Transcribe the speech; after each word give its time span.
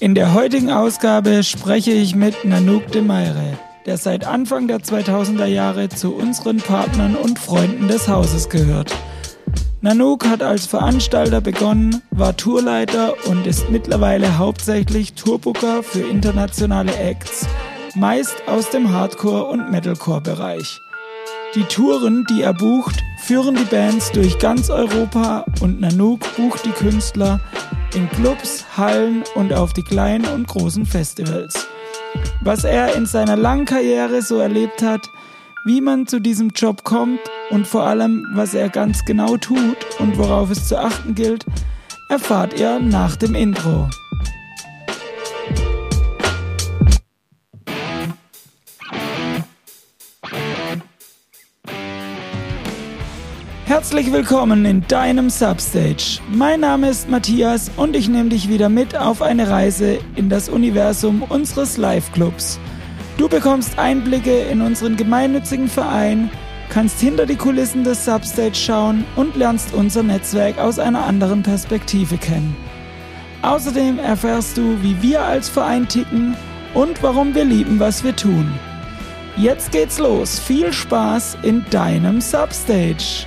In 0.00 0.14
der 0.14 0.32
heutigen 0.32 0.70
Ausgabe 0.70 1.42
spreche 1.42 1.90
ich 1.90 2.14
mit 2.14 2.44
Nanook 2.44 2.92
de 2.92 3.02
Meire, 3.02 3.58
der 3.84 3.96
seit 3.96 4.24
Anfang 4.24 4.68
der 4.68 4.78
2000er 4.78 5.46
Jahre 5.46 5.88
zu 5.88 6.14
unseren 6.14 6.58
Partnern 6.58 7.16
und 7.16 7.40
Freunden 7.40 7.88
des 7.88 8.06
Hauses 8.06 8.48
gehört. 8.48 8.94
Nanook 9.80 10.24
hat 10.28 10.40
als 10.40 10.66
Veranstalter 10.66 11.40
begonnen, 11.40 12.00
war 12.12 12.36
Tourleiter 12.36 13.14
und 13.26 13.44
ist 13.48 13.70
mittlerweile 13.70 14.38
hauptsächlich 14.38 15.14
Tourbooker 15.14 15.82
für 15.82 16.08
internationale 16.08 16.94
Acts, 16.96 17.48
meist 17.96 18.36
aus 18.46 18.70
dem 18.70 18.92
Hardcore- 18.92 19.50
und 19.50 19.72
Metalcore-Bereich. 19.72 20.80
Die 21.56 21.64
Touren, 21.64 22.24
die 22.30 22.42
er 22.42 22.54
bucht, 22.54 23.02
führen 23.24 23.56
die 23.56 23.64
Bands 23.64 24.12
durch 24.12 24.38
ganz 24.38 24.70
Europa 24.70 25.44
und 25.60 25.80
Nanook 25.80 26.20
bucht 26.36 26.64
die 26.64 26.70
Künstler 26.70 27.40
in 27.94 28.08
Clubs, 28.10 28.64
Hallen 28.76 29.24
und 29.34 29.52
auf 29.52 29.72
die 29.72 29.82
kleinen 29.82 30.26
und 30.26 30.46
großen 30.46 30.84
Festivals. 30.84 31.66
Was 32.42 32.64
er 32.64 32.94
in 32.94 33.06
seiner 33.06 33.36
langen 33.36 33.64
Karriere 33.64 34.22
so 34.22 34.38
erlebt 34.38 34.82
hat, 34.82 35.08
wie 35.64 35.80
man 35.80 36.06
zu 36.06 36.20
diesem 36.20 36.50
Job 36.50 36.84
kommt 36.84 37.20
und 37.50 37.66
vor 37.66 37.84
allem, 37.84 38.26
was 38.34 38.54
er 38.54 38.68
ganz 38.68 39.04
genau 39.04 39.36
tut 39.36 39.76
und 39.98 40.16
worauf 40.18 40.50
es 40.50 40.68
zu 40.68 40.78
achten 40.78 41.14
gilt, 41.14 41.44
erfahrt 42.08 42.58
ihr 42.58 42.78
nach 42.78 43.16
dem 43.16 43.34
Intro. 43.34 43.88
Herzlich 53.68 54.10
willkommen 54.10 54.64
in 54.64 54.80
deinem 54.88 55.28
Substage. 55.28 56.20
Mein 56.32 56.60
Name 56.60 56.88
ist 56.88 57.10
Matthias 57.10 57.70
und 57.76 57.96
ich 57.96 58.08
nehme 58.08 58.30
dich 58.30 58.48
wieder 58.48 58.70
mit 58.70 58.96
auf 58.96 59.20
eine 59.20 59.50
Reise 59.50 59.98
in 60.16 60.30
das 60.30 60.48
Universum 60.48 61.22
unseres 61.22 61.76
Live-Clubs. 61.76 62.58
Du 63.18 63.28
bekommst 63.28 63.78
Einblicke 63.78 64.38
in 64.44 64.62
unseren 64.62 64.96
gemeinnützigen 64.96 65.68
Verein, 65.68 66.30
kannst 66.70 66.98
hinter 66.98 67.26
die 67.26 67.36
Kulissen 67.36 67.84
des 67.84 68.06
Substage 68.06 68.54
schauen 68.54 69.04
und 69.16 69.36
lernst 69.36 69.74
unser 69.74 70.02
Netzwerk 70.02 70.56
aus 70.56 70.78
einer 70.78 71.04
anderen 71.04 71.42
Perspektive 71.42 72.16
kennen. 72.16 72.56
Außerdem 73.42 73.98
erfährst 73.98 74.56
du, 74.56 74.82
wie 74.82 75.02
wir 75.02 75.22
als 75.22 75.50
Verein 75.50 75.86
ticken 75.86 76.34
und 76.72 77.02
warum 77.02 77.34
wir 77.34 77.44
lieben, 77.44 77.78
was 77.78 78.02
wir 78.02 78.16
tun. 78.16 78.50
Jetzt 79.36 79.72
geht's 79.72 79.98
los. 79.98 80.38
Viel 80.38 80.72
Spaß 80.72 81.36
in 81.42 81.66
deinem 81.68 82.22
Substage. 82.22 83.26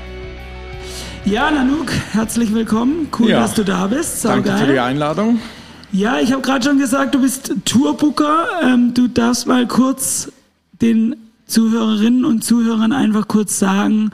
Ja, 1.25 1.51
Nanook, 1.51 1.91
herzlich 2.11 2.53
willkommen. 2.53 3.07
Cool, 3.17 3.29
ja. 3.29 3.39
dass 3.41 3.53
du 3.53 3.63
da 3.63 3.87
bist. 3.87 4.21
Sau 4.21 4.29
Danke 4.29 4.49
geil. 4.49 4.65
für 4.65 4.71
die 4.73 4.79
Einladung. 4.79 5.39
Ja, 5.91 6.19
ich 6.19 6.31
habe 6.31 6.41
gerade 6.41 6.65
schon 6.65 6.79
gesagt, 6.79 7.13
du 7.13 7.21
bist 7.21 7.53
Tourbooker. 7.63 8.47
Ähm, 8.63 8.93
du 8.93 9.07
darfst 9.07 9.45
mal 9.45 9.67
kurz 9.67 10.31
den 10.81 11.15
Zuhörerinnen 11.45 12.25
und 12.25 12.43
Zuhörern 12.43 12.91
einfach 12.91 13.27
kurz 13.27 13.59
sagen, 13.59 14.11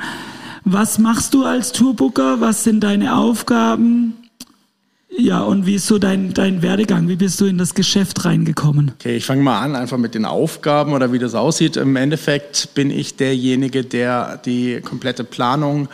was 0.66 1.00
machst 1.00 1.34
du 1.34 1.46
als 1.46 1.72
Tourbooker? 1.72 2.42
Was 2.42 2.66
sind 2.66 2.82
deine 2.82 3.16
Aufgaben? 3.16 4.16
Ja, 5.10 5.42
und 5.42 5.66
wie 5.66 5.76
ist 5.76 5.88
so 5.88 6.00
dein, 6.00 6.34
dein 6.34 6.62
Werdegang? 6.62 7.08
Wie 7.08 7.16
bist 7.16 7.40
du 7.40 7.46
in 7.46 7.58
das 7.58 7.74
Geschäft 7.74 8.26
reingekommen? 8.26 8.92
Okay, 9.00 9.16
ich 9.16 9.26
fange 9.26 9.42
mal 9.42 9.62
an, 9.62 9.74
einfach 9.78 9.98
mit 9.98 10.16
den 10.16 10.26
Aufgaben 10.26 10.92
oder 10.92 11.14
wie 11.14 11.18
das 11.18 11.34
aussieht. 11.34 11.78
Im 11.78 11.96
Endeffekt 11.96 12.74
bin 12.76 12.92
ich 12.92 13.16
derjenige, 13.16 13.86
der 13.86 14.38
die 14.44 14.82
komplette 14.82 15.24
Planung, 15.24 15.88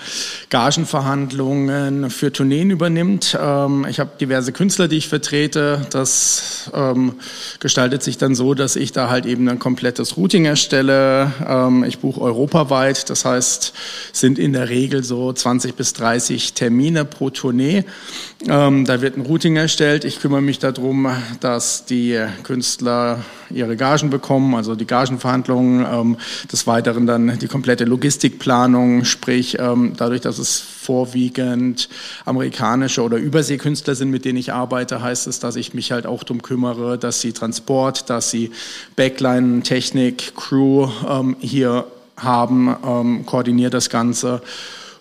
Gagenverhandlungen 0.50 2.10
für 2.10 2.34
Tourneen 2.34 2.72
übernimmt. 2.72 3.38
Ähm, 3.40 3.86
ich 3.88 4.00
habe 4.00 4.10
diverse 4.20 4.52
Künstler, 4.52 4.88
die 4.88 4.98
ich 4.98 5.08
vertrete. 5.08 5.86
Das 5.92 6.72
ähm, 6.74 7.14
gestaltet 7.60 8.02
sich 8.02 8.18
dann 8.18 8.34
so, 8.34 8.56
dass 8.56 8.76
ich 8.76 8.94
da 8.94 9.12
halt 9.12 9.28
eben 9.28 9.48
ein 9.48 9.60
komplettes 9.60 10.18
Routing 10.18 10.46
erstelle. 10.46 11.32
Ähm, 11.48 11.84
ich 11.84 12.00
buche 12.00 12.20
europaweit, 12.20 13.12
das 13.12 13.26
heißt, 13.26 13.74
sind 14.12 14.40
in 14.40 14.54
der 14.54 14.70
Regel 14.70 15.04
so 15.04 15.32
20 15.32 15.76
bis 15.76 15.94
30 15.94 16.54
Termine 16.54 17.06
pro 17.06 17.30
Tournee. 17.30 17.84
da 18.46 19.03
wird 19.04 19.18
ein 19.18 19.26
Routing 19.26 19.58
erstellt. 19.58 20.06
Ich 20.06 20.22
kümmere 20.22 20.42
mich 20.42 20.60
darum, 20.60 21.10
dass 21.42 21.84
die 21.84 22.18
Künstler 22.44 23.20
ihre 23.50 23.76
Gagen 23.76 24.10
bekommen, 24.10 24.56
also 24.56 24.76
die 24.76 24.88
Gagenverhandlungen, 24.88 25.86
ähm, 25.86 26.18
des 26.52 26.66
Weiteren 26.68 27.06
dann 27.06 27.38
die 27.38 27.48
komplette 27.48 27.84
Logistikplanung, 27.84 29.04
sprich 29.04 29.58
ähm, 29.60 29.94
dadurch, 29.98 30.22
dass 30.22 30.40
es 30.40 30.60
vorwiegend 30.60 31.90
amerikanische 32.24 33.04
oder 33.04 33.18
Überseekünstler 33.18 33.94
sind, 33.94 34.10
mit 34.10 34.24
denen 34.24 34.38
ich 34.38 34.54
arbeite, 34.54 35.02
heißt 35.02 35.28
es, 35.28 35.40
dass 35.40 35.58
ich 35.58 35.74
mich 35.74 35.92
halt 35.92 36.08
auch 36.08 36.24
darum 36.24 36.42
kümmere, 36.42 36.98
dass 36.98 37.20
sie 37.20 37.34
Transport, 37.34 38.10
dass 38.10 38.32
sie 38.32 38.52
Backline, 38.96 39.64
Technik, 39.64 40.34
Crew 40.36 40.90
ähm, 41.08 41.36
hier 41.42 41.86
haben, 42.16 42.74
ähm, 42.86 43.26
koordiniert 43.26 43.74
das 43.74 43.90
Ganze. 43.90 44.42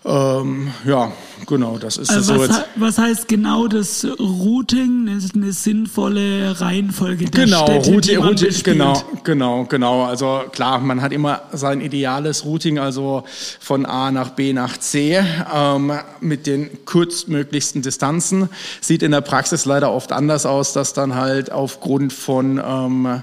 Ähm, 0.05 0.73
ja, 0.85 1.13
genau, 1.47 1.79
das 1.79 1.97
ist 1.97 2.11
also 2.11 2.35
so 2.35 2.41
was, 2.41 2.49
jetzt. 2.49 2.69
was 2.75 2.99
heißt 2.99 3.29
genau 3.29 3.69
das 3.69 4.05
Routing? 4.05 5.07
Das 5.07 5.25
ist 5.25 5.37
eine 5.37 5.53
sinnvolle 5.53 6.61
Reihenfolge 6.61 7.27
der 7.27 7.45
genau, 7.45 7.65
Städte, 7.67 7.93
Routing, 7.93 8.19
Routing, 8.19 8.63
genau, 8.65 9.03
genau, 9.23 9.65
genau. 9.65 10.05
Also 10.05 10.43
klar, 10.51 10.81
man 10.81 11.03
hat 11.03 11.13
immer 11.13 11.43
sein 11.53 11.81
ideales 11.81 12.45
Routing, 12.45 12.81
also 12.81 13.23
von 13.61 13.87
A 13.87 14.11
nach 14.11 14.31
B 14.31 14.53
nach 14.53 14.77
C 14.77 15.23
ähm, 15.55 15.93
mit 16.21 16.49
den 16.49 16.84
kurzmöglichsten 16.84 17.83
Distanzen. 17.83 18.49
Sieht 18.81 19.05
in 19.05 19.13
der 19.13 19.21
Praxis 19.21 19.67
leider 19.67 19.93
oft 19.93 20.11
anders 20.11 20.47
aus, 20.47 20.73
dass 20.73 20.95
dann 20.95 21.15
halt 21.15 21.53
aufgrund 21.53 22.13
von 22.13 22.61
ähm, 22.65 23.23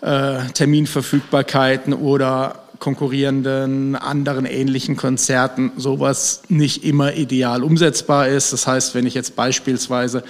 äh, 0.00 0.46
Terminverfügbarkeiten 0.52 1.92
oder 1.92 2.67
konkurrierenden 2.78 3.96
anderen 3.96 4.46
ähnlichen 4.46 4.96
Konzerten 4.96 5.72
sowas 5.76 6.42
nicht 6.48 6.84
immer 6.84 7.14
ideal 7.14 7.62
umsetzbar 7.62 8.28
ist. 8.28 8.52
Das 8.52 8.66
heißt, 8.66 8.94
wenn 8.94 9.06
ich 9.06 9.14
jetzt 9.14 9.36
beispielsweise 9.36 10.22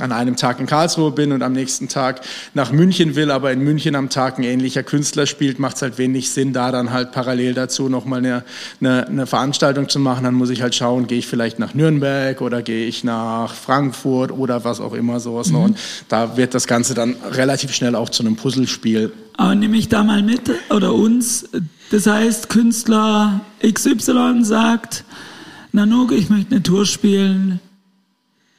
an 0.00 0.12
einem 0.12 0.36
Tag 0.36 0.58
in 0.58 0.66
Karlsruhe 0.66 1.12
bin 1.12 1.32
und 1.32 1.42
am 1.42 1.52
nächsten 1.52 1.88
Tag 1.88 2.20
nach 2.52 2.72
München 2.72 3.14
will, 3.14 3.30
aber 3.30 3.52
in 3.52 3.60
München 3.60 3.94
am 3.94 4.08
Tag 4.08 4.38
ein 4.38 4.42
ähnlicher 4.42 4.82
Künstler 4.82 5.26
spielt, 5.26 5.58
macht 5.58 5.76
es 5.76 5.82
halt 5.82 5.98
wenig 5.98 6.30
Sinn, 6.30 6.52
da 6.52 6.72
dann 6.72 6.90
halt 6.90 7.12
parallel 7.12 7.54
dazu 7.54 7.88
nochmal 7.88 8.18
eine, 8.18 8.44
eine, 8.80 9.06
eine 9.06 9.26
Veranstaltung 9.26 9.88
zu 9.88 10.00
machen. 10.00 10.24
Dann 10.24 10.34
muss 10.34 10.50
ich 10.50 10.62
halt 10.62 10.74
schauen, 10.74 11.06
gehe 11.06 11.18
ich 11.18 11.26
vielleicht 11.26 11.58
nach 11.58 11.74
Nürnberg 11.74 12.40
oder 12.40 12.62
gehe 12.62 12.86
ich 12.86 13.04
nach 13.04 13.54
Frankfurt 13.54 14.32
oder 14.32 14.64
was 14.64 14.80
auch 14.80 14.94
immer 14.94 15.20
sowas. 15.20 15.50
Mhm. 15.50 15.56
Und 15.56 15.78
da 16.08 16.36
wird 16.36 16.54
das 16.54 16.66
Ganze 16.66 16.94
dann 16.94 17.16
relativ 17.30 17.72
schnell 17.72 17.94
auch 17.94 18.08
zu 18.08 18.24
einem 18.24 18.36
Puzzlespiel. 18.36 19.12
Aber 19.36 19.54
nehme 19.54 19.76
ich 19.76 19.88
da 19.88 20.04
mal 20.04 20.22
mit 20.22 20.42
oder 20.70 20.92
uns, 20.92 21.48
das 21.90 22.06
heißt, 22.06 22.48
Künstler 22.48 23.40
XY 23.62 24.40
sagt, 24.42 25.04
Nanook, 25.72 26.12
ich 26.12 26.30
möchte 26.30 26.54
eine 26.54 26.62
Tour 26.62 26.86
spielen, 26.86 27.60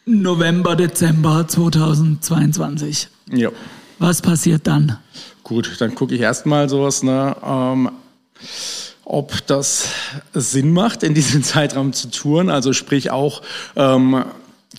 November, 0.06 0.76
Dezember 0.76 1.48
2022. 1.48 3.08
Ja. 3.32 3.50
Was 3.98 4.22
passiert 4.22 4.68
dann? 4.68 4.98
Gut, 5.44 5.78
dann 5.80 5.96
gucke 5.96 6.14
ich 6.14 6.22
erstmal 6.22 6.70
sowas, 6.70 7.04
ne, 7.04 7.36
ähm, 7.44 7.90
ob 9.04 9.46
das 9.48 9.90
Sinn 10.34 10.74
macht, 10.74 11.04
in 11.04 11.14
diesem 11.14 11.44
Zeitraum 11.44 11.94
zu 11.94 12.10
touren. 12.12 12.50
Also 12.50 12.74
sprich 12.74 13.12
auch 13.12 13.42
ähm, 13.76 14.26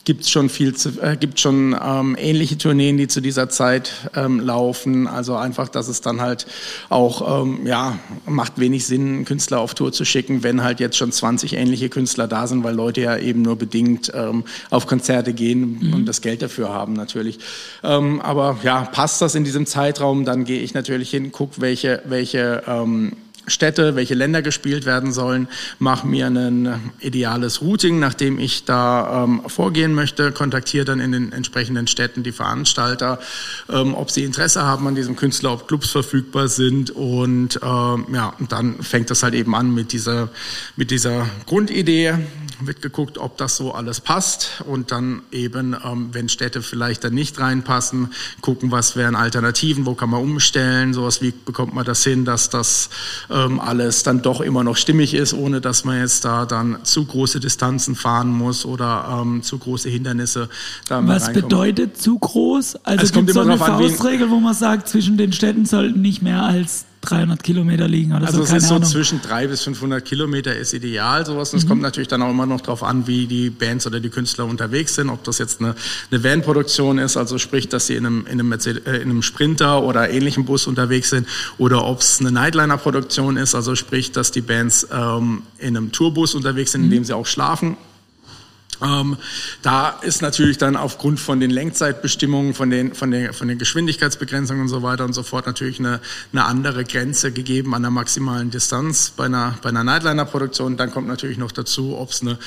gibt 0.07 0.23
es 0.23 0.31
schon 0.31 0.49
viel, 0.49 0.75
zu, 0.75 1.01
äh, 1.03 1.17
gibt 1.17 1.41
schon 1.41 1.77
ähm, 1.85 2.17
ähnliche 2.19 2.57
Tourneen, 2.57 2.97
die 2.97 3.09
zu 3.09 3.21
dieser 3.21 3.49
Zeit 3.49 3.93
ähm, 4.15 4.39
laufen. 4.39 5.09
Also 5.09 5.35
einfach, 5.35 5.69
dass 5.69 5.89
es 5.89 6.01
dann 6.01 6.21
halt 6.21 6.47
auch, 6.89 7.43
ähm, 7.43 7.67
ja, 7.67 7.99
macht 8.25 8.59
wenig 8.59 8.87
Sinn, 8.87 9.25
Künstler 9.25 9.59
auf 9.59 9.75
Tour 9.75 9.93
zu 9.93 10.05
schicken, 10.05 10.45
wenn 10.45 10.63
halt 10.63 10.79
jetzt 10.79 10.97
schon 10.97 11.11
20 11.11 11.55
ähnliche 11.55 11.89
Künstler 11.89 12.29
da 12.29 12.47
sind, 12.47 12.63
weil 12.63 12.77
Leute 12.77 13.01
ja 13.01 13.19
eben 13.19 13.43
nur 13.43 13.57
bedingt 13.57 14.13
ähm, 14.15 14.45
auf 14.71 14.87
Konzerte 14.87 15.33
gehen 15.33 15.81
mhm. 15.81 15.95
und 15.95 16.07
das 16.07 16.21
Geld 16.21 16.41
dafür 16.41 16.69
haben 16.69 16.93
natürlich. 16.93 17.41
Ähm, 17.83 18.21
aber 18.21 18.59
ja, 18.63 18.83
passt 18.85 19.21
das 19.21 19.35
in 19.35 19.43
diesem 19.43 19.67
Zeitraum, 19.67 20.25
dann 20.25 20.45
gehe 20.45 20.61
ich 20.61 20.73
natürlich 20.73 21.11
hin, 21.11 21.33
gucke, 21.33 21.61
welche, 21.61 22.01
welche 22.07 22.63
ähm, 22.69 23.13
Städte, 23.47 23.97
welche 23.97 24.15
Länder 24.15 24.43
gespielt 24.43 24.87
werden 24.87 25.13
sollen, 25.13 25.49
mache 25.79 26.07
mir 26.07 26.27
ein 26.27 26.93
ideales 27.01 27.63
Routing, 27.63 27.99
nachdem 27.99 28.39
ich 28.39 28.65
da 28.65 29.25
ähm, 29.25 29.43
vorgehen 29.47 29.95
möchte, 29.95 30.33
kontaktiere 30.33 30.85
dann 30.85 31.01
in 31.01 31.13
den 31.13 31.33
entsprechenden 31.33 31.87
Städten 31.87 32.23
die 32.23 32.33
Veranstalter, 32.33 33.19
ähm, 33.69 33.95
ob 33.95 34.11
sie 34.11 34.25
Interesse 34.25 34.63
haben 34.63 34.87
an 34.87 34.95
diesem 34.95 35.17
Künstler, 35.17 35.53
ob 35.53 35.69
Clubs 35.69 35.91
verfügbar 35.91 36.49
sind 36.49 36.91
und 36.91 37.61
ähm, 37.63 38.07
ja, 38.13 38.35
dann 38.49 38.83
fängt 38.83 39.11
das 39.11 39.23
halt 39.23 39.35
eben 39.35 39.55
an 39.55 39.73
mit 39.73 39.93
dieser, 39.93 40.29
mit 40.77 40.91
dieser 40.91 41.27
Grundidee, 41.47 42.15
wird 42.61 42.83
geguckt, 42.83 43.19
ob 43.19 43.37
das 43.37 43.57
so 43.57 43.73
alles 43.73 44.01
passt 44.01 44.63
und 44.67 44.91
dann 44.91 45.23
eben, 45.31 45.77
ähm, 45.85 46.09
wenn 46.13 46.29
Städte 46.29 46.63
vielleicht 46.63 47.05
dann 47.05 47.15
nicht 47.15 47.39
reinpassen, 47.39 48.13
gucken, 48.41 48.71
was 48.71 48.97
wären 48.97 49.15
Alternativen, 49.15 49.87
wo 49.87 49.95
kann 49.95 50.11
man 50.11 50.21
umstellen, 50.21 50.95
sowas 50.95 51.23
wie 51.23 51.33
bekommt 51.33 51.75
man 51.75 51.85
das 51.85 52.03
hin, 52.03 52.25
dass 52.25 52.51
das 52.51 52.89
ähm, 53.37 53.61
alles 53.61 54.03
dann 54.03 54.23
doch 54.23 54.41
immer 54.41 54.65
noch 54.65 54.77
stimmig 54.77 55.15
ist, 55.15 55.35
ohne 55.35 55.61
dass 55.61 55.85
man 55.85 55.99
jetzt 55.99 56.25
da 56.25 56.47
dann 56.47 56.79
zu 56.85 57.05
große 57.05 57.41
Distanzen 57.41 57.95
fahren 57.95 58.31
muss 58.31 58.65
oder 58.65 59.21
ähm, 59.23 59.43
zu 59.43 59.59
große 59.59 59.89
Hindernisse. 59.89 60.49
Was 60.89 61.33
bedeutet 61.33 62.01
zu 62.01 62.19
groß? 62.19 62.77
Also 62.85 63.05
es 63.05 63.13
gibt 63.13 63.31
so 63.31 63.41
eine 63.41 63.59
Faustregel, 63.59 64.31
wo 64.31 64.41
man 64.41 64.55
sagt, 64.55 64.89
zwischen 64.89 65.17
den 65.17 65.33
Städten 65.33 65.67
sollten 65.67 66.01
nicht 66.01 66.23
mehr 66.23 66.43
als 66.43 66.87
300 67.11 67.43
Kilometer 67.43 67.89
liegen 67.89 68.13
oder 68.13 68.27
also 68.27 68.39
so. 68.39 68.43
Also 68.43 68.57
es 68.57 68.63
ist 68.63 68.69
so 68.69 68.79
zwischen 68.81 69.23
300 69.23 69.51
bis 69.51 69.63
500 69.63 70.05
Kilometer 70.05 70.55
ist 70.55 70.75
ideal 70.75 71.25
sowas. 71.25 71.53
Und 71.53 71.59
es 71.59 71.65
mhm. 71.65 71.69
kommt 71.69 71.83
natürlich 71.83 72.09
dann 72.09 72.23
auch 72.23 72.31
immer 72.31 72.47
noch 72.47 72.61
darauf 72.61 72.83
an, 72.83 73.07
wie 73.07 73.27
die 73.27 73.51
Bands 73.51 73.87
oder 73.87 74.01
die 74.01 74.11
Künstler 74.11 74.45
unterwegs 74.45 74.95
sind. 74.95 75.09
Ob 75.09 75.25
das 75.25 75.39
jetzt 75.39 75.61
eine, 75.61 75.75
eine 76.11 76.23
Van-Produktion 76.23 76.99
ist, 76.99 77.17
also 77.17 77.39
sprich, 77.39 77.69
dass 77.69 77.87
sie 77.87 77.95
in 77.95 78.07
einem, 78.07 78.27
in 78.27 78.33
einem, 78.33 78.49
Mercedes, 78.49 78.87
äh, 78.87 78.97
in 78.97 79.11
einem 79.11 79.23
Sprinter 79.23 79.83
oder 79.83 80.11
ähnlichem 80.11 80.45
Bus 80.45 80.67
unterwegs 80.67 81.11
sind, 81.11 81.27
oder 81.59 81.85
ob 81.85 82.01
es 82.01 82.21
eine 82.21 82.31
Nightliner-Produktion 82.31 83.37
ist, 83.37 83.55
also 83.55 83.75
sprich, 83.75 84.13
dass 84.13 84.31
die 84.31 84.43
Bands 84.43 84.87
ähm, 84.93 85.43
in 85.59 85.77
einem 85.77 85.93
Tourbus 85.93 86.35
unterwegs 86.35 86.73
sind, 86.73 86.85
in 86.85 86.91
dem 86.91 87.01
mhm. 87.01 87.05
sie 87.05 87.13
auch 87.15 87.27
schlafen 87.27 87.77
ähm, 88.83 89.17
da 89.63 89.91
ist 90.03 90.23
natürlich 90.23 90.59
dann 90.59 90.77
aufgrund 90.77 91.21
von 91.21 91.41
den 91.41 91.51
Lenkzeitbestimmungen, 91.51 92.55
von 92.55 92.71
den, 92.71 92.95
von, 92.95 93.11
den, 93.11 93.33
von 93.33 93.49
den 93.49 93.59
Geschwindigkeitsbegrenzungen 93.59 94.63
und 94.63 94.69
so 94.69 94.83
weiter 94.83 95.05
und 95.05 95.13
so 95.13 95.23
fort 95.23 95.47
natürlich 95.47 95.79
eine, 95.79 96.01
eine 96.33 96.45
andere 96.45 96.85
Grenze 96.85 97.33
gegeben 97.33 97.75
an 97.75 97.83
der 97.83 97.91
maximalen 97.91 98.51
Distanz 98.51 99.11
bei 99.17 99.27
einer, 99.27 99.59
bei 99.63 99.71
einer 99.71 99.85
Nightliner-Produktion. 99.85 100.77
Dann 100.77 100.91
kommt 100.91 101.09
natürlich 101.09 101.39
noch 101.39 101.53
dazu, 101.53 101.97
ob 101.97 102.11
es 102.11 102.23
eine 102.23 102.39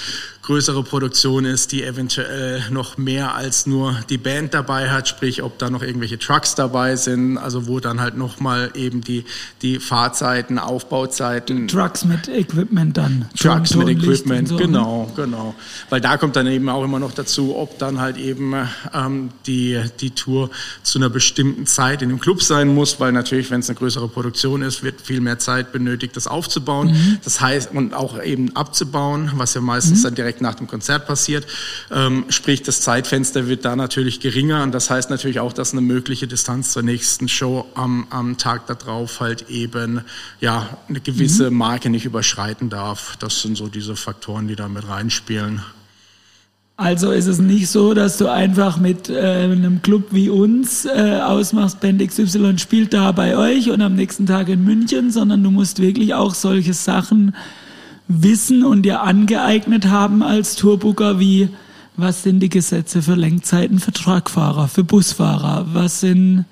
größere 0.49 0.81
Produktion 0.81 1.45
ist, 1.45 1.71
die 1.73 1.83
eventuell 1.83 2.63
noch 2.71 2.97
mehr 2.97 3.35
als 3.35 3.67
nur 3.67 3.99
die 4.09 4.17
Band 4.17 4.55
dabei 4.55 4.89
hat, 4.89 5.07
sprich 5.07 5.43
ob 5.43 5.59
da 5.59 5.69
noch 5.69 5.83
irgendwelche 5.83 6.17
Trucks 6.17 6.55
dabei 6.55 6.95
sind, 6.95 7.37
also 7.37 7.67
wo 7.67 7.79
dann 7.79 8.01
halt 8.01 8.17
nochmal 8.17 8.71
eben 8.73 9.01
die, 9.01 9.25
die 9.61 9.77
Fahrzeiten, 9.77 10.57
Aufbauzeiten. 10.57 11.67
Trucks 11.67 12.03
mit 12.03 12.27
Equipment 12.27 12.97
dann. 12.97 13.29
Trucks 13.37 13.75
mit 13.75 13.89
Equipment, 13.89 14.47
so, 14.47 14.55
ne? 14.55 14.61
genau, 14.63 15.11
genau. 15.15 15.53
Weil 15.91 16.01
da 16.01 16.17
kommt 16.17 16.35
dann 16.35 16.47
eben 16.47 16.67
auch 16.67 16.83
immer 16.83 16.97
noch 16.97 17.11
dazu, 17.11 17.55
ob 17.55 17.77
dann 17.77 17.99
halt 17.99 18.17
eben 18.17 18.55
ähm, 18.91 19.29
die, 19.45 19.79
die 19.99 20.09
Tour 20.09 20.49
zu 20.81 20.97
einer 20.97 21.11
bestimmten 21.11 21.67
Zeit 21.67 22.01
in 22.01 22.09
dem 22.09 22.19
Club 22.19 22.41
sein 22.41 22.73
muss, 22.73 22.99
weil 22.99 23.11
natürlich, 23.11 23.51
wenn 23.51 23.59
es 23.59 23.69
eine 23.69 23.77
größere 23.77 24.07
Produktion 24.07 24.63
ist, 24.63 24.81
wird 24.81 24.99
viel 24.99 25.21
mehr 25.21 25.37
Zeit 25.37 25.71
benötigt, 25.71 26.15
das 26.15 26.25
aufzubauen. 26.25 26.87
Mhm. 26.87 27.19
Das 27.23 27.39
heißt, 27.39 27.69
und 27.71 27.93
auch 27.93 28.19
eben 28.19 28.55
abzubauen, 28.55 29.33
was 29.35 29.53
ja 29.53 29.61
meistens 29.61 29.99
mhm. 29.99 30.03
dann 30.05 30.15
direkt 30.15 30.38
nach 30.41 30.55
dem 30.55 30.67
Konzert 30.67 31.07
passiert. 31.07 31.45
Ähm, 31.91 32.25
sprich, 32.29 32.63
das 32.63 32.81
Zeitfenster 32.81 33.47
wird 33.47 33.65
da 33.65 33.75
natürlich 33.75 34.19
geringer 34.19 34.63
und 34.63 34.73
das 34.73 34.89
heißt 34.89 35.09
natürlich 35.09 35.39
auch, 35.39 35.53
dass 35.53 35.71
eine 35.71 35.81
mögliche 35.81 36.27
Distanz 36.27 36.71
zur 36.71 36.83
nächsten 36.83 37.27
Show 37.27 37.67
am, 37.75 38.07
am 38.09 38.37
Tag 38.37 38.67
darauf 38.67 39.19
halt 39.19 39.49
eben 39.49 40.01
ja 40.39 40.77
eine 40.87 40.99
gewisse 40.99 41.51
mhm. 41.51 41.57
Marke 41.57 41.89
nicht 41.89 42.05
überschreiten 42.05 42.69
darf. 42.69 43.15
Das 43.19 43.41
sind 43.41 43.57
so 43.57 43.67
diese 43.67 43.95
Faktoren, 43.95 44.47
die 44.47 44.55
da 44.55 44.67
mit 44.67 44.87
reinspielen. 44.87 45.61
Also 46.79 47.11
ist 47.11 47.27
es 47.27 47.39
nicht 47.39 47.67
so, 47.67 47.93
dass 47.93 48.17
du 48.17 48.29
einfach 48.29 48.77
mit 48.77 49.09
äh, 49.09 49.19
einem 49.19 49.81
Club 49.81 50.07
wie 50.11 50.29
uns 50.29 50.85
äh, 50.85 51.19
ausmachst, 51.21 51.81
Band 51.81 52.01
XY 52.01 52.57
spielt 52.57 52.93
da 52.93 53.11
bei 53.11 53.35
euch 53.35 53.69
und 53.69 53.81
am 53.81 53.95
nächsten 53.95 54.25
Tag 54.25 54.47
in 54.47 54.63
München, 54.63 55.11
sondern 55.11 55.43
du 55.43 55.51
musst 55.51 55.81
wirklich 55.81 56.13
auch 56.13 56.33
solche 56.33 56.73
Sachen 56.73 57.35
wissen 58.09 58.65
und 58.65 58.81
dir 58.81 59.01
angeeignet 59.01 59.85
haben 59.85 60.21
als 60.21 60.55
Tourbooker, 60.55 61.19
wie 61.19 61.49
was 61.95 62.23
sind 62.23 62.39
die 62.39 62.49
Gesetze 62.49 63.01
für 63.01 63.15
Lenkzeiten 63.15 63.79
für 63.79 63.91
Truckfahrer, 63.91 64.67
für 64.67 64.83
Busfahrer, 64.83 65.67
was 65.73 66.01
sind 66.01 66.45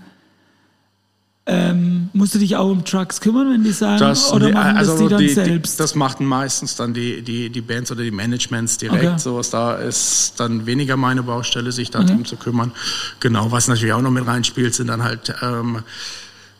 ähm, 1.49 2.09
musst 2.11 2.35
du 2.35 2.39
dich 2.39 2.57
auch 2.57 2.69
um 2.69 2.83
Trucks 2.83 3.21
kümmern, 3.21 3.49
wenn 3.49 3.63
die 3.63 3.71
sagen, 3.71 3.99
das, 3.99 4.33
oder 4.33 4.51
machen 4.51 4.75
also 4.75 4.91
das 4.91 5.01
die 5.01 5.07
dann 5.07 5.19
die, 5.19 5.29
selbst? 5.29 5.79
Die, 5.79 5.81
das 5.81 5.95
machten 5.95 6.25
meistens 6.25 6.75
dann 6.75 6.93
die, 6.93 7.21
die, 7.21 7.49
die 7.49 7.61
Bands 7.61 7.89
oder 7.89 8.03
die 8.03 8.11
Managements 8.11 8.77
direkt. 8.77 9.05
Okay. 9.05 9.17
Sowas 9.17 9.49
da 9.49 9.75
ist 9.75 10.33
dann 10.37 10.65
weniger 10.65 10.97
meine 10.97 11.23
Baustelle, 11.23 11.71
sich 11.71 11.89
darum 11.89 12.17
okay. 12.17 12.23
zu 12.23 12.35
kümmern. 12.35 12.73
Genau, 13.21 13.49
was 13.49 13.69
natürlich 13.69 13.93
auch 13.93 14.01
noch 14.01 14.11
mit 14.11 14.27
reinspielt, 14.27 14.75
sind 14.75 14.87
dann 14.87 15.03
halt 15.03 15.33
ähm, 15.41 15.83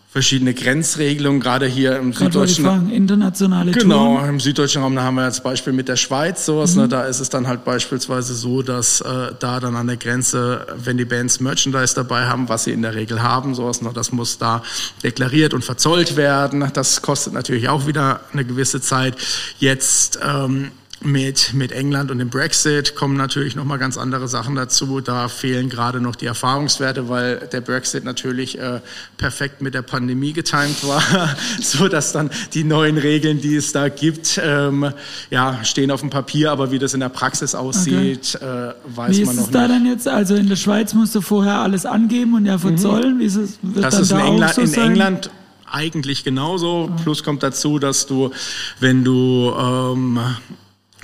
verschiedene 0.10 0.54
Grenzregelungen, 0.54 1.42
gerade 1.42 1.66
hier 1.66 1.98
im 1.98 2.12
gerade 2.12 2.32
süddeutschen 2.32 2.66
Raum. 2.66 2.90
Internationale 2.90 3.72
Genau, 3.72 4.16
Touren. 4.16 4.30
im 4.30 4.40
süddeutschen 4.40 4.82
Raum, 4.82 4.96
da 4.96 5.04
haben 5.04 5.16
wir 5.16 5.24
als 5.24 5.44
Beispiel 5.44 5.74
mit 5.74 5.90
der 5.90 5.98
Schweiz 5.98 6.46
sowas. 6.46 6.76
Ne, 6.76 6.84
mhm. 6.84 6.90
Ne, 6.90 6.90
da 6.90 7.04
ist 7.04 7.20
es 7.20 7.30
dann 7.30 7.48
halt 7.48 7.66
beispielsweise 7.66 8.34
so, 8.34 8.62
dass 8.62 9.02
äh, 9.02 9.34
da 9.40 9.60
dann 9.60 9.76
an 9.76 9.88
der 9.88 9.98
Grenze, 9.98 10.66
wenn 10.78 10.98
die 10.98 11.06
Bands 11.06 11.40
Merchandise 11.42 11.94
dabei 11.94 12.26
haben, 12.26 12.48
was 12.48 12.64
sie 12.64 12.72
in 12.72 12.82
der 12.82 12.96
Regel 12.96 13.22
haben, 13.22 13.54
sowas, 13.54 13.82
ne, 13.82 13.92
das 13.94 14.12
muss 14.12 14.38
da 14.38 14.64
deklariert 15.04 15.54
und 15.54 15.66
verzollt 15.66 16.16
werden. 16.16 16.72
Das 16.74 17.02
kostet 17.02 17.34
natürlich 17.34 17.68
auch 17.68 17.86
wieder 17.86 18.22
eine 18.32 18.46
gewisse 18.46 18.80
Zeit. 18.82 19.16
Jetzt 19.60 20.20
ähm, 20.26 20.72
mit, 21.02 21.54
mit 21.54 21.72
England 21.72 22.10
und 22.12 22.18
dem 22.18 22.30
Brexit 22.30 22.96
kommen 22.96 23.18
natürlich 23.18 23.56
nochmal 23.56 23.78
ganz 23.78 23.98
andere 23.98 24.28
Sachen 24.28 24.56
dazu. 24.56 25.00
Da 25.00 25.28
fehlen 25.28 25.70
gerade 25.70 26.02
noch 26.02 26.16
die 26.16 26.26
Erfahrungswerte, 26.26 27.08
weil 27.08 27.48
der 27.52 27.62
Brexit 27.62 28.04
natürlich 28.04 28.58
äh, 28.58 28.82
perfekt 29.18 29.62
mit 29.62 29.74
der 29.74 29.84
Pandemie 29.84 30.34
getimt 30.34 30.88
war, 30.88 31.02
so 31.62 31.88
dass 31.88 32.14
dann 32.14 32.30
die 32.54 32.64
neuen 32.64 32.98
Regeln, 32.98 33.40
die 33.42 33.56
es 33.56 33.72
da 33.72 33.90
gibt, 33.90 34.40
ähm, 34.44 34.92
ja, 35.30 35.64
stehen 35.64 35.92
auf 35.92 36.02
dem 36.02 36.10
Papier, 36.10 36.52
aber 36.52 36.72
wie 36.72 36.80
das 36.80 36.94
in 36.94 37.00
der 37.00 37.10
Praxis 37.10 37.54
aussieht, 37.54 38.36
okay. 38.36 38.46
äh, 38.46 38.74
weiß 38.86 38.86
wie 38.86 38.96
man 38.96 38.96
noch 38.96 39.08
nicht. 39.08 39.18
Wie 39.18 39.32
ist 39.32 39.40
es 39.40 39.52
da 39.52 39.68
denn 39.68 39.86
jetzt? 39.86 40.08
Also 40.08 40.36
in 40.36 40.50
der 40.50 40.56
Schweiz 40.56 40.94
musst 40.94 41.14
du 41.14 41.22
vorher 41.22 41.60
alles 41.60 41.86
angeben 41.86 42.34
und 42.36 42.46
ja 42.46 42.58
verzollen. 42.58 43.16
Mhm. 43.16 43.20
Wie 43.20 43.26
ist 43.26 43.36
es, 43.36 43.60
wird 43.62 43.86
das 43.86 44.00
ist 44.00 44.12
da 44.12 44.20
in, 44.20 44.34
England, 44.34 44.54
so 44.56 44.62
in 44.62 44.74
England 44.74 45.30
eigentlich 45.70 46.24
genauso. 46.24 46.88
Mhm. 46.88 46.96
Plus 47.04 47.24
kommt 47.24 47.44
dazu, 47.44 47.80
dass 47.80 48.08
du, 48.08 48.32
wenn 48.80 49.04
du 49.04 49.54
ähm, 49.58 50.20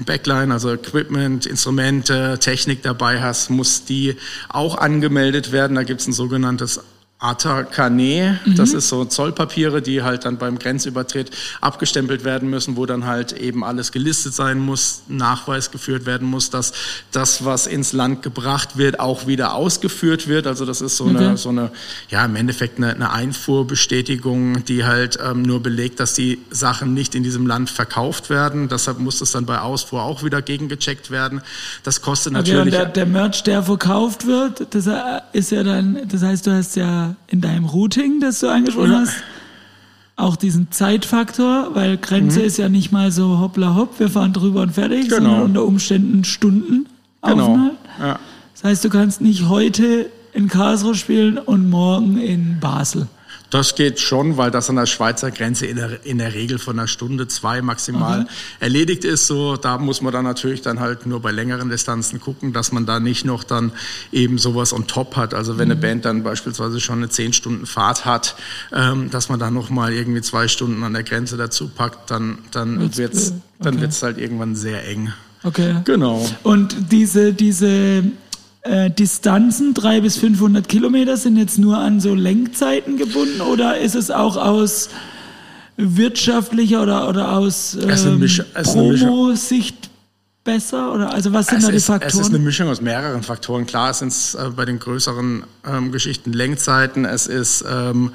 Backline, 0.05 0.51
also 0.51 0.73
Equipment, 0.73 1.45
Instrumente, 1.45 2.39
Technik 2.39 2.81
dabei 2.81 3.21
hast, 3.21 3.49
muss 3.49 3.85
die 3.85 4.17
auch 4.49 4.77
angemeldet 4.77 5.51
werden. 5.51 5.75
Da 5.75 5.83
gibt 5.83 6.01
es 6.01 6.07
ein 6.07 6.13
sogenanntes 6.13 6.79
Atacane, 7.23 8.37
mhm. 8.43 8.55
das 8.55 8.73
ist 8.73 8.89
so 8.89 9.05
Zollpapiere, 9.05 9.81
die 9.81 10.03
halt 10.03 10.25
dann 10.25 10.37
beim 10.37 10.59
Grenzübertritt 10.59 11.31
abgestempelt 11.61 12.25
werden 12.25 12.49
müssen, 12.49 12.75
wo 12.75 12.85
dann 12.85 13.05
halt 13.05 13.31
eben 13.31 13.63
alles 13.63 13.93
gelistet 13.93 14.33
sein 14.33 14.59
muss, 14.59 15.03
Nachweis 15.07 15.71
geführt 15.71 16.05
werden 16.05 16.27
muss, 16.27 16.49
dass 16.49 16.73
das, 17.13 17.45
was 17.45 17.65
ins 17.65 17.93
Land 17.93 18.23
gebracht 18.23 18.77
wird, 18.77 18.99
auch 18.99 19.25
wieder 19.25 19.53
ausgeführt 19.53 20.27
wird. 20.27 20.47
Also 20.47 20.65
das 20.65 20.81
ist 20.81 20.97
so 20.97 21.05
okay. 21.05 21.17
eine, 21.17 21.37
so 21.37 21.47
eine, 21.47 21.71
ja 22.09 22.25
im 22.25 22.35
Endeffekt 22.35 22.77
eine, 22.77 22.93
eine 22.93 23.11
Einfuhrbestätigung, 23.11 24.65
die 24.65 24.83
halt 24.83 25.17
ähm, 25.23 25.43
nur 25.43 25.63
belegt, 25.63 26.01
dass 26.01 26.15
die 26.15 26.39
Sachen 26.49 26.93
nicht 26.93 27.15
in 27.15 27.23
diesem 27.23 27.47
Land 27.47 27.69
verkauft 27.69 28.29
werden. 28.29 28.67
Deshalb 28.67 28.99
muss 28.99 29.19
das 29.19 29.31
dann 29.31 29.45
bei 29.45 29.59
Ausfuhr 29.59 30.03
auch 30.03 30.23
wieder 30.23 30.41
gegengecheckt 30.41 31.09
werden. 31.09 31.41
Das 31.83 32.01
kostet 32.01 32.33
natürlich. 32.33 32.73
Okay, 32.73 32.83
der, 32.83 32.85
der 32.87 33.05
Merch, 33.05 33.43
der 33.43 33.63
verkauft 33.63 34.27
wird, 34.27 34.67
das 34.75 34.89
ist 35.31 35.51
ja 35.51 35.63
dann, 35.63 36.01
das 36.05 36.21
heißt, 36.21 36.45
du 36.45 36.51
hast 36.51 36.75
ja 36.75 37.12
in 37.27 37.41
deinem 37.41 37.65
Routing, 37.65 38.19
das 38.19 38.39
du 38.39 38.47
angesprochen 38.49 38.91
ja. 38.91 38.99
hast, 38.99 39.23
auch 40.15 40.35
diesen 40.35 40.71
Zeitfaktor, 40.71 41.71
weil 41.73 41.97
Grenze 41.97 42.39
mhm. 42.39 42.45
ist 42.45 42.57
ja 42.57 42.69
nicht 42.69 42.91
mal 42.91 43.11
so 43.11 43.39
hoppla 43.39 43.75
hopp, 43.75 43.99
wir 43.99 44.09
fahren 44.09 44.33
drüber 44.33 44.61
und 44.61 44.73
fertig, 44.73 45.09
genau. 45.09 45.15
sondern 45.15 45.41
unter 45.41 45.65
Umständen 45.65 46.23
Stunden 46.23 46.87
genau. 47.23 47.71
Ja. 47.99 48.19
Das 48.53 48.63
heißt, 48.63 48.85
du 48.85 48.89
kannst 48.89 49.21
nicht 49.21 49.47
heute 49.47 50.09
in 50.33 50.47
Karlsruhe 50.47 50.95
spielen 50.95 51.37
und 51.37 51.69
morgen 51.69 52.17
in 52.17 52.59
Basel. 52.59 53.07
Das 53.53 53.75
geht 53.75 53.99
schon, 53.99 54.37
weil 54.37 54.49
das 54.49 54.71
an 54.71 54.77
der 54.77 54.87
Schweizer 54.87 55.29
Grenze 55.29 55.67
in 55.67 55.75
der, 55.75 56.03
in 56.07 56.17
der 56.17 56.33
Regel 56.33 56.57
von 56.57 56.79
einer 56.79 56.87
Stunde, 56.87 57.27
zwei 57.27 57.61
maximal 57.61 58.21
okay. 58.21 58.31
erledigt 58.59 59.05
ist. 59.05 59.27
So, 59.27 59.57
da 59.57 59.77
muss 59.77 60.01
man 60.01 60.11
dann 60.11 60.23
natürlich 60.23 60.63
dann 60.63 60.79
halt 60.79 61.05
nur 61.05 61.21
bei 61.21 61.29
längeren 61.29 61.69
Distanzen 61.69 62.19
gucken, 62.19 62.51
dass 62.51 62.71
man 62.71 62.87
da 62.87 62.99
nicht 62.99 63.25
noch 63.25 63.43
dann 63.43 63.71
eben 64.11 64.39
sowas 64.39 64.73
on 64.73 64.87
top 64.87 65.15
hat. 65.15 65.35
Also 65.35 65.59
wenn 65.59 65.67
mhm. 65.67 65.73
eine 65.73 65.81
Band 65.81 66.05
dann 66.05 66.23
beispielsweise 66.23 66.79
schon 66.79 66.97
eine 66.97 67.09
zehn 67.09 67.31
Stunden 67.31 67.67
Fahrt 67.67 68.05
hat, 68.05 68.35
ähm, 68.73 69.11
dass 69.11 69.29
man 69.29 69.39
da 69.39 69.51
noch 69.51 69.69
mal 69.69 69.93
irgendwie 69.93 70.21
zwei 70.21 70.47
Stunden 70.47 70.81
an 70.81 70.93
der 70.93 71.03
Grenze 71.03 71.37
dazu 71.37 71.67
packt, 71.67 72.09
dann 72.09 72.39
dann 72.49 72.97
wird's, 72.97 73.33
dann 73.59 73.79
wird's 73.79 74.01
halt 74.01 74.17
irgendwann 74.17 74.55
sehr 74.55 74.83
eng. 74.87 75.13
Okay. 75.43 75.75
Genau. 75.83 76.27
Und 76.41 76.91
diese 76.91 77.33
diese 77.33 78.03
äh, 78.63 78.89
Distanzen, 78.89 79.73
drei 79.73 80.01
bis 80.01 80.17
500 80.17 80.67
Kilometer, 80.67 81.17
sind 81.17 81.37
jetzt 81.37 81.59
nur 81.59 81.77
an 81.77 81.99
so 81.99 82.15
Lenkzeiten 82.15 82.97
gebunden 82.97 83.41
oder 83.41 83.77
ist 83.77 83.95
es 83.95 84.09
auch 84.09 84.37
aus 84.37 84.89
wirtschaftlicher 85.75 86.83
oder, 86.83 87.09
oder 87.09 87.33
aus 87.33 87.75
ähm, 87.75 88.25
Promo-Sicht 88.53 89.89
besser? 90.43 90.93
Oder 90.93 91.13
also 91.13 91.33
was 91.33 91.47
sind 91.47 91.59
es 91.59 91.65
da 91.65 91.71
die 91.71 91.77
ist, 91.77 91.85
Faktoren? 91.87 92.09
Es 92.09 92.19
ist 92.19 92.33
eine 92.33 92.39
Mischung 92.39 92.69
aus 92.69 92.81
mehreren 92.81 93.23
Faktoren. 93.23 93.65
Klar 93.65 93.93
sind 93.93 94.09
es 94.09 94.35
äh, 94.35 94.49
bei 94.55 94.65
den 94.65 94.79
größeren 94.79 95.43
ähm, 95.65 95.91
Geschichten 95.91 96.31
Lenkzeiten. 96.31 97.05
Es 97.05 97.27
ist 97.27 97.65
ähm, 97.69 98.11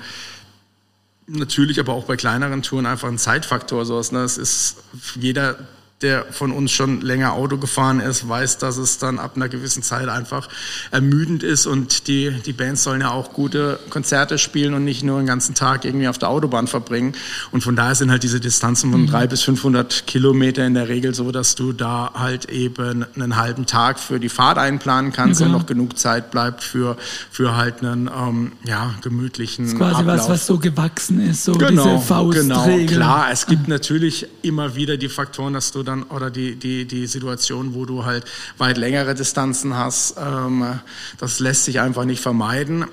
natürlich 1.26 1.78
aber 1.80 1.92
auch 1.92 2.04
bei 2.04 2.16
kleineren 2.16 2.62
Touren 2.62 2.86
einfach 2.86 3.08
ein 3.08 3.18
Zeitfaktor. 3.18 3.84
Sowas, 3.84 4.12
ne? 4.12 4.20
Es 4.20 4.38
ist 4.38 4.76
jeder 5.14 5.56
der 6.02 6.26
von 6.30 6.52
uns 6.52 6.70
schon 6.70 7.00
länger 7.00 7.32
Auto 7.32 7.56
gefahren 7.56 7.98
ist, 7.98 8.28
weiß, 8.28 8.58
dass 8.58 8.76
es 8.76 8.98
dann 8.98 9.18
ab 9.18 9.32
einer 9.34 9.48
gewissen 9.48 9.82
Zeit 9.82 10.08
einfach 10.08 10.48
ermüdend 10.92 11.42
ist 11.42 11.66
und 11.66 12.06
die, 12.06 12.30
die 12.46 12.52
Bands 12.52 12.84
sollen 12.84 13.00
ja 13.00 13.10
auch 13.10 13.32
gute 13.32 13.80
Konzerte 13.90 14.38
spielen 14.38 14.74
und 14.74 14.84
nicht 14.84 15.02
nur 15.02 15.18
den 15.18 15.26
ganzen 15.26 15.56
Tag 15.56 15.84
irgendwie 15.84 16.06
auf 16.06 16.16
der 16.16 16.28
Autobahn 16.28 16.68
verbringen. 16.68 17.14
Und 17.50 17.64
von 17.64 17.74
daher 17.74 17.96
sind 17.96 18.12
halt 18.12 18.22
diese 18.22 18.38
Distanzen 18.38 18.92
von 18.92 19.02
mhm. 19.02 19.06
drei 19.08 19.26
bis 19.26 19.42
500 19.42 20.06
Kilometer 20.06 20.64
in 20.64 20.74
der 20.74 20.88
Regel 20.88 21.14
so, 21.14 21.32
dass 21.32 21.56
du 21.56 21.72
da 21.72 22.12
halt 22.14 22.44
eben 22.44 23.04
einen 23.16 23.34
halben 23.34 23.66
Tag 23.66 23.98
für 23.98 24.20
die 24.20 24.28
Fahrt 24.28 24.58
einplanen 24.58 25.12
kannst 25.12 25.40
okay. 25.40 25.50
und 25.50 25.56
noch 25.56 25.66
genug 25.66 25.98
Zeit 25.98 26.30
bleibt 26.30 26.62
für, 26.62 26.96
für 27.30 27.56
halt 27.56 27.82
einen, 27.82 28.08
ähm, 28.08 28.52
ja, 28.64 28.94
gemütlichen 29.02 29.64
das 29.64 29.72
ist 29.72 29.78
quasi 29.78 29.96
Ablauf. 29.96 30.18
was, 30.18 30.28
was 30.28 30.46
so 30.46 30.58
gewachsen 30.58 31.20
ist, 31.28 31.42
so 31.42 31.54
genau, 31.54 31.96
diese 31.96 32.06
Faustregel. 32.06 32.86
Genau, 32.86 32.86
klar, 32.86 33.28
es 33.32 33.46
gibt 33.46 33.62
ah. 33.66 33.70
natürlich 33.70 34.28
immer 34.42 34.76
wieder 34.76 34.96
die 34.96 35.08
Faktoren, 35.08 35.54
dass 35.54 35.72
du 35.72 35.87
dann 35.88 36.04
oder 36.04 36.30
die, 36.30 36.56
die, 36.56 36.84
die 36.86 37.06
Situation, 37.06 37.74
wo 37.74 37.84
du 37.84 38.04
halt 38.04 38.24
weit 38.58 38.76
längere 38.76 39.14
Distanzen 39.14 39.74
hast, 39.74 40.16
ähm, 40.18 40.80
das 41.18 41.40
lässt 41.40 41.64
sich 41.64 41.80
einfach 41.80 42.04
nicht 42.04 42.20
vermeiden. 42.20 42.84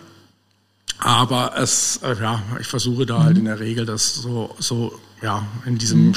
Aber 0.97 1.53
es, 1.57 1.99
äh, 2.03 2.15
ja, 2.19 2.41
ich 2.59 2.67
versuche 2.67 3.05
da 3.05 3.23
halt 3.23 3.37
in 3.37 3.45
der 3.45 3.59
Regel 3.59 3.85
das 3.85 4.15
so, 4.15 4.55
so 4.59 4.99
ja, 5.21 5.45
in 5.65 5.77
diesem 5.77 6.07
mhm 6.07 6.15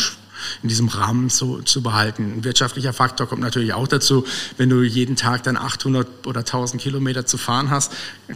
in 0.62 0.68
diesem 0.68 0.88
Rahmen 0.88 1.28
so 1.28 1.60
zu 1.62 1.82
behalten. 1.82 2.38
Ein 2.38 2.44
wirtschaftlicher 2.44 2.92
Faktor 2.92 3.26
kommt 3.26 3.42
natürlich 3.42 3.72
auch 3.72 3.88
dazu, 3.88 4.24
wenn 4.56 4.68
du 4.68 4.82
jeden 4.82 5.16
Tag 5.16 5.42
dann 5.42 5.56
800 5.56 6.26
oder 6.26 6.40
1000 6.40 6.80
Kilometer 6.80 7.26
zu 7.26 7.38
fahren 7.38 7.70
hast, 7.70 7.92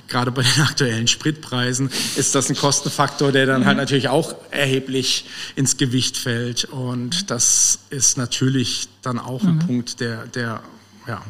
gerade 0.09 0.31
bei 0.31 0.43
den 0.43 0.63
aktuellen 0.63 1.09
Spritpreisen, 1.09 1.91
ist 2.17 2.35
das 2.35 2.49
ein 2.49 2.57
Kostenfaktor, 2.57 3.33
der 3.33 3.47
dann 3.47 3.67
halt 3.67 3.77
mhm. 3.77 3.83
natürlich 3.83 4.09
auch 4.09 4.35
erheblich 4.51 5.27
ins 5.57 5.77
Gewicht 5.77 6.17
fällt. 6.17 6.65
Und 6.65 7.31
das 7.31 7.81
ist 7.91 8.19
natürlich 8.19 8.89
dann 9.03 9.19
auch 9.19 9.43
ein 9.43 9.57
mhm. 9.57 9.67
Punkt, 9.67 10.01
der, 10.01 10.27
der 10.27 10.61
ja, 11.07 11.23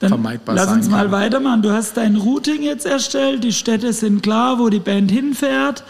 dann 0.00 0.08
vermeidbar 0.08 0.54
lass 0.54 0.66
sein 0.66 0.78
uns 0.78 0.88
mal 0.88 1.10
weitermachen. 1.10 1.62
Du 1.62 1.70
hast 1.70 1.96
dein 1.96 2.16
Routing 2.16 2.62
jetzt 2.62 2.86
erstellt, 2.86 3.44
die 3.44 3.52
Städte 3.52 3.92
sind 3.92 4.22
klar, 4.22 4.58
wo 4.58 4.68
die 4.68 4.80
Band 4.80 5.10
hinfährt. 5.10 5.84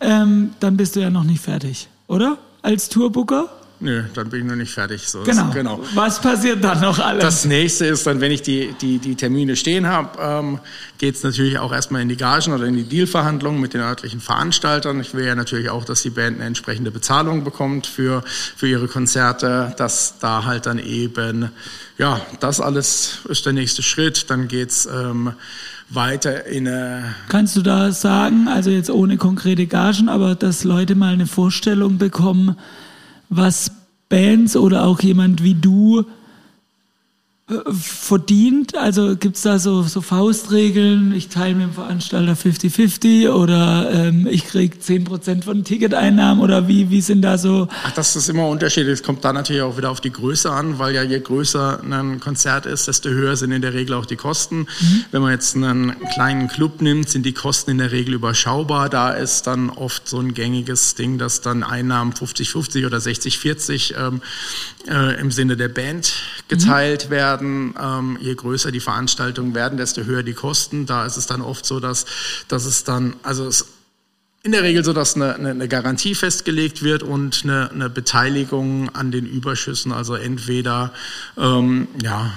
Ähm, 0.00 0.52
dann 0.60 0.76
bist 0.76 0.96
du 0.96 1.00
ja 1.00 1.10
noch 1.10 1.24
nicht 1.24 1.40
fertig, 1.40 1.88
oder? 2.06 2.38
Als 2.62 2.88
Tourbooker? 2.88 3.48
Nö, 3.78 4.04
dann 4.14 4.30
bin 4.30 4.40
ich 4.40 4.46
noch 4.46 4.56
nicht 4.56 4.72
fertig. 4.72 5.06
So, 5.06 5.22
genau. 5.22 5.50
genau. 5.50 5.80
Was 5.94 6.20
passiert 6.20 6.64
dann 6.64 6.80
noch 6.80 6.98
alles? 6.98 7.22
Das 7.22 7.44
nächste 7.44 7.84
ist 7.84 8.06
dann, 8.06 8.22
wenn 8.22 8.32
ich 8.32 8.40
die, 8.40 8.74
die, 8.80 8.98
die 8.98 9.16
Termine 9.16 9.54
stehen 9.54 9.86
habe, 9.86 10.18
ähm, 10.18 10.60
geht 10.96 11.16
es 11.16 11.22
natürlich 11.22 11.58
auch 11.58 11.72
erstmal 11.72 12.00
in 12.00 12.08
die 12.08 12.16
Gagen 12.16 12.54
oder 12.54 12.64
in 12.64 12.74
die 12.74 12.84
Dealverhandlungen 12.84 13.60
mit 13.60 13.74
den 13.74 13.82
örtlichen 13.82 14.20
Veranstaltern. 14.20 14.98
Ich 15.00 15.12
will 15.12 15.26
ja 15.26 15.34
natürlich 15.34 15.68
auch, 15.68 15.84
dass 15.84 16.00
die 16.00 16.10
Band 16.10 16.36
eine 16.36 16.46
entsprechende 16.46 16.90
Bezahlung 16.90 17.44
bekommt 17.44 17.86
für, 17.86 18.24
für 18.56 18.66
ihre 18.66 18.88
Konzerte, 18.88 19.74
dass 19.76 20.14
da 20.20 20.46
halt 20.46 20.64
dann 20.64 20.78
eben, 20.78 21.50
ja, 21.98 22.22
das 22.40 22.62
alles 22.62 23.18
ist 23.28 23.44
der 23.44 23.52
nächste 23.52 23.82
Schritt. 23.82 24.30
Dann 24.30 24.48
geht's 24.48 24.86
ähm, 24.86 25.34
weiter 25.90 26.46
in 26.46 26.66
eine. 26.66 27.14
Kannst 27.28 27.56
du 27.56 27.62
da 27.62 27.92
sagen, 27.92 28.48
also 28.48 28.70
jetzt 28.70 28.88
ohne 28.88 29.18
konkrete 29.18 29.66
Gagen, 29.66 30.08
aber 30.08 30.34
dass 30.34 30.64
Leute 30.64 30.94
mal 30.94 31.12
eine 31.12 31.26
Vorstellung 31.26 31.98
bekommen, 31.98 32.56
was 33.28 33.70
Bands 34.08 34.56
oder 34.56 34.84
auch 34.84 35.00
jemand 35.00 35.42
wie 35.42 35.54
du 35.54 36.04
verdient? 37.48 38.76
Also 38.76 39.16
gibt 39.16 39.36
es 39.36 39.42
da 39.42 39.60
so, 39.60 39.84
so 39.84 40.00
Faustregeln, 40.00 41.14
ich 41.14 41.28
teile 41.28 41.54
mit 41.54 41.68
dem 41.68 41.72
Veranstalter 41.74 42.32
50-50 42.32 43.30
oder 43.30 43.88
ähm, 43.92 44.26
ich 44.28 44.48
kriege 44.48 44.76
10% 44.76 45.44
von 45.44 45.62
Ticketeinnahmen 45.62 46.42
oder 46.42 46.66
wie, 46.66 46.90
wie 46.90 47.00
sind 47.00 47.22
da 47.22 47.38
so? 47.38 47.68
Ach, 47.84 47.92
das 47.92 48.16
ist 48.16 48.28
immer 48.28 48.48
unterschiedlich. 48.48 48.94
Es 48.94 49.02
kommt 49.04 49.24
da 49.24 49.32
natürlich 49.32 49.62
auch 49.62 49.76
wieder 49.76 49.90
auf 49.90 50.00
die 50.00 50.10
Größe 50.10 50.50
an, 50.50 50.80
weil 50.80 50.96
ja 50.96 51.04
je 51.04 51.20
größer 51.20 51.84
ein 51.84 52.18
Konzert 52.18 52.66
ist, 52.66 52.88
desto 52.88 53.10
höher 53.10 53.36
sind 53.36 53.52
in 53.52 53.62
der 53.62 53.74
Regel 53.74 53.94
auch 53.94 54.06
die 54.06 54.16
Kosten. 54.16 54.66
Mhm. 54.80 55.04
Wenn 55.12 55.22
man 55.22 55.30
jetzt 55.30 55.54
einen 55.54 55.94
kleinen 56.14 56.48
Club 56.48 56.82
nimmt, 56.82 57.08
sind 57.10 57.24
die 57.24 57.32
Kosten 57.32 57.70
in 57.70 57.78
der 57.78 57.92
Regel 57.92 58.14
überschaubar. 58.14 58.88
Da 58.88 59.10
ist 59.10 59.46
dann 59.46 59.70
oft 59.70 60.08
so 60.08 60.18
ein 60.18 60.34
gängiges 60.34 60.96
Ding, 60.96 61.16
dass 61.16 61.42
dann 61.42 61.62
Einnahmen 61.62 62.12
50-50 62.12 62.86
oder 62.86 62.98
60-40 62.98 63.94
ähm, 63.96 64.20
äh, 64.88 65.20
im 65.20 65.30
Sinne 65.30 65.56
der 65.56 65.68
Band 65.68 66.12
geteilt 66.48 67.06
mhm. 67.06 67.10
werden. 67.10 67.74
Ähm, 67.80 68.18
je 68.20 68.34
größer 68.34 68.70
die 68.70 68.80
Veranstaltungen 68.80 69.54
werden, 69.54 69.78
desto 69.78 70.02
höher 70.02 70.22
die 70.22 70.34
Kosten. 70.34 70.86
Da 70.86 71.06
ist 71.06 71.16
es 71.16 71.26
dann 71.26 71.42
oft 71.42 71.66
so, 71.66 71.80
dass, 71.80 72.06
dass 72.48 72.64
es 72.64 72.84
dann, 72.84 73.16
also 73.22 73.46
es 73.46 73.66
in 74.42 74.52
der 74.52 74.62
Regel 74.62 74.84
so, 74.84 74.92
dass 74.92 75.16
eine, 75.16 75.34
eine 75.34 75.66
Garantie 75.66 76.14
festgelegt 76.14 76.84
wird 76.84 77.02
und 77.02 77.40
eine, 77.42 77.68
eine 77.72 77.90
Beteiligung 77.90 78.94
an 78.94 79.10
den 79.10 79.26
Überschüssen, 79.26 79.90
also 79.90 80.14
entweder 80.14 80.92
ähm, 81.36 81.88
ja 82.00 82.32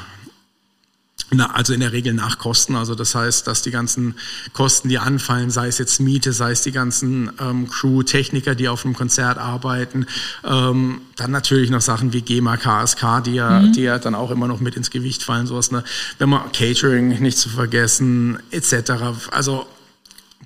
na, 1.32 1.52
also 1.54 1.74
in 1.74 1.80
der 1.80 1.92
Regel 1.92 2.14
nach 2.14 2.38
Kosten. 2.38 2.76
Also 2.76 2.96
das 2.96 3.16
heißt, 3.16 3.48
dass 3.48 3.62
die 3.62 3.72
ganzen 3.72 4.16
Kosten, 4.54 4.90
die 4.90 4.98
anfallen, 4.98 5.52
sei 5.52 5.68
es 5.68 5.78
jetzt 5.78 6.00
Miete, 6.00 6.34
sei 6.34 6.52
es 6.52 6.62
die 6.62 6.72
ganzen 6.72 7.32
ähm, 7.40 7.68
Crew, 7.70 8.04
Techniker, 8.04 8.56
die 8.56 8.68
auf 8.68 8.82
dem 8.82 8.94
Konzert 8.94 9.38
arbeiten, 9.38 10.08
ähm, 10.44 11.02
dann 11.16 11.32
natürlich 11.32 11.70
noch 11.70 11.82
Sachen 11.82 12.14
wie 12.14 12.22
GEMA, 12.22 12.58
KSK, 12.58 13.24
die 13.26 13.36
ja, 13.36 13.62
mhm. 13.62 13.74
die 13.74 13.82
ja 13.82 14.00
dann 14.00 14.16
auch 14.16 14.32
immer 14.32 14.48
noch 14.48 14.60
mit 14.60 14.76
ins 14.76 14.90
Gewicht 14.90 15.24
fallen, 15.24 15.48
sowas. 15.48 15.72
Ne? 15.72 15.84
Wenn 16.18 16.30
man 16.30 16.52
Catering 16.52 17.20
nicht 17.20 17.38
zu 17.38 17.50
vergessen, 17.50 18.40
etc. 18.52 18.92
Also 19.32 19.68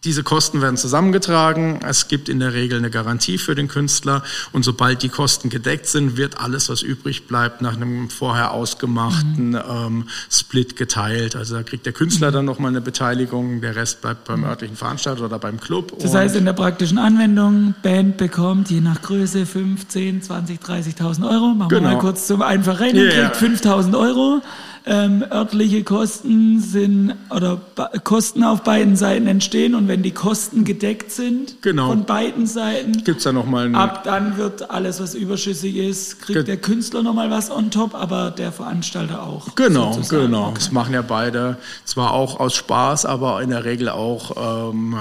diese 0.03 0.23
Kosten 0.23 0.61
werden 0.61 0.75
zusammengetragen. 0.75 1.79
Es 1.87 2.07
gibt 2.07 2.27
in 2.27 2.39
der 2.39 2.53
Regel 2.53 2.79
eine 2.79 2.89
Garantie 2.89 3.37
für 3.37 3.55
den 3.55 3.67
Künstler. 3.67 4.23
Und 4.51 4.63
sobald 4.63 5.01
die 5.01 5.09
Kosten 5.09 5.49
gedeckt 5.49 5.87
sind, 5.87 6.17
wird 6.17 6.39
alles, 6.39 6.69
was 6.69 6.81
übrig 6.81 7.27
bleibt, 7.27 7.61
nach 7.61 7.75
einem 7.75 8.09
vorher 8.09 8.51
ausgemachten 8.51 9.49
mhm. 9.49 9.61
ähm, 9.69 10.07
Split 10.29 10.75
geteilt. 10.75 11.35
Also 11.35 11.55
da 11.55 11.63
kriegt 11.63 11.85
der 11.85 11.93
Künstler 11.93 12.29
mhm. 12.29 12.33
dann 12.33 12.45
nochmal 12.45 12.71
eine 12.71 12.81
Beteiligung. 12.81 13.61
Der 13.61 13.75
Rest 13.75 14.01
bleibt 14.01 14.25
beim 14.25 14.41
mhm. 14.41 14.47
örtlichen 14.47 14.75
Veranstalter 14.75 15.25
oder 15.25 15.39
beim 15.39 15.59
Club. 15.59 15.93
Das 15.99 16.13
heißt, 16.13 16.35
in 16.35 16.45
der 16.45 16.53
praktischen 16.53 16.97
Anwendung, 16.97 17.73
Band 17.81 18.17
bekommt 18.17 18.69
je 18.71 18.81
nach 18.81 19.01
Größe 19.01 19.45
5, 19.45 19.87
10, 19.87 20.21
20, 20.21 20.59
30.000 20.59 21.29
Euro. 21.29 21.53
Machen 21.53 21.69
genau. 21.69 21.81
wir 21.81 21.93
mal 21.93 21.99
kurz 21.99 22.27
zum 22.27 22.41
einfach 22.41 22.79
rechnen. 22.79 23.03
Yeah. 23.03 23.29
Kriegt 23.29 23.63
5.000 23.63 23.97
Euro. 23.97 24.41
Ähm, 24.85 25.23
örtliche 25.31 25.83
Kosten 25.83 26.59
sind 26.59 27.15
oder 27.29 27.59
Kosten 28.03 28.43
auf 28.43 28.63
beiden 28.63 28.95
Seiten 28.95 29.27
entstehen 29.27 29.75
und 29.75 29.87
wenn 29.87 30.03
die 30.03 30.11
Kosten 30.11 30.65
gedeckt 30.65 31.11
sind 31.11 31.61
genau. 31.61 31.87
von 31.87 32.03
beiden 32.03 32.45
Seiten, 32.47 33.03
gibt's 33.03 33.23
da 33.23 33.31
noch 33.31 33.45
mal 33.45 33.73
ab 33.75 34.03
dann 34.03 34.37
wird 34.37 34.69
alles, 34.69 35.01
was 35.01 35.15
überschüssig 35.15 35.77
ist, 35.77 36.21
kriegt 36.21 36.47
der 36.47 36.57
Künstler 36.57 37.03
noch 37.03 37.13
mal 37.13 37.31
was 37.31 37.49
on 37.49 37.71
top, 37.71 37.95
aber 37.95 38.31
der 38.31 38.51
Veranstalter 38.51 39.23
auch. 39.23 39.55
Genau, 39.55 39.93
sozusagen. 39.93 40.25
genau. 40.25 40.43
Okay. 40.47 40.53
Das 40.55 40.71
machen 40.71 40.93
ja 40.93 41.01
beide 41.01 41.57
zwar 41.85 42.13
auch 42.13 42.39
aus 42.39 42.53
Spaß, 42.55 43.05
aber 43.05 43.41
in 43.41 43.49
der 43.49 43.65
Regel 43.65 43.89
auch. 43.89 44.71
Ähm, 44.71 44.95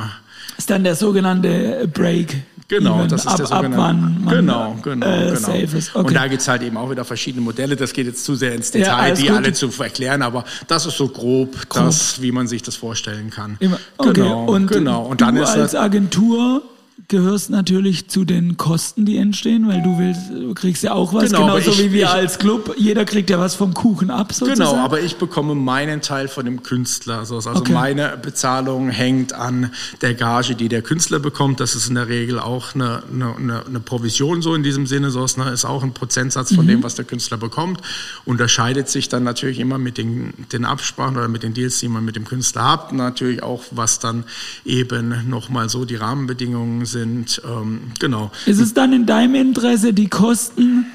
ist 0.57 0.71
dann 0.71 0.85
der 0.85 0.95
sogenannte 0.95 1.89
Break. 1.93 2.43
Genau, 2.69 3.07
das 3.07 3.23
ist 3.23 3.27
ab, 3.29 3.37
der 3.37 3.47
sogenannte. 3.47 3.79
Ab 3.79 3.97
wann 4.25 4.27
genau, 4.29 4.77
genau, 4.83 5.07
äh, 5.07 5.35
genau. 5.35 5.49
Okay. 5.49 5.83
Und 5.95 6.15
da 6.15 6.27
gibt 6.29 6.43
es 6.43 6.49
halt 6.49 6.63
eben 6.63 6.77
auch 6.77 6.91
wieder 6.91 7.05
verschiedene 7.05 7.45
Modelle. 7.45 7.77
Das 7.77 7.93
geht 7.93 8.07
jetzt 8.07 8.25
zu 8.25 8.35
sehr 8.35 8.55
ins 8.55 8.71
Detail, 8.71 9.09
ja, 9.09 9.15
die 9.15 9.27
gut. 9.27 9.37
alle 9.37 9.53
zu 9.53 9.71
erklären, 9.79 10.23
aber 10.23 10.45
das 10.69 10.87
ist 10.87 10.97
so 10.97 11.09
grob, 11.09 11.69
grob. 11.69 11.85
das, 11.85 12.23
wie 12.23 12.33
man 12.33 12.47
sich 12.47 12.63
das 12.63 12.77
vorstellen 12.77 13.31
kann. 13.31 13.57
Immer. 13.61 13.79
Okay. 13.99 14.13
Genau, 14.15 14.45
und 14.45 14.67
genau. 14.69 15.03
Und 15.03 15.21
dann 15.21 15.37
ist 15.37 15.51
als 15.51 15.75
Agentur 15.75 16.63
gehörst 17.09 17.51
natürlich 17.51 18.09
zu 18.09 18.25
den 18.25 18.57
Kosten, 18.57 19.05
die 19.05 19.17
entstehen, 19.17 19.69
weil 19.69 19.83
du 19.83 19.99
willst, 19.99 20.31
du 20.31 20.55
kriegst 20.55 20.83
ja 20.83 20.93
auch 20.93 21.13
was, 21.13 21.31
genau, 21.31 21.47
genauso 21.47 21.73
ich, 21.73 21.79
wie 21.79 21.93
wir 21.93 22.05
ich, 22.05 22.09
als 22.09 22.39
Club. 22.39 22.75
Jeder 22.79 23.05
kriegt 23.05 23.29
ja 23.29 23.39
was 23.39 23.55
vom 23.55 23.75
Kuchen 23.75 24.11
ab, 24.11 24.33
sozusagen. 24.33 24.71
Genau, 24.71 24.83
aber 24.83 25.01
ich 25.01 25.17
bekomme 25.17 25.55
meinen 25.55 26.01
Teil 26.01 26.29
von 26.29 26.45
dem 26.45 26.63
Künstler. 26.63 27.19
Also 27.19 27.37
okay. 27.37 27.73
meine 27.73 28.17
Bezahlung 28.17 28.89
hängt 28.89 29.33
an 29.33 29.73
der 30.01 30.15
Gage, 30.15 30.55
die 30.55 30.69
der 30.69 30.83
Künstler 30.83 31.19
bekommt. 31.19 31.61
Das 31.61 31.75
ist 31.75 31.89
in 31.89 31.97
der 31.97 32.09
Regel 32.09 32.39
auch 32.39 32.75
eine, 32.75 33.03
eine, 33.13 33.65
eine 33.67 33.81
Provision 33.81 34.41
so 34.41 34.55
in 34.55 34.63
diesem 34.63 34.87
Sinne. 34.87 35.11
So 35.11 35.25
ist, 35.25 35.39
ne, 35.39 35.51
ist 35.51 35.65
auch 35.65 35.83
ein 35.83 35.93
Prozentsatz 35.93 36.55
von 36.55 36.65
mhm. 36.65 36.71
dem, 36.71 36.83
was 36.83 36.95
der 36.95 37.05
Künstler 37.05 37.37
bekommt. 37.37 37.81
Unterscheidet 38.25 38.89
sich 38.89 39.09
dann 39.09 39.25
natürlich 39.25 39.59
immer 39.59 39.79
mit 39.79 39.99
den, 39.99 40.33
den 40.53 40.65
Absprachen 40.65 41.17
oder 41.17 41.29
mit 41.29 41.43
den 41.43 41.53
Deals, 41.53 41.81
die 41.81 41.89
man 41.89 42.05
mit 42.05 42.17
dem 42.17 42.25
Künstler 42.25 42.71
hat. 42.71 42.93
Natürlich 42.93 43.43
auch, 43.43 43.65
was 43.71 43.99
dann 43.99 44.25
eben 44.65 45.29
nochmal 45.29 45.69
so 45.69 45.85
die 45.85 45.97
Rahmenbedingungen 45.97 46.87
sind. 46.87 46.92
Ähm, 46.95 47.93
genau. 47.99 48.31
Ist 48.47 48.61
es 48.61 48.75
dann 48.75 48.93
in 48.93 49.07
deinem 49.07 49.35
Interesse, 49.35 49.93
die 49.93 50.09
Kosten 50.09 50.87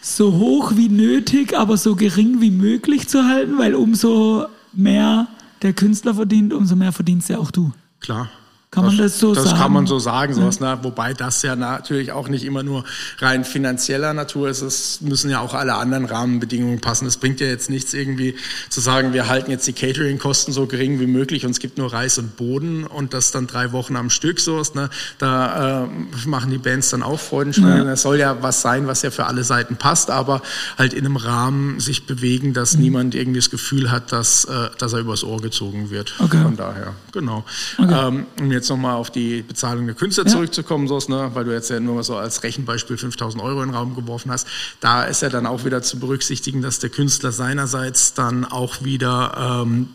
so 0.00 0.34
hoch 0.34 0.72
wie 0.76 0.88
nötig, 0.88 1.56
aber 1.56 1.76
so 1.76 1.96
gering 1.96 2.40
wie 2.40 2.50
möglich 2.50 3.08
zu 3.08 3.24
halten? 3.24 3.58
Weil 3.58 3.74
umso 3.74 4.46
mehr 4.72 5.28
der 5.62 5.72
Künstler 5.72 6.14
verdient, 6.14 6.52
umso 6.52 6.76
mehr 6.76 6.92
verdienst 6.92 7.28
ja 7.28 7.38
auch 7.38 7.50
du. 7.50 7.72
Klar. 8.00 8.30
Kann 8.74 8.86
man 8.86 8.96
das 8.96 9.18
so 9.18 9.34
das 9.34 9.44
sagen? 9.44 9.54
Das 9.54 9.62
kann 9.62 9.72
man 9.72 9.86
so 9.86 9.98
sagen, 9.98 10.34
sowas, 10.34 10.58
ne? 10.58 10.78
wobei 10.82 11.14
das 11.14 11.42
ja 11.42 11.54
natürlich 11.54 12.10
auch 12.12 12.28
nicht 12.28 12.44
immer 12.44 12.62
nur 12.62 12.84
rein 13.18 13.44
finanzieller 13.44 14.12
Natur 14.14 14.48
ist. 14.48 14.62
Es 14.62 15.00
müssen 15.00 15.30
ja 15.30 15.40
auch 15.40 15.54
alle 15.54 15.74
anderen 15.74 16.06
Rahmenbedingungen 16.06 16.80
passen. 16.80 17.06
Es 17.06 17.16
bringt 17.16 17.40
ja 17.40 17.46
jetzt 17.46 17.70
nichts 17.70 17.94
irgendwie 17.94 18.34
zu 18.70 18.80
sagen, 18.80 19.12
wir 19.12 19.28
halten 19.28 19.50
jetzt 19.50 19.66
die 19.66 19.72
Catering-Kosten 19.72 20.52
so 20.52 20.66
gering 20.66 20.98
wie 20.98 21.06
möglich 21.06 21.44
und 21.44 21.52
es 21.52 21.60
gibt 21.60 21.78
nur 21.78 21.92
Reis 21.92 22.18
und 22.18 22.36
Boden 22.36 22.84
und 22.84 23.14
das 23.14 23.30
dann 23.30 23.46
drei 23.46 23.72
Wochen 23.72 23.96
am 23.96 24.10
Stück 24.10 24.40
sowas. 24.40 24.74
Ne? 24.74 24.90
Da 25.18 25.84
äh, 25.84 25.88
machen 26.26 26.50
die 26.50 26.58
Bands 26.58 26.90
dann 26.90 27.02
auch 27.02 27.20
Freudenschreien. 27.20 27.86
Es 27.88 28.02
soll 28.02 28.18
ja 28.18 28.42
was 28.42 28.60
sein, 28.62 28.86
was 28.88 29.02
ja 29.02 29.10
für 29.10 29.26
alle 29.26 29.44
Seiten 29.44 29.76
passt, 29.76 30.10
aber 30.10 30.42
halt 30.76 30.92
in 30.92 31.06
einem 31.06 31.16
Rahmen 31.16 31.78
sich 31.78 32.06
bewegen, 32.06 32.54
dass 32.54 32.74
mhm. 32.74 32.82
niemand 32.82 33.14
irgendwie 33.14 33.38
das 33.38 33.50
Gefühl 33.50 33.90
hat, 33.90 34.10
dass, 34.10 34.46
äh, 34.46 34.70
dass 34.78 34.92
er 34.92 35.00
übers 35.00 35.22
Ohr 35.22 35.40
gezogen 35.40 35.90
wird. 35.90 36.14
Okay. 36.18 36.42
Von 36.42 36.56
daher, 36.56 36.94
genau. 37.12 37.44
Okay. 37.78 38.08
Ähm, 38.08 38.26
jetzt 38.64 38.70
nochmal 38.70 38.94
auf 38.94 39.10
die 39.10 39.42
Bezahlung 39.42 39.86
der 39.86 39.94
Künstler 39.94 40.24
ja. 40.24 40.30
zurückzukommen, 40.30 40.88
so, 40.88 40.98
ne, 41.08 41.30
weil 41.34 41.44
du 41.44 41.52
jetzt 41.52 41.68
ja 41.70 41.80
nur 41.80 42.02
so 42.02 42.16
als 42.16 42.42
Rechenbeispiel 42.42 42.96
5000 42.96 43.42
Euro 43.42 43.62
in 43.62 43.68
den 43.68 43.74
Raum 43.74 43.94
geworfen 43.94 44.30
hast, 44.30 44.46
da 44.80 45.04
ist 45.04 45.22
ja 45.22 45.28
dann 45.28 45.46
auch 45.46 45.64
wieder 45.64 45.82
zu 45.82 45.98
berücksichtigen, 45.98 46.62
dass 46.62 46.78
der 46.78 46.90
Künstler 46.90 47.30
seinerseits 47.30 48.14
dann 48.14 48.44
auch 48.44 48.82
wieder 48.82 49.62
ähm, 49.64 49.90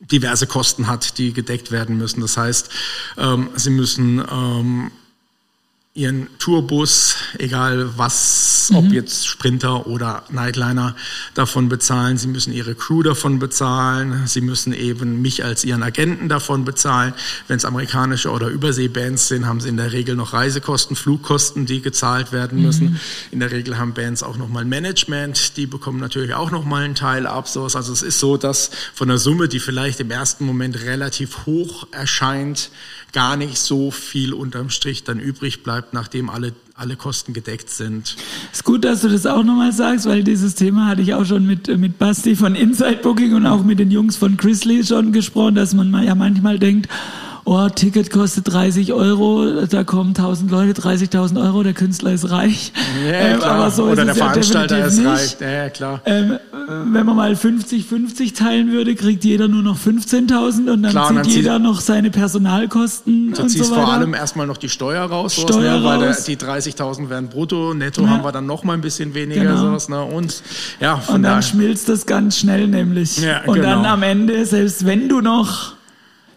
diverse 0.00 0.46
Kosten 0.46 0.88
hat, 0.88 1.18
die 1.18 1.32
gedeckt 1.32 1.70
werden 1.70 1.96
müssen. 1.96 2.20
Das 2.20 2.36
heißt, 2.36 2.70
ähm, 3.18 3.50
sie 3.54 3.70
müssen 3.70 4.18
ähm, 4.30 4.90
ihren 5.98 6.28
Tourbus, 6.38 7.16
egal 7.38 7.98
was, 7.98 8.68
mhm. 8.70 8.76
ob 8.76 8.92
jetzt 8.92 9.26
Sprinter 9.26 9.88
oder 9.88 10.22
Nightliner, 10.30 10.94
davon 11.34 11.68
bezahlen. 11.68 12.18
Sie 12.18 12.28
müssen 12.28 12.52
ihre 12.52 12.76
Crew 12.76 13.02
davon 13.02 13.40
bezahlen. 13.40 14.22
Sie 14.26 14.40
müssen 14.40 14.72
eben 14.72 15.20
mich 15.20 15.44
als 15.44 15.64
ihren 15.64 15.82
Agenten 15.82 16.28
davon 16.28 16.64
bezahlen. 16.64 17.14
Wenn 17.48 17.56
es 17.56 17.64
amerikanische 17.64 18.30
oder 18.30 18.46
Überseebands 18.46 19.26
sind, 19.26 19.46
haben 19.46 19.60
sie 19.60 19.68
in 19.68 19.76
der 19.76 19.92
Regel 19.92 20.14
noch 20.14 20.32
Reisekosten, 20.32 20.94
Flugkosten, 20.94 21.66
die 21.66 21.82
gezahlt 21.82 22.30
werden 22.30 22.62
müssen. 22.62 22.90
Mhm. 22.90 23.00
In 23.32 23.40
der 23.40 23.50
Regel 23.50 23.76
haben 23.76 23.92
Bands 23.92 24.22
auch 24.22 24.36
nochmal 24.36 24.64
Management. 24.64 25.56
Die 25.56 25.66
bekommen 25.66 25.98
natürlich 25.98 26.32
auch 26.34 26.52
nochmal 26.52 26.84
einen 26.84 26.94
Teil 26.94 27.26
ab. 27.26 27.48
Also 27.56 27.92
es 27.92 28.02
ist 28.02 28.20
so, 28.20 28.36
dass 28.36 28.70
von 28.94 29.08
der 29.08 29.18
Summe, 29.18 29.48
die 29.48 29.58
vielleicht 29.58 29.98
im 29.98 30.12
ersten 30.12 30.46
Moment 30.46 30.80
relativ 30.82 31.46
hoch 31.46 31.88
erscheint, 31.90 32.70
gar 33.12 33.36
nicht 33.36 33.58
so 33.58 33.90
viel 33.90 34.32
unterm 34.32 34.70
Strich 34.70 35.04
dann 35.04 35.18
übrig 35.18 35.62
bleibt, 35.62 35.87
nachdem 35.92 36.30
alle, 36.30 36.52
alle 36.74 36.96
Kosten 36.96 37.32
gedeckt 37.32 37.70
sind. 37.70 38.16
Ist 38.52 38.64
gut, 38.64 38.84
dass 38.84 39.02
du 39.02 39.08
das 39.08 39.26
auch 39.26 39.44
nochmal 39.44 39.72
sagst, 39.72 40.06
weil 40.06 40.22
dieses 40.24 40.54
Thema 40.54 40.86
hatte 40.86 41.02
ich 41.02 41.14
auch 41.14 41.24
schon 41.24 41.46
mit, 41.46 41.68
mit 41.78 41.98
Basti 41.98 42.36
von 42.36 42.54
Inside 42.54 43.00
Booking 43.02 43.34
und 43.34 43.46
auch 43.46 43.64
mit 43.64 43.78
den 43.78 43.90
Jungs 43.90 44.16
von 44.16 44.36
Chrisley 44.36 44.84
schon 44.84 45.12
gesprochen, 45.12 45.54
dass 45.54 45.74
man 45.74 45.92
ja 46.04 46.14
manchmal 46.14 46.58
denkt, 46.58 46.88
oh, 47.48 47.68
Ticket 47.68 48.10
kostet 48.10 48.52
30 48.52 48.92
Euro, 48.92 49.64
da 49.66 49.82
kommen 49.84 50.10
1000 50.10 50.50
Leute, 50.50 50.80
30.000 50.80 51.42
Euro, 51.42 51.62
der 51.62 51.72
Künstler 51.72 52.12
ist 52.12 52.30
reich. 52.30 52.72
Ja, 53.06 53.12
ähm, 53.12 53.42
aber 53.42 53.70
so 53.70 53.84
Oder 53.84 53.92
ist 53.92 53.98
der 53.98 54.08
es 54.08 54.18
Veranstalter 54.18 54.78
ja 54.78 54.86
ist 54.86 55.04
reich. 55.04 55.36
Ja, 55.40 55.70
klar. 55.70 56.00
Ähm, 56.04 56.38
wenn 56.68 57.06
man 57.06 57.16
mal 57.16 57.32
50-50 57.32 58.36
teilen 58.36 58.70
würde, 58.70 58.94
kriegt 58.94 59.24
jeder 59.24 59.48
nur 59.48 59.62
noch 59.62 59.78
15.000 59.78 60.70
und 60.70 60.82
dann 60.82 60.90
klar, 60.90 61.08
zieht 61.08 61.16
dann 61.16 61.24
jeder 61.24 61.58
noch 61.58 61.80
seine 61.80 62.10
Personalkosten 62.10 63.32
du 63.32 63.42
und 63.42 63.48
ziehst 63.48 63.64
so 63.64 63.72
weiter. 63.72 63.82
vor 63.82 63.92
allem 63.94 64.14
erstmal 64.14 64.46
noch 64.46 64.58
die 64.58 64.68
Steuer 64.68 65.04
raus, 65.04 65.34
Steuer 65.34 65.78
ne? 65.78 65.84
weil 65.84 65.98
der, 66.00 66.16
die 66.26 66.36
30.000 66.36 67.08
werden 67.08 67.28
brutto, 67.28 67.72
netto 67.72 68.02
ja. 68.02 68.08
haben 68.08 68.24
wir 68.24 68.32
dann 68.32 68.46
noch 68.46 68.64
mal 68.64 68.74
ein 68.74 68.82
bisschen 68.82 69.14
weniger 69.14 69.42
genau. 69.42 69.56
sowas, 69.56 69.88
ne? 69.88 70.02
und 70.04 70.42
ja, 70.80 70.98
von 70.98 71.16
Und 71.16 71.22
dann 71.22 71.32
daher. 71.32 71.42
schmilzt 71.42 71.88
das 71.88 72.04
ganz 72.04 72.38
schnell 72.38 72.68
nämlich. 72.68 73.18
Ja, 73.18 73.42
und 73.46 73.54
genau. 73.54 73.68
dann 73.68 73.86
am 73.86 74.02
Ende, 74.02 74.44
selbst 74.44 74.84
wenn 74.84 75.08
du 75.08 75.20
noch 75.20 75.77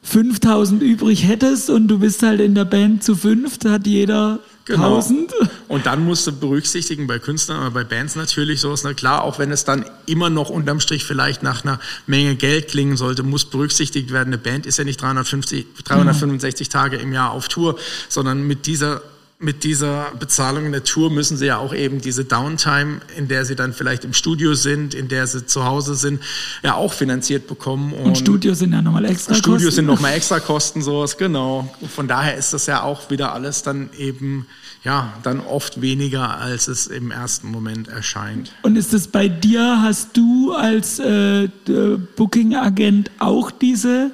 5000 0.03 0.81
übrig 0.81 1.27
hättest 1.27 1.69
und 1.69 1.87
du 1.87 1.99
bist 1.99 2.23
halt 2.23 2.41
in 2.41 2.55
der 2.55 2.65
Band 2.65 3.03
zu 3.03 3.15
fünft, 3.15 3.65
hat 3.65 3.85
jeder 3.85 4.39
genau. 4.65 4.95
1000. 4.95 5.31
Und 5.67 5.85
dann 5.85 6.03
musst 6.03 6.25
du 6.25 6.31
berücksichtigen 6.31 7.07
bei 7.07 7.19
Künstlern 7.19 7.59
oder 7.59 7.71
bei 7.71 7.83
Bands 7.83 8.15
natürlich 8.15 8.61
sowas, 8.61 8.83
na 8.83 8.93
klar, 8.93 9.23
auch 9.23 9.37
wenn 9.37 9.51
es 9.51 9.63
dann 9.63 9.85
immer 10.07 10.29
noch 10.29 10.49
unterm 10.49 10.79
Strich 10.79 11.05
vielleicht 11.05 11.43
nach 11.43 11.63
einer 11.63 11.79
Menge 12.07 12.35
Geld 12.35 12.69
klingen 12.69 12.97
sollte, 12.97 13.23
muss 13.23 13.45
berücksichtigt 13.45 14.11
werden, 14.11 14.29
eine 14.29 14.37
Band 14.39 14.65
ist 14.65 14.77
ja 14.77 14.83
nicht 14.83 15.01
350, 15.01 15.67
365 15.83 16.67
mhm. 16.67 16.71
Tage 16.71 16.97
im 16.97 17.13
Jahr 17.13 17.31
auf 17.31 17.47
Tour, 17.47 17.77
sondern 18.09 18.45
mit 18.45 18.65
dieser 18.65 19.01
mit 19.41 19.63
dieser 19.63 20.11
Bezahlung 20.19 20.67
in 20.67 20.71
der 20.71 20.83
Tour 20.83 21.09
müssen 21.09 21.35
sie 21.35 21.47
ja 21.47 21.57
auch 21.57 21.73
eben 21.73 21.99
diese 21.99 22.23
Downtime, 22.23 23.01
in 23.17 23.27
der 23.27 23.43
sie 23.43 23.55
dann 23.55 23.73
vielleicht 23.73 24.05
im 24.05 24.13
Studio 24.13 24.53
sind, 24.53 24.93
in 24.93 25.07
der 25.07 25.25
sie 25.25 25.47
zu 25.47 25.65
Hause 25.65 25.95
sind, 25.95 26.21
ja 26.61 26.75
auch 26.75 26.93
finanziert 26.93 27.47
bekommen. 27.47 27.91
Und, 27.91 28.05
und 28.05 28.17
Studios 28.19 28.59
sind 28.59 28.71
ja 28.71 28.83
nochmal 28.83 29.05
extra 29.05 29.33
Studios 29.33 29.41
Kosten. 29.41 29.53
Studios 29.53 29.75
sind 29.75 29.85
nochmal 29.87 30.13
extra 30.13 30.39
Kosten, 30.39 30.81
sowas, 30.83 31.17
genau. 31.17 31.73
von 31.93 32.07
daher 32.07 32.37
ist 32.37 32.53
das 32.53 32.67
ja 32.67 32.83
auch 32.83 33.09
wieder 33.09 33.33
alles 33.33 33.63
dann 33.63 33.89
eben, 33.97 34.45
ja, 34.83 35.11
dann 35.23 35.39
oft 35.39 35.81
weniger, 35.81 36.37
als 36.37 36.67
es 36.67 36.85
im 36.85 37.09
ersten 37.09 37.49
Moment 37.49 37.87
erscheint. 37.87 38.53
Und 38.61 38.75
ist 38.75 38.93
es 38.93 39.07
bei 39.07 39.27
dir, 39.27 39.81
hast 39.81 40.15
du 40.15 40.53
als 40.53 40.99
äh, 40.99 41.49
Booking-Agent 42.15 43.09
auch 43.17 43.49
diese 43.49 44.11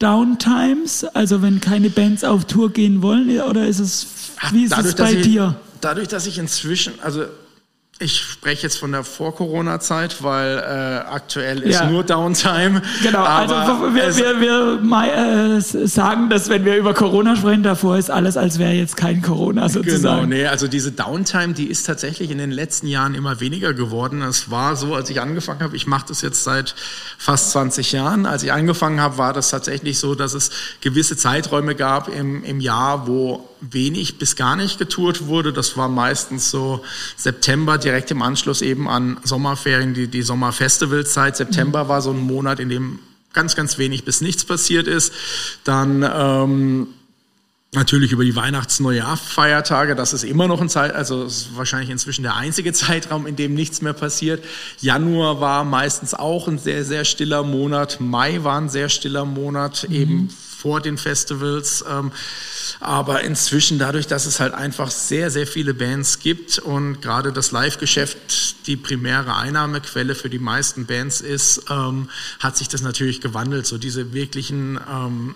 Downtimes, 0.00 1.04
also 1.04 1.42
wenn 1.42 1.60
keine 1.60 1.90
Bands 1.90 2.24
auf 2.24 2.44
Tour 2.44 2.70
gehen 2.70 3.02
wollen, 3.02 3.40
oder 3.40 3.66
ist 3.66 3.80
es 3.80 4.17
wie 4.52 4.64
ist 4.64 4.72
dadurch, 4.72 4.86
es 4.86 4.94
bei 4.94 5.12
ich, 5.12 5.22
dir? 5.22 5.56
Dadurch, 5.80 6.08
dass 6.08 6.26
ich 6.26 6.38
inzwischen, 6.38 6.94
also 7.02 7.26
ich 8.00 8.20
spreche 8.20 8.62
jetzt 8.62 8.78
von 8.78 8.92
der 8.92 9.02
Vor-Corona-Zeit, 9.02 10.22
weil 10.22 10.58
äh, 10.58 11.08
aktuell 11.08 11.62
ist 11.62 11.80
ja. 11.80 11.90
nur 11.90 12.04
Downtime. 12.04 12.80
Genau, 13.02 13.24
also 13.24 13.92
wir, 13.92 14.16
wir, 14.16 14.40
wir 14.40 14.80
mal, 14.80 15.08
äh, 15.08 15.60
sagen, 15.60 16.30
dass 16.30 16.48
wenn 16.48 16.64
wir 16.64 16.76
über 16.76 16.94
Corona 16.94 17.34
sprechen, 17.34 17.64
davor 17.64 17.98
ist 17.98 18.10
alles, 18.10 18.36
als 18.36 18.60
wäre 18.60 18.72
jetzt 18.72 18.96
kein 18.96 19.20
Corona 19.20 19.68
sozusagen. 19.68 20.30
Genau, 20.30 20.42
nee, 20.42 20.46
also 20.46 20.68
diese 20.68 20.92
Downtime, 20.92 21.54
die 21.54 21.66
ist 21.66 21.86
tatsächlich 21.86 22.30
in 22.30 22.38
den 22.38 22.52
letzten 22.52 22.86
Jahren 22.86 23.16
immer 23.16 23.40
weniger 23.40 23.74
geworden. 23.74 24.22
Es 24.22 24.48
war 24.48 24.76
so, 24.76 24.94
als 24.94 25.10
ich 25.10 25.20
angefangen 25.20 25.60
habe, 25.60 25.74
ich 25.74 25.88
mache 25.88 26.06
das 26.08 26.22
jetzt 26.22 26.44
seit 26.44 26.76
fast 27.18 27.50
20 27.50 27.90
Jahren. 27.90 28.26
Als 28.26 28.44
ich 28.44 28.52
angefangen 28.52 29.00
habe, 29.00 29.18
war 29.18 29.32
das 29.32 29.50
tatsächlich 29.50 29.98
so, 29.98 30.14
dass 30.14 30.34
es 30.34 30.50
gewisse 30.80 31.16
Zeiträume 31.16 31.74
gab 31.74 32.08
im, 32.08 32.44
im 32.44 32.60
Jahr, 32.60 33.08
wo 33.08 33.48
wenig 33.60 34.18
bis 34.18 34.36
gar 34.36 34.56
nicht 34.56 34.78
getourt 34.78 35.26
wurde. 35.26 35.52
Das 35.52 35.76
war 35.76 35.88
meistens 35.88 36.50
so 36.50 36.84
September, 37.16 37.78
direkt 37.78 38.10
im 38.10 38.22
Anschluss 38.22 38.62
eben 38.62 38.88
an 38.88 39.18
Sommerferien, 39.24 39.94
die, 39.94 40.08
die 40.08 40.22
Sommerfestivalzeit. 40.22 41.36
September 41.36 41.84
mhm. 41.84 41.88
war 41.88 42.02
so 42.02 42.10
ein 42.10 42.20
Monat, 42.20 42.60
in 42.60 42.68
dem 42.68 42.98
ganz, 43.32 43.56
ganz 43.56 43.78
wenig 43.78 44.04
bis 44.04 44.20
nichts 44.20 44.44
passiert 44.44 44.86
ist. 44.86 45.12
Dann 45.64 46.02
ähm, 46.02 46.88
Natürlich 47.74 48.12
über 48.12 48.24
die 48.24 48.34
Weihnachts-, 48.34 48.80
Neujahr-Feiertage, 48.80 49.94
das 49.94 50.14
ist 50.14 50.24
immer 50.24 50.48
noch 50.48 50.62
ein 50.62 50.70
Zeit, 50.70 50.94
also 50.94 51.24
ist 51.24 51.54
wahrscheinlich 51.54 51.90
inzwischen 51.90 52.22
der 52.22 52.34
einzige 52.34 52.72
Zeitraum, 52.72 53.26
in 53.26 53.36
dem 53.36 53.52
nichts 53.54 53.82
mehr 53.82 53.92
passiert. 53.92 54.42
Januar 54.80 55.42
war 55.42 55.64
meistens 55.64 56.14
auch 56.14 56.48
ein 56.48 56.58
sehr, 56.58 56.86
sehr 56.86 57.04
stiller 57.04 57.42
Monat. 57.42 58.00
Mai 58.00 58.42
war 58.42 58.58
ein 58.58 58.70
sehr 58.70 58.88
stiller 58.88 59.26
Monat, 59.26 59.86
mhm. 59.86 59.94
eben 59.94 60.28
vor 60.58 60.80
den 60.80 60.98
Festivals. 60.98 61.84
Ähm, 61.88 62.10
aber 62.80 63.22
inzwischen 63.22 63.78
dadurch, 63.78 64.08
dass 64.08 64.26
es 64.26 64.40
halt 64.40 64.54
einfach 64.54 64.90
sehr, 64.90 65.30
sehr 65.30 65.46
viele 65.46 65.72
Bands 65.72 66.18
gibt 66.18 66.58
und 66.58 67.00
gerade 67.00 67.32
das 67.32 67.52
Live-Geschäft 67.52 68.66
die 68.66 68.76
primäre 68.76 69.36
Einnahmequelle 69.36 70.14
für 70.14 70.28
die 70.28 70.40
meisten 70.40 70.86
Bands 70.86 71.20
ist, 71.20 71.62
ähm, 71.70 72.08
hat 72.40 72.56
sich 72.56 72.68
das 72.68 72.82
natürlich 72.82 73.20
gewandelt. 73.20 73.66
So 73.66 73.78
diese 73.78 74.12
wirklichen 74.12 74.78
ähm, 74.90 75.34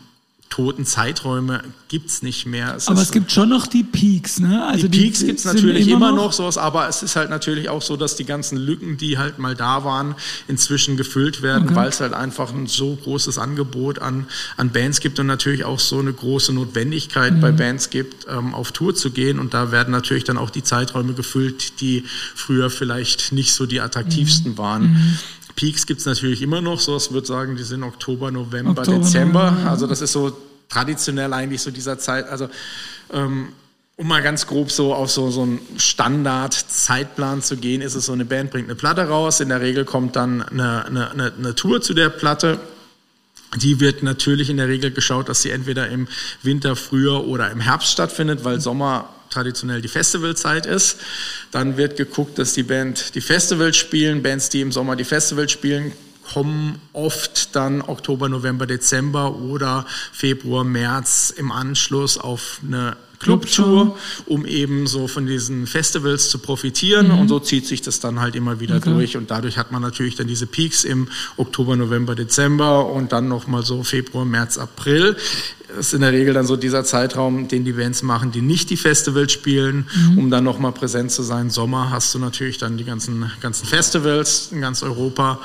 toten 0.52 0.84
Zeiträume 0.84 1.62
gibt's 1.88 2.20
nicht 2.20 2.44
mehr. 2.44 2.74
Es 2.76 2.86
aber 2.86 3.00
es 3.00 3.10
gibt 3.10 3.32
schon 3.32 3.48
noch 3.48 3.66
die 3.66 3.82
Peaks, 3.82 4.38
ne? 4.38 4.62
Also 4.66 4.86
die 4.86 5.00
Peaks 5.00 5.20
die 5.20 5.26
gibt's 5.26 5.46
natürlich 5.46 5.88
immer, 5.88 6.10
immer 6.10 6.12
noch 6.12 6.34
sowas, 6.34 6.58
aber 6.58 6.86
es 6.90 7.02
ist 7.02 7.16
halt 7.16 7.30
natürlich 7.30 7.70
auch 7.70 7.80
so, 7.80 7.96
dass 7.96 8.16
die 8.16 8.26
ganzen 8.26 8.58
Lücken, 8.58 8.98
die 8.98 9.16
halt 9.16 9.38
mal 9.38 9.54
da 9.54 9.82
waren, 9.84 10.14
inzwischen 10.48 10.98
gefüllt 10.98 11.40
werden, 11.40 11.68
okay. 11.68 11.74
weil 11.74 11.88
es 11.88 12.00
halt 12.00 12.12
einfach 12.12 12.52
ein 12.52 12.66
so 12.66 12.94
großes 12.96 13.38
Angebot 13.38 13.98
an, 14.00 14.26
an 14.58 14.68
Bands 14.68 15.00
gibt 15.00 15.18
und 15.18 15.26
natürlich 15.26 15.64
auch 15.64 15.80
so 15.80 16.00
eine 16.00 16.12
große 16.12 16.52
Notwendigkeit 16.52 17.32
mhm. 17.32 17.40
bei 17.40 17.52
Bands 17.52 17.88
gibt, 17.88 18.26
ähm, 18.28 18.54
auf 18.54 18.72
Tour 18.72 18.94
zu 18.94 19.10
gehen. 19.10 19.38
Und 19.38 19.54
da 19.54 19.72
werden 19.72 19.90
natürlich 19.90 20.24
dann 20.24 20.36
auch 20.36 20.50
die 20.50 20.62
Zeiträume 20.62 21.14
gefüllt, 21.14 21.80
die 21.80 22.04
früher 22.34 22.68
vielleicht 22.68 23.32
nicht 23.32 23.54
so 23.54 23.64
die 23.64 23.80
attraktivsten 23.80 24.52
mhm. 24.52 24.58
waren. 24.58 24.82
Mhm. 24.82 25.18
Peaks 25.56 25.86
gibt 25.86 26.00
es 26.00 26.06
natürlich 26.06 26.42
immer 26.42 26.60
noch, 26.60 26.80
so 26.80 26.96
ich 26.96 27.10
würde 27.12 27.26
sagen, 27.26 27.56
die 27.56 27.62
sind 27.62 27.82
Oktober, 27.82 28.30
November, 28.30 28.80
Oktober, 28.80 28.98
Dezember. 28.98 29.50
November. 29.50 29.70
Also 29.70 29.86
das 29.86 30.00
ist 30.00 30.12
so 30.12 30.36
traditionell 30.68 31.32
eigentlich 31.32 31.62
so 31.62 31.70
dieser 31.70 31.98
Zeit, 31.98 32.28
also 32.28 32.48
ähm, 33.12 33.48
um 33.96 34.08
mal 34.08 34.22
ganz 34.22 34.46
grob 34.46 34.70
so 34.70 34.94
auf 34.94 35.10
so, 35.10 35.30
so 35.30 35.42
einen 35.42 35.60
Standard-Zeitplan 35.76 37.42
zu 37.42 37.56
gehen, 37.56 37.82
ist 37.82 37.94
es 37.94 38.06
so, 38.06 38.12
eine 38.12 38.24
Band 38.24 38.50
bringt 38.50 38.68
eine 38.68 38.74
Platte 38.74 39.06
raus, 39.08 39.40
in 39.40 39.50
der 39.50 39.60
Regel 39.60 39.84
kommt 39.84 40.16
dann 40.16 40.42
eine, 40.42 40.86
eine, 40.86 41.32
eine 41.38 41.54
Tour 41.54 41.82
zu 41.82 41.94
der 41.94 42.08
Platte. 42.08 42.58
Die 43.56 43.80
wird 43.80 44.02
natürlich 44.02 44.48
in 44.48 44.56
der 44.56 44.68
Regel 44.68 44.92
geschaut, 44.92 45.28
dass 45.28 45.42
sie 45.42 45.50
entweder 45.50 45.88
im 45.88 46.08
Winter, 46.42 46.74
Frühjahr 46.74 47.24
oder 47.26 47.50
im 47.50 47.60
Herbst 47.60 47.92
stattfindet, 47.92 48.44
weil 48.44 48.60
Sommer 48.60 49.10
traditionell 49.32 49.80
die 49.80 49.88
Festivalzeit 49.88 50.66
ist. 50.66 50.98
Dann 51.50 51.76
wird 51.76 51.96
geguckt, 51.96 52.38
dass 52.38 52.52
die 52.52 52.62
Band 52.62 53.14
die 53.14 53.20
Festivals 53.20 53.76
spielen. 53.76 54.22
Bands, 54.22 54.48
die 54.48 54.60
im 54.60 54.72
Sommer 54.72 54.96
die 54.96 55.04
Festivals 55.04 55.50
spielen, 55.50 55.92
kommen 56.32 56.80
oft 56.92 57.54
dann 57.54 57.82
Oktober, 57.82 58.28
November, 58.28 58.66
Dezember 58.66 59.36
oder 59.36 59.86
Februar, 60.12 60.64
März 60.64 61.32
im 61.36 61.50
Anschluss 61.50 62.16
auf 62.18 62.60
eine 62.66 62.96
Clubtour, 63.22 63.96
um 64.26 64.44
eben 64.44 64.86
so 64.86 65.06
von 65.06 65.26
diesen 65.26 65.66
Festivals 65.66 66.28
zu 66.28 66.38
profitieren. 66.38 67.08
Mhm. 67.08 67.18
Und 67.20 67.28
so 67.28 67.38
zieht 67.38 67.66
sich 67.66 67.80
das 67.80 68.00
dann 68.00 68.20
halt 68.20 68.34
immer 68.34 68.60
wieder 68.60 68.76
okay. 68.76 68.90
durch. 68.90 69.16
Und 69.16 69.30
dadurch 69.30 69.58
hat 69.58 69.72
man 69.72 69.80
natürlich 69.80 70.16
dann 70.16 70.26
diese 70.26 70.46
Peaks 70.46 70.84
im 70.84 71.08
Oktober, 71.36 71.76
November, 71.76 72.14
Dezember 72.14 72.86
und 72.86 73.12
dann 73.12 73.28
nochmal 73.28 73.62
so 73.62 73.82
Februar, 73.84 74.24
März, 74.24 74.58
April. 74.58 75.16
Das 75.76 75.86
ist 75.86 75.94
in 75.94 76.02
der 76.02 76.12
Regel 76.12 76.34
dann 76.34 76.46
so 76.46 76.56
dieser 76.56 76.84
Zeitraum, 76.84 77.48
den 77.48 77.64
die 77.64 77.72
Bands 77.72 78.02
machen, 78.02 78.32
die 78.32 78.42
nicht 78.42 78.70
die 78.70 78.76
Festivals 78.76 79.32
spielen, 79.32 79.86
mhm. 79.94 80.18
um 80.18 80.30
dann 80.30 80.44
nochmal 80.44 80.72
präsent 80.72 81.10
zu 81.10 81.22
sein. 81.22 81.50
Sommer 81.50 81.90
hast 81.90 82.14
du 82.14 82.18
natürlich 82.18 82.58
dann 82.58 82.76
die 82.76 82.84
ganzen, 82.84 83.30
ganzen 83.40 83.66
Festivals 83.66 84.50
in 84.52 84.60
ganz 84.60 84.82
Europa. 84.82 85.38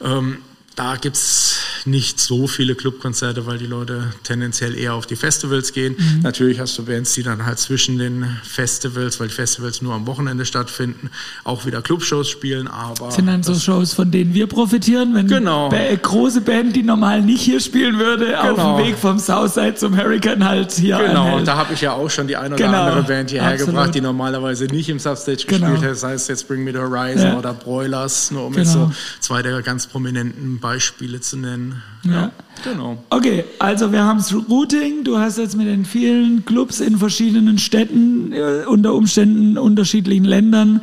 Ähm, 0.00 0.38
da 0.76 0.96
gibt 0.96 1.16
es 1.16 1.56
nicht 1.86 2.20
so 2.20 2.46
viele 2.46 2.74
Clubkonzerte, 2.74 3.46
weil 3.46 3.56
die 3.56 3.66
Leute 3.66 4.12
tendenziell 4.24 4.76
eher 4.76 4.94
auf 4.94 5.06
die 5.06 5.16
Festivals 5.16 5.72
gehen. 5.72 5.96
Mhm. 5.98 6.20
Natürlich 6.22 6.60
hast 6.60 6.76
du 6.76 6.84
Bands, 6.84 7.14
die 7.14 7.22
dann 7.22 7.46
halt 7.46 7.58
zwischen 7.58 7.96
den 7.98 8.26
Festivals, 8.42 9.18
weil 9.18 9.28
die 9.28 9.34
Festivals 9.34 9.80
nur 9.80 9.94
am 9.94 10.06
Wochenende 10.06 10.44
stattfinden, 10.44 11.10
auch 11.44 11.64
wieder 11.64 11.80
Clubshows 11.80 12.28
spielen. 12.28 12.68
Aber 12.68 13.10
sind 13.10 13.26
dann 13.26 13.42
so 13.42 13.54
Shows, 13.54 13.94
von 13.94 14.10
denen 14.10 14.34
wir 14.34 14.48
profitieren, 14.48 15.14
wenn 15.14 15.28
genau. 15.28 15.70
eine 15.70 15.96
große 15.96 16.42
Band, 16.42 16.76
die 16.76 16.82
normal 16.82 17.22
nicht 17.22 17.40
hier 17.40 17.60
spielen 17.60 17.98
würde, 17.98 18.26
genau. 18.26 18.40
auf 18.40 18.46
dem 18.48 18.56
genau. 18.56 18.78
Weg 18.78 18.98
vom 18.98 19.18
Southside 19.18 19.76
zum 19.76 19.96
Hurricane 19.96 20.44
halt 20.44 20.72
hier 20.72 20.98
Genau, 20.98 21.26
anhält. 21.26 21.48
da 21.48 21.56
habe 21.56 21.72
ich 21.72 21.80
ja 21.80 21.92
auch 21.92 22.10
schon 22.10 22.26
die 22.26 22.36
eine 22.36 22.54
oder 22.54 22.64
genau. 22.64 22.82
andere 22.82 23.02
Band 23.04 23.30
hierher 23.30 23.56
gebracht, 23.56 23.94
die 23.94 24.02
normalerweise 24.02 24.66
nicht 24.66 24.90
im 24.90 24.98
Substage 24.98 25.44
genau. 25.46 25.70
gespielt 25.70 25.84
hat. 25.84 25.90
Das 25.96 26.02
heißt 26.02 26.28
jetzt 26.28 26.48
Bring 26.48 26.64
Me 26.64 26.72
the 26.72 26.78
Horizon 26.78 27.28
ja. 27.28 27.38
oder 27.38 27.54
Broilers, 27.54 28.30
nur 28.30 28.46
um 28.46 28.54
jetzt 28.54 28.72
so 28.72 28.80
genau. 28.80 28.92
zwei 29.20 29.42
der 29.42 29.62
ganz 29.62 29.86
prominenten 29.86 30.60
Beispiele 30.66 31.20
zu 31.20 31.36
nennen. 31.36 31.80
Ja, 32.02 32.12
ja 32.12 32.30
genau. 32.64 33.00
Okay, 33.10 33.44
also 33.60 33.92
wir 33.92 34.02
haben 34.02 34.18
das 34.18 34.34
Routing. 34.34 35.04
Du 35.04 35.16
hast 35.16 35.38
jetzt 35.38 35.56
mit 35.56 35.68
den 35.68 35.84
vielen 35.84 36.44
Clubs 36.44 36.80
in 36.80 36.98
verschiedenen 36.98 37.58
Städten, 37.58 38.32
äh, 38.32 38.64
unter 38.66 38.94
Umständen 38.94 39.58
unterschiedlichen 39.58 40.24
Ländern, 40.24 40.80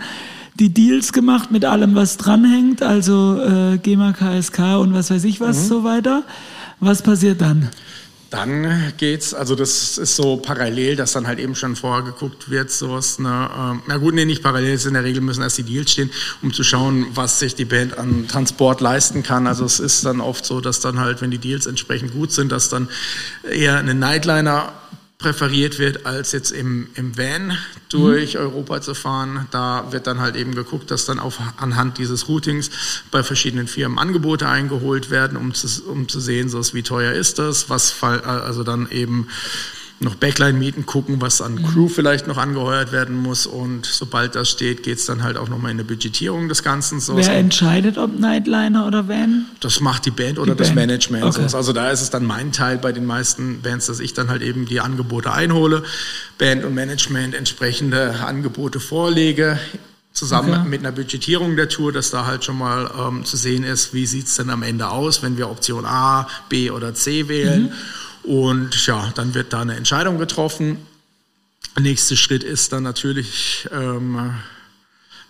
die 0.58 0.74
Deals 0.74 1.12
gemacht 1.12 1.52
mit 1.52 1.66
allem, 1.66 1.96
was 1.96 2.16
dranhängt, 2.16 2.82
also 2.82 3.42
äh, 3.42 3.78
GEMA, 3.78 4.14
KSK 4.14 4.78
und 4.80 4.94
was 4.94 5.12
weiß 5.12 5.26
ich 5.26 5.42
was 5.42 5.64
mhm. 5.64 5.68
so 5.68 5.84
weiter. 5.84 6.24
Was 6.80 7.02
passiert 7.02 7.42
dann? 7.42 7.68
Dann 8.34 8.94
geht's, 8.98 9.36
also 9.36 9.54
das 9.54 10.00
ist 10.00 10.16
so 10.16 10.38
parallel, 10.38 10.96
dass 10.96 11.12
dann 11.12 11.28
halt 11.28 11.38
eben 11.38 11.54
schon 11.54 11.76
vorher 11.76 12.02
geguckt 12.04 12.50
wird, 12.50 12.72
sowas, 12.72 13.20
ne, 13.20 13.30
äh, 13.30 13.80
na 13.86 13.98
gut, 13.98 14.16
nee, 14.16 14.26
nicht 14.26 14.42
parallel, 14.42 14.74
ist 14.74 14.88
in 14.88 14.96
der 14.96 15.04
Regel 15.04 15.22
müssen 15.22 15.44
erst 15.44 15.60
die 15.60 15.64
Deals 15.64 15.92
stehen, 15.92 16.10
um 16.42 16.52
zu 16.52 16.64
schauen, 16.64 17.06
was 17.14 17.38
sich 17.38 17.54
die 17.54 17.66
Band 17.66 17.96
an 17.96 18.28
Transport 18.28 18.82
leisten 18.82 19.22
kann. 19.22 19.46
Also 19.46 19.66
es 19.66 19.80
ist 19.80 20.04
dann 20.04 20.20
oft 20.20 20.46
so, 20.46 20.62
dass 20.62 20.80
dann 20.80 21.00
halt, 21.00 21.22
wenn 21.22 21.30
die 21.30 21.38
Deals 21.38 21.68
entsprechend 21.68 22.12
gut 22.12 22.32
sind, 22.32 22.52
dass 22.52 22.70
dann 22.70 22.90
eher 23.44 23.78
eine 23.78 23.94
Nightliner 23.94 24.74
präferiert 25.24 25.80
wird, 25.80 26.06
als 26.06 26.34
jetzt 26.34 26.52
im, 26.52 26.90
im 26.96 27.18
Van 27.18 27.58
durch 27.88 28.36
mhm. 28.36 28.42
Europa 28.42 28.82
zu 28.82 28.94
fahren. 28.94 29.48
Da 29.52 29.92
wird 29.92 30.06
dann 30.06 30.20
halt 30.20 30.36
eben 30.36 30.54
geguckt, 30.54 30.92
dass 30.92 31.06
dann 31.06 31.18
auch 31.18 31.34
anhand 31.58 31.98
dieses 31.98 32.28
Routings 32.28 32.70
bei 33.10 33.24
verschiedenen 33.24 33.68
Firmen 33.68 33.98
Angebote 33.98 34.50
eingeholt 34.50 35.10
werden, 35.10 35.38
um 35.38 35.54
zu, 35.54 35.68
um 35.90 36.10
zu 36.10 36.20
sehen, 36.20 36.50
so 36.50 36.62
wie 36.74 36.84
teuer 36.84 37.14
ist 37.14 37.40
das, 37.40 37.70
was 37.70 38.04
also 38.04 38.64
dann 38.64 38.92
eben 38.92 39.30
noch 40.04 40.16
Backline-Mieten 40.16 40.86
gucken, 40.86 41.22
was 41.22 41.42
an 41.42 41.56
mhm. 41.56 41.64
Crew 41.64 41.88
vielleicht 41.88 42.28
noch 42.28 42.38
angeheuert 42.38 42.92
werden 42.92 43.16
muss. 43.16 43.46
Und 43.46 43.86
sobald 43.86 44.36
das 44.36 44.50
steht, 44.50 44.84
geht 44.84 44.98
es 44.98 45.06
dann 45.06 45.24
halt 45.24 45.38
auch 45.38 45.50
nochmal 45.50 45.72
in 45.72 45.78
eine 45.78 45.84
Budgetierung 45.84 46.50
des 46.50 46.64
Ganzen. 46.64 47.00
So 47.00 47.16
Wer 47.18 47.36
entscheidet, 47.36 47.98
ob 47.98 48.20
Nightliner 48.20 48.86
oder 48.88 49.08
Van? 49.08 49.46
Das 49.60 49.80
macht 49.80 50.06
die 50.06 50.12
Band 50.12 50.40
oder 50.40 50.54
die 50.54 50.58
das 50.60 50.68
Band. 50.70 50.88
Management. 50.88 51.24
Okay. 51.24 51.48
Also 51.54 51.74
da 51.74 51.90
ist 51.90 52.02
es 52.02 52.10
dann 52.10 52.26
mein 52.26 52.52
Teil 52.52 52.78
bei 52.78 52.92
den 52.92 53.06
meisten 53.06 53.62
Bands, 53.62 53.88
dass 53.88 54.00
ich 54.00 54.14
dann 54.14 54.30
halt 54.30 54.42
eben 54.42 54.66
die 54.66 54.80
Angebote 54.80 55.32
einhole, 55.32 55.84
Band 56.38 56.66
und 56.66 56.74
Management 56.74 57.36
entsprechende 57.36 58.20
Angebote 58.26 58.80
vorlege 58.80 59.60
zusammen 60.14 60.54
okay. 60.54 60.70
mit 60.70 60.80
einer 60.82 60.92
Budgetierung 60.92 61.56
der 61.56 61.70
Tour, 61.70 61.92
dass 61.92 62.12
da 62.12 62.26
halt 62.26 62.46
schon 62.46 62.58
mal 62.58 62.90
ähm, 62.98 63.26
zu 63.26 63.36
sehen 63.36 63.64
ist, 63.64 63.94
wie 63.94 64.06
sieht 64.06 64.28
es 64.28 64.36
denn 64.36 64.50
am 64.52 64.62
Ende 64.62 64.90
aus, 64.90 65.24
wenn 65.24 65.38
wir 65.38 65.50
Option 65.50 65.86
A, 65.86 66.28
B 66.50 66.70
oder 66.70 66.94
C 66.94 67.28
wählen. 67.28 67.64
Mhm. 67.64 67.72
Und 68.24 68.86
ja, 68.86 69.12
dann 69.16 69.34
wird 69.34 69.54
da 69.54 69.62
eine 69.62 69.76
Entscheidung 69.76 70.18
getroffen. 70.18 70.78
Nächster 71.80 72.16
Schritt 72.16 72.44
ist 72.44 72.72
dann 72.72 72.84
natürlich, 72.84 73.68
ähm, 73.72 74.34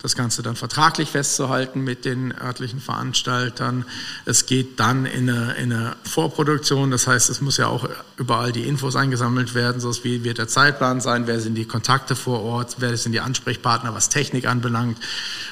das 0.03 0.15
Ganze 0.15 0.43
dann 0.43 0.57
vertraglich 0.57 1.09
festzuhalten 1.09 1.81
mit 1.81 2.03
den 2.03 2.33
örtlichen 2.37 2.81
Veranstaltern. 2.81 3.85
Es 4.25 4.45
geht 4.45 4.77
dann 4.81 5.05
in 5.05 5.29
eine, 5.29 5.53
in 5.53 5.71
eine 5.71 5.95
Vorproduktion, 6.03 6.91
das 6.91 7.07
heißt, 7.07 7.29
es 7.29 7.39
muss 7.39 7.55
ja 7.55 7.67
auch 7.67 7.87
überall 8.17 8.51
die 8.51 8.67
Infos 8.67 8.97
eingesammelt 8.97 9.55
werden, 9.55 9.79
so 9.79 9.91
wie 10.03 10.25
wird 10.25 10.39
der 10.39 10.49
Zeitplan 10.49 10.99
sein, 10.99 11.25
wer 11.25 11.39
sind 11.39 11.55
die 11.55 11.63
Kontakte 11.63 12.17
vor 12.17 12.41
Ort, 12.41 12.75
wer 12.79 12.95
sind 12.97 13.13
die 13.13 13.21
Ansprechpartner, 13.21 13.95
was 13.95 14.09
Technik 14.09 14.45
anbelangt, 14.45 14.97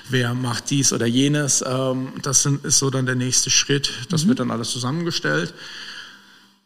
wer 0.09 0.33
macht 0.33 0.69
dies 0.69 0.91
oder 0.91 1.05
jenes. 1.05 1.63
Ähm, 1.65 2.09
das 2.21 2.45
ist 2.45 2.77
so 2.77 2.89
dann 2.89 3.05
der 3.05 3.15
nächste 3.15 3.49
Schritt. 3.49 3.89
Das 4.09 4.25
mhm. 4.25 4.29
wird 4.29 4.39
dann 4.41 4.51
alles 4.51 4.69
zusammengestellt 4.69 5.53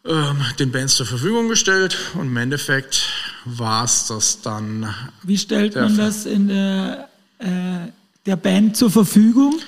den 0.06 0.72
Bands 0.72 0.96
zur 0.96 1.08
Verfügung 1.08 1.50
gestellt 1.50 1.98
und 2.14 2.28
im 2.28 2.38
Endeffekt 2.38 3.10
war 3.44 3.86
es 3.86 4.06
das 4.08 4.42
dann. 4.42 4.94
Wie 5.24 5.38
stellt 5.38 5.76
man 5.76 5.98
das 5.98 6.28
in 6.28 6.48
der, 6.48 7.10
äh, 7.40 7.92
der 8.26 8.36
Band 8.36 8.78
zur 8.78 8.92
Verfügung? 8.92 9.60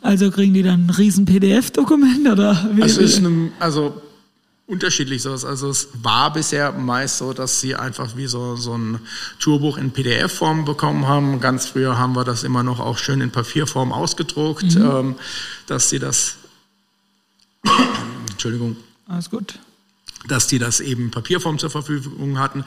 Also 0.00 0.30
kriegen 0.30 0.54
die 0.54 0.62
dann 0.62 0.86
ein 0.86 0.90
riesen 0.90 1.26
PDF-Dokument 1.26 2.26
oder 2.26 2.70
wie? 2.72 2.82
Also, 2.82 3.02
ist 3.02 3.18
eine, 3.18 3.52
also 3.58 4.00
unterschiedlich 4.66 5.20
so. 5.20 5.32
Also 5.32 5.68
es 5.68 5.88
war 6.02 6.32
bisher 6.32 6.72
meist 6.72 7.18
so, 7.18 7.34
dass 7.34 7.60
sie 7.60 7.76
einfach 7.76 8.16
wie 8.16 8.26
so, 8.26 8.56
so 8.56 8.74
ein 8.74 8.98
Tourbuch 9.40 9.76
in 9.76 9.90
PDF-Form 9.90 10.64
bekommen 10.64 11.06
haben. 11.06 11.38
Ganz 11.40 11.66
früher 11.66 11.98
haben 11.98 12.16
wir 12.16 12.24
das 12.24 12.44
immer 12.44 12.62
noch 12.62 12.80
auch 12.80 12.96
schön 12.96 13.20
in 13.20 13.30
Papierform 13.30 13.92
ausgedruckt, 13.92 14.74
mhm. 14.74 14.90
ähm, 14.90 15.14
dass 15.66 15.90
sie 15.90 15.98
das 15.98 16.36
Entschuldigung. 18.30 18.76
Alles 19.06 19.28
gut 19.28 19.58
dass 20.28 20.46
die 20.46 20.58
das 20.58 20.80
eben 20.80 21.10
Papierform 21.10 21.58
zur 21.58 21.70
Verfügung 21.70 22.38
hatten. 22.38 22.64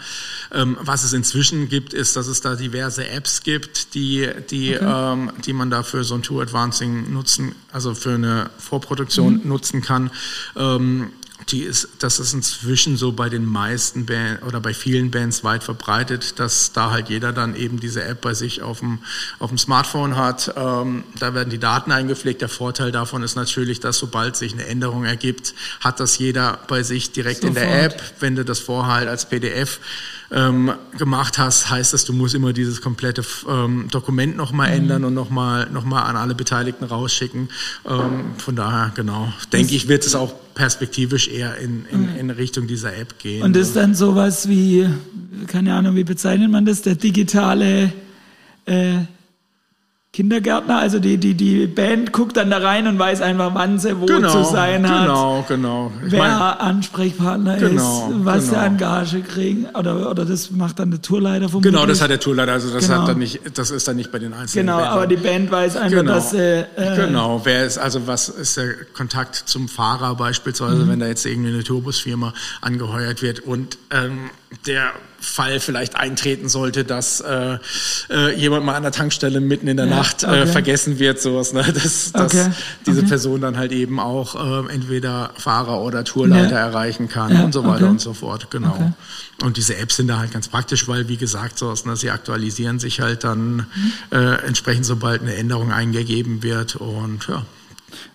Ähm, 0.52 0.78
was 0.82 1.04
es 1.04 1.14
inzwischen 1.14 1.70
gibt, 1.70 1.94
ist, 1.94 2.16
dass 2.16 2.28
es 2.28 2.42
da 2.42 2.56
diverse 2.56 3.08
Apps 3.08 3.44
gibt, 3.44 3.94
die, 3.94 4.30
die, 4.50 4.76
okay. 4.76 4.86
ähm, 4.86 5.32
die 5.46 5.54
man 5.54 5.70
da 5.70 5.84
für 5.84 6.04
so 6.04 6.16
ein 6.16 6.22
Tour 6.22 6.42
Advancing 6.42 7.14
nutzen, 7.14 7.56
also 7.72 7.96
für 7.96 8.16
eine 8.16 8.50
Vorproduktion 8.58 9.42
mhm. 9.42 9.48
nutzen 9.48 9.82
kann. 9.82 10.12
Ähm, 10.56 11.12
die 11.50 11.62
ist, 11.62 11.90
das 12.00 12.20
ist 12.20 12.34
inzwischen 12.34 12.98
so 12.98 13.12
bei 13.12 13.30
den 13.30 13.46
meisten 13.46 14.06
Band 14.06 14.42
oder 14.44 14.60
bei 14.60 14.74
vielen 14.74 15.12
Bands 15.12 15.44
weit 15.44 15.64
verbreitet, 15.64 16.40
dass 16.40 16.72
da 16.72 16.90
halt 16.90 17.10
jeder 17.10 17.34
dann 17.34 17.56
eben 17.56 17.80
diese 17.80 18.04
App 18.04 18.22
bei 18.22 18.34
sich 18.34 18.62
auf 18.62 18.80
dem, 18.80 19.00
auf 19.38 19.50
dem 19.50 19.58
Smartphone 19.58 20.16
hat. 20.16 20.54
Ähm, 20.56 21.04
da 21.20 21.34
werden 21.36 21.50
die 21.50 21.60
Daten 21.60 21.92
eingepflegt. 21.92 22.42
Der 22.42 22.50
Vorteil 22.50 22.92
davon 22.92 23.22
ist 23.22 23.36
natürlich, 23.36 23.80
dass 23.80 23.98
sobald 23.98 24.36
sich 24.36 24.54
eine 24.54 24.66
Änderung 24.66 25.06
ergibt, 25.06 25.54
hat 25.82 26.00
das 26.00 26.18
jeder 26.18 26.60
bei 26.68 26.82
sich 26.82 27.12
direkt 27.12 27.42
Sofort. 27.42 27.58
in 27.58 27.62
der 27.62 27.84
App. 27.84 28.04
Wenn 28.20 28.36
du 28.36 28.44
das 28.44 28.60
vorher 28.60 28.96
halt 28.96 29.08
als 29.08 29.30
PDF 29.30 29.80
ähm, 30.32 30.72
gemacht 30.98 31.38
hast, 31.38 31.70
heißt 31.70 31.94
das, 31.94 32.06
du 32.06 32.14
musst 32.14 32.36
immer 32.36 32.54
dieses 32.54 32.82
komplette 32.82 33.24
ähm, 33.50 33.88
Dokument 33.92 34.36
nochmal 34.36 34.70
mhm. 34.70 34.76
ändern 34.76 35.04
und 35.06 35.14
nochmal 35.14 35.70
noch 35.72 35.86
mal 35.86 36.04
an 36.04 36.16
alle 36.16 36.36
Beteiligten 36.36 36.86
rausschicken. 36.86 37.50
Ähm, 37.86 38.34
von 38.38 38.56
daher, 38.56 38.92
genau, 38.96 39.32
denke 39.54 39.76
ich, 39.76 39.88
wird 39.88 40.06
es 40.06 40.16
auch 40.16 40.34
perspektivisch 40.54 41.28
eher 41.28 41.58
in, 41.58 41.86
in, 41.92 42.14
mhm. 42.14 42.18
in 42.18 42.30
Richtung 42.30 42.68
dieser 42.68 42.96
App 42.96 43.20
gehen. 43.20 43.44
Und 43.44 43.56
ist 43.56 43.76
dann 43.76 43.94
sowas 43.94 44.48
wie, 44.48 44.88
keine 45.48 45.74
Ahnung, 45.74 45.96
wie 45.96 46.04
bezeichnet 46.04 46.50
man 46.50 46.66
das, 46.66 46.82
der 46.82 46.96
digitale 46.96 47.92
äh, 48.66 49.00
Kindergärtner, 50.16 50.78
also 50.78 51.00
die, 51.00 51.18
die, 51.18 51.34
die 51.34 51.68
Band 51.68 52.14
guckt 52.14 52.38
dann 52.38 52.50
da 52.50 52.60
rein 52.60 52.88
und 52.88 52.98
weiß 52.98 53.22
einfach, 53.22 53.54
wann 53.54 53.80
sie 53.80 54.00
wo 54.00 54.06
genau, 54.06 54.32
zu 54.32 54.50
sein 54.50 54.90
hat. 54.90 55.08
Genau, 55.08 55.46
genau. 55.46 55.92
Ich 56.06 56.14
wer 56.14 56.20
mein, 56.20 56.32
Ansprechpartner 56.32 57.58
genau, 57.58 58.08
ist, 58.08 58.26
was 58.26 58.46
genau. 58.46 58.54
sie 58.54 58.66
an 58.66 58.78
Gage 58.78 59.22
kriegen. 59.24 59.66
Oder, 59.74 60.10
oder 60.10 60.24
das 60.24 60.52
macht 60.52 60.80
dann 60.80 60.92
der 60.92 61.02
Tourleiter 61.02 61.50
vom 61.50 61.62
Genau, 61.62 61.86
das 61.86 62.02
hat 62.02 62.12
der 62.12 62.22
Tourleiter, 62.22 62.54
also 62.54 62.74
das 62.74 62.88
genau. 62.88 63.02
hat 63.02 63.10
dann 63.10 63.20
nicht, 63.20 63.42
das 63.56 63.72
ist 63.72 63.90
dann 63.90 63.98
nicht 63.98 64.10
bei 64.14 64.20
den 64.20 64.32
einzelnen 64.32 64.68
Genau, 64.68 64.78
Bandern. 64.78 64.94
aber 64.94 65.08
die 65.08 65.18
Band 65.18 65.52
weiß 65.52 65.76
einfach, 65.76 66.00
genau. 66.00 66.14
dass 66.14 66.30
sie. 66.30 66.66
Äh, 66.78 66.96
genau, 66.96 67.42
wer 67.44 67.66
ist, 67.66 67.78
also 67.78 68.08
was 68.08 68.30
ist 68.30 68.56
der 68.56 68.74
Kontakt 68.94 69.36
zum 69.36 69.68
Fahrer 69.68 70.16
beispielsweise, 70.16 70.86
mhm. 70.86 70.92
wenn 70.92 71.00
da 71.02 71.08
jetzt 71.08 71.26
irgendwie 71.26 71.50
eine 71.50 71.66
Tourbusfirma 71.66 72.34
angeheuert 72.62 73.22
wird 73.22 73.42
und 73.42 73.78
ähm, 73.92 74.30
der 74.66 74.92
Fall 75.20 75.60
vielleicht 75.60 75.96
eintreten 75.96 76.50
sollte, 76.50 76.84
dass 76.84 77.20
äh, 77.20 77.58
äh, 78.10 78.36
jemand 78.36 78.66
mal 78.66 78.76
an 78.76 78.84
der 78.84 78.92
Tankstelle 78.92 79.42
mitten 79.42 79.68
in 79.68 79.78
der 79.78 79.88
ja, 79.88 79.96
Nacht 79.96 80.24
äh, 80.24 80.28
okay. 80.28 80.48
vergessen 80.48 81.00
wird, 81.00 81.20
sowas, 81.20 81.52
ne? 81.54 81.64
dass, 81.74 82.12
dass 82.12 82.34
okay. 82.34 82.52
diese 82.86 83.00
okay. 83.00 83.10
Person 83.10 83.42
dann 83.42 83.58
halt 83.58 83.72
eben 83.72 84.00
auch 84.00 84.36
äh, 84.36 84.74
entweder 84.74 85.32
Fahrer 85.38 85.82
oder 85.82 86.04
Tourleiter 86.04 86.52
ja. 86.52 86.68
erreichen 86.68 87.10
kann 87.10 87.34
ja, 87.34 87.44
und 87.44 87.54
so 87.54 87.66
weiter 87.66 87.90
und 87.90 88.00
so 88.00 88.14
fort. 88.14 88.52
Genau. 88.52 88.94
Und 89.44 89.58
diese 89.58 89.78
Apps 89.78 89.98
sind 89.98 90.08
da 90.08 90.20
halt 90.20 90.32
ganz 90.32 90.48
praktisch, 90.48 90.88
weil 90.88 91.08
wie 91.10 91.18
gesagt, 91.18 91.58
sowas, 91.58 91.86
ne, 91.86 91.96
sie 91.96 92.12
aktualisieren 92.12 92.80
sich 92.80 93.02
halt 93.02 93.24
dann 93.24 93.56
mhm. 93.56 93.92
äh, 94.12 94.36
entsprechend, 94.46 94.86
sobald 94.86 95.22
eine 95.22 95.36
Änderung 95.36 95.72
eingegeben 95.72 96.44
wird 96.44 96.76
und 96.76 97.28
ja. 97.28 97.46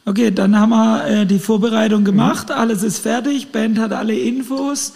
Okay, 0.05 0.31
dann 0.31 0.59
haben 0.59 0.71
wir 0.71 1.07
äh, 1.07 1.27
die 1.27 1.39
Vorbereitung 1.39 2.05
gemacht, 2.05 2.49
mhm. 2.49 2.55
alles 2.55 2.83
ist 2.83 2.99
fertig, 2.99 3.53
Band 3.53 3.79
hat 3.79 3.93
alle 3.93 4.17
Infos. 4.17 4.93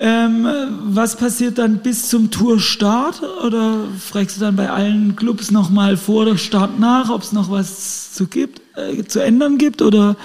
Ähm, 0.00 0.46
was 0.84 1.16
passiert 1.16 1.58
dann 1.58 1.78
bis 1.78 2.08
zum 2.08 2.30
Tourstart? 2.30 3.20
Oder 3.44 3.80
fragst 3.98 4.36
du 4.36 4.40
dann 4.40 4.54
bei 4.54 4.70
allen 4.70 5.16
Clubs 5.16 5.50
nochmal 5.50 5.96
vor 5.96 6.24
der 6.24 6.36
Start 6.36 6.78
nach, 6.78 7.10
ob 7.10 7.22
es 7.22 7.32
noch 7.32 7.50
was 7.50 8.12
zu, 8.12 8.28
gibt, 8.28 8.60
äh, 8.78 9.04
zu 9.04 9.20
ändern 9.20 9.58
gibt? 9.58 9.82
Oder 9.82 10.16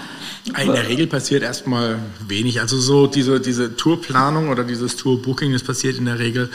in 0.46 0.72
der 0.72 0.88
Regel 0.88 1.08
passiert 1.08 1.42
erstmal 1.42 2.00
wenig. 2.28 2.60
Also 2.62 2.78
so 2.78 3.08
diese, 3.08 3.40
diese 3.40 3.76
Tourplanung 3.76 4.50
oder 4.50 4.64
dieses 4.64 4.98
Tourbooking, 4.98 5.54
das 5.54 5.64
passiert 5.64 5.98
in 5.98 6.06
der 6.06 6.20
Regel 6.20 6.50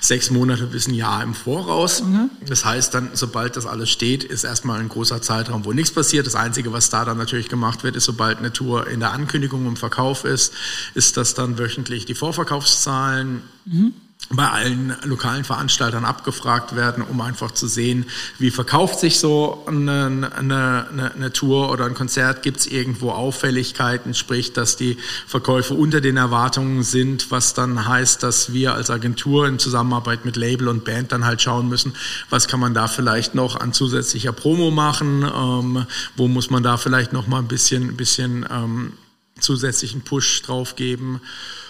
sechs 0.00 0.30
Monate 0.30 0.66
bis 0.66 0.88
ein 0.88 0.94
Jahr 0.94 1.22
im 1.22 1.34
Voraus. 1.34 2.02
Mhm. 2.02 2.30
Das 2.46 2.64
heißt 2.64 2.92
dann, 2.92 3.10
sobald 3.14 3.56
das 3.56 3.66
alles 3.66 3.90
steht, 3.90 4.24
ist 4.24 4.44
erstmal 4.44 4.80
ein 4.80 4.88
großer 4.88 5.22
Zeitraum, 5.22 5.64
wo 5.64 5.72
nichts 5.72 5.92
passiert. 5.92 6.26
Das 6.26 6.34
Einzige, 6.34 6.72
was 6.72 6.90
da 6.90 7.04
dann 7.04 7.18
natürlich 7.18 7.48
gemacht 7.48 7.84
wird, 7.84 7.96
ist, 7.96 8.04
sobald 8.04 8.38
eine 8.38 8.52
Tour 8.52 8.88
in 8.88 9.00
der 9.00 9.12
Ankündigung 9.12 9.66
im 9.66 9.76
Verkauf 9.76 10.24
ist, 10.24 10.52
ist 10.94 11.16
das 11.16 11.34
dann 11.34 11.58
wöchentlich 11.58 12.04
die 12.04 12.14
Vorverkaufszahlen. 12.14 13.42
Mhm 13.64 13.94
bei 14.32 14.48
allen 14.48 14.94
lokalen 15.02 15.42
Veranstaltern 15.42 16.04
abgefragt 16.04 16.76
werden, 16.76 17.02
um 17.02 17.20
einfach 17.20 17.50
zu 17.50 17.66
sehen, 17.66 18.06
wie 18.38 18.52
verkauft 18.52 19.00
sich 19.00 19.18
so 19.18 19.64
eine, 19.66 20.30
eine, 20.36 21.12
eine 21.16 21.32
Tour 21.32 21.72
oder 21.72 21.86
ein 21.86 21.94
Konzert, 21.94 22.44
gibt 22.44 22.60
es 22.60 22.66
irgendwo 22.68 23.10
Auffälligkeiten, 23.10 24.14
sprich, 24.14 24.52
dass 24.52 24.76
die 24.76 24.98
Verkäufe 25.26 25.74
unter 25.74 26.00
den 26.00 26.16
Erwartungen 26.16 26.84
sind, 26.84 27.32
was 27.32 27.54
dann 27.54 27.88
heißt, 27.88 28.22
dass 28.22 28.52
wir 28.52 28.74
als 28.74 28.88
Agentur 28.88 29.48
in 29.48 29.58
Zusammenarbeit 29.58 30.24
mit 30.24 30.36
Label 30.36 30.68
und 30.68 30.84
Band 30.84 31.10
dann 31.10 31.24
halt 31.24 31.42
schauen 31.42 31.68
müssen, 31.68 31.94
was 32.30 32.46
kann 32.46 32.60
man 32.60 32.72
da 32.72 32.86
vielleicht 32.86 33.34
noch 33.34 33.58
an 33.58 33.72
zusätzlicher 33.72 34.32
Promo 34.32 34.70
machen, 34.70 35.24
ähm, 35.24 35.86
wo 36.14 36.28
muss 36.28 36.50
man 36.50 36.62
da 36.62 36.76
vielleicht 36.76 37.12
noch 37.12 37.26
mal 37.26 37.40
ein 37.40 37.48
bisschen, 37.48 37.88
ein 37.88 37.96
bisschen 37.96 38.46
ähm, 38.48 38.92
zusätzlichen 39.40 40.02
Push 40.02 40.42
drauf 40.42 40.76
geben. 40.76 41.20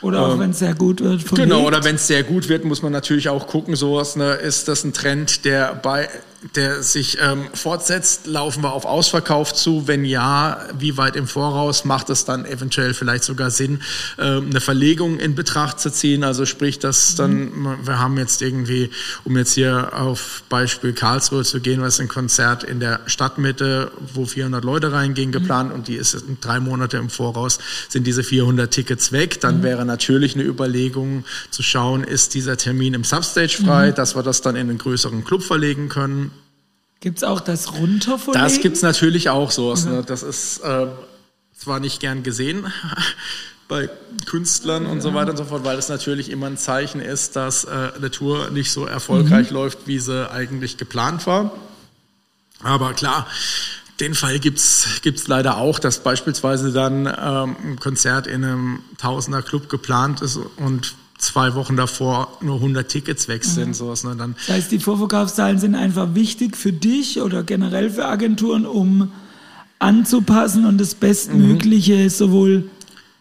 Oder 0.00 0.22
auch 0.22 0.34
ähm, 0.34 0.40
wenn 0.40 0.50
es 0.50 0.58
sehr 0.58 0.74
gut 0.74 1.00
wird. 1.00 1.24
Genau, 1.34 1.66
oder 1.66 1.84
wenn 1.84 1.96
es 1.96 2.06
sehr 2.06 2.22
gut 2.22 2.48
wird, 2.48 2.64
muss 2.64 2.82
man 2.82 2.92
natürlich 2.92 3.28
auch 3.28 3.46
gucken, 3.46 3.76
sowas, 3.76 4.16
ne, 4.16 4.34
ist 4.34 4.68
das 4.68 4.84
ein 4.84 4.92
Trend, 4.92 5.44
der 5.44 5.74
bei 5.74 6.08
der 6.54 6.82
sich 6.82 7.18
ähm, 7.20 7.48
fortsetzt, 7.52 8.26
laufen 8.26 8.62
wir 8.62 8.72
auf 8.72 8.86
Ausverkauf 8.86 9.52
zu? 9.52 9.86
Wenn 9.86 10.04
ja, 10.04 10.58
wie 10.78 10.96
weit 10.96 11.16
im 11.16 11.26
Voraus 11.26 11.84
macht 11.84 12.08
es 12.08 12.24
dann 12.24 12.46
eventuell 12.46 12.94
vielleicht 12.94 13.24
sogar 13.24 13.50
Sinn, 13.50 13.82
ähm, 14.18 14.46
eine 14.50 14.60
Verlegung 14.60 15.18
in 15.18 15.34
Betracht 15.34 15.80
zu 15.80 15.92
ziehen? 15.92 16.24
Also 16.24 16.46
sprich, 16.46 16.78
dass 16.78 17.14
dann, 17.14 17.78
wir 17.84 17.98
haben 17.98 18.16
jetzt 18.16 18.40
irgendwie, 18.40 18.90
um 19.24 19.36
jetzt 19.36 19.52
hier 19.52 19.90
auf 19.94 20.42
Beispiel 20.48 20.94
Karlsruhe 20.94 21.44
zu 21.44 21.60
gehen, 21.60 21.82
was 21.82 22.00
ein 22.00 22.08
Konzert 22.08 22.64
in 22.64 22.80
der 22.80 23.00
Stadtmitte, 23.06 23.92
wo 24.14 24.24
400 24.24 24.64
Leute 24.64 24.92
reingehen, 24.92 25.32
geplant 25.32 25.70
mhm. 25.70 25.74
und 25.74 25.88
die 25.88 25.96
ist 25.96 26.24
drei 26.40 26.58
Monate 26.58 26.96
im 26.96 27.10
Voraus, 27.10 27.58
sind 27.88 28.06
diese 28.06 28.24
400 28.24 28.70
Tickets 28.70 29.12
weg. 29.12 29.40
Dann 29.40 29.58
mhm. 29.58 29.62
wäre 29.62 29.84
natürlich 29.84 30.34
eine 30.34 30.44
Überlegung 30.44 31.24
zu 31.50 31.62
schauen, 31.62 32.02
ist 32.02 32.32
dieser 32.32 32.56
Termin 32.56 32.94
im 32.94 33.04
Substage 33.04 33.58
frei, 33.62 33.90
mhm. 33.90 33.94
dass 33.94 34.16
wir 34.16 34.22
das 34.22 34.40
dann 34.40 34.56
in 34.56 34.70
einen 34.70 34.78
größeren 34.78 35.22
Club 35.24 35.42
verlegen 35.42 35.90
können. 35.90 36.29
Gibt 37.00 37.18
es 37.18 37.24
auch 37.24 37.40
das 37.40 37.72
Runterverlegen? 37.72 38.42
Das 38.42 38.60
gibt 38.60 38.76
es 38.76 38.82
natürlich 38.82 39.30
auch 39.30 39.50
so. 39.50 39.72
Okay. 39.72 39.88
Ne? 39.88 40.04
Das 40.06 40.22
ist 40.22 40.58
äh, 40.58 40.86
zwar 41.56 41.80
nicht 41.80 42.00
gern 42.00 42.22
gesehen 42.22 42.70
bei 43.68 43.88
Künstlern 44.26 44.84
und 44.84 45.00
so 45.00 45.14
weiter 45.14 45.30
und 45.30 45.36
so 45.36 45.44
fort, 45.44 45.64
weil 45.64 45.78
es 45.78 45.88
natürlich 45.88 46.28
immer 46.28 46.46
ein 46.46 46.58
Zeichen 46.58 47.00
ist, 47.00 47.36
dass 47.36 47.64
äh, 47.64 47.92
eine 47.96 48.10
Tour 48.10 48.50
nicht 48.50 48.70
so 48.72 48.84
erfolgreich 48.84 49.50
mhm. 49.50 49.56
läuft, 49.56 49.86
wie 49.86 49.98
sie 49.98 50.30
eigentlich 50.30 50.76
geplant 50.76 51.26
war. 51.26 51.52
Aber 52.62 52.92
klar, 52.92 53.26
den 54.00 54.14
Fall 54.14 54.38
gibt's 54.38 55.00
gibt's 55.02 55.28
leider 55.28 55.56
auch, 55.56 55.78
dass 55.78 56.02
beispielsweise 56.02 56.72
dann 56.72 57.06
ähm, 57.06 57.56
ein 57.62 57.80
Konzert 57.80 58.26
in 58.26 58.44
einem 58.44 58.80
Tausender 58.98 59.42
Club 59.42 59.68
geplant 59.68 60.20
ist 60.20 60.38
und 60.56 60.94
zwei 61.20 61.54
Wochen 61.54 61.76
davor 61.76 62.38
nur 62.40 62.56
100 62.56 62.88
Tickets 62.88 63.28
weg 63.28 63.44
sind. 63.44 63.68
Mhm. 63.68 63.74
Sowas, 63.74 64.04
ne? 64.04 64.16
Dann 64.16 64.34
das 64.46 64.56
heißt, 64.56 64.72
die 64.72 64.78
Vorverkaufszahlen 64.78 65.58
sind 65.58 65.74
einfach 65.74 66.14
wichtig 66.14 66.56
für 66.56 66.72
dich 66.72 67.20
oder 67.20 67.42
generell 67.42 67.90
für 67.90 68.06
Agenturen, 68.06 68.66
um 68.66 69.12
anzupassen 69.78 70.66
und 70.66 70.78
das 70.78 70.94
Bestmögliche 70.94 71.96
mhm. 71.96 72.08
sowohl 72.08 72.70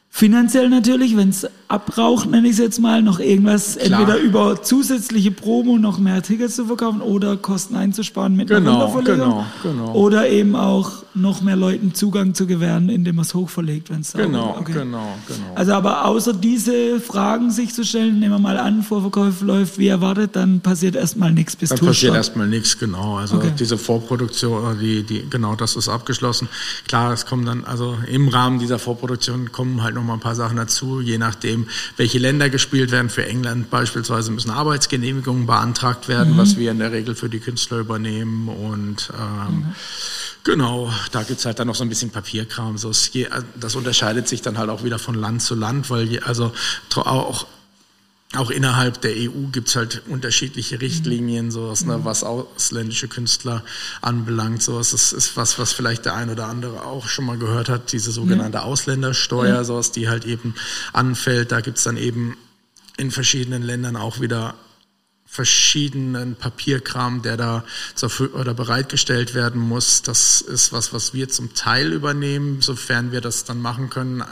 finanziell 0.10 0.70
natürlich, 0.70 1.16
wenn 1.16 1.30
es 1.30 1.48
abraucht, 1.70 2.28
nenne 2.28 2.48
ich 2.48 2.54
es 2.54 2.60
jetzt 2.60 2.80
mal, 2.80 3.04
noch 3.04 3.20
irgendwas 3.20 3.78
Klar. 3.78 4.02
entweder 4.02 4.20
über 4.20 4.64
zusätzliche 4.64 5.30
Promo 5.30 5.78
noch 5.78 6.00
mehr 6.00 6.24
Tickets 6.24 6.56
zu 6.56 6.66
verkaufen 6.66 7.00
oder 7.00 7.38
Kosten 7.38 7.76
einzusparen 7.76 8.36
mit 8.36 8.50
genau, 8.50 8.92
einer 8.92 9.04
genau, 9.04 9.46
genau. 9.62 9.94
Oder 9.94 10.30
eben 10.30 10.56
auch 10.56 11.04
noch 11.14 11.42
mehr 11.42 11.56
Leuten 11.56 11.94
Zugang 11.94 12.34
zu 12.34 12.48
gewähren, 12.48 12.90
indem 12.90 13.18
man 13.18 13.26
es 13.26 13.36
hochverlegt, 13.36 13.92
wenn 13.92 14.02
es 14.02 14.14
Genau, 14.14 14.58
okay. 14.60 14.74
genau, 14.74 15.16
genau. 15.28 15.54
Also 15.54 15.74
aber 15.74 16.06
außer 16.06 16.34
diese 16.34 17.00
Fragen 17.00 17.52
sich 17.52 17.74
zu 17.74 17.86
stellen, 17.86 18.20
nehmen 18.20 18.34
wir 18.34 18.40
mal 18.40 18.58
an, 18.58 18.82
Vorverkauf 18.82 19.42
läuft 19.42 19.78
wie 19.78 19.88
erwartet, 19.88 20.36
dann 20.36 20.62
passiert 20.62 20.96
erstmal 20.96 21.32
nichts 21.32 21.56
bis 21.56 21.70
Dann 21.70 21.80
passiert 21.80 22.16
erstmal 22.16 22.48
nichts, 22.48 22.80
genau. 22.80 23.18
Also 23.18 23.38
okay. 23.38 23.52
diese 23.58 23.78
Vorproduktion, 23.78 24.80
die, 24.80 25.04
die, 25.04 25.30
genau, 25.30 25.56
das 25.56 25.76
ist 25.76 25.88
abgeschlossen. 25.88 26.48
Klar, 26.88 27.14
es 27.14 27.28
kommen 27.28 27.46
dann, 27.46 27.64
also 27.64 27.96
im 28.12 28.28
Rahmen 28.28 28.58
dieser 28.58 28.80
Vorproduktion 28.80 29.52
kommen 29.52 29.84
halt 29.84 29.94
noch 29.94 30.04
mal 30.04 30.16
ein 30.16 30.20
paar 30.20 30.36
Sachen 30.36 30.58
dazu, 30.58 31.00
je 31.02 31.18
nachdem, 31.20 31.59
welche 31.98 32.20
Länder 32.20 32.50
gespielt 32.50 32.92
werden. 32.92 33.10
Für 33.10 33.26
England 33.26 33.70
beispielsweise 33.70 34.32
müssen 34.32 34.52
Arbeitsgenehmigungen 34.52 35.46
beantragt 35.46 36.08
werden, 36.08 36.34
mhm. 36.34 36.38
was 36.38 36.58
wir 36.58 36.72
in 36.72 36.80
der 36.80 36.92
Regel 36.92 37.16
für 37.16 37.30
die 37.30 37.40
Künstler 37.40 37.80
übernehmen 37.80 38.48
und 38.48 39.12
ähm, 39.18 39.56
mhm. 39.56 39.76
Genau, 40.44 40.92
da 41.12 41.24
gibt's 41.24 41.46
halt 41.46 41.60
dann 41.60 41.68
noch 41.68 41.76
so 41.76 41.84
ein 41.84 41.90
bisschen 41.90 42.12
Papierkram. 42.12 42.78
So, 42.78 42.92
das 43.60 43.76
unterscheidet 43.76 44.28
sich 44.28 44.42
dann 44.42 44.58
halt 44.58 44.70
auch 44.70 44.84
wieder 44.84 44.98
von 44.98 45.16
Land 45.16 45.42
zu 45.42 45.54
Land, 45.54 45.90
weil 45.90 46.20
also 46.24 46.54
auch 46.96 47.46
auch 48.36 48.52
innerhalb 48.52 49.02
der 49.02 49.12
EU 49.16 49.48
gibt's 49.52 49.76
halt 49.76 50.04
unterschiedliche 50.08 50.80
Richtlinien, 50.80 51.50
sowas, 51.50 51.84
ne, 51.84 52.06
was 52.06 52.24
ausländische 52.24 53.08
Künstler 53.08 53.64
anbelangt. 54.02 54.62
Sowas 54.62 54.92
das 54.92 55.14
ist 55.14 55.36
was, 55.36 55.58
was 55.58 55.74
vielleicht 55.74 56.06
der 56.06 56.14
ein 56.14 56.30
oder 56.30 56.46
andere 56.46 56.84
auch 56.86 57.08
schon 57.08 57.26
mal 57.26 57.40
gehört 57.40 57.70
hat, 57.70 57.92
diese 57.92 58.12
sogenannte 58.12 58.62
Ausländersteuer, 58.62 59.56
ja. 59.56 59.64
sowas, 59.64 59.92
die 59.92 60.10
halt 60.10 60.26
eben 60.26 60.54
anfällt. 60.94 61.52
Da 61.52 61.62
gibt's 61.62 61.84
dann 61.84 61.98
eben 61.98 62.38
in 62.98 63.10
verschiedenen 63.10 63.64
Ländern 63.64 63.96
auch 63.96 64.20
wieder 64.20 64.54
verschiedenen 65.26 66.36
Papierkram, 66.36 67.24
der 67.24 67.38
da 67.38 67.64
zur, 67.96 68.12
oder 68.36 68.54
bereitgestellt 68.54 69.34
werden 69.34 69.60
muss. 69.60 70.04
Das 70.04 70.42
ist 70.42 70.72
was, 70.72 70.94
was 70.94 71.16
wir 71.16 71.30
zum 71.30 71.56
Teil 71.56 71.94
übernehmen, 71.94 72.62
sofern 72.62 73.12
wir 73.12 73.22
das 73.22 73.44
dann 73.46 73.60
machen 73.62 73.90
können. 73.90 74.24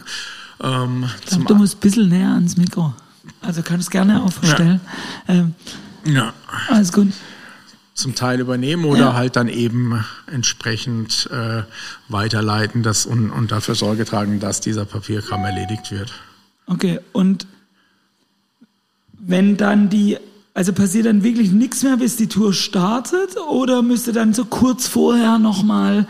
Ähm, 0.61 1.09
ich 1.21 1.29
glaube, 1.29 1.45
du 1.45 1.55
musst 1.55 1.77
ein 1.77 1.79
bisschen 1.79 2.09
näher 2.09 2.29
ans 2.29 2.57
Mikro. 2.57 2.93
Also 3.41 3.61
kannst 3.61 3.91
gerne 3.91 4.21
aufstellen. 4.23 4.81
Ja. 5.27 5.33
Ähm, 5.33 5.55
ja. 6.05 6.33
Alles 6.69 6.91
gut. 6.91 7.13
Zum 7.93 8.13
Teil 8.13 8.39
übernehmen 8.39 8.85
oder 8.85 8.99
ja. 8.99 9.13
halt 9.13 9.35
dann 9.35 9.47
eben 9.47 10.03
entsprechend 10.31 11.27
äh, 11.31 11.63
weiterleiten 12.09 12.83
das 12.83 13.05
und, 13.05 13.31
und 13.31 13.51
dafür 13.51 13.75
Sorge 13.75 14.05
tragen, 14.05 14.39
dass 14.39 14.61
dieser 14.61 14.85
Papierkram 14.85 15.43
erledigt 15.43 15.91
wird. 15.91 16.13
Okay, 16.67 16.99
und 17.13 17.47
wenn 19.13 19.57
dann 19.57 19.89
die 19.89 20.17
also 20.57 20.73
passiert 20.73 21.05
dann 21.05 21.21
wirklich 21.21 21.51
nichts 21.51 21.83
mehr, 21.83 21.97
bis 21.97 22.15
die 22.15 22.25
Tour 22.25 22.51
startet? 22.51 23.37
Oder 23.37 23.83
müsste 23.83 24.11
dann 24.11 24.33
so 24.33 24.43
kurz 24.43 24.87
vorher 24.87 25.37
nochmal, 25.37 26.07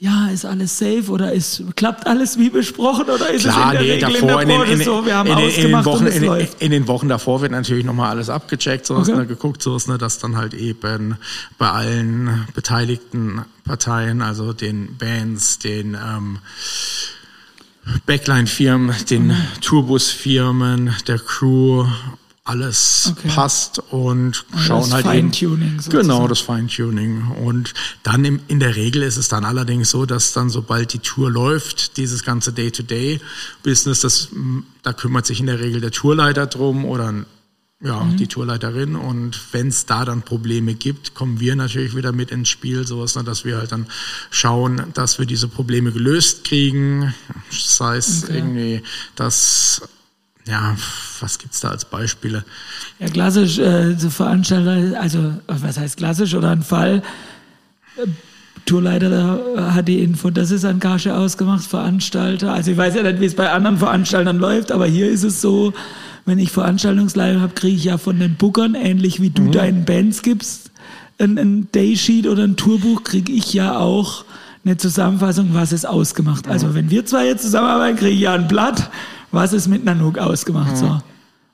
ja, 0.00 0.28
ist 0.28 0.44
alles 0.44 0.78
safe 0.78 1.10
oder 1.10 1.32
ist, 1.32 1.64
klappt 1.74 2.06
alles 2.06 2.38
wie 2.38 2.50
besprochen 2.50 3.06
oder 3.06 3.30
ist 3.30 3.42
Klar, 3.42 3.74
es 3.74 3.80
in 3.80 3.86
der 3.86 3.96
nee, 3.98 4.04
Regel 4.04 4.12
davor, 4.12 4.42
in 4.42 4.48
der 4.48 4.54
Branche 4.56 4.72
in, 4.72 4.78
in, 4.78 4.84
so, 4.84 5.06
wir 5.06 5.16
haben 5.16 5.28
in, 5.28 5.34
ausgemacht 5.34 5.84
Wochen, 5.86 5.98
und 6.04 6.06
es 6.06 6.16
in, 6.16 6.24
läuft? 6.24 6.62
In 6.62 6.70
den 6.70 6.86
Wochen 6.86 7.08
davor 7.08 7.40
wird 7.40 7.50
natürlich 7.50 7.84
nochmal 7.84 8.10
alles 8.10 8.30
abgecheckt, 8.30 8.86
so 8.86 8.96
okay. 8.96 9.16
ne, 9.16 9.26
geguckt, 9.26 9.60
so 9.60 9.76
ne, 9.88 9.98
dass 9.98 10.18
dann 10.18 10.36
halt 10.36 10.54
eben 10.54 11.16
bei 11.58 11.68
allen 11.68 12.46
beteiligten 12.54 13.44
Parteien, 13.64 14.22
also 14.22 14.52
den 14.52 14.96
Bands, 14.96 15.58
den 15.58 15.94
ähm, 15.94 16.38
Backline-Firmen, 18.06 18.94
den 19.10 19.28
mhm. 19.28 19.36
Tourbus-Firmen, 19.62 20.94
der 21.08 21.18
Crew 21.18 21.86
alles 22.48 23.12
okay. 23.12 23.28
passt 23.28 23.78
und 23.90 24.46
also 24.52 24.64
schauen 24.64 24.92
halt 24.92 25.04
Feintuning 25.04 25.74
eben. 25.74 25.90
Genau, 25.90 26.26
das 26.26 26.40
Feintuning. 26.40 27.30
Und 27.42 27.74
dann 28.02 28.24
im, 28.24 28.40
in 28.48 28.58
der 28.58 28.74
Regel 28.74 29.02
ist 29.02 29.18
es 29.18 29.28
dann 29.28 29.44
allerdings 29.44 29.90
so, 29.90 30.06
dass 30.06 30.32
dann 30.32 30.48
sobald 30.48 30.94
die 30.94 30.98
Tour 30.98 31.30
läuft, 31.30 31.98
dieses 31.98 32.24
ganze 32.24 32.52
Day-to-Day-Business, 32.52 34.00
das, 34.00 34.28
da 34.82 34.94
kümmert 34.94 35.26
sich 35.26 35.40
in 35.40 35.46
der 35.46 35.60
Regel 35.60 35.82
der 35.82 35.90
Tourleiter 35.90 36.46
drum 36.46 36.86
oder 36.86 37.12
ja, 37.80 38.02
mhm. 38.02 38.16
die 38.16 38.26
Tourleiterin. 38.26 38.96
Und 38.96 39.38
wenn 39.52 39.68
es 39.68 39.84
da 39.84 40.06
dann 40.06 40.22
Probleme 40.22 40.74
gibt, 40.74 41.14
kommen 41.14 41.40
wir 41.40 41.54
natürlich 41.54 41.94
wieder 41.94 42.12
mit 42.12 42.30
ins 42.30 42.48
Spiel, 42.48 42.86
sowas, 42.86 43.14
ne, 43.14 43.24
dass 43.24 43.44
wir 43.44 43.58
halt 43.58 43.72
dann 43.72 43.86
schauen, 44.30 44.84
dass 44.94 45.18
wir 45.18 45.26
diese 45.26 45.48
Probleme 45.48 45.92
gelöst 45.92 46.44
kriegen. 46.44 47.14
Das 47.50 47.78
heißt 47.78 48.24
okay. 48.24 48.36
irgendwie, 48.38 48.82
dass 49.16 49.82
ja, 50.48 50.76
was 51.20 51.38
gibt's 51.38 51.60
da 51.60 51.68
als 51.68 51.84
Beispiele? 51.84 52.44
Ja, 52.98 53.08
klassisch, 53.08 53.58
äh, 53.58 53.94
so 53.96 54.10
Veranstalter, 54.10 55.00
also 55.00 55.34
was 55.46 55.78
heißt 55.78 55.96
klassisch 55.96 56.34
oder 56.34 56.50
ein 56.50 56.62
Fall, 56.62 57.02
äh, 57.96 58.06
Tourleiter 58.64 59.08
da 59.08 59.74
hat 59.74 59.88
die 59.88 60.00
Info, 60.00 60.28
das 60.28 60.50
ist 60.50 60.64
an 60.66 60.78
Gage 60.78 61.14
ausgemacht, 61.14 61.64
Veranstalter. 61.64 62.52
Also 62.52 62.70
ich 62.70 62.76
weiß 62.76 62.96
ja 62.96 63.02
nicht, 63.02 63.20
wie 63.20 63.24
es 63.24 63.34
bei 63.34 63.50
anderen 63.50 63.78
Veranstaltern 63.78 64.38
läuft, 64.38 64.72
aber 64.72 64.84
hier 64.86 65.08
ist 65.08 65.22
es 65.22 65.40
so, 65.40 65.72
wenn 66.26 66.38
ich 66.38 66.52
Veranstaltungsleitung 66.52 67.40
habe, 67.40 67.54
kriege 67.54 67.76
ich 67.76 67.84
ja 67.84 67.96
von 67.96 68.18
den 68.18 68.34
Bookern, 68.34 68.74
ähnlich 68.74 69.22
wie 69.22 69.30
du 69.30 69.42
mhm. 69.44 69.52
deinen 69.52 69.84
Bands 69.86 70.20
gibst, 70.20 70.70
ein, 71.18 71.38
ein 71.38 71.68
Daysheet 71.72 72.26
oder 72.26 72.44
ein 72.44 72.56
Tourbuch, 72.56 73.04
kriege 73.04 73.32
ich 73.32 73.54
ja 73.54 73.78
auch 73.78 74.26
eine 74.64 74.76
Zusammenfassung, 74.76 75.50
was 75.52 75.72
ist 75.72 75.86
ausgemacht. 75.86 76.44
Mhm. 76.44 76.52
Also 76.52 76.74
wenn 76.74 76.90
wir 76.90 77.06
zwei 77.06 77.26
jetzt 77.26 77.42
zusammenarbeiten, 77.42 77.96
kriege 77.96 78.14
ich 78.14 78.20
ja 78.20 78.34
ein 78.34 78.48
Blatt, 78.48 78.90
was 79.32 79.52
ist 79.52 79.68
mit 79.68 79.84
Nanook 79.84 80.18
ausgemacht. 80.18 80.72
Mhm. 80.72 80.76
So. 80.76 80.98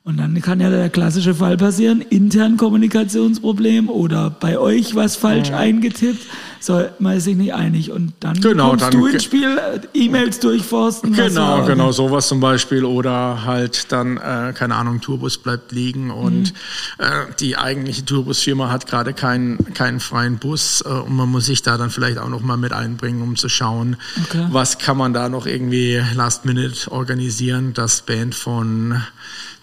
Und 0.06 0.18
dann 0.18 0.38
kann 0.42 0.60
ja 0.60 0.68
der 0.68 0.90
klassische 0.90 1.34
Fall 1.34 1.56
passieren, 1.56 2.02
intern 2.02 2.58
Kommunikationsproblem 2.58 3.88
oder 3.88 4.28
bei 4.28 4.58
euch 4.58 4.94
was 4.94 5.16
falsch 5.16 5.48
ja. 5.48 5.56
eingetippt, 5.56 6.26
so, 6.64 6.82
man 6.98 7.18
ist 7.18 7.24
sich 7.24 7.36
nicht 7.36 7.52
einig. 7.52 7.90
Und 7.90 8.12
dann 8.20 8.40
genau, 8.40 8.70
kommst 8.70 8.84
dann 8.84 8.92
du 8.92 9.06
ins 9.06 9.24
Spiel, 9.24 9.58
E-Mails 9.92 10.40
durchforsten. 10.40 11.12
Genau, 11.12 11.64
genau, 11.64 11.92
sowas 11.92 12.28
zum 12.28 12.40
Beispiel. 12.40 12.84
Oder 12.84 13.44
halt 13.44 13.92
dann, 13.92 14.16
äh, 14.16 14.52
keine 14.54 14.74
Ahnung, 14.76 15.00
Tourbus 15.00 15.38
bleibt 15.38 15.72
liegen 15.72 16.10
und 16.10 16.52
mhm. 16.52 17.04
äh, 17.04 17.34
die 17.40 17.56
eigentliche 17.56 18.04
Tourbusfirma 18.04 18.70
hat 18.70 18.86
gerade 18.86 19.12
keinen, 19.12 19.74
keinen 19.74 20.00
freien 20.00 20.38
Bus 20.38 20.82
äh, 20.86 20.88
und 20.88 21.16
man 21.16 21.30
muss 21.30 21.46
sich 21.46 21.62
da 21.62 21.76
dann 21.76 21.90
vielleicht 21.90 22.18
auch 22.18 22.28
noch 22.28 22.40
mal 22.40 22.56
mit 22.56 22.72
einbringen, 22.72 23.22
um 23.22 23.36
zu 23.36 23.48
schauen, 23.50 23.96
okay. 24.22 24.46
was 24.50 24.78
kann 24.78 24.96
man 24.96 25.12
da 25.12 25.28
noch 25.28 25.46
irgendwie 25.46 26.02
last 26.14 26.44
minute 26.44 26.90
organisieren, 26.90 27.74
dass 27.74 28.02
Band 28.02 28.34
von 28.34 29.02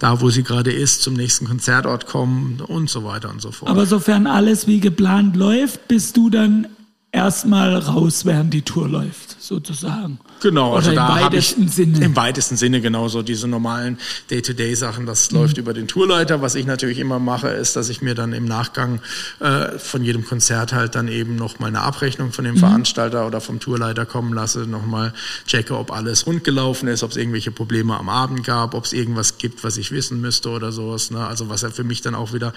da, 0.02 0.20
wo 0.20 0.32
sie 0.32 0.42
gerade 0.42 0.72
ist, 0.72 1.04
zum 1.04 1.14
nächsten 1.14 1.46
Konzertort 1.46 2.08
kommen 2.08 2.60
und 2.60 2.90
so 2.90 3.04
weiter 3.04 3.30
und 3.30 3.40
so 3.40 3.52
fort. 3.52 3.70
Aber 3.70 3.86
sofern 3.86 4.26
alles 4.26 4.66
wie 4.66 4.80
geplant 4.80 5.36
läuft, 5.36 5.88
bist 5.88 6.18
du 6.18 6.32
dann 6.32 6.68
erstmal 7.12 7.76
raus, 7.76 8.26
während 8.26 8.54
die 8.54 8.62
Tour 8.62 8.88
läuft, 8.88 9.41
sozusagen. 9.41 10.19
Genau, 10.41 10.76
also 10.76 10.89
Oder 10.91 10.95
da 10.95 11.19
habe 11.19 11.38
ich 11.38 11.56
Sinne. 11.67 12.04
im 12.04 12.15
weitesten 12.15 12.58
Sinne 12.58 12.82
genauso 12.82 13.21
diese 13.21 13.47
normalen 13.47 14.00
Day-to-Day-Sachen. 14.32 15.06
Das 15.06 15.32
mhm. 15.32 15.38
läuft 15.38 15.58
über 15.58 15.74
den 15.74 15.88
Tourleiter. 15.88 16.41
Was 16.41 16.56
ich 16.56 16.65
natürlich 16.65 16.97
immer 17.00 17.19
mache, 17.19 17.50
ist, 17.50 17.76
dass 17.76 17.89
ich 17.89 18.02
mir 18.02 18.15
dann 18.15 18.34
im 18.34 18.45
Nachgang 18.45 19.02
äh, 19.39 19.78
von 19.78 20.04
jedem 20.04 20.26
Konzert 20.26 20.74
halt 20.74 20.95
dann 20.95 21.08
eben 21.08 21.36
nochmal 21.36 21.69
eine 21.69 21.82
Abrechnung 21.82 22.32
von 22.32 22.45
dem 22.45 22.56
mhm. 22.56 22.60
Veranstalter 22.60 23.28
oder 23.28 23.39
vom 23.39 23.60
Tourleiter 23.60 24.06
kommen 24.06 24.34
lasse, 24.34 24.62
nochmal 24.62 25.13
checke, 25.45 25.78
ob 25.78 25.91
alles 25.91 26.26
rund 26.26 26.43
gelaufen 26.43 26.88
ist, 26.88 27.04
ob 27.04 27.12
es 27.12 27.17
irgendwelche 27.17 27.52
Probleme 27.52 27.97
am 27.97 28.10
Abend 28.10 28.43
gab, 28.43 28.74
ob 28.74 28.86
es 28.86 28.93
irgendwas 28.93 29.38
gibt, 29.38 29.63
was 29.63 29.78
ich 29.78 29.91
wissen 29.91 30.21
müsste 30.21 30.50
oder 30.50 30.71
sowas. 30.71 31.12
Ne? 31.12 31.26
Also 31.26 31.50
was 31.50 31.62
ja 31.62 31.69
für 31.69 31.84
mich 31.84 32.02
dann 32.02 32.15
auch 32.15 32.34
wieder 32.34 32.54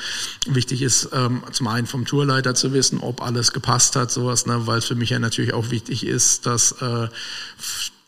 wichtig 0.47 0.81
ist, 0.81 1.11
ähm, 1.13 1.43
zum 1.53 1.67
einen 1.67 1.87
vom 1.87 2.07
Tourleiter 2.07 2.55
zu 2.55 2.73
wissen, 2.73 3.01
ob 3.01 3.21
alles 3.21 3.53
gepasst 3.53 3.97
hat, 3.97 4.11
sowas, 4.11 4.44
ne? 4.47 4.67
weil 4.67 4.79
es 4.79 4.87
für 4.87 4.95
mich 4.95 5.11
ja 5.11 5.19
natürlich 5.19 5.55
auch 5.55 5.71
wichtig 5.71 6.07
ist, 6.07 6.47
dass 6.47 6.73
äh, 6.81 7.09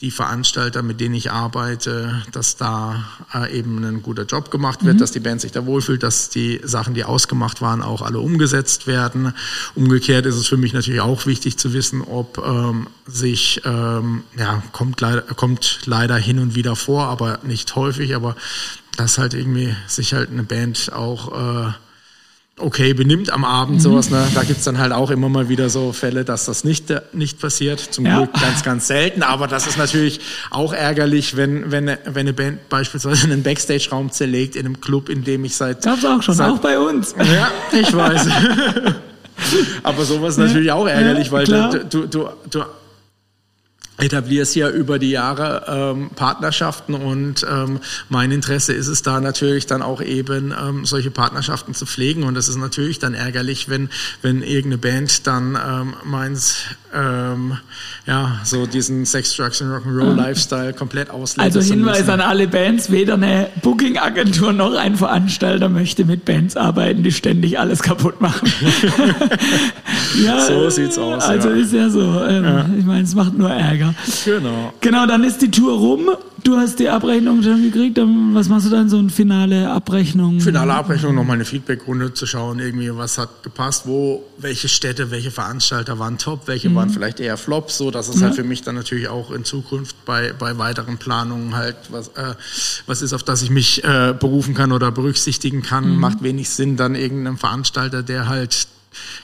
die 0.03 0.11
Veranstalter, 0.11 0.83
mit 0.83 1.01
denen 1.01 1.14
ich 1.14 1.31
arbeite, 1.31 2.22
dass 2.31 2.57
da 2.57 3.05
äh, 3.33 3.59
eben 3.59 3.83
ein 3.83 4.03
guter 4.03 4.25
Job 4.25 4.51
gemacht 4.51 4.85
wird, 4.85 4.96
mhm. 4.96 5.01
dass 5.01 5.12
die 5.12 5.20
Band 5.20 5.40
sich 5.40 5.53
da 5.53 5.64
wohlfühlt, 5.64 6.03
dass 6.03 6.29
die 6.29 6.61
Sachen, 6.62 6.92
die 6.92 7.05
ausgemacht 7.05 7.62
waren, 7.62 7.81
auch 7.81 8.03
alle 8.03 8.18
umgesetzt 8.18 8.87
werden. 8.87 9.33
Umgekehrt 9.75 10.27
ist 10.27 10.37
es 10.37 10.46
für 10.46 10.59
mich 10.59 10.75
natürlich 10.75 11.01
auch 11.01 11.25
wichtig 11.25 11.57
zu 11.57 11.72
wissen, 11.72 12.03
ob 12.03 12.37
ähm, 12.38 12.88
sich, 13.07 13.62
ähm, 13.64 14.25
ja, 14.37 14.62
kommt 14.72 15.01
leider, 15.01 15.22
kommt 15.22 15.81
leider 15.87 16.16
hin 16.16 16.40
und 16.40 16.55
wieder 16.55 16.77
vor, 16.77 17.07
aber 17.07 17.38
nicht 17.42 17.75
häufig, 17.75 18.14
aber 18.14 18.37
dass 18.99 19.16
halt 19.16 19.33
irgendwie 19.33 19.75
sich 19.87 20.12
halt 20.12 20.31
eine 20.31 20.42
Band 20.42 20.92
auch 20.92 21.68
äh, 21.68 21.72
okay 22.59 22.95
benimmt 22.95 23.31
am 23.33 23.45
Abend, 23.45 23.77
mhm. 23.77 23.81
sowas. 23.81 24.11
Ne? 24.11 24.27
Da 24.35 24.42
gibt's 24.42 24.64
dann 24.64 24.79
halt 24.79 24.92
auch 24.92 25.11
immer 25.11 25.29
mal 25.29 25.49
wieder 25.49 25.69
so 25.69 25.92
Fälle, 25.92 26.25
dass 26.25 26.47
das 26.47 26.64
nicht, 26.64 26.90
äh, 26.90 27.03
nicht 27.12 27.40
passiert. 27.40 27.81
Zum 27.81 28.07
ja. 28.07 28.19
Glück 28.19 28.33
ganz, 28.33 28.62
ganz 28.62 28.87
selten. 28.87 29.23
Aber 29.23 29.47
das 29.47 29.66
ist 29.66 29.77
natürlich 29.77 30.21
auch 30.51 30.73
ärgerlich, 30.73 31.37
wenn, 31.37 31.71
wenn, 31.71 31.87
wenn 31.87 32.16
eine 32.16 32.33
Band 32.33 32.69
beispielsweise 32.69 33.25
einen 33.25 33.42
Backstage-Raum 33.42 34.11
zerlegt 34.11 34.57
in 34.57 34.66
einem 34.66 34.81
Club, 34.81 35.09
in 35.09 35.25
dem 35.25 35.45
ich 35.45 35.57
seit... 35.57 35.83
Gab's 35.83 36.05
auch 36.05 36.23
schon, 36.23 36.35
seit, 36.35 36.51
auch 36.51 36.59
bei 36.59 36.79
uns. 36.79 37.14
Ja, 37.19 37.51
ich 37.73 37.95
weiß. 37.95 38.27
Aber 39.83 40.05
sowas 40.05 40.35
ist 40.35 40.38
natürlich 40.38 40.73
auch 40.73 40.87
ärgerlich, 40.87 41.27
ja, 41.27 41.33
weil 41.33 41.45
du, 41.45 41.85
du, 41.85 42.07
du, 42.07 42.29
du 42.51 42.62
etablierst 43.98 44.54
ja 44.56 44.68
über 44.68 44.98
die 44.98 45.11
Jahre 45.11 45.64
ähm, 45.68 46.11
Partnerschaften 46.14 46.94
und 46.94 47.46
ähm, 47.48 47.80
mein 48.09 48.30
Interesse 48.30 48.72
ist 48.72 48.88
es 48.88 49.02
da 49.02 49.20
natürlich 49.20 49.66
dann 49.66 49.82
auch 49.82 50.02
eben 50.02 50.52
ähm, 50.52 50.85
solche 50.85 51.11
Partnerschaften 51.11 51.74
zu 51.74 51.87
pflegen. 51.87 52.24
Und 52.24 52.35
das 52.35 52.48
ist 52.48 52.56
natürlich 52.56 52.98
dann 52.98 53.14
ärgerlich, 53.14 53.68
wenn 53.68 53.88
wenn 54.22 54.42
irgendeine 54.42 54.78
Band 54.78 55.26
dann 55.26 55.56
ähm, 55.56 55.94
meins 56.04 56.56
ähm, 56.96 57.59
ja 58.06 58.40
so 58.44 58.66
diesen 58.66 59.04
Sex, 59.04 59.35
Drugs 59.37 59.61
and 59.61 59.70
Rock'n'Roll 59.70 60.14
Lifestyle 60.14 60.72
komplett 60.72 61.11
auslebt. 61.11 61.44
Also 61.44 61.61
Hinweis 61.61 62.09
an 62.09 62.20
alle 62.20 62.48
Bands: 62.48 62.90
Weder 62.90 63.14
eine 63.14 63.48
Booking 63.62 63.98
Agentur 63.98 64.52
noch 64.52 64.74
ein 64.74 64.96
Veranstalter 64.96 65.68
möchte 65.68 66.04
mit 66.04 66.24
Bands 66.24 66.56
arbeiten, 66.56 67.02
die 67.02 67.12
ständig 67.12 67.59
alles 67.59 67.82
kaputt 67.82 68.20
machen. 68.20 68.50
ja, 70.24 70.40
so 70.40 70.70
sieht's 70.70 70.98
aus. 70.98 71.22
Also 71.22 71.50
ja. 71.50 71.56
ist 71.56 71.72
ja 71.72 71.90
so. 71.90 72.22
Ähm, 72.24 72.44
ja. 72.44 72.66
Ich 72.78 72.85
meine, 72.85 73.02
es 73.02 73.14
macht 73.14 73.37
nur 73.37 73.50
Ärger. 73.50 73.94
Genau. 74.24 74.72
Genau, 74.80 75.06
dann 75.06 75.24
ist 75.24 75.42
die 75.42 75.50
Tour 75.50 75.76
rum. 75.76 76.11
Du 76.42 76.57
hast 76.57 76.79
die 76.79 76.88
Abrechnung 76.88 77.42
schon 77.42 77.62
gekriegt. 77.62 77.99
Was 78.33 78.49
machst 78.49 78.66
du 78.66 78.70
dann? 78.70 78.88
So 78.88 78.99
eine 78.99 79.09
finale 79.09 79.70
Abrechnung? 79.70 80.40
Finale 80.40 80.75
Abrechnung, 80.75 81.14
nochmal 81.14 81.37
eine 81.37 81.44
Feedbackrunde 81.44 82.14
zu 82.14 82.27
schauen, 82.27 82.59
irgendwie, 82.59 82.94
was 82.94 83.18
hat 83.18 83.42
gepasst, 83.42 83.87
wo, 83.87 84.25
welche 84.38 84.68
Städte, 84.68 85.11
welche 85.11 85.31
Veranstalter 85.31 85.99
waren 85.99 86.18
top, 86.18 86.46
welche 86.46 86.68
mhm. 86.68 86.75
waren 86.75 86.90
vielleicht 86.90 87.20
eher 87.20 87.37
Flops, 87.37 87.79
so 87.79 87.90
dass 87.90 88.09
es 88.09 88.16
ja. 88.16 88.27
halt 88.27 88.35
für 88.35 88.44
mich 88.44 88.62
dann 88.62 88.75
natürlich 88.75 89.09
auch 89.09 89.31
in 89.31 89.44
Zukunft 89.44 90.05
bei, 90.05 90.33
bei 90.38 90.59
weiteren 90.59 90.99
Planungen 90.99 91.57
halt 91.57 91.77
was, 91.90 92.09
äh, 92.09 92.35
was 92.87 93.03
ist, 93.03 93.12
auf 93.12 93.22
das 93.22 93.42
ich 93.42 93.51
mich 93.51 93.83
äh, 93.85 94.14
berufen 94.18 94.55
kann 94.55 94.72
oder 94.72 94.92
berücksichtigen 94.92 95.62
kann. 95.62 95.94
Mhm. 95.94 96.01
Macht 96.01 96.22
wenig 96.22 96.51
Sinn, 96.51 96.77
dann 96.77 96.94
irgendeinem 96.94 97.38
Veranstalter, 97.38 98.03
der 98.03 98.29
halt 98.29 98.68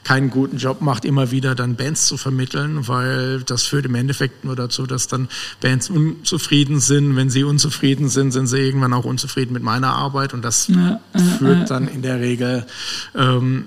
keinen 0.04 0.30
guten 0.30 0.56
Job 0.56 0.80
macht, 0.80 1.04
immer 1.04 1.30
wieder 1.30 1.54
dann 1.54 1.76
Bands 1.76 2.06
zu 2.06 2.16
vermitteln, 2.16 2.88
weil 2.88 3.42
das 3.42 3.64
führt 3.64 3.86
im 3.86 3.94
Endeffekt 3.94 4.44
nur 4.44 4.56
dazu, 4.56 4.86
dass 4.86 5.08
dann 5.08 5.28
Bands 5.60 5.90
unzufrieden 5.90 6.80
sind. 6.80 7.16
Wenn 7.16 7.30
sie 7.30 7.44
unzufrieden 7.44 8.08
sind, 8.08 8.32
sind 8.32 8.46
sie 8.46 8.58
irgendwann 8.58 8.92
auch 8.92 9.04
unzufrieden 9.04 9.52
mit 9.52 9.62
meiner 9.62 9.94
Arbeit 9.94 10.34
und 10.34 10.42
das 10.42 10.68
ja, 10.68 11.00
führt 11.38 11.60
ja, 11.60 11.64
dann 11.64 11.88
in 11.88 12.02
der 12.02 12.20
Regel 12.20 12.66
ähm, 13.14 13.66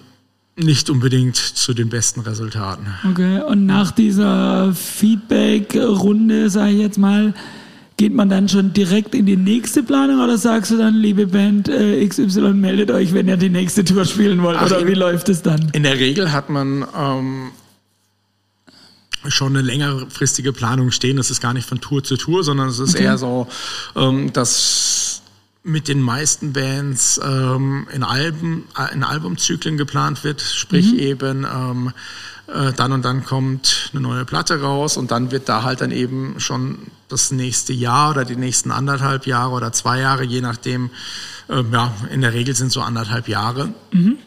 nicht 0.57 0.89
unbedingt 0.89 1.35
zu 1.35 1.73
den 1.73 1.89
besten 1.89 2.21
Resultaten. 2.21 2.87
Okay, 3.09 3.41
und 3.41 3.65
nach 3.65 3.91
dieser 3.91 4.73
Feedback-Runde, 4.73 6.49
sage 6.49 6.71
ich 6.71 6.79
jetzt 6.79 6.97
mal, 6.97 7.33
Geht 7.97 8.13
man 8.13 8.27
dann 8.27 8.49
schon 8.49 8.73
direkt 8.73 9.15
in 9.15 9.25
die 9.25 9.37
nächste 9.37 9.81
Planung 9.81 10.21
oder 10.21 10.37
sagst 10.37 10.71
du 10.71 10.77
dann, 10.77 10.95
liebe 10.95 11.27
Band 11.27 11.69
äh, 11.69 12.05
XY, 12.05 12.53
meldet 12.53 12.91
euch, 12.91 13.13
wenn 13.13 13.29
ihr 13.29 13.37
die 13.37 13.49
nächste 13.49 13.85
Tour 13.85 14.03
spielen 14.03 14.43
wollt? 14.43 14.57
Ach, 14.59 14.65
oder 14.65 14.79
in, 14.79 14.87
wie 14.87 14.95
läuft 14.95 15.29
es 15.29 15.41
dann? 15.41 15.69
In 15.71 15.83
der 15.83 15.97
Regel 15.97 16.33
hat 16.33 16.49
man 16.49 16.85
ähm, 16.97 17.51
schon 19.29 19.55
eine 19.55 19.65
längerfristige 19.65 20.51
Planung 20.51 20.91
stehen. 20.91 21.17
Das 21.17 21.31
ist 21.31 21.39
gar 21.39 21.53
nicht 21.53 21.67
von 21.67 21.79
Tour 21.79 22.03
zu 22.03 22.17
Tour, 22.17 22.43
sondern 22.43 22.67
es 22.67 22.79
ist 22.79 22.95
okay. 22.95 23.05
eher 23.05 23.17
so, 23.17 23.47
ähm, 23.95 24.33
dass 24.33 25.04
mit 25.65 25.87
den 25.87 25.99
meisten 25.99 26.53
Bands 26.53 27.19
ähm, 27.23 27.87
in, 27.91 28.03
Alben, 28.03 28.65
äh, 28.77 28.93
in 28.93 29.03
Albumzyklen 29.03 29.77
geplant 29.77 30.23
wird, 30.23 30.39
sprich 30.39 30.93
mhm. 30.93 30.99
eben 30.99 31.43
ähm, 31.43 31.93
äh, 32.47 32.71
dann 32.73 32.91
und 32.91 33.03
dann 33.03 33.25
kommt 33.25 33.89
eine 33.91 34.01
neue 34.01 34.25
Platte 34.25 34.61
raus 34.61 34.95
und 34.95 35.09
dann 35.09 35.31
wird 35.31 35.49
da 35.49 35.63
halt 35.63 35.81
dann 35.81 35.89
eben 35.89 36.39
schon 36.39 36.77
das 37.09 37.31
nächste 37.31 37.73
Jahr 37.73 38.11
oder 38.11 38.25
die 38.25 38.35
nächsten 38.35 38.69
anderthalb 38.69 39.25
Jahre 39.25 39.55
oder 39.55 39.71
zwei 39.71 39.99
Jahre, 39.99 40.23
je 40.23 40.41
nachdem, 40.41 40.91
äh, 41.49 41.63
ja, 41.71 41.93
in 42.11 42.21
der 42.21 42.33
Regel 42.33 42.55
sind 42.55 42.71
so 42.71 42.81
anderthalb 42.81 43.27
Jahre. 43.27 43.73
Mhm 43.91 44.17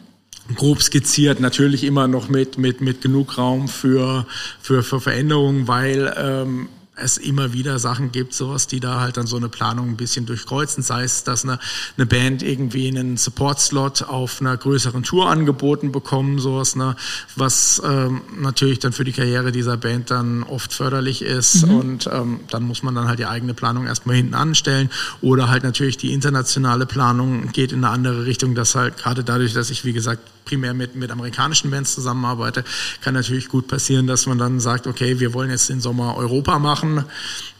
grob 0.55 0.81
skizziert, 0.81 1.39
natürlich 1.39 1.83
immer 1.83 2.07
noch 2.07 2.27
mit, 2.27 2.57
mit, 2.57 2.81
mit 2.81 3.01
genug 3.01 3.37
Raum 3.37 3.67
für, 3.67 4.25
für, 4.59 4.81
für 4.81 4.99
Veränderungen, 4.99 5.67
weil 5.67 6.11
ähm, 6.17 6.69
es 7.01 7.17
immer 7.17 7.53
wieder 7.53 7.79
Sachen 7.79 8.11
gibt, 8.11 8.33
sowas, 8.33 8.67
die 8.67 8.79
da 8.79 8.99
halt 8.99 9.17
dann 9.17 9.27
so 9.27 9.37
eine 9.37 9.49
Planung 9.49 9.89
ein 9.89 9.97
bisschen 9.97 10.25
durchkreuzen. 10.25 10.83
Sei 10.83 11.03
es, 11.03 11.23
dass 11.23 11.43
eine, 11.43 11.59
eine 11.97 12.05
Band 12.05 12.43
irgendwie 12.43 12.87
einen 12.87 13.17
Support-Slot 13.17 14.03
auf 14.03 14.41
einer 14.41 14.55
größeren 14.55 15.03
Tour 15.03 15.29
angeboten 15.29 15.91
bekommen, 15.91 16.39
sowas, 16.39 16.75
ne, 16.75 16.95
was 17.35 17.81
ähm, 17.85 18.21
natürlich 18.39 18.79
dann 18.79 18.93
für 18.93 19.03
die 19.03 19.11
Karriere 19.11 19.51
dieser 19.51 19.77
Band 19.77 20.11
dann 20.11 20.43
oft 20.43 20.73
förderlich 20.73 21.21
ist. 21.21 21.65
Mhm. 21.65 21.75
Und 21.75 22.09
ähm, 22.11 22.39
dann 22.49 22.63
muss 22.63 22.83
man 22.83 22.95
dann 22.95 23.07
halt 23.07 23.19
die 23.19 23.25
eigene 23.25 23.53
Planung 23.53 23.85
erstmal 23.85 24.15
hinten 24.15 24.33
anstellen. 24.33 24.89
Oder 25.21 25.49
halt 25.49 25.63
natürlich 25.63 25.97
die 25.97 26.13
internationale 26.13 26.85
Planung 26.85 27.51
geht 27.51 27.71
in 27.71 27.83
eine 27.83 27.93
andere 27.93 28.25
Richtung, 28.25 28.55
dass 28.55 28.75
halt 28.75 28.97
gerade 28.97 29.23
dadurch, 29.23 29.53
dass 29.53 29.69
ich, 29.69 29.85
wie 29.85 29.93
gesagt, 29.93 30.21
primär 30.45 30.73
mit, 30.73 30.95
mit 30.95 31.11
amerikanischen 31.11 31.71
Bands 31.71 31.93
zusammenarbeite, 31.93 32.63
kann 33.01 33.13
natürlich 33.13 33.49
gut 33.49 33.67
passieren, 33.67 34.07
dass 34.07 34.25
man 34.25 34.37
dann 34.37 34.59
sagt, 34.59 34.87
okay, 34.87 35.19
wir 35.19 35.33
wollen 35.33 35.49
jetzt 35.49 35.69
den 35.69 35.81
Sommer 35.81 36.17
Europa 36.17 36.59
machen. 36.59 37.05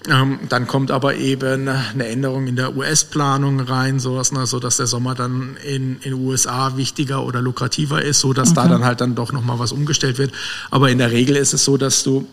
Ähm, 0.10 0.40
dann 0.48 0.66
kommt 0.66 0.92
aber 0.92 1.16
eben 1.16 1.68
eine 1.68 2.08
Änderung 2.08 2.48
in 2.48 2.56
der 2.56 2.76
US-Planung 2.76 3.60
rein, 3.60 4.00
sowas, 4.00 4.32
ne, 4.32 4.46
so 4.48 4.60
dass 4.60 4.78
der 4.78 4.88
Sommer 4.88 5.14
dann 5.14 5.58
in 5.58 6.00
in 6.02 6.14
USA 6.14 6.78
wichtiger 6.78 7.24
oder 7.26 7.42
lukrativer 7.42 8.02
ist, 8.02 8.22
so 8.22 8.34
dass 8.34 8.52
okay. 8.52 8.62
da 8.64 8.68
dann 8.70 8.86
halt 8.86 9.02
dann 9.02 9.16
doch 9.16 9.32
noch 9.32 9.44
mal 9.44 9.60
was 9.60 9.72
umgestellt 9.72 10.18
wird. 10.18 10.32
Aber 10.72 10.90
in 10.90 10.98
der 10.98 11.12
Regel 11.12 11.36
ist 11.36 11.54
es 11.54 11.66
so, 11.66 11.78
dass 11.78 12.04
du 12.04 12.28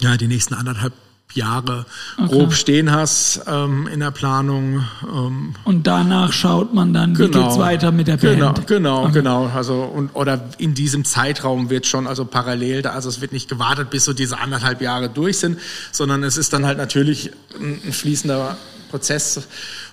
ja 0.00 0.16
die 0.16 0.28
nächsten 0.28 0.54
anderthalb 0.54 0.92
Jahre 1.34 1.86
okay. 2.16 2.28
grob 2.28 2.54
stehen 2.54 2.90
hast 2.92 3.42
ähm, 3.46 3.86
in 3.92 4.00
der 4.00 4.10
Planung. 4.10 4.84
Ähm, 5.02 5.54
und 5.64 5.86
danach 5.86 6.32
schaut 6.32 6.72
man 6.74 6.94
dann, 6.94 7.14
genau, 7.14 7.28
wie 7.28 7.42
geht's 7.42 7.58
weiter 7.58 7.92
mit 7.92 8.08
der 8.08 8.16
Band. 8.16 8.36
Genau, 8.36 8.54
genau, 8.66 9.02
okay. 9.04 9.12
genau. 9.12 9.50
Also 9.54 9.82
und 9.82 10.14
oder 10.14 10.48
in 10.58 10.74
diesem 10.74 11.04
Zeitraum 11.04 11.70
wird 11.70 11.86
schon 11.86 12.06
also 12.06 12.24
parallel, 12.24 12.82
da, 12.82 12.90
also 12.90 13.08
es 13.08 13.20
wird 13.20 13.32
nicht 13.32 13.48
gewartet, 13.48 13.90
bis 13.90 14.04
so 14.04 14.12
diese 14.12 14.38
anderthalb 14.38 14.80
Jahre 14.80 15.08
durch 15.08 15.38
sind, 15.38 15.58
sondern 15.92 16.22
es 16.24 16.36
ist 16.36 16.52
dann 16.52 16.64
halt 16.64 16.78
natürlich 16.78 17.30
ein, 17.60 17.80
ein 17.84 17.92
fließender 17.92 18.56
Prozess, 18.90 19.46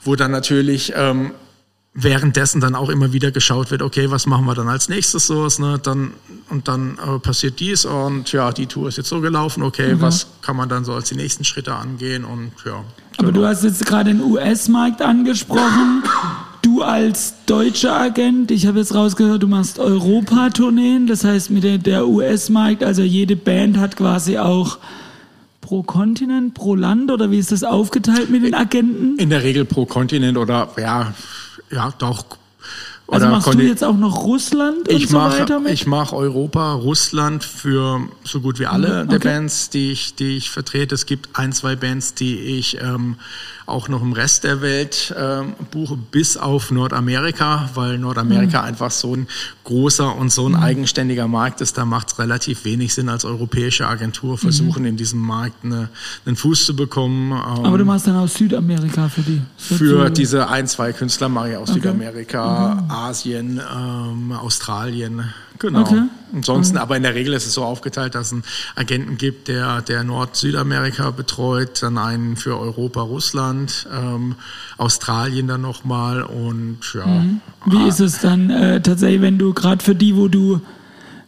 wo 0.03 0.15
dann 0.15 0.31
natürlich 0.31 0.93
ähm, 0.95 1.31
währenddessen 1.93 2.59
dann 2.59 2.75
auch 2.75 2.89
immer 2.89 3.13
wieder 3.13 3.31
geschaut 3.31 3.69
wird, 3.69 3.81
okay, 3.81 4.09
was 4.09 4.25
machen 4.25 4.45
wir 4.45 4.55
dann 4.55 4.67
als 4.67 4.89
nächstes 4.89 5.27
so, 5.27 5.47
ne? 5.59 5.79
Dann 5.81 6.13
und 6.49 6.67
dann 6.67 6.97
äh, 6.97 7.19
passiert 7.19 7.59
dies 7.59 7.85
und 7.85 8.31
ja, 8.31 8.51
die 8.51 8.65
Tour 8.65 8.87
ist 8.87 8.97
jetzt 8.97 9.09
so 9.09 9.21
gelaufen, 9.21 9.63
okay, 9.63 9.93
mhm. 9.93 10.01
was 10.01 10.27
kann 10.41 10.55
man 10.55 10.69
dann 10.69 10.85
so 10.85 10.93
als 10.93 11.09
die 11.09 11.15
nächsten 11.15 11.43
Schritte 11.43 11.73
angehen 11.75 12.25
und 12.25 12.51
ja. 12.65 12.83
Aber 13.17 13.27
genau. 13.27 13.41
du 13.41 13.47
hast 13.47 13.63
jetzt 13.63 13.85
gerade 13.85 14.11
den 14.11 14.21
US-Markt 14.21 15.01
angesprochen. 15.01 16.03
Du 16.63 16.81
als 16.81 17.35
deutscher 17.45 17.99
Agent, 17.99 18.49
ich 18.49 18.65
habe 18.65 18.79
jetzt 18.79 18.95
rausgehört, 18.95 19.43
du 19.43 19.47
machst 19.47 19.79
Europa-Tourneen, 19.79 21.07
das 21.07 21.23
heißt 21.23 21.51
mit 21.51 21.63
der, 21.63 21.77
der 21.77 22.07
US-Markt, 22.07 22.83
also 22.83 23.03
jede 23.03 23.35
Band 23.35 23.77
hat 23.77 23.97
quasi 23.97 24.37
auch 24.37 24.79
pro 25.61 25.83
Kontinent, 25.83 26.53
pro 26.53 26.75
Land 26.75 27.11
oder 27.11 27.31
wie 27.31 27.37
ist 27.37 27.51
das 27.51 27.63
aufgeteilt 27.63 28.29
mit 28.29 28.43
den 28.43 28.53
Agenten? 28.53 29.17
In 29.17 29.29
der 29.29 29.43
Regel 29.43 29.65
pro 29.65 29.85
Kontinent 29.85 30.37
oder 30.37 30.69
ja, 30.77 31.13
ja, 31.71 31.91
doch. 31.97 32.37
Also 33.13 33.27
machst 33.27 33.53
du 33.53 33.61
jetzt 33.61 33.83
auch 33.83 33.97
noch 33.97 34.23
Russland 34.23 34.87
ich 34.87 35.03
und 35.03 35.09
so 35.09 35.17
mach, 35.17 35.39
weiter 35.39 35.59
mit? 35.59 35.71
Ich 35.71 35.85
mache 35.85 36.15
Europa, 36.15 36.73
Russland 36.73 37.43
für 37.43 38.01
so 38.23 38.41
gut 38.41 38.59
wie 38.59 38.65
alle 38.65 39.03
mhm, 39.03 39.09
okay. 39.09 39.19
der 39.19 39.19
Bands, 39.19 39.69
die 39.69 39.91
ich, 39.91 40.15
die 40.15 40.37
ich 40.37 40.49
vertrete. 40.49 40.95
Es 40.95 41.05
gibt 41.05 41.29
ein, 41.33 41.53
zwei 41.53 41.75
Bands, 41.75 42.13
die 42.13 42.37
ich 42.37 42.79
ähm, 42.81 43.15
auch 43.65 43.87
noch 43.87 44.01
im 44.01 44.13
Rest 44.13 44.43
der 44.43 44.61
Welt 44.61 45.13
äh, 45.17 45.43
buche, 45.71 45.97
bis 45.97 46.35
auf 46.37 46.71
Nordamerika, 46.71 47.69
weil 47.75 47.97
Nordamerika 47.97 48.61
mhm. 48.61 48.67
einfach 48.67 48.91
so 48.91 49.15
ein 49.15 49.27
großer 49.63 50.15
und 50.15 50.31
so 50.31 50.47
ein 50.47 50.53
mhm. 50.53 50.63
eigenständiger 50.63 51.27
Markt 51.27 51.61
ist. 51.61 51.77
Da 51.77 51.85
macht 51.85 52.11
es 52.11 52.19
relativ 52.19 52.65
wenig 52.65 52.93
Sinn, 52.93 53.09
als 53.09 53.23
europäische 53.25 53.87
Agentur 53.87 54.37
versuchen, 54.37 54.81
mhm. 54.81 54.89
in 54.89 54.97
diesem 54.97 55.19
Markt 55.19 55.63
eine, 55.63 55.89
einen 56.25 56.35
Fuß 56.35 56.65
zu 56.65 56.75
bekommen. 56.75 57.31
Ähm, 57.31 57.65
Aber 57.65 57.77
du 57.77 57.85
machst 57.85 58.07
dann 58.07 58.17
aus 58.17 58.33
Südamerika 58.33 59.07
für 59.07 59.21
die? 59.21 59.41
Für, 59.57 59.75
für 59.75 60.09
diese 60.09 60.49
ein, 60.49 60.67
zwei 60.67 60.91
Künstler 60.91 61.29
mache 61.29 61.51
ich 61.51 61.57
aus 61.57 61.69
okay. 61.69 61.79
Südamerika, 61.79 62.85
Asien, 63.03 63.59
ähm, 63.59 64.31
Australien. 64.31 65.33
Genau. 65.59 65.81
Okay. 65.81 66.03
Ansonsten, 66.33 66.77
aber 66.77 66.97
in 66.97 67.03
der 67.03 67.15
Regel 67.15 67.33
ist 67.33 67.45
es 67.45 67.53
so 67.53 67.63
aufgeteilt, 67.63 68.15
dass 68.15 68.27
es 68.27 68.33
einen 68.33 68.43
Agenten 68.75 69.17
gibt, 69.17 69.47
der, 69.47 69.81
der 69.81 70.03
Nord-Südamerika 70.03 71.11
betreut, 71.11 71.81
dann 71.83 71.97
einen 71.97 72.35
für 72.35 72.59
Europa, 72.59 73.01
Russland, 73.01 73.87
ähm, 73.93 74.35
Australien 74.77 75.47
dann 75.47 75.61
nochmal 75.61 76.23
und 76.23 76.79
ja. 76.93 77.05
Mhm. 77.05 77.41
Wie 77.65 77.77
ah. 77.77 77.87
ist 77.87 77.99
es 77.99 78.19
dann 78.19 78.49
äh, 78.49 78.81
tatsächlich, 78.81 79.21
wenn 79.21 79.37
du 79.37 79.53
gerade 79.53 79.83
für 79.83 79.95
die, 79.95 80.15
wo 80.15 80.27
du 80.27 80.59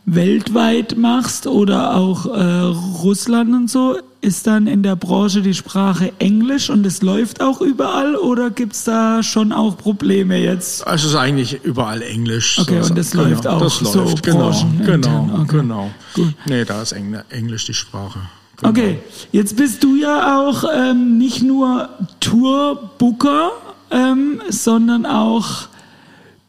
weltweit 0.05 0.97
machst 0.97 1.47
oder 1.47 1.95
auch 1.95 2.25
äh, 2.25 2.61
Russland 3.03 3.53
und 3.53 3.69
so, 3.69 3.97
ist 4.25 4.47
dann 4.47 4.65
in 4.65 4.81
der 4.81 4.95
Branche 4.95 5.41
die 5.43 5.53
Sprache 5.53 6.11
Englisch 6.17 6.71
und 6.71 6.85
es 6.85 7.03
läuft 7.03 7.41
auch 7.41 7.61
überall 7.61 8.15
oder 8.15 8.49
gibt 8.49 8.73
es 8.73 8.83
da 8.83 9.21
schon 9.21 9.53
auch 9.53 9.77
Probleme 9.77 10.37
jetzt? 10.37 10.85
Es 10.87 11.03
ist 11.03 11.15
eigentlich 11.15 11.63
überall 11.63 12.01
Englisch. 12.01 12.57
Okay, 12.59 12.81
so, 12.81 12.89
und 12.89 12.97
das 12.97 13.11
genau, 13.11 13.23
läuft 13.25 13.47
auch 13.47 13.61
das 13.61 13.77
so 13.77 13.99
läuft, 13.99 14.23
genau, 14.23 14.51
genau, 14.83 15.29
okay. 15.41 15.57
genau. 15.57 15.91
Gut. 16.15 16.33
Nee, 16.45 16.65
da 16.65 16.81
ist 16.81 16.93
Englisch 16.93 17.65
die 17.65 17.75
Sprache. 17.75 18.19
Genau. 18.57 18.69
Okay, 18.71 18.99
jetzt 19.31 19.55
bist 19.57 19.83
du 19.83 19.95
ja 19.95 20.39
auch 20.39 20.63
ähm, 20.73 21.17
nicht 21.19 21.43
nur 21.43 21.89
Tourbooker, 22.19 23.51
ähm, 23.91 24.41
sondern 24.49 25.05
auch 25.05 25.67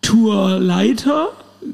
Tourleiter 0.01 1.29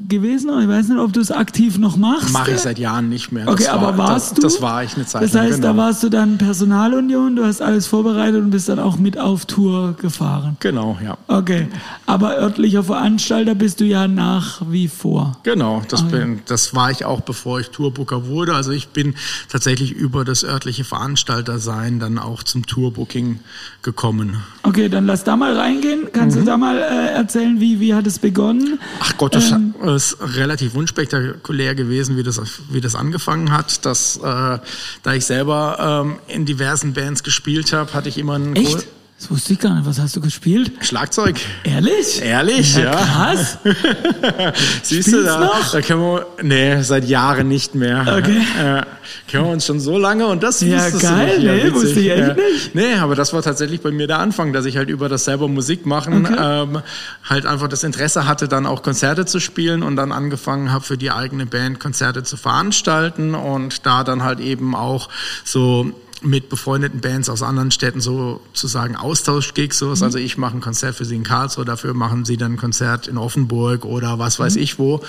gewesen? 0.07 0.49
Ich 0.61 0.67
weiß 0.67 0.89
nicht, 0.89 0.99
ob 0.99 1.13
du 1.13 1.19
es 1.19 1.31
aktiv 1.31 1.77
noch 1.77 1.97
machst. 1.97 2.31
Mache 2.31 2.51
ich 2.51 2.59
seit 2.59 2.79
Jahren 2.79 3.09
nicht 3.09 3.31
mehr. 3.31 3.47
Okay, 3.47 3.63
das 3.63 3.73
aber 3.73 3.97
war, 3.97 4.09
warst 4.09 4.31
das, 4.31 4.35
du? 4.35 4.41
Das 4.41 4.61
war 4.61 4.83
ich 4.83 4.95
eine 4.95 5.05
Zeit 5.05 5.23
Das 5.23 5.35
heißt, 5.35 5.55
genau. 5.55 5.67
da 5.73 5.77
warst 5.77 6.03
du 6.03 6.09
dann 6.09 6.37
Personalunion, 6.37 7.35
du 7.35 7.45
hast 7.45 7.61
alles 7.61 7.87
vorbereitet 7.87 8.41
und 8.41 8.51
bist 8.51 8.69
dann 8.69 8.79
auch 8.79 8.97
mit 8.97 9.17
auf 9.17 9.45
Tour 9.45 9.95
gefahren. 9.99 10.57
Genau, 10.59 10.97
ja. 11.03 11.17
Okay, 11.27 11.67
aber 12.05 12.37
örtlicher 12.37 12.83
Veranstalter 12.83 13.55
bist 13.55 13.79
du 13.79 13.85
ja 13.85 14.07
nach 14.07 14.61
wie 14.69 14.87
vor. 14.87 15.37
Genau, 15.43 15.81
das, 15.87 16.03
okay. 16.03 16.19
bin, 16.19 16.41
das 16.45 16.75
war 16.75 16.91
ich 16.91 17.05
auch, 17.05 17.21
bevor 17.21 17.59
ich 17.59 17.69
Tourbooker 17.69 18.27
wurde. 18.27 18.55
Also 18.55 18.71
ich 18.71 18.89
bin 18.89 19.15
tatsächlich 19.49 19.91
über 19.91 20.25
das 20.25 20.43
örtliche 20.43 20.83
Veranstaltersein 20.83 21.99
dann 21.99 22.17
auch 22.17 22.43
zum 22.43 22.65
Tourbooking 22.65 23.39
gekommen. 23.81 24.37
Okay, 24.63 24.89
dann 24.89 25.05
lass 25.05 25.23
da 25.23 25.35
mal 25.35 25.57
reingehen. 25.57 26.07
Kannst 26.11 26.35
mhm. 26.35 26.41
du 26.41 26.45
da 26.45 26.57
mal 26.57 26.77
äh, 26.77 27.13
erzählen, 27.13 27.59
wie, 27.59 27.79
wie 27.79 27.93
hat 27.93 28.07
es 28.07 28.19
begonnen? 28.19 28.79
Ach 28.99 29.17
Gott, 29.17 29.35
das 29.35 29.51
ähm, 29.51 29.73
ist 29.95 30.17
relativ 30.19 30.75
unspektakulär 30.75 31.75
gewesen, 31.75 32.17
wie 32.17 32.23
das, 32.23 32.41
wie 32.69 32.81
das 32.81 32.95
angefangen 32.95 33.51
hat. 33.51 33.85
Dass, 33.85 34.17
äh, 34.17 34.21
da 34.21 35.13
ich 35.13 35.25
selber 35.25 36.03
ähm, 36.05 36.19
in 36.27 36.45
diversen 36.45 36.93
Bands 36.93 37.23
gespielt 37.23 37.73
habe, 37.73 37.93
hatte 37.93 38.09
ich 38.09 38.17
immer 38.17 38.35
einen... 38.35 38.55
Echt? 38.55 38.87
Das 39.19 39.31
wusste 39.31 39.53
ich 39.53 39.59
gar 39.59 39.75
nicht. 39.75 39.85
Was 39.85 39.99
hast 39.99 40.15
du 40.15 40.21
gespielt? 40.21 40.71
Schlagzeug. 40.81 41.39
Ehrlich? 41.63 42.21
Ehrlich, 42.21 42.75
ja. 42.75 42.83
ja. 42.83 42.91
Krass. 42.91 43.57
Siehst 44.83 45.07
Spielst 45.07 45.13
du 45.13 45.23
da? 45.23 45.39
Noch? 45.39 45.71
Da 45.71 45.81
können 45.81 46.01
wir, 46.01 46.25
nee, 46.41 46.81
seit 46.81 47.05
Jahren 47.05 47.47
nicht 47.47 47.73
mehr. 47.73 48.01
Okay. 48.01 48.41
Äh, 48.59 48.81
kennen 49.27 49.45
wir 49.45 49.51
uns 49.51 49.65
schon 49.65 49.79
so 49.79 49.97
lange 49.97 50.27
und 50.27 50.43
das 50.43 50.59
ja, 50.61 50.89
geil, 50.89 51.39
du 51.39 51.53
nicht. 51.53 51.63
Nee, 51.63 51.73
wusste 51.73 51.99
ich 51.99 52.09
echt 52.09 52.19
ja. 52.19 52.33
nicht. 52.33 52.75
Nee, 52.75 52.95
aber 52.95 53.15
das 53.15 53.33
war 53.33 53.41
tatsächlich 53.41 53.81
bei 53.81 53.91
mir 53.91 54.07
der 54.07 54.19
Anfang, 54.19 54.51
dass 54.51 54.65
ich 54.65 54.77
halt 54.77 54.89
über 54.89 55.07
das 55.07 55.23
selber 55.25 55.47
Musik 55.47 55.85
machen 55.85 56.25
okay. 56.25 56.63
ähm, 56.63 56.81
halt 57.29 57.45
einfach 57.45 57.69
das 57.69 57.83
Interesse 57.83 58.27
hatte, 58.27 58.47
dann 58.47 58.65
auch 58.65 58.83
Konzerte 58.83 59.25
zu 59.25 59.39
spielen 59.39 59.83
und 59.83 59.95
dann 59.95 60.11
angefangen 60.11 60.71
habe, 60.71 60.83
für 60.83 60.97
die 60.97 61.11
eigene 61.11 61.45
Band 61.45 61.79
Konzerte 61.79 62.23
zu 62.23 62.35
veranstalten 62.35 63.35
und 63.35 63.85
da 63.85 64.03
dann 64.03 64.23
halt 64.23 64.39
eben 64.39 64.75
auch 64.75 65.09
so 65.45 65.93
mit 66.23 66.49
befreundeten 66.49 67.01
Bands 67.01 67.29
aus 67.29 67.43
anderen 67.43 67.71
Städten 67.71 68.01
sozusagen 68.01 68.95
Austauschgigs, 68.95 69.77
sowas. 69.77 69.99
Mhm. 69.99 70.05
Also 70.05 70.17
ich 70.17 70.37
mache 70.37 70.57
ein 70.57 70.61
Konzert 70.61 70.95
für 70.95 71.05
sie 71.05 71.15
in 71.15 71.23
Karlsruhe, 71.23 71.65
dafür 71.65 71.93
machen 71.93 72.25
sie 72.25 72.37
dann 72.37 72.53
ein 72.53 72.57
Konzert 72.57 73.07
in 73.07 73.17
Offenburg 73.17 73.85
oder 73.85 74.19
was 74.19 74.39
weiß 74.39 74.55
mhm. 74.55 74.61
ich 74.61 74.79
wo. 74.79 75.01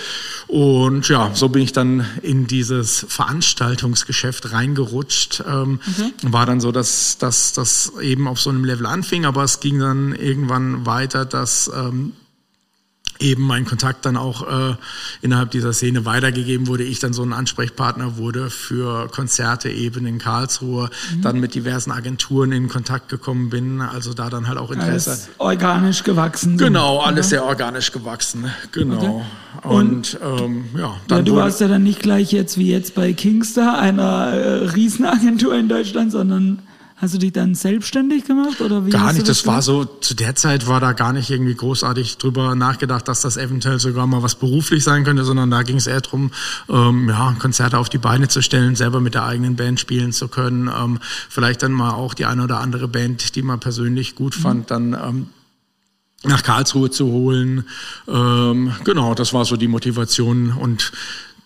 Und 0.46 1.08
ja, 1.08 1.30
so 1.34 1.48
bin 1.48 1.62
ich 1.62 1.72
dann 1.72 2.06
in 2.22 2.46
dieses 2.46 3.06
Veranstaltungsgeschäft 3.08 4.52
reingerutscht. 4.52 5.42
Ähm, 5.46 5.80
mhm. 5.84 6.32
War 6.32 6.46
dann 6.46 6.60
so, 6.60 6.72
dass 6.72 7.18
das 7.18 7.92
eben 8.00 8.28
auf 8.28 8.40
so 8.40 8.50
einem 8.50 8.64
Level 8.64 8.86
anfing, 8.86 9.24
aber 9.24 9.44
es 9.44 9.60
ging 9.60 9.78
dann 9.78 10.14
irgendwann 10.14 10.86
weiter, 10.86 11.24
dass 11.24 11.70
ähm, 11.74 12.12
eben 13.18 13.42
mein 13.42 13.64
Kontakt 13.64 14.04
dann 14.06 14.16
auch 14.16 14.42
äh, 14.42 14.74
innerhalb 15.22 15.50
dieser 15.50 15.72
Szene 15.72 16.04
weitergegeben 16.04 16.66
wurde, 16.66 16.84
ich 16.84 16.98
dann 16.98 17.12
so 17.12 17.22
ein 17.22 17.32
Ansprechpartner 17.32 18.16
wurde 18.16 18.50
für 18.50 19.08
Konzerte 19.08 19.70
eben 19.70 20.06
in 20.06 20.18
Karlsruhe, 20.18 20.90
mhm. 21.14 21.22
dann 21.22 21.40
mit 21.40 21.54
diversen 21.54 21.92
Agenturen 21.92 22.52
in 22.52 22.68
Kontakt 22.68 23.08
gekommen 23.08 23.50
bin, 23.50 23.80
also 23.80 24.14
da 24.14 24.30
dann 24.30 24.48
halt 24.48 24.58
auch 24.58 24.70
Interesse. 24.70 25.10
Alles 25.10 25.30
organisch 25.38 26.02
gewachsen. 26.02 26.58
Genau, 26.58 26.98
alles 26.98 27.28
sehr 27.28 27.44
organisch 27.44 27.92
gewachsen, 27.92 28.50
genau. 28.72 28.96
Okay. 28.96 29.22
Und, 29.62 30.18
Und 30.18 30.18
ähm, 30.22 30.64
ja, 30.76 30.96
dann 31.06 31.18
ja, 31.18 31.24
du 31.24 31.40
hast 31.40 31.60
ja 31.60 31.68
dann 31.68 31.84
nicht 31.84 32.00
gleich 32.00 32.32
jetzt 32.32 32.58
wie 32.58 32.70
jetzt 32.70 32.94
bei 32.94 33.12
Kingstar, 33.12 33.78
einer 33.78 34.32
äh, 34.32 34.66
Riesenagentur 34.66 35.54
in 35.54 35.68
Deutschland, 35.68 36.10
sondern 36.12 36.58
Hast 36.96 37.12
du 37.12 37.18
dich 37.18 37.32
dann 37.32 37.56
selbstständig 37.56 38.24
gemacht 38.24 38.60
oder 38.60 38.86
wie? 38.86 38.90
Gar 38.90 39.12
nicht. 39.12 39.28
Das, 39.28 39.38
das 39.38 39.46
war 39.46 39.62
so 39.62 39.84
zu 39.84 40.14
der 40.14 40.36
Zeit 40.36 40.68
war 40.68 40.78
da 40.78 40.92
gar 40.92 41.12
nicht 41.12 41.28
irgendwie 41.28 41.54
großartig 41.54 42.18
drüber 42.18 42.54
nachgedacht, 42.54 43.08
dass 43.08 43.20
das 43.20 43.36
eventuell 43.36 43.80
sogar 43.80 44.06
mal 44.06 44.22
was 44.22 44.36
beruflich 44.36 44.84
sein 44.84 45.02
könnte, 45.02 45.24
sondern 45.24 45.50
da 45.50 45.62
ging 45.62 45.76
es 45.76 45.88
eher 45.88 46.00
darum, 46.00 46.30
ähm, 46.68 47.08
ja 47.08 47.34
Konzerte 47.40 47.78
auf 47.78 47.88
die 47.88 47.98
Beine 47.98 48.28
zu 48.28 48.42
stellen, 48.42 48.76
selber 48.76 49.00
mit 49.00 49.14
der 49.14 49.24
eigenen 49.24 49.56
Band 49.56 49.80
spielen 49.80 50.12
zu 50.12 50.28
können, 50.28 50.68
ähm, 50.68 51.00
vielleicht 51.28 51.64
dann 51.64 51.72
mal 51.72 51.94
auch 51.94 52.14
die 52.14 52.26
eine 52.26 52.44
oder 52.44 52.60
andere 52.60 52.86
Band, 52.86 53.34
die 53.34 53.42
man 53.42 53.58
persönlich 53.58 54.14
gut 54.14 54.36
fand, 54.36 54.60
mhm. 54.60 54.66
dann 54.66 54.92
ähm, 54.92 55.26
nach 56.22 56.44
Karlsruhe 56.44 56.90
zu 56.90 57.06
holen. 57.06 57.64
Ähm, 58.06 58.72
genau, 58.84 59.14
das 59.14 59.32
war 59.32 59.44
so 59.44 59.56
die 59.56 59.68
Motivation 59.68 60.52
und 60.52 60.92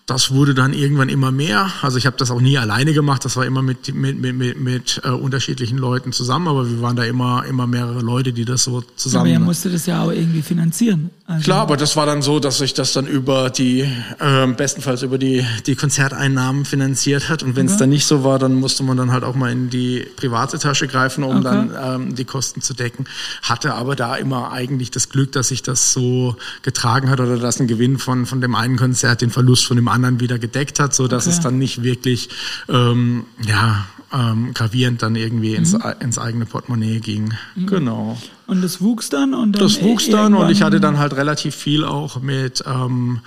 das 0.09 0.31
wurde 0.31 0.53
dann 0.53 0.73
irgendwann 0.73 1.09
immer 1.09 1.31
mehr. 1.31 1.71
Also 1.81 1.97
ich 1.97 2.05
habe 2.05 2.17
das 2.17 2.31
auch 2.31 2.41
nie 2.41 2.57
alleine 2.57 2.93
gemacht. 2.93 3.23
Das 3.25 3.35
war 3.35 3.45
immer 3.45 3.61
mit 3.61 3.93
mit 3.93 4.19
mit 4.19 4.35
mit, 4.35 4.59
mit 4.59 5.01
äh, 5.03 5.09
unterschiedlichen 5.09 5.77
Leuten 5.77 6.11
zusammen, 6.11 6.47
aber 6.47 6.69
wir 6.69 6.81
waren 6.81 6.95
da 6.95 7.03
immer 7.03 7.45
immer 7.45 7.67
mehrere 7.67 8.01
Leute, 8.01 8.33
die 8.33 8.45
das 8.45 8.63
so 8.63 8.81
zusammen. 8.95 9.21
Aber 9.21 9.29
ihr 9.29 9.39
musstet 9.39 9.73
das 9.73 9.85
ja 9.85 10.03
auch 10.03 10.11
irgendwie 10.11 10.41
finanzieren. 10.41 11.11
Also 11.29 11.43
Klar, 11.43 11.61
aber 11.61 11.77
das 11.77 11.95
war 11.95 12.07
dann 12.07 12.23
so, 12.23 12.39
dass 12.39 12.57
sich 12.57 12.73
das 12.73 12.91
dann 12.91 13.05
über 13.05 13.51
die 13.51 13.81
äh, 14.19 14.47
bestenfalls 14.47 15.03
über 15.03 15.19
die 15.19 15.45
die 15.67 15.75
Konzerteinnahmen 15.75 16.65
finanziert 16.65 17.29
hat. 17.29 17.43
Und 17.43 17.55
wenn 17.55 17.67
es 17.67 17.73
okay. 17.73 17.81
dann 17.81 17.89
nicht 17.89 18.07
so 18.07 18.23
war, 18.23 18.39
dann 18.39 18.55
musste 18.55 18.81
man 18.81 18.97
dann 18.97 19.11
halt 19.11 19.23
auch 19.23 19.35
mal 19.35 19.51
in 19.51 19.69
die 19.69 20.07
private 20.15 20.57
Tasche 20.57 20.87
greifen, 20.87 21.23
um 21.23 21.37
okay. 21.37 21.43
dann 21.43 21.71
ähm, 21.81 22.15
die 22.15 22.25
Kosten 22.25 22.61
zu 22.61 22.73
decken. 22.73 23.05
Hatte 23.43 23.75
aber 23.75 23.95
da 23.95 24.15
immer 24.15 24.51
eigentlich 24.51 24.89
das 24.89 25.09
Glück, 25.09 25.31
dass 25.33 25.49
sich 25.49 25.61
das 25.61 25.93
so 25.93 26.35
getragen 26.63 27.09
hat 27.11 27.19
oder 27.19 27.37
dass 27.37 27.59
ein 27.59 27.67
Gewinn 27.67 27.99
von 27.99 28.25
von 28.25 28.41
dem 28.41 28.55
einen 28.55 28.77
Konzert 28.77 29.21
den 29.21 29.29
Verlust 29.29 29.65
von 29.65 29.77
dem 29.77 29.87
anderen 29.87 29.99
anderen 30.09 30.19
wieder 30.19 30.39
gedeckt 30.39 30.79
hat, 30.79 30.95
so 30.95 31.07
dass 31.07 31.25
okay. 31.27 31.35
es 31.35 31.39
dann 31.41 31.57
nicht 31.57 31.83
wirklich 31.83 32.29
ähm, 32.67 33.25
ja 33.45 33.85
ähm, 34.11 34.53
gravierend 34.53 35.01
dann 35.01 35.15
irgendwie 35.15 35.55
ins, 35.55 35.73
mhm. 35.73 35.81
ins 35.99 36.17
eigene 36.17 36.45
Portemonnaie 36.45 36.99
ging. 36.99 37.33
Mhm. 37.55 37.67
Genau. 37.67 38.17
Und 38.47 38.63
das 38.63 38.81
wuchs 38.81 39.09
dann 39.09 39.35
und 39.35 39.53
dann 39.53 39.61
das 39.61 39.81
wuchs 39.83 40.09
dann 40.09 40.33
und 40.33 40.49
ich 40.49 40.63
hatte 40.63 40.79
dann 40.79 40.97
halt 40.97 41.15
relativ 41.15 41.55
viel 41.55 41.83
auch 41.83 42.19
mit 42.19 42.63
ähm, 42.65 43.19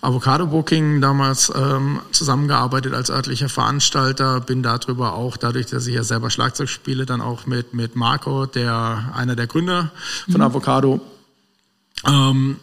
Avocado 0.00 0.46
Booking 0.46 1.02
damals 1.02 1.52
ähm, 1.54 2.00
zusammengearbeitet 2.12 2.94
als 2.94 3.10
örtlicher 3.10 3.50
Veranstalter. 3.50 4.40
Bin 4.40 4.62
darüber 4.62 5.12
auch 5.12 5.36
dadurch, 5.36 5.66
dass 5.66 5.86
ich 5.86 5.94
ja 5.94 6.02
selber 6.02 6.30
Schlagzeug 6.30 6.70
spiele, 6.70 7.04
dann 7.04 7.20
auch 7.20 7.44
mit 7.46 7.74
mit 7.74 7.94
Marco, 7.94 8.46
der 8.46 9.12
einer 9.14 9.36
der 9.36 9.46
Gründer 9.46 9.90
von 10.24 10.40
mhm. 10.40 10.46
Avocado. 10.46 11.00
Ähm, 12.06 12.56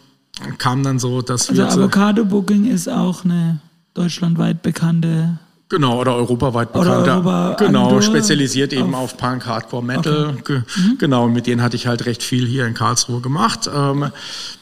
kam 0.58 0.82
dann 0.82 0.98
so, 0.98 1.22
dass 1.22 1.48
also 1.48 1.54
wir. 1.54 1.66
Also 1.66 1.80
Avocado 1.82 2.24
Booking 2.24 2.64
ist 2.64 2.88
auch 2.88 3.24
eine 3.24 3.60
deutschlandweit 3.94 4.62
bekannte 4.62 5.38
Genau, 5.70 6.00
oder 6.00 6.14
europaweit 6.16 6.72
bekannter. 6.72 7.16
Europa 7.16 7.56
genau, 7.58 7.86
Andor 7.86 8.00
spezialisiert 8.00 8.72
eben 8.72 8.94
auf, 8.94 9.12
auf 9.12 9.16
Punk, 9.18 9.44
Hardcore, 9.44 9.84
Metal. 9.84 10.34
Okay. 10.38 10.62
Mhm. 10.76 10.98
Genau, 10.98 11.28
mit 11.28 11.46
denen 11.46 11.62
hatte 11.62 11.76
ich 11.76 11.86
halt 11.86 12.06
recht 12.06 12.22
viel 12.22 12.46
hier 12.46 12.66
in 12.66 12.72
Karlsruhe 12.72 13.20
gemacht. 13.20 13.68
Ähm, 13.72 14.10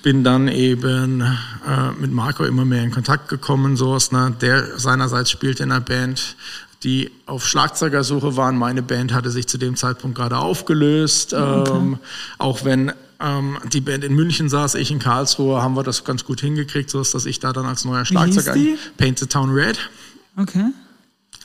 bin 0.02 0.24
dann 0.24 0.48
eben 0.48 1.20
äh, 1.20 1.92
mit 2.00 2.10
Marco 2.10 2.44
immer 2.44 2.64
mehr 2.64 2.82
in 2.82 2.90
Kontakt 2.90 3.28
gekommen, 3.28 3.76
so 3.76 3.96
ne? 4.10 4.34
Der 4.40 4.78
seinerseits 4.78 5.30
spielte 5.30 5.62
in 5.62 5.70
einer 5.70 5.80
Band, 5.80 6.34
die 6.82 7.12
auf 7.26 7.46
Schlagzeugersuche 7.46 8.36
waren. 8.36 8.56
Meine 8.56 8.82
Band 8.82 9.14
hatte 9.14 9.30
sich 9.30 9.46
zu 9.46 9.58
dem 9.58 9.76
Zeitpunkt 9.76 10.16
gerade 10.16 10.38
aufgelöst. 10.38 11.34
Okay. 11.34 11.70
Ähm, 11.72 11.98
auch 12.38 12.64
wenn 12.64 12.90
ähm, 13.20 13.58
die 13.72 13.80
Band 13.80 14.02
in 14.02 14.14
München 14.14 14.48
saß, 14.48 14.74
ich 14.74 14.90
in 14.90 14.98
Karlsruhe, 14.98 15.62
haben 15.62 15.76
wir 15.76 15.84
das 15.84 16.02
ganz 16.02 16.24
gut 16.24 16.40
hingekriegt, 16.40 16.90
so 16.90 16.98
dass 16.98 17.26
ich 17.26 17.38
da 17.38 17.52
dann 17.52 17.66
als 17.66 17.84
neuer 17.84 18.04
Schlagzeuger 18.04 18.56
Paint 18.96 19.20
the 19.20 19.26
Town 19.26 19.50
Red. 19.50 19.78
Okay. 20.36 20.72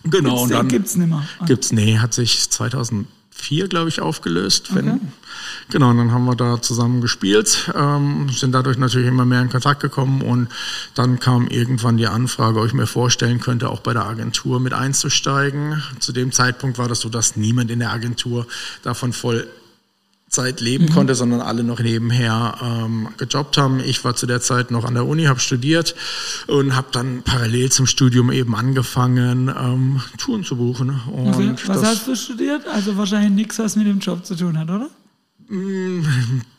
Genau, 0.03 0.29
gibt's, 0.29 0.41
und 0.43 0.51
dann 0.51 0.67
gibt's 0.67 0.95
nicht 0.95 1.09
mehr. 1.09 1.23
Okay. 1.37 1.47
Gibt's, 1.47 1.71
nee, 1.71 1.97
hat 1.97 2.13
sich 2.13 2.49
2004, 2.49 3.67
glaube 3.67 3.89
ich, 3.89 4.01
aufgelöst. 4.01 4.73
Wenn, 4.73 4.89
okay. 4.89 4.99
Genau, 5.69 5.91
und 5.91 5.97
dann 5.97 6.11
haben 6.11 6.25
wir 6.25 6.35
da 6.35 6.61
zusammen 6.61 7.01
gespielt, 7.01 7.71
ähm, 7.75 8.29
sind 8.29 8.51
dadurch 8.51 8.77
natürlich 8.77 9.07
immer 9.07 9.25
mehr 9.25 9.41
in 9.41 9.49
Kontakt 9.49 9.81
gekommen 9.81 10.21
und 10.21 10.49
dann 10.95 11.19
kam 11.19 11.47
irgendwann 11.47 11.97
die 11.97 12.07
Anfrage, 12.07 12.59
ob 12.59 12.65
ich 12.65 12.73
mir 12.73 12.87
vorstellen 12.87 13.39
könnte, 13.39 13.69
auch 13.69 13.79
bei 13.79 13.93
der 13.93 14.05
Agentur 14.05 14.59
mit 14.59 14.73
einzusteigen. 14.73 15.81
Zu 15.99 16.11
dem 16.11 16.31
Zeitpunkt 16.31 16.77
war 16.77 16.87
das 16.87 16.99
so, 17.01 17.09
dass 17.09 17.35
niemand 17.35 17.71
in 17.71 17.79
der 17.79 17.91
Agentur 17.91 18.47
davon 18.83 19.13
voll 19.13 19.47
Zeit 20.31 20.61
leben 20.61 20.85
mhm. 20.85 20.91
konnte, 20.91 21.13
sondern 21.13 21.41
alle 21.41 21.63
noch 21.63 21.81
nebenher 21.81 22.55
ähm, 22.63 23.09
gejobbt 23.17 23.57
haben. 23.57 23.81
Ich 23.81 24.03
war 24.05 24.15
zu 24.15 24.25
der 24.25 24.39
Zeit 24.39 24.71
noch 24.71 24.85
an 24.85 24.93
der 24.93 25.05
Uni, 25.05 25.25
habe 25.25 25.41
studiert 25.41 25.93
und 26.47 26.75
habe 26.75 26.87
dann 26.93 27.21
parallel 27.23 27.69
zum 27.69 27.85
Studium 27.85 28.31
eben 28.31 28.55
angefangen, 28.55 29.49
ähm, 29.49 30.01
Touren 30.17 30.45
zu 30.45 30.55
buchen. 30.55 31.01
Und 31.11 31.35
okay. 31.35 31.53
Was 31.65 31.83
hast 31.83 32.07
du 32.07 32.15
studiert? 32.15 32.65
Also 32.65 32.95
wahrscheinlich 32.95 33.31
nichts, 33.31 33.59
was 33.59 33.75
mit 33.75 33.87
dem 33.87 33.99
Job 33.99 34.25
zu 34.25 34.35
tun 34.35 34.57
hat, 34.57 34.69
oder? 34.69 34.89
Mm, 35.49 36.05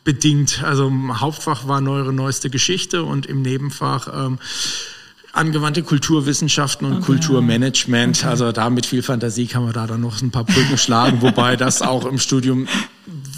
bedingt. 0.03 0.63
Also 0.63 0.91
Hauptfach 1.15 1.67
war 1.67 1.81
neuere 1.81 2.13
neueste 2.13 2.51
Geschichte 2.51 3.03
und 3.03 3.25
im 3.25 3.41
Nebenfach 3.41 4.27
ähm, 4.27 4.37
angewandte 5.31 5.81
Kulturwissenschaften 5.81 6.85
und 6.85 6.97
okay. 6.97 7.05
Kulturmanagement. 7.05 8.19
Okay. 8.19 8.27
Also 8.27 8.51
da 8.51 8.69
mit 8.69 8.85
viel 8.85 9.01
Fantasie 9.01 9.47
kann 9.47 9.63
man 9.63 9.73
da 9.73 9.87
dann 9.87 10.01
noch 10.01 10.21
ein 10.21 10.29
paar 10.29 10.43
Brücken 10.43 10.77
schlagen, 10.77 11.23
wobei 11.23 11.55
das 11.55 11.81
auch 11.81 12.05
im 12.05 12.19
Studium 12.19 12.67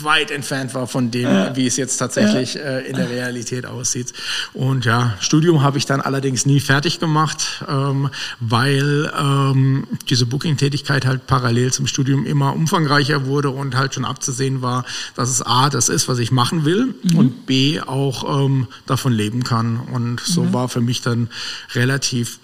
weit 0.05 0.31
entfernt 0.31 0.73
war 0.73 0.87
von 0.87 1.11
dem, 1.11 1.23
ja. 1.23 1.55
wie 1.55 1.67
es 1.67 1.77
jetzt 1.77 1.97
tatsächlich 1.97 2.55
ja. 2.55 2.61
äh, 2.61 2.87
in 2.87 2.95
der 2.95 3.09
Realität 3.09 3.65
aussieht. 3.65 4.13
Und 4.53 4.85
ja, 4.85 5.15
Studium 5.19 5.61
habe 5.61 5.77
ich 5.77 5.85
dann 5.85 6.01
allerdings 6.01 6.45
nie 6.45 6.59
fertig 6.59 6.99
gemacht, 6.99 7.63
ähm, 7.67 8.09
weil 8.39 9.11
ähm, 9.19 9.87
diese 10.09 10.25
Booking-Tätigkeit 10.25 11.05
halt 11.05 11.27
parallel 11.27 11.73
zum 11.73 11.87
Studium 11.87 12.25
immer 12.25 12.53
umfangreicher 12.53 13.25
wurde 13.25 13.49
und 13.49 13.75
halt 13.75 13.93
schon 13.93 14.05
abzusehen 14.05 14.61
war, 14.61 14.85
dass 15.15 15.29
es 15.29 15.41
A, 15.41 15.69
das 15.69 15.89
ist, 15.89 16.07
was 16.07 16.19
ich 16.19 16.31
machen 16.31 16.65
will 16.65 16.95
mhm. 17.03 17.17
und 17.17 17.45
B, 17.45 17.81
auch 17.81 18.45
ähm, 18.45 18.67
davon 18.85 19.11
leben 19.11 19.43
kann. 19.43 19.79
Und 19.79 20.19
so 20.21 20.43
mhm. 20.43 20.53
war 20.53 20.69
für 20.69 20.81
mich 20.81 21.01
dann 21.01 21.29
relativ 21.73 22.39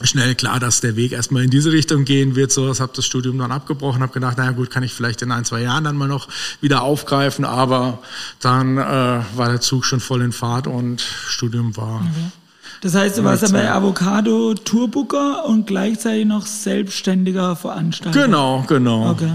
schnell 0.00 0.34
klar, 0.34 0.58
dass 0.58 0.80
der 0.80 0.96
Weg 0.96 1.12
erstmal 1.12 1.44
in 1.44 1.50
diese 1.50 1.72
Richtung 1.72 2.04
gehen 2.04 2.34
wird. 2.34 2.52
So, 2.52 2.70
ich 2.70 2.80
habe 2.80 2.92
das 2.94 3.04
Studium 3.04 3.38
dann 3.38 3.52
abgebrochen, 3.52 4.02
habe 4.02 4.12
gedacht, 4.12 4.38
naja 4.38 4.52
gut, 4.52 4.70
kann 4.70 4.82
ich 4.82 4.92
vielleicht 4.92 5.22
in 5.22 5.30
ein, 5.30 5.44
zwei 5.44 5.62
Jahren 5.62 5.84
dann 5.84 5.96
mal 5.96 6.08
noch 6.08 6.28
wieder 6.60 6.82
aufgreifen, 6.82 7.44
aber 7.44 7.98
dann 8.40 8.78
äh, 8.78 8.80
war 8.80 9.48
der 9.48 9.60
Zug 9.60 9.84
schon 9.84 10.00
voll 10.00 10.22
in 10.22 10.32
Fahrt 10.32 10.66
und 10.66 11.00
Studium 11.00 11.76
war. 11.76 11.96
Okay. 12.00 12.30
Das 12.80 12.96
heißt, 12.96 13.18
du 13.18 13.24
warst 13.24 13.52
bei 13.52 13.70
Avocado 13.70 14.54
Tourbooker 14.54 15.44
und 15.44 15.68
gleichzeitig 15.68 16.26
noch 16.26 16.46
selbstständiger 16.46 17.54
Veranstalter. 17.54 18.24
Genau, 18.24 18.64
genau. 18.66 19.10
Okay. 19.10 19.34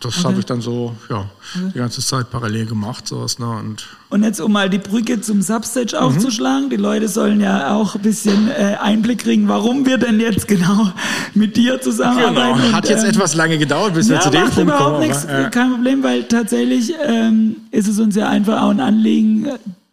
Das 0.00 0.18
okay. 0.18 0.28
habe 0.28 0.38
ich 0.38 0.44
dann 0.44 0.60
so, 0.60 0.94
ja, 1.08 1.16
okay. 1.16 1.70
die 1.74 1.78
ganze 1.78 2.02
Zeit 2.02 2.30
parallel 2.30 2.66
gemacht, 2.66 3.08
sowas, 3.08 3.38
ne, 3.38 3.48
und. 3.48 3.88
Und 4.10 4.22
jetzt, 4.22 4.38
um 4.38 4.52
mal 4.52 4.68
die 4.68 4.78
Brücke 4.78 5.22
zum 5.22 5.40
Substage 5.40 5.96
mhm. 5.96 6.02
aufzuschlagen, 6.02 6.68
die 6.68 6.76
Leute 6.76 7.08
sollen 7.08 7.40
ja 7.40 7.74
auch 7.74 7.94
ein 7.94 8.02
bisschen 8.02 8.48
äh, 8.48 8.76
Einblick 8.80 9.20
kriegen, 9.20 9.48
warum 9.48 9.86
wir 9.86 9.96
denn 9.96 10.20
jetzt 10.20 10.46
genau 10.46 10.92
mit 11.34 11.56
dir 11.56 11.80
zusammenarbeiten. 11.80 12.60
Genau, 12.60 12.72
hat 12.76 12.84
und, 12.84 12.90
jetzt 12.90 13.04
ähm, 13.04 13.10
etwas 13.10 13.34
lange 13.34 13.56
gedauert, 13.56 13.94
bis 13.94 14.08
ja, 14.08 14.16
wir 14.16 14.20
zu 14.20 14.30
dem 14.30 14.42
Punkt 14.42 14.58
überhaupt 14.58 14.84
kommen. 14.84 15.00
Nichts, 15.00 15.24
aber, 15.24 15.40
ja. 15.40 15.50
Kein 15.50 15.72
Problem, 15.72 16.02
weil 16.02 16.24
tatsächlich 16.24 16.92
ähm, 17.06 17.56
ist 17.70 17.88
es 17.88 17.98
uns 17.98 18.14
ja 18.14 18.28
einfach 18.28 18.60
auch 18.62 18.70
ein 18.70 18.80
Anliegen, 18.80 19.48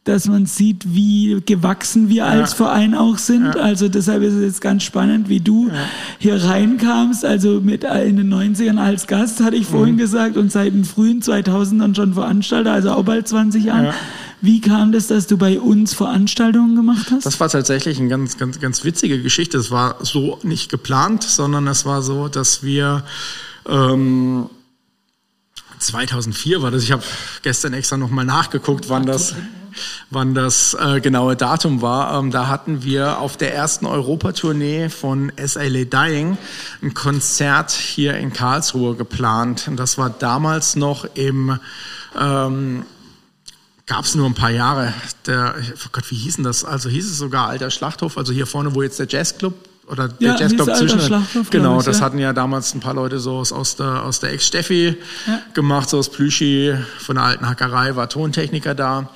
dass 0.06 0.28
man 0.28 0.46
sieht, 0.46 0.94
wie 0.94 1.42
gewachsen 1.46 2.10
wir 2.10 2.28
als 2.28 2.52
ja. 2.52 2.58
Verein 2.58 2.94
auch 2.94 3.18
sind. 3.18 3.44
Ja. 3.44 3.52
Also 3.54 3.90
deshalb 3.90 4.22
ist 4.22 4.34
es 4.34 4.42
jetzt 4.44 4.62
ganz 4.62 4.84
spannend, 4.84 5.30
wie 5.30 5.40
du 5.40 5.68
ja. 5.68 5.74
hier 6.20 6.44
reinkamst. 6.44 7.26
Also 7.26 7.60
mit 7.60 7.84
in 7.84 8.18
den 8.18 8.32
90ern 8.32 8.78
als 8.78 9.08
Gast, 9.08 9.44
hatte 9.44 9.56
ich 9.56 9.66
vorhin 9.66 9.96
mhm. 9.96 10.00
gesagt, 10.00 10.38
und 10.38 10.52
seit 10.52 10.74
den 10.74 10.86
frühen 10.86 11.22
2000ern 11.22 11.96
schon 11.96 12.14
Veranstalter, 12.14 12.72
also 12.72 12.92
auch 12.92 13.04
bald 13.04 13.28
20 13.28 13.66
Jahren. 13.66 13.94
Wie 14.42 14.62
kam 14.62 14.92
das, 14.92 15.08
dass 15.08 15.26
du 15.26 15.38
bei 15.38 15.60
uns 15.60 15.96
Veranstaltungen 15.96 16.76
gemacht 16.76 17.08
hast? 17.10 17.26
Das 17.26 17.40
war 17.40 17.50
tatsächlich 17.50 18.00
eine 18.00 18.10
ganz, 18.10 18.38
ganz, 18.38 18.60
ganz 18.60 18.84
witzige 18.84 19.20
Geschichte. 19.24 19.58
Es 19.58 19.72
war 19.72 19.96
so 20.02 20.38
nicht 20.44 20.70
geplant, 20.70 21.24
sondern 21.24 21.66
es 21.68 21.84
war 21.88 22.04
so, 22.04 22.28
dass 22.28 22.62
wir 22.62 23.04
ähm, 23.68 24.52
2004 25.80 26.62
war 26.62 26.70
das. 26.70 26.84
Ich 26.84 26.92
habe 26.92 27.04
gestern 27.42 27.74
extra 27.74 27.98
nochmal 27.98 28.26
nachgeguckt, 28.26 28.88
wann 28.88 29.08
das 29.08 29.34
wann 30.10 30.34
das 30.34 30.76
äh, 30.80 31.02
genaue 31.02 31.36
Datum 31.36 31.82
war. 31.82 32.20
Ähm, 32.20 32.32
da 32.32 32.48
hatten 32.48 32.84
wir 32.84 33.20
auf 33.20 33.38
der 33.38 33.54
ersten 33.54 33.86
Europatournee 33.86 34.90
von 34.90 35.32
SLA 35.38 35.86
Dying 35.86 36.38
ein 36.82 36.94
Konzert 36.94 37.72
hier 37.72 38.18
in 38.18 38.34
Karlsruhe 38.34 38.96
geplant. 38.96 39.68
Und 39.68 39.78
das 39.78 39.98
war 39.98 40.10
damals 40.10 40.76
noch 40.76 41.06
im 41.16 41.60
ähm, 42.20 42.86
gab 43.86 44.06
es 44.06 44.16
nur 44.16 44.26
ein 44.26 44.34
paar 44.34 44.52
Jahre. 44.52 44.94
Der, 45.26 45.56
oh 45.58 45.90
Gott, 45.92 46.10
wie 46.10 46.16
hieß 46.16 46.36
denn 46.36 46.44
das? 46.44 46.64
Also 46.64 46.90
hieß 46.90 47.06
es 47.06 47.18
sogar 47.18 47.48
Alter 47.48 47.70
Schlachthof, 47.70 48.18
also 48.18 48.34
hier 48.34 48.48
vorne, 48.48 48.74
wo 48.74 48.82
jetzt 48.82 49.00
der 49.00 49.08
Jazzclub 49.08 49.54
oder 49.88 50.08
der 50.08 50.30
ja, 50.30 50.40
Jazzclub 50.40 50.76
zwischen. 50.76 51.00
Genau, 51.52 51.80
ich, 51.80 51.86
das 51.86 52.00
ja. 52.00 52.06
hatten 52.06 52.18
ja 52.18 52.34
damals 52.34 52.74
ein 52.74 52.80
paar 52.80 52.96
Leute 52.96 53.20
so 53.20 53.38
aus 53.38 53.76
der, 53.76 54.04
aus 54.04 54.20
der 54.20 54.34
Ex-Steffi 54.34 54.98
ja. 55.28 55.42
gemacht, 55.54 55.90
so 55.90 56.00
aus 56.00 56.10
Plüschi 56.10 56.76
von 56.98 57.16
der 57.16 57.26
alten 57.26 57.48
Hackerei, 57.48 57.96
war 57.96 58.10
Tontechniker 58.10 58.74
da. 58.74 59.10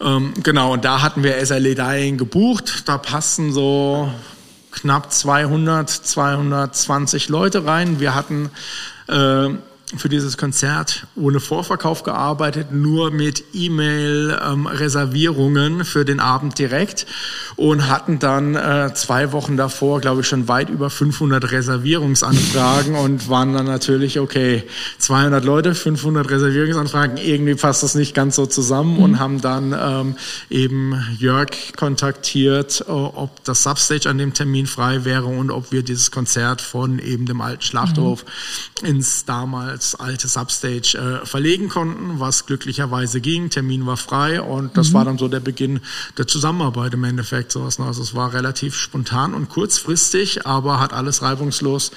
Ähm, 0.00 0.34
genau, 0.42 0.72
und 0.72 0.84
da 0.84 1.02
hatten 1.02 1.22
wir 1.22 1.44
SLE 1.44 1.74
Dying 1.74 2.16
gebucht. 2.16 2.88
Da 2.88 2.98
passten 2.98 3.52
so 3.52 4.10
knapp 4.70 5.12
200, 5.12 5.90
220 5.90 7.28
Leute 7.28 7.66
rein. 7.66 8.00
Wir 8.00 8.14
hatten 8.14 8.50
äh, 9.08 9.48
für 9.96 10.08
dieses 10.08 10.36
Konzert 10.36 11.06
ohne 11.16 11.40
Vorverkauf 11.40 12.04
gearbeitet, 12.04 12.72
nur 12.72 13.10
mit 13.10 13.42
E-Mail-Reservierungen 13.52 15.80
ähm, 15.80 15.84
für 15.84 16.04
den 16.04 16.20
Abend 16.20 16.58
direkt 16.58 17.06
und 17.56 17.88
hatten 17.88 18.18
dann 18.18 18.54
äh, 18.54 18.92
zwei 18.94 19.32
Wochen 19.32 19.56
davor, 19.56 20.00
glaube 20.00 20.20
ich, 20.20 20.28
schon 20.28 20.46
weit 20.48 20.68
über 20.70 20.90
500 20.90 21.50
Reservierungsanfragen 21.50 22.94
und 22.94 23.28
waren 23.28 23.52
dann 23.52 23.66
natürlich, 23.66 24.20
okay, 24.20 24.62
200 24.98 25.44
Leute, 25.44 25.74
500 25.74 26.30
Reservierungsanfragen, 26.30 27.16
irgendwie 27.16 27.56
passt 27.56 27.82
das 27.82 27.94
nicht 27.94 28.14
ganz 28.14 28.36
so 28.36 28.44
zusammen 28.46 28.98
mhm. 28.98 29.02
und 29.02 29.18
haben 29.18 29.40
dann 29.40 29.74
ähm, 29.78 30.14
eben 30.50 30.94
Jörg 31.18 31.50
kontaktiert, 31.76 32.84
ob 32.86 33.42
das 33.44 33.64
Substage 33.64 34.08
an 34.08 34.18
dem 34.18 34.34
Termin 34.34 34.66
frei 34.66 35.04
wäre 35.04 35.26
und 35.26 35.50
ob 35.50 35.72
wir 35.72 35.82
dieses 35.82 36.10
Konzert 36.10 36.60
von 36.60 36.98
eben 36.98 37.24
dem 37.26 37.40
alten 37.40 37.62
Schlachthof 37.62 38.26
mhm. 38.82 38.88
ins 38.88 39.24
damals 39.24 39.79
als 39.80 39.94
alte 39.94 40.28
Substage 40.28 40.98
äh, 40.98 41.26
verlegen 41.26 41.70
konnten, 41.70 42.20
was 42.20 42.44
glücklicherweise 42.44 43.22
ging. 43.22 43.48
Termin 43.48 43.86
war 43.86 43.96
frei 43.96 44.42
und 44.42 44.76
das 44.76 44.90
mhm. 44.90 44.94
war 44.94 45.04
dann 45.06 45.16
so 45.16 45.26
der 45.26 45.40
Beginn 45.40 45.80
der 46.18 46.26
Zusammenarbeit 46.26 46.92
im 46.92 47.04
Endeffekt. 47.04 47.50
Sowas. 47.50 47.78
Ne? 47.78 47.86
Also 47.86 48.02
es 48.02 48.14
war 48.14 48.34
relativ 48.34 48.74
spontan 48.74 49.32
und 49.32 49.48
kurzfristig, 49.48 50.46
aber 50.46 50.80
hat 50.80 50.92
alles 50.92 51.22
reibungslos 51.22 51.92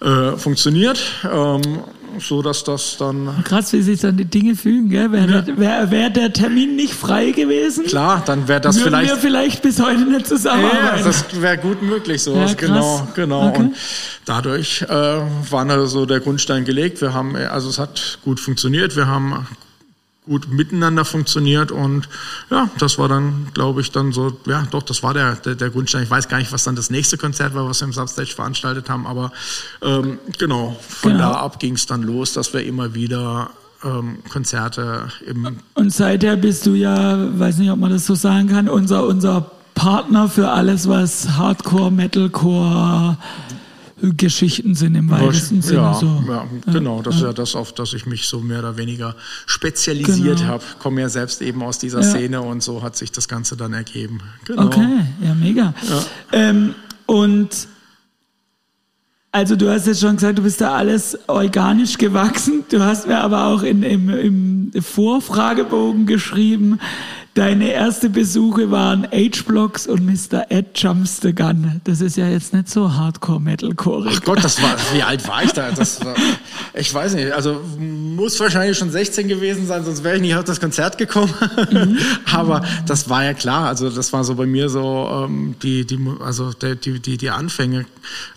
äh, 0.00 0.36
funktioniert. 0.36 1.00
Ähm, 1.28 1.82
so 2.20 2.42
dass 2.42 2.64
das 2.64 2.96
dann. 2.98 3.44
Krass, 3.44 3.72
wie 3.72 3.82
sich 3.82 4.00
dann 4.00 4.16
die 4.16 4.24
Dinge 4.24 4.56
fügen, 4.56 4.88
gell? 4.88 5.12
Wäre 5.12 5.44
ja. 5.46 5.58
wär, 5.58 5.90
wär 5.90 6.10
der 6.10 6.32
Termin 6.32 6.76
nicht 6.76 6.94
frei 6.94 7.30
gewesen? 7.30 7.86
Klar, 7.86 8.22
dann 8.24 8.48
wäre 8.48 8.60
das 8.60 8.80
vielleicht. 8.80 9.10
wir 9.10 9.16
vielleicht 9.16 9.62
bis 9.62 9.80
heute 9.80 10.02
nicht 10.02 10.26
zusammenarbeiten. 10.26 10.98
Ja, 10.98 11.04
das 11.04 11.40
wäre 11.40 11.58
gut 11.58 11.82
möglich, 11.82 12.22
sowas, 12.22 12.52
ja, 12.52 12.56
genau, 12.56 13.08
genau. 13.14 13.48
Okay. 13.48 13.58
Und 13.60 13.76
dadurch 14.24 14.82
äh, 14.82 14.88
war 14.88 15.86
so 15.86 16.06
der 16.06 16.20
Grundstein 16.20 16.64
gelegt. 16.64 17.00
Wir 17.00 17.14
haben, 17.14 17.36
also 17.36 17.68
es 17.68 17.78
hat 17.78 18.18
gut 18.24 18.40
funktioniert. 18.40 18.96
Wir 18.96 19.06
haben 19.06 19.46
gut 20.26 20.50
miteinander 20.50 21.04
funktioniert 21.04 21.70
und 21.70 22.08
ja, 22.50 22.70
das 22.78 22.98
war 22.98 23.08
dann, 23.08 23.48
glaube 23.52 23.82
ich, 23.82 23.92
dann 23.92 24.12
so, 24.12 24.36
ja, 24.46 24.66
doch, 24.70 24.82
das 24.82 25.02
war 25.02 25.12
der, 25.12 25.34
der, 25.36 25.54
der 25.54 25.68
Grundstein. 25.68 26.02
Ich 26.02 26.10
weiß 26.10 26.28
gar 26.28 26.38
nicht, 26.38 26.50
was 26.50 26.64
dann 26.64 26.76
das 26.76 26.88
nächste 26.88 27.18
Konzert 27.18 27.54
war, 27.54 27.68
was 27.68 27.80
wir 27.80 27.88
im 27.88 27.92
Substage 27.92 28.32
veranstaltet 28.34 28.88
haben, 28.88 29.06
aber 29.06 29.32
ähm, 29.82 30.18
genau, 30.38 30.76
von 30.88 31.12
genau. 31.12 31.32
da 31.32 31.40
ab 31.40 31.60
ging 31.60 31.74
es 31.74 31.86
dann 31.86 32.02
los, 32.02 32.32
dass 32.32 32.54
wir 32.54 32.64
immer 32.64 32.94
wieder 32.94 33.50
ähm, 33.84 34.18
Konzerte 34.30 35.08
im... 35.26 35.58
Und 35.74 35.92
seither 35.92 36.36
bist 36.36 36.64
du 36.64 36.74
ja, 36.74 37.38
weiß 37.38 37.58
nicht, 37.58 37.70
ob 37.70 37.78
man 37.78 37.90
das 37.90 38.06
so 38.06 38.14
sagen 38.14 38.48
kann, 38.48 38.68
unser, 38.68 39.06
unser 39.06 39.50
Partner 39.74 40.28
für 40.28 40.50
alles, 40.50 40.88
was 40.88 41.28
Hardcore, 41.36 41.90
Metalcore, 41.90 43.18
Geschichten 44.16 44.74
sind 44.74 44.94
im 44.94 45.10
weitesten 45.10 45.62
Sinne 45.62 45.78
ja, 45.78 45.94
so. 45.94 46.24
Ja, 46.28 46.46
genau, 46.72 47.02
das 47.02 47.16
ist 47.16 47.22
ja 47.22 47.32
das, 47.32 47.54
auf 47.54 47.72
das 47.72 47.92
ich 47.92 48.06
mich 48.06 48.26
so 48.26 48.40
mehr 48.40 48.60
oder 48.60 48.76
weniger 48.76 49.16
spezialisiert 49.46 50.38
genau. 50.38 50.48
habe. 50.48 50.64
Komme 50.78 51.00
ja 51.00 51.08
selbst 51.08 51.40
eben 51.42 51.62
aus 51.62 51.78
dieser 51.78 52.00
ja. 52.00 52.10
Szene 52.10 52.42
und 52.42 52.62
so 52.62 52.82
hat 52.82 52.96
sich 52.96 53.12
das 53.12 53.28
Ganze 53.28 53.56
dann 53.56 53.72
ergeben. 53.72 54.20
Genau. 54.44 54.66
Okay, 54.66 55.06
ja, 55.22 55.34
mega. 55.34 55.74
Ja. 55.88 56.04
Ähm, 56.32 56.74
und 57.06 57.68
also 59.32 59.56
du 59.56 59.68
hast 59.68 59.88
jetzt 59.88 60.00
schon 60.00 60.14
gesagt, 60.14 60.38
du 60.38 60.42
bist 60.42 60.60
da 60.60 60.76
alles 60.76 61.18
organisch 61.26 61.98
gewachsen. 61.98 62.64
Du 62.68 62.80
hast 62.80 63.08
mir 63.08 63.18
aber 63.18 63.46
auch 63.46 63.64
in, 63.64 63.82
im, 63.82 64.08
im 64.08 64.82
Vorfragebogen 64.82 66.06
geschrieben, 66.06 66.78
Deine 67.34 67.72
erste 67.72 68.10
Besuche 68.10 68.70
waren 68.70 69.08
H-Blocks 69.10 69.88
und 69.88 70.06
Mr. 70.06 70.46
Ed 70.50 70.66
Jumps 70.76 71.18
the 71.20 71.34
Gun. 71.34 71.80
Das 71.82 72.00
ist 72.00 72.16
ja 72.16 72.28
jetzt 72.28 72.54
nicht 72.54 72.68
so 72.68 72.94
Hardcore-Metalcore. 72.94 74.08
Ach 74.08 74.22
Gott, 74.22 74.44
das 74.44 74.62
war, 74.62 74.76
wie 74.92 75.02
alt 75.02 75.26
war 75.26 75.42
ich 75.42 75.50
da? 75.50 75.72
Das 75.72 76.04
war, 76.04 76.14
ich 76.74 76.94
weiß 76.94 77.14
nicht, 77.14 77.32
also 77.32 77.60
muss 77.80 78.38
wahrscheinlich 78.38 78.78
schon 78.78 78.92
16 78.92 79.26
gewesen 79.26 79.66
sein, 79.66 79.84
sonst 79.84 80.04
wäre 80.04 80.14
ich 80.14 80.22
nicht 80.22 80.36
auf 80.36 80.44
das 80.44 80.60
Konzert 80.60 80.96
gekommen. 80.96 81.34
Mhm. 81.72 81.98
Aber 82.32 82.64
das 82.86 83.08
war 83.08 83.24
ja 83.24 83.34
klar, 83.34 83.66
also 83.66 83.90
das 83.90 84.12
war 84.12 84.22
so 84.22 84.36
bei 84.36 84.46
mir 84.46 84.68
so 84.68 85.26
ähm, 85.26 85.56
die, 85.60 85.84
die, 85.84 85.98
also 86.20 86.52
die, 86.52 87.00
die, 87.00 87.16
die 87.16 87.30
Anfänge. 87.30 87.86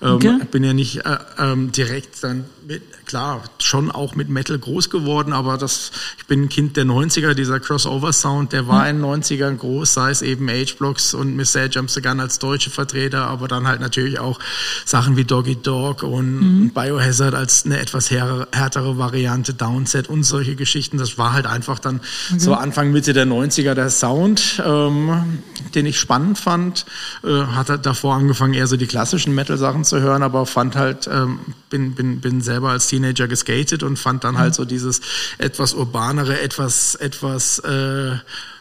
Ähm, 0.02 0.14
okay. 0.14 0.40
Bin 0.50 0.64
ja 0.64 0.74
nicht 0.74 1.06
äh, 1.06 1.18
ähm, 1.38 1.72
direkt 1.72 2.24
dann 2.24 2.46
mit, 2.68 3.06
klar, 3.06 3.44
schon 3.60 3.92
auch 3.92 4.16
mit 4.16 4.28
Metal 4.28 4.60
groß 4.60 4.90
geworden, 4.90 5.32
aber 5.32 5.58
das, 5.58 5.92
ich 6.18 6.26
bin 6.26 6.44
ein 6.44 6.50
Kind 6.50 6.76
der 6.76 6.84
90er, 6.84 7.34
dieser 7.34 7.62
Crossover-Sound, 7.62 8.52
der 8.52 8.68
war 8.68 8.90
in 8.90 8.98
den 8.98 9.06
90ern 9.06 9.56
groß, 9.56 9.94
sei 9.94 10.12
es 10.12 10.22
eben 10.22 10.50
H-Blocks 10.50 11.14
und 11.14 11.38
Miss 11.38 11.54
Sad 11.54 11.76
Jumps 11.76 11.94
the 11.94 12.02
Gun 12.02 12.20
als 12.20 12.40
deutsche 12.40 12.70
Vertreter, 12.70 13.26
aber 13.28 13.48
dann 13.48 13.68
halt 13.68 13.80
natürlich 13.80 14.20
auch 14.20 14.40
Sachen 14.84 15.16
wie 15.16 15.24
Doggy 15.24 15.56
Dog 15.56 16.04
und 16.04 16.40
mhm. 16.42 16.72
Biohazard 16.72 17.36
als 17.36 17.64
eine 17.64 17.80
etwas 17.80 18.12
härtere 18.12 18.98
Variante, 18.98 19.54
Downset 19.54 20.10
und 20.10 20.24
solche 20.24 20.58
Geschichten. 20.58 20.98
Das 20.98 21.18
war 21.18 21.32
halt 21.32 21.46
einfach 21.46 21.80
dann 21.80 22.02
okay. 22.30 22.40
so 22.40 22.54
Anfang, 22.54 22.92
Mitte 22.92 23.14
der 23.14 23.28
90er 23.28 23.76
der 23.76 23.90
Sound, 23.90 24.62
ähm, 24.66 25.40
den 25.74 25.86
ich 25.86 25.98
spannend 25.98 26.38
fand. 26.38 26.86
Äh, 27.24 27.30
hatte 27.30 27.80
davor 27.80 28.16
angefangen, 28.16 28.54
eher 28.54 28.68
so 28.68 28.76
die 28.76 28.88
klassischen 28.88 29.34
Metal-Sachen 29.34 29.86
zu 29.86 30.02
hören, 30.02 30.22
aber 30.22 30.46
fand 30.46 30.76
halt, 30.76 31.08
ähm, 31.08 31.40
bin, 31.70 31.96
bin, 31.96 32.20
bin 32.20 32.42
selber 32.58 32.72
als 32.72 32.88
Teenager 32.88 33.28
geskatet 33.28 33.84
und 33.84 34.00
fand 34.00 34.24
dann 34.24 34.38
halt 34.40 34.54
mhm. 34.54 34.56
so 34.56 34.66
dieses 34.66 35.02
etwas 35.38 35.76
urbanere, 35.76 36.42
etwas, 36.42 36.96
etwas 36.96 37.60
äh, 37.60 38.14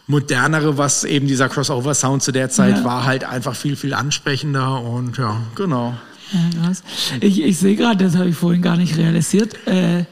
modernere, 0.07 0.77
was 0.77 1.05
eben 1.05 1.27
dieser 1.27 1.49
Crossover-Sound 1.49 2.23
zu 2.23 2.31
der 2.31 2.51
Zeit 2.51 2.79
ja. 2.79 2.85
war, 2.85 3.07
halt 3.07 3.25
einfach 3.25 3.57
viel, 3.57 3.75
viel 3.75 3.95
ansprechender 3.95 4.83
und 4.83 5.17
ja, 5.17 5.41
genau. 5.55 5.95
Ja, 6.33 6.73
ich, 7.21 7.43
ich 7.43 7.59
sehe 7.59 7.77
gerade, 7.77 8.05
das 8.05 8.17
habe 8.17 8.29
ich 8.29 8.37
vorhin 8.37 8.61
gar 8.61 8.77
nicht 8.77 8.99
realisiert, 8.99 9.67
äh, 9.67 10.05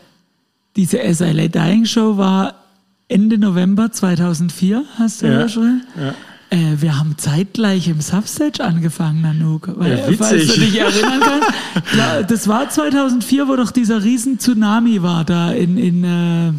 diese 0.76 0.98
SLA 1.14 1.48
Dying 1.48 1.84
Show 1.84 2.16
war 2.16 2.54
Ende 3.08 3.36
November 3.36 3.92
2004, 3.92 4.84
hast 4.98 5.22
du 5.22 5.26
ja, 5.26 5.48
schon? 5.48 5.82
Ja. 5.96 6.14
Äh, 6.54 6.80
wir 6.80 6.96
haben 6.96 7.18
zeitgleich 7.18 7.88
im 7.88 8.00
Substage 8.00 8.62
angefangen, 8.62 9.22
Nanook. 9.22 9.70
Weil, 9.76 9.98
ja, 9.98 10.04
falls 10.16 10.46
du 10.46 10.60
dich 10.60 10.78
erinnern 10.78 11.20
kannst. 11.20 11.48
Klar, 11.90 12.22
das 12.22 12.46
war 12.46 12.70
2004, 12.70 13.48
wo 13.48 13.56
doch 13.56 13.72
dieser 13.72 14.04
riesen 14.04 14.38
Tsunami 14.38 15.02
war 15.02 15.24
da 15.24 15.50
in, 15.50 15.76
in 15.76 16.04
äh, 16.04 16.52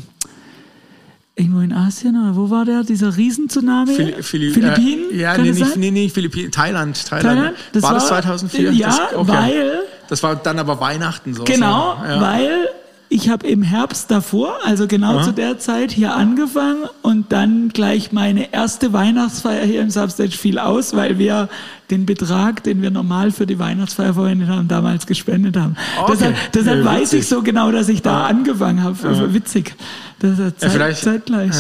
irgendwo 1.42 1.62
in 1.62 1.72
Asien 1.72 2.22
oder 2.22 2.36
wo 2.36 2.50
war 2.50 2.66
der? 2.66 2.84
Dieser 2.84 3.16
Riesentsunami? 3.16 3.94
Phil 3.94 4.24
Philipp, 4.24 4.54
Philippinen? 4.54 5.12
Äh, 5.12 5.22
ja, 5.22 5.38
nee, 5.38 5.52
nicht, 5.52 5.78
nee, 5.78 5.92
nee, 5.92 6.10
Philippinen, 6.10 6.52
Thailand. 6.52 7.06
Thailand. 7.08 7.38
Thailand? 7.38 7.58
Das 7.72 7.84
war, 7.84 7.92
war 7.92 8.00
das 8.00 8.08
2004? 8.08 8.72
Ja, 8.74 8.88
das, 8.88 9.16
okay. 9.16 9.28
weil... 9.32 9.80
Das 10.10 10.22
war 10.24 10.36
dann 10.36 10.60
aber 10.60 10.80
Weihnachten 10.82 11.34
so. 11.34 11.46
Genau, 11.46 11.96
ja. 12.04 12.22
weil 12.22 12.70
ich 13.10 13.30
habe 13.30 13.48
im 13.48 13.62
Herbst 13.62 14.10
davor, 14.10 14.58
also 14.66 14.88
genau 14.88 15.18
Aha. 15.18 15.24
zu 15.24 15.32
der 15.32 15.60
Zeit, 15.60 15.92
hier 15.92 16.16
angefangen 16.16 16.86
und 17.02 17.32
dann 17.32 17.70
gleich 17.70 18.12
meine 18.12 18.52
erste 18.54 18.94
Weihnachtsfeier 18.94 19.64
hier 19.66 19.82
im 19.82 19.90
Substage 19.90 20.32
fiel 20.32 20.60
aus, 20.60 20.96
weil 20.96 21.20
wir 21.20 21.50
den 21.92 22.06
Betrag, 22.06 22.64
den 22.64 22.82
wir 22.82 22.90
normal 22.90 23.32
für 23.32 23.46
die 23.46 23.60
Weihnachtsfeier 23.60 24.16
verwendet 24.16 24.50
haben, 24.50 24.68
damals 24.68 25.06
gespendet 25.06 25.56
haben. 25.56 25.76
Okay. 26.00 26.12
Deshalb, 26.14 26.36
deshalb 26.54 26.80
ja, 26.80 26.86
weiß 26.86 27.14
ich 27.14 27.28
so 27.28 27.44
genau, 27.44 27.72
dass 27.72 27.90
ich 27.90 28.02
da 28.02 28.22
ja. 28.22 28.26
angefangen 28.26 28.84
habe. 28.84 28.98
Ja. 29.04 29.34
Witzig. 29.34 29.76
Das 30.20 30.40
ist 30.40 30.60
Zeit, 30.60 30.74
ja, 30.74 30.94
zeitgleich. 30.94 31.52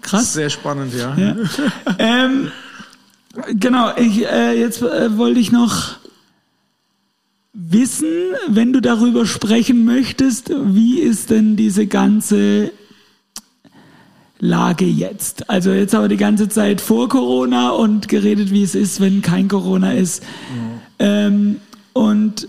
krass. 0.00 0.32
Sehr 0.32 0.50
spannend, 0.50 0.94
ja. 0.94 1.16
ähm, 1.98 2.52
genau, 3.54 3.92
ich, 3.96 4.26
äh, 4.26 4.58
jetzt 4.58 4.82
äh, 4.82 5.16
wollte 5.16 5.40
ich 5.40 5.50
noch 5.50 5.96
wissen, 7.52 8.08
wenn 8.48 8.72
du 8.72 8.80
darüber 8.80 9.26
sprechen 9.26 9.84
möchtest, 9.84 10.50
wie 10.50 11.00
ist 11.00 11.30
denn 11.30 11.56
diese 11.56 11.86
ganze 11.86 12.72
Lage 14.38 14.86
jetzt? 14.86 15.50
Also 15.50 15.70
jetzt 15.70 15.94
haben 15.94 16.04
wir 16.04 16.08
die 16.08 16.16
ganze 16.16 16.48
Zeit 16.48 16.80
vor 16.80 17.08
Corona 17.08 17.70
und 17.70 18.08
geredet, 18.08 18.50
wie 18.50 18.62
es 18.62 18.74
ist, 18.74 19.00
wenn 19.00 19.22
kein 19.22 19.48
Corona 19.48 19.92
ist. 19.92 20.22
Ja. 20.98 21.26
Ähm, 21.26 21.60
und 21.92 22.48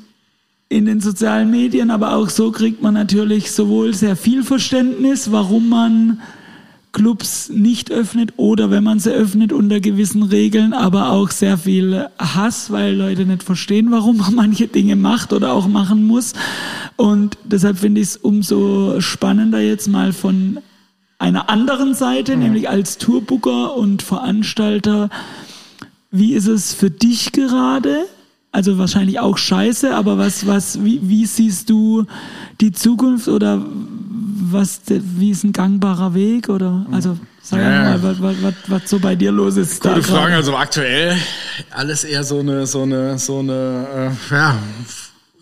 in 0.70 0.86
den 0.86 1.02
sozialen 1.02 1.52
Medien, 1.52 1.92
aber 1.92 2.16
auch 2.16 2.30
so 2.30 2.52
kriegt 2.52 2.82
man 2.82 2.96
natürlich 2.96 3.52
sowohl 3.52 3.94
sehr 3.94 4.16
viel 4.16 4.44
Verständnis, 4.44 5.32
warum 5.32 5.70
man 5.70 6.22
Clubs 6.94 7.50
nicht 7.50 7.92
öffnet 7.92 8.34
oder 8.38 8.70
wenn 8.70 8.84
man 8.84 9.00
sie 9.00 9.12
öffnet 9.12 9.52
unter 9.52 9.80
gewissen 9.80 10.24
Regeln, 10.24 10.74
aber 10.74 11.10
auch 11.10 11.32
sehr 11.32 11.58
viel 11.58 12.08
Hass, 12.20 12.72
weil 12.72 12.96
Leute 12.96 13.26
nicht 13.26 13.44
verstehen, 13.44 13.92
warum 13.92 14.18
man 14.18 14.36
manche 14.36 14.68
Dinge 14.68 14.96
macht 14.96 15.34
oder 15.34 15.54
auch 15.54 15.68
machen 15.68 16.06
muss. 16.06 16.34
Und 16.96 17.38
deshalb 17.44 17.80
finde 17.80 18.00
ich 18.00 18.10
es 18.10 18.18
umso 18.18 19.02
spannender 19.02 19.60
jetzt 19.60 19.88
mal 19.88 20.14
von 20.14 20.60
einer 21.18 21.50
anderen 21.50 21.96
Seite, 21.96 22.36
mhm. 22.36 22.44
nämlich 22.44 22.70
als 22.70 22.98
Tourbooker 23.00 23.76
und 23.76 24.04
Veranstalter. 24.04 25.10
Wie 26.12 26.34
ist 26.34 26.48
es 26.48 26.74
für 26.74 26.92
dich 26.92 27.32
gerade? 27.32 28.06
Also 28.52 28.78
wahrscheinlich 28.78 29.20
auch 29.20 29.40
scheiße, 29.40 29.96
aber 29.96 30.20
was, 30.20 30.46
was, 30.46 30.84
wie, 30.86 31.00
wie 31.02 31.26
siehst 31.26 31.72
du 31.72 32.06
die 32.62 32.72
Zukunft 32.72 33.28
oder 33.28 33.66
was, 34.54 34.82
wie 34.88 35.32
ist 35.32 35.44
ein 35.44 35.54
gangbarer 35.54 36.14
Weg 36.14 36.50
oder, 36.50 36.86
also, 36.92 37.18
sag 37.42 37.60
ja. 37.60 37.98
mal, 37.98 38.04
was, 38.04 38.22
was, 38.22 38.36
was, 38.42 38.54
was 38.68 38.90
so 38.90 39.00
bei 39.00 39.16
dir 39.16 39.32
los 39.32 39.58
ist. 39.58 39.82
Gute 39.82 40.04
Frage, 40.04 40.36
also 40.36 40.56
aktuell 40.56 41.18
alles 41.72 42.04
eher 42.04 42.24
so 42.24 42.40
eine, 42.40 42.66
so 42.66 42.84
eine, 42.84 43.18
so 43.18 43.40
eine, 43.40 44.14
äh, 44.30 44.34
ja, 44.34 44.58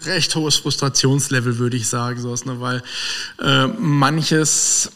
recht 0.06 0.36
hohes 0.36 0.56
Frustrationslevel, 0.58 1.58
würde 1.58 1.78
ich 1.78 1.88
sagen, 1.88 2.20
sowas, 2.20 2.46
ne? 2.46 2.60
weil 2.60 2.82
äh, 3.42 3.68
manches 3.68 4.92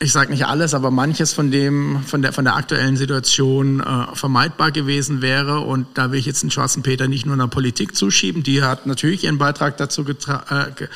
ich 0.00 0.12
sage 0.12 0.30
nicht 0.30 0.46
alles, 0.46 0.74
aber 0.74 0.92
manches 0.92 1.32
von 1.32 1.50
dem, 1.50 2.04
von 2.06 2.22
der, 2.22 2.32
von 2.32 2.44
der 2.44 2.54
aktuellen 2.54 2.96
Situation 2.96 3.80
äh, 3.80 4.14
vermeidbar 4.14 4.70
gewesen 4.70 5.22
wäre. 5.22 5.60
Und 5.60 5.86
da 5.94 6.12
will 6.12 6.20
ich 6.20 6.26
jetzt 6.26 6.44
den 6.44 6.52
schwarzen 6.52 6.84
Peter 6.84 7.08
nicht 7.08 7.26
nur 7.26 7.32
in 7.32 7.40
der 7.40 7.48
Politik 7.48 7.96
zuschieben. 7.96 8.44
Die 8.44 8.62
hat 8.62 8.86
natürlich 8.86 9.24
ihren 9.24 9.38
Beitrag 9.38 9.76
dazu 9.76 10.02
äh, 10.02 10.86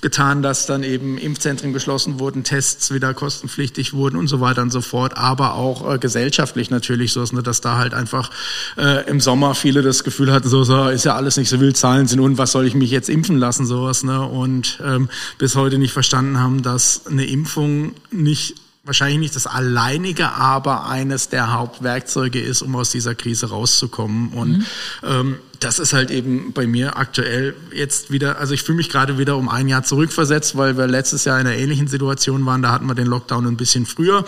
getan, 0.00 0.42
dass 0.42 0.66
dann 0.66 0.84
eben 0.84 1.18
Impfzentren 1.18 1.72
geschlossen 1.72 2.20
wurden, 2.20 2.44
Tests 2.44 2.94
wieder 2.94 3.12
kostenpflichtig 3.12 3.92
wurden 3.92 4.16
und 4.16 4.28
so 4.28 4.40
weiter 4.40 4.62
und 4.62 4.70
so 4.70 4.82
fort. 4.82 5.16
Aber 5.16 5.54
auch 5.54 5.92
äh, 5.92 5.98
gesellschaftlich 5.98 6.70
natürlich 6.70 7.12
so, 7.12 7.24
ne, 7.32 7.42
dass 7.42 7.60
da 7.60 7.76
halt 7.76 7.92
einfach 7.92 8.30
äh, 8.76 9.08
im 9.10 9.18
Sommer 9.18 9.56
viele 9.56 9.82
das 9.82 10.04
Gefühl 10.04 10.30
hatten, 10.30 10.48
so, 10.48 10.62
so 10.62 10.88
ist 10.90 11.04
ja 11.04 11.16
alles 11.16 11.36
nicht 11.36 11.48
so 11.48 11.58
wild, 11.58 11.76
Zahlen 11.76 12.06
sind 12.06 12.20
und 12.20 12.38
was 12.38 12.52
soll 12.52 12.66
ich 12.66 12.76
mich 12.76 12.92
jetzt 12.92 13.08
impfen 13.08 13.36
lassen, 13.36 13.66
sowas. 13.66 14.04
Ne? 14.04 14.22
Und 14.22 14.78
ähm, 14.84 15.08
bis 15.38 15.56
heute 15.56 15.78
nicht 15.78 15.92
verstanden 15.92 16.38
haben, 16.38 16.62
dass 16.62 17.08
eine 17.08 17.26
Impfung 17.26 17.94
nicht 18.12 18.43
wahrscheinlich 18.84 19.18
nicht 19.18 19.36
das 19.36 19.46
alleinige, 19.46 20.32
aber 20.32 20.86
eines 20.86 21.28
der 21.28 21.52
Hauptwerkzeuge 21.52 22.40
ist, 22.40 22.62
um 22.62 22.76
aus 22.76 22.90
dieser 22.90 23.14
Krise 23.14 23.48
rauszukommen. 23.48 24.28
Und 24.28 24.58
mhm. 24.58 24.66
ähm, 25.02 25.38
das 25.64 25.78
ist 25.78 25.94
halt 25.94 26.10
eben 26.10 26.52
bei 26.52 26.66
mir 26.66 26.98
aktuell 26.98 27.54
jetzt 27.72 28.10
wieder, 28.10 28.38
also 28.38 28.52
ich 28.52 28.62
fühle 28.62 28.76
mich 28.76 28.90
gerade 28.90 29.16
wieder 29.16 29.36
um 29.36 29.48
ein 29.48 29.68
Jahr 29.68 29.82
zurückversetzt, 29.82 30.56
weil 30.56 30.76
wir 30.76 30.86
letztes 30.86 31.24
Jahr 31.24 31.40
in 31.40 31.46
einer 31.46 31.56
ähnlichen 31.56 31.88
Situation 31.88 32.44
waren, 32.44 32.60
da 32.60 32.70
hatten 32.70 32.86
wir 32.86 32.94
den 32.94 33.06
Lockdown 33.06 33.46
ein 33.46 33.56
bisschen 33.56 33.86
früher. 33.86 34.24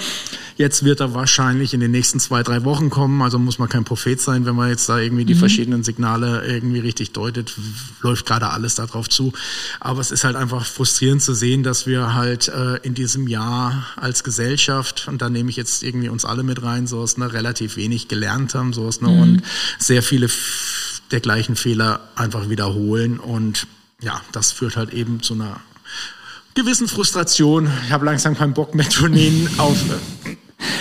Jetzt 0.57 0.85
wird 0.85 1.01
er 1.01 1.13
wahrscheinlich 1.13 1.75
in 1.75 1.81
den 1.81 1.91
nächsten 1.91 2.19
zwei, 2.21 2.43
drei 2.43 2.65
Wochen 2.65 2.89
kommen, 2.89 3.21
also 3.21 3.39
muss 3.39 3.59
man 3.59 3.69
kein 3.69 3.85
Prophet 3.85 4.19
sein, 4.19 4.47
wenn 4.47 4.57
man 4.57 4.71
jetzt 4.71 4.89
da 4.89 4.99
irgendwie 4.99 5.27
die 5.27 5.35
mhm. 5.35 5.41
verschiedenen 5.41 5.85
Signale 5.85 6.47
irgendwie 6.47 6.81
richtig 6.81 7.13
deutet, 7.13 7.53
läuft 8.01 8.25
gerade 8.25 8.49
alles 8.49 8.77
darauf 8.77 9.11
zu. 9.11 9.35
Aber 9.79 10.01
es 10.01 10.11
ist 10.11 10.25
halt 10.25 10.37
einfach 10.37 10.65
frustrierend 10.65 11.21
zu 11.21 11.35
sehen, 11.35 11.63
dass 11.63 11.87
wir 11.87 12.15
halt 12.15 12.49
äh, 12.49 12.77
in 12.83 12.95
diesem 12.95 13.29
Jahr 13.29 13.87
als 13.97 14.25
Gesellschaft, 14.25 15.07
und 15.09 15.21
da 15.21 15.29
nehme 15.29 15.51
ich 15.51 15.57
jetzt 15.57 15.83
irgendwie 15.83 16.09
uns 16.09 16.25
alle 16.25 16.43
mit 16.43 16.63
rein, 16.63 16.87
so 16.87 17.05
ist 17.05 17.19
ne, 17.19 17.31
relativ 17.31 17.77
wenig 17.77 18.09
gelernt 18.09 18.55
haben, 18.55 18.73
so 18.73 18.89
ist 18.89 19.03
ne, 19.03 19.11
mhm. 19.11 19.21
und 19.21 19.43
sehr 19.79 20.03
viele 20.03 20.31
der 21.11 21.21
gleichen 21.21 21.57
Fehler 21.57 22.01
einfach 22.17 22.49
wiederholen. 22.49 23.19
Und 23.19 23.67
ja, 24.01 24.21
das 24.33 24.53
führt 24.53 24.77
halt 24.77 24.93
eben 24.93 25.23
zu 25.23 25.35
einer 25.35 25.61
gewissen 26.55 26.89
Frustration. 26.89 27.71
Ich 27.87 27.93
habe 27.93 28.05
langsam 28.05 28.37
keinen 28.37 28.55
Bock 28.55 28.75
mehr, 28.75 28.89
Tourneen 28.89 29.49
auf 29.59 29.77
äh, 30.25 30.37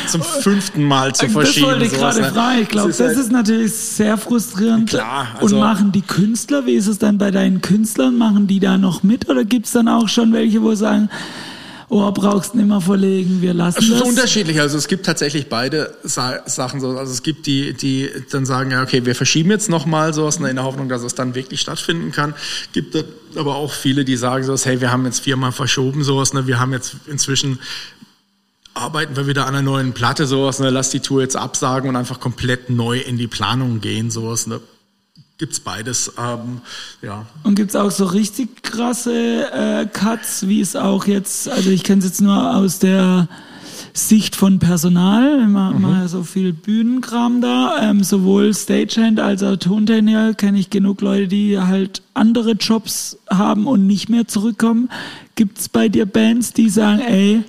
zum 0.07 0.21
fünften 0.21 0.83
Mal 0.83 1.13
zu 1.13 1.29
verschieben. 1.29 1.65
Das 1.65 1.73
wollte 1.73 1.85
ich 1.85 1.93
gerade 1.93 2.21
ne? 2.21 2.31
fragen. 2.31 2.61
Ich 2.61 2.69
glaube, 2.69 2.87
das, 2.89 2.99
ist, 2.99 3.01
das 3.01 3.15
halt 3.15 3.25
ist, 3.25 3.31
natürlich 3.31 3.73
sehr 3.73 4.17
frustrierend. 4.17 4.89
Klar. 4.89 5.27
Also 5.39 5.55
und 5.57 5.61
machen 5.61 5.91
die 5.91 6.01
Künstler, 6.01 6.65
wie 6.65 6.75
ist 6.75 6.87
es 6.87 6.97
dann 6.97 7.17
bei 7.17 7.31
deinen 7.31 7.61
Künstlern, 7.61 8.17
machen 8.17 8.47
die 8.47 8.59
da 8.59 8.77
noch 8.77 9.03
mit 9.03 9.29
oder 9.29 9.43
gibt 9.43 9.65
es 9.65 9.73
dann 9.73 9.87
auch 9.87 10.07
schon 10.07 10.31
welche, 10.33 10.61
wo 10.61 10.75
sagen, 10.75 11.09
oh, 11.95 12.11
brauchst 12.11 12.55
nicht 12.55 12.67
mehr 12.67 12.81
verlegen, 12.81 13.41
wir 13.41 13.53
lassen 13.53 13.79
es 13.79 13.89
ist 13.89 13.99
das. 13.99 14.07
unterschiedlich. 14.07 14.59
Also 14.59 14.77
es 14.77 14.87
gibt 14.87 15.05
tatsächlich 15.05 15.47
beide 15.49 15.95
Sa 16.03 16.39
Sachen. 16.45 16.79
So. 16.79 16.89
Also 16.97 17.11
es 17.11 17.23
gibt 17.23 17.45
die, 17.47 17.73
die 17.73 18.09
dann 18.31 18.45
sagen, 18.45 18.71
ja, 18.71 18.83
okay, 18.83 19.05
wir 19.05 19.15
verschieben 19.15 19.51
jetzt 19.51 19.69
nochmal 19.69 20.13
sowas 20.13 20.37
in 20.37 20.43
der 20.43 20.63
Hoffnung, 20.63 20.89
dass 20.89 21.03
es 21.03 21.15
dann 21.15 21.35
wirklich 21.35 21.61
stattfinden 21.61 22.11
kann. 22.11 22.33
Gibt 22.73 22.95
aber 23.35 23.55
auch 23.55 23.71
viele, 23.71 24.05
die 24.05 24.17
sagen 24.17 24.43
sowas, 24.43 24.65
hey, 24.65 24.81
wir 24.81 24.91
haben 24.91 25.05
jetzt 25.05 25.21
viermal 25.21 25.51
verschoben 25.51 26.03
sowas, 26.03 26.33
ne? 26.33 26.47
wir 26.47 26.59
haben 26.59 26.73
jetzt 26.73 26.95
inzwischen 27.07 27.59
arbeiten 28.73 29.15
wir 29.15 29.25
wieder 29.25 29.47
an 29.47 29.55
einer 29.55 29.61
neuen 29.61 29.93
Platte, 29.93 30.27
sowas, 30.27 30.59
ne? 30.59 30.69
lass 30.69 30.89
die 30.89 30.99
Tour 30.99 31.21
jetzt 31.21 31.37
absagen 31.37 31.89
und 31.89 31.95
einfach 31.95 32.19
komplett 32.19 32.69
neu 32.69 32.99
in 32.99 33.17
die 33.17 33.27
Planung 33.27 33.79
gehen, 33.79 34.11
sowas. 34.11 34.47
Ne? 34.47 34.59
Gibt's 35.37 35.59
beides, 35.59 36.13
ähm, 36.17 36.61
ja. 37.01 37.25
Und 37.43 37.55
gibt's 37.55 37.75
auch 37.75 37.91
so 37.91 38.05
richtig 38.05 38.63
krasse 38.63 39.51
äh, 39.51 39.85
Cuts, 39.85 40.47
wie 40.47 40.61
es 40.61 40.77
auch 40.77 41.05
jetzt, 41.07 41.49
also 41.49 41.69
ich 41.71 41.83
kenne 41.83 41.99
es 41.99 42.05
jetzt 42.05 42.21
nur 42.21 42.55
aus 42.55 42.79
der 42.79 43.27
Sicht 43.91 44.37
von 44.37 44.59
Personal, 44.59 45.41
immer 45.41 45.71
mhm. 45.71 45.81
mal 45.81 46.07
so 46.07 46.23
viel 46.23 46.53
Bühnenkram 46.53 47.41
da, 47.41 47.77
ähm, 47.81 48.03
sowohl 48.03 48.53
Stagehand 48.53 49.19
als 49.19 49.43
auch 49.43 49.57
Tontechniker 49.57 50.33
kenne 50.35 50.57
ich 50.57 50.69
genug 50.69 51.01
Leute, 51.01 51.27
die 51.27 51.59
halt 51.59 52.01
andere 52.13 52.51
Jobs 52.51 53.17
haben 53.29 53.67
und 53.67 53.87
nicht 53.87 54.07
mehr 54.07 54.27
zurückkommen. 54.27 54.89
Gibt's 55.35 55.67
bei 55.67 55.89
dir 55.89 56.05
Bands, 56.05 56.53
die 56.53 56.69
sagen, 56.69 57.01
ey, 57.01 57.43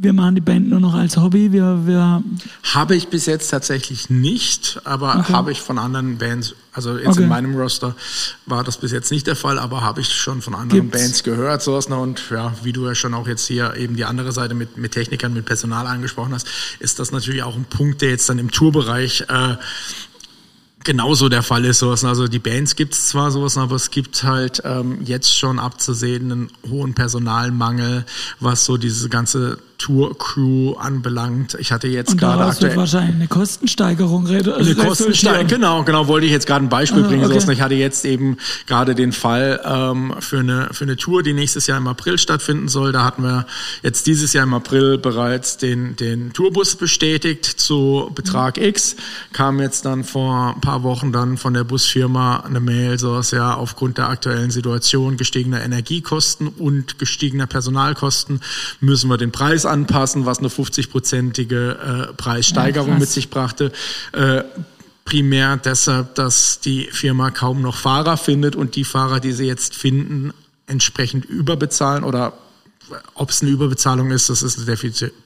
wir 0.00 0.12
machen 0.12 0.36
die 0.36 0.40
Band 0.40 0.68
nur 0.68 0.78
noch 0.78 0.94
als 0.94 1.16
Hobby. 1.16 1.50
Wir, 1.50 1.84
wir 1.84 2.22
habe 2.62 2.94
ich 2.94 3.08
bis 3.08 3.26
jetzt 3.26 3.48
tatsächlich 3.48 4.08
nicht, 4.08 4.80
aber 4.84 5.18
okay. 5.18 5.32
habe 5.32 5.50
ich 5.50 5.60
von 5.60 5.76
anderen 5.76 6.18
Bands, 6.18 6.54
also 6.72 6.96
jetzt 6.96 7.08
okay. 7.08 7.24
in 7.24 7.28
meinem 7.28 7.56
Roster 7.56 7.96
war 8.46 8.62
das 8.62 8.76
bis 8.76 8.92
jetzt 8.92 9.10
nicht 9.10 9.26
der 9.26 9.34
Fall, 9.34 9.58
aber 9.58 9.80
habe 9.80 10.00
ich 10.00 10.12
schon 10.14 10.40
von 10.40 10.54
anderen 10.54 10.82
Gibt's? 10.82 10.98
Bands 11.00 11.22
gehört, 11.24 11.62
sowas. 11.62 11.88
Ne? 11.88 11.96
Und 11.96 12.30
ja, 12.30 12.54
wie 12.62 12.72
du 12.72 12.86
ja 12.86 12.94
schon 12.94 13.12
auch 13.12 13.26
jetzt 13.26 13.48
hier 13.48 13.74
eben 13.74 13.96
die 13.96 14.04
andere 14.04 14.30
Seite 14.30 14.54
mit, 14.54 14.76
mit 14.76 14.92
Technikern, 14.92 15.34
mit 15.34 15.46
Personal 15.46 15.88
angesprochen 15.88 16.32
hast, 16.32 16.46
ist 16.78 17.00
das 17.00 17.10
natürlich 17.10 17.42
auch 17.42 17.56
ein 17.56 17.64
Punkt, 17.64 18.00
der 18.00 18.10
jetzt 18.10 18.28
dann 18.28 18.38
im 18.38 18.52
Tourbereich 18.52 19.24
äh, 19.28 19.56
genauso 20.84 21.28
der 21.28 21.42
Fall 21.42 21.64
ist. 21.64 21.80
Sowas. 21.80 22.04
Also 22.04 22.28
die 22.28 22.38
Bands 22.38 22.76
gibt 22.76 22.94
es 22.94 23.08
zwar 23.08 23.32
sowas, 23.32 23.58
aber 23.58 23.74
es 23.74 23.90
gibt 23.90 24.22
halt 24.22 24.62
ähm, 24.64 25.00
jetzt 25.02 25.36
schon 25.36 25.58
abzusehen 25.58 26.30
einen 26.30 26.50
hohen 26.70 26.94
Personalmangel, 26.94 28.06
was 28.38 28.64
so 28.64 28.76
diese 28.76 29.08
ganze 29.08 29.58
Tour-Crew 29.78 30.74
anbelangt. 30.74 31.56
Ich 31.60 31.70
hatte 31.70 31.86
jetzt 31.86 32.10
Und 32.10 32.18
gerade 32.18 32.44
aktuell 32.44 32.76
wahrscheinlich 32.76 33.14
eine 33.14 33.28
Kostensteigerung 33.28 34.26
rede. 34.26 34.56
Eine 34.56 34.74
Kostensteigerung, 34.74 35.46
genau, 35.46 35.84
genau, 35.84 36.08
wollte 36.08 36.26
ich 36.26 36.32
jetzt 36.32 36.46
gerade 36.46 36.64
ein 36.64 36.68
Beispiel 36.68 37.04
ah, 37.04 37.06
bringen. 37.06 37.24
Okay. 37.24 37.52
Ich 37.52 37.60
hatte 37.60 37.74
jetzt 37.74 38.04
eben 38.04 38.38
gerade 38.66 38.96
den 38.96 39.12
Fall 39.12 39.60
ähm, 39.64 40.14
für 40.18 40.40
eine 40.40 40.68
für 40.72 40.84
eine 40.84 40.96
Tour, 40.96 41.22
die 41.22 41.32
nächstes 41.32 41.68
Jahr 41.68 41.78
im 41.78 41.86
April 41.86 42.18
stattfinden 42.18 42.66
soll. 42.66 42.90
Da 42.90 43.04
hatten 43.04 43.22
wir 43.22 43.46
jetzt 43.82 44.08
dieses 44.08 44.32
Jahr 44.32 44.44
im 44.44 44.54
April 44.54 44.98
bereits 44.98 45.58
den 45.58 45.94
den 45.94 46.32
Tourbus 46.32 46.74
bestätigt 46.74 47.46
zu 47.46 48.10
Betrag 48.14 48.56
mhm. 48.56 48.64
X. 48.64 48.96
Kam 49.32 49.60
jetzt 49.60 49.84
dann 49.84 50.02
vor 50.02 50.54
ein 50.56 50.60
paar 50.60 50.82
Wochen 50.82 51.12
dann 51.12 51.36
von 51.36 51.54
der 51.54 51.62
Busfirma 51.62 52.40
eine 52.40 52.58
Mail, 52.58 52.98
so 52.98 53.14
dass 53.14 53.30
ja 53.30 53.54
aufgrund 53.54 53.98
der 53.98 54.08
aktuellen 54.08 54.50
Situation 54.50 55.16
gestiegener 55.16 55.62
Energiekosten 55.62 56.48
und 56.48 56.98
gestiegener 56.98 57.46
Personalkosten 57.46 58.40
müssen 58.80 59.08
wir 59.08 59.18
den 59.18 59.30
Preis 59.30 59.67
anpassen, 59.68 60.26
was 60.26 60.38
eine 60.38 60.48
50-prozentige 60.48 62.10
äh, 62.10 62.12
Preissteigerung 62.14 62.92
ja, 62.92 62.98
mit 62.98 63.08
sich 63.08 63.30
brachte. 63.30 63.72
Äh, 64.12 64.42
primär 65.04 65.56
deshalb, 65.56 66.14
dass 66.16 66.60
die 66.60 66.88
Firma 66.90 67.30
kaum 67.30 67.62
noch 67.62 67.76
Fahrer 67.76 68.16
findet 68.16 68.56
und 68.56 68.76
die 68.76 68.84
Fahrer, 68.84 69.20
die 69.20 69.32
sie 69.32 69.46
jetzt 69.46 69.74
finden, 69.74 70.34
entsprechend 70.66 71.24
überbezahlen 71.24 72.04
oder 72.04 72.34
ob 73.14 73.30
es 73.30 73.42
eine 73.42 73.50
Überbezahlung 73.50 74.10
ist, 74.10 74.30
das 74.30 74.42
ist 74.42 74.58
eine 74.58 74.76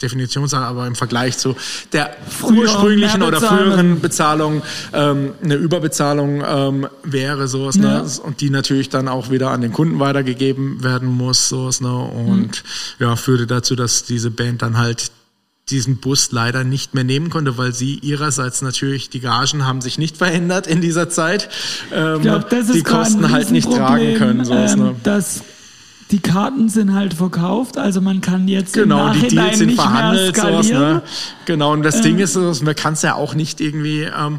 Definitionssache, 0.03 0.65
aber 0.65 0.87
im 0.87 0.95
Vergleich 0.95 1.39
zu 1.39 1.57
der 1.93 2.17
Früher 2.29 2.63
ursprünglichen 2.63 3.23
oder 3.23 3.41
früheren 3.41 4.01
Bezahlung 4.01 4.63
ähm, 4.93 5.33
eine 5.43 5.55
Überbezahlung 5.55 6.43
ähm, 6.47 6.89
wäre 7.03 7.49
sowas, 7.49 7.77
ne? 7.77 7.87
ja. 7.87 8.03
ne? 8.03 8.11
und 8.25 8.41
die 8.41 8.51
natürlich 8.51 8.89
dann 8.89 9.09
auch 9.09 9.31
wieder 9.31 9.51
an 9.51 9.61
den 9.61 9.73
Kunden 9.73 9.99
weitergegeben 9.99 10.83
werden 10.83 11.09
muss, 11.09 11.49
sowas, 11.49 11.81
ne? 11.81 11.95
und 11.95 12.63
mhm. 12.99 13.05
ja, 13.05 13.17
führte 13.17 13.47
dazu, 13.47 13.77
dass 13.77 14.05
diese 14.05 14.31
Band 14.31 14.63
dann 14.63 14.77
halt 14.77 15.11
diesen 15.71 15.99
Bus 15.99 16.33
leider 16.33 16.65
nicht 16.65 16.95
mehr 16.95 17.05
nehmen 17.05 17.31
konnte, 17.31 17.57
weil 17.57 17.73
sie 17.73 17.95
ihrerseits 17.95 18.63
natürlich 18.63 19.11
die 19.11 19.21
Gagen 19.21 19.65
haben 19.65 19.81
sich 19.81 19.97
nicht 19.97 20.17
verändert 20.17 20.67
in 20.67 20.81
dieser 20.81 21.09
Zeit, 21.09 21.49
ähm, 21.93 22.17
ich 22.17 22.23
glaub, 22.23 22.51
das 22.51 22.69
ist 22.69 22.75
die 22.75 22.83
Kosten 22.83 23.31
halt 23.31 23.51
nicht 23.51 23.71
tragen 23.71 24.15
können. 24.17 24.45
Sowas, 24.45 24.73
ähm, 24.73 24.81
ne? 24.81 24.97
Die 26.13 26.21
Karten 26.21 26.69
sind 26.69 26.93
halt 26.93 27.15
verkauft, 27.15 27.79
also 27.79 28.03
man 28.03 28.21
kann 28.21 28.47
jetzt 28.47 28.75
genau, 28.75 28.99
im 28.99 29.07
Nachhinein 29.07 29.29
die 29.29 29.37
Deals 29.37 29.59
sind 29.59 29.67
nicht 29.69 29.81
verhandelt, 29.81 30.37
mehr 30.37 30.45
skalieren. 30.45 30.65
Sowas, 30.65 30.71
ne? 30.71 31.03
Genau, 31.47 31.73
und 31.73 31.83
das 31.83 31.97
ähm, 31.97 32.03
Ding 32.03 32.19
ist, 32.19 32.63
man 32.63 32.77
kann 32.77 32.93
es 32.93 33.03
ja 33.03 33.15
auch 33.15 33.35
nicht 33.35 33.63
irgendwie 33.63 34.03
ähm, 34.03 34.39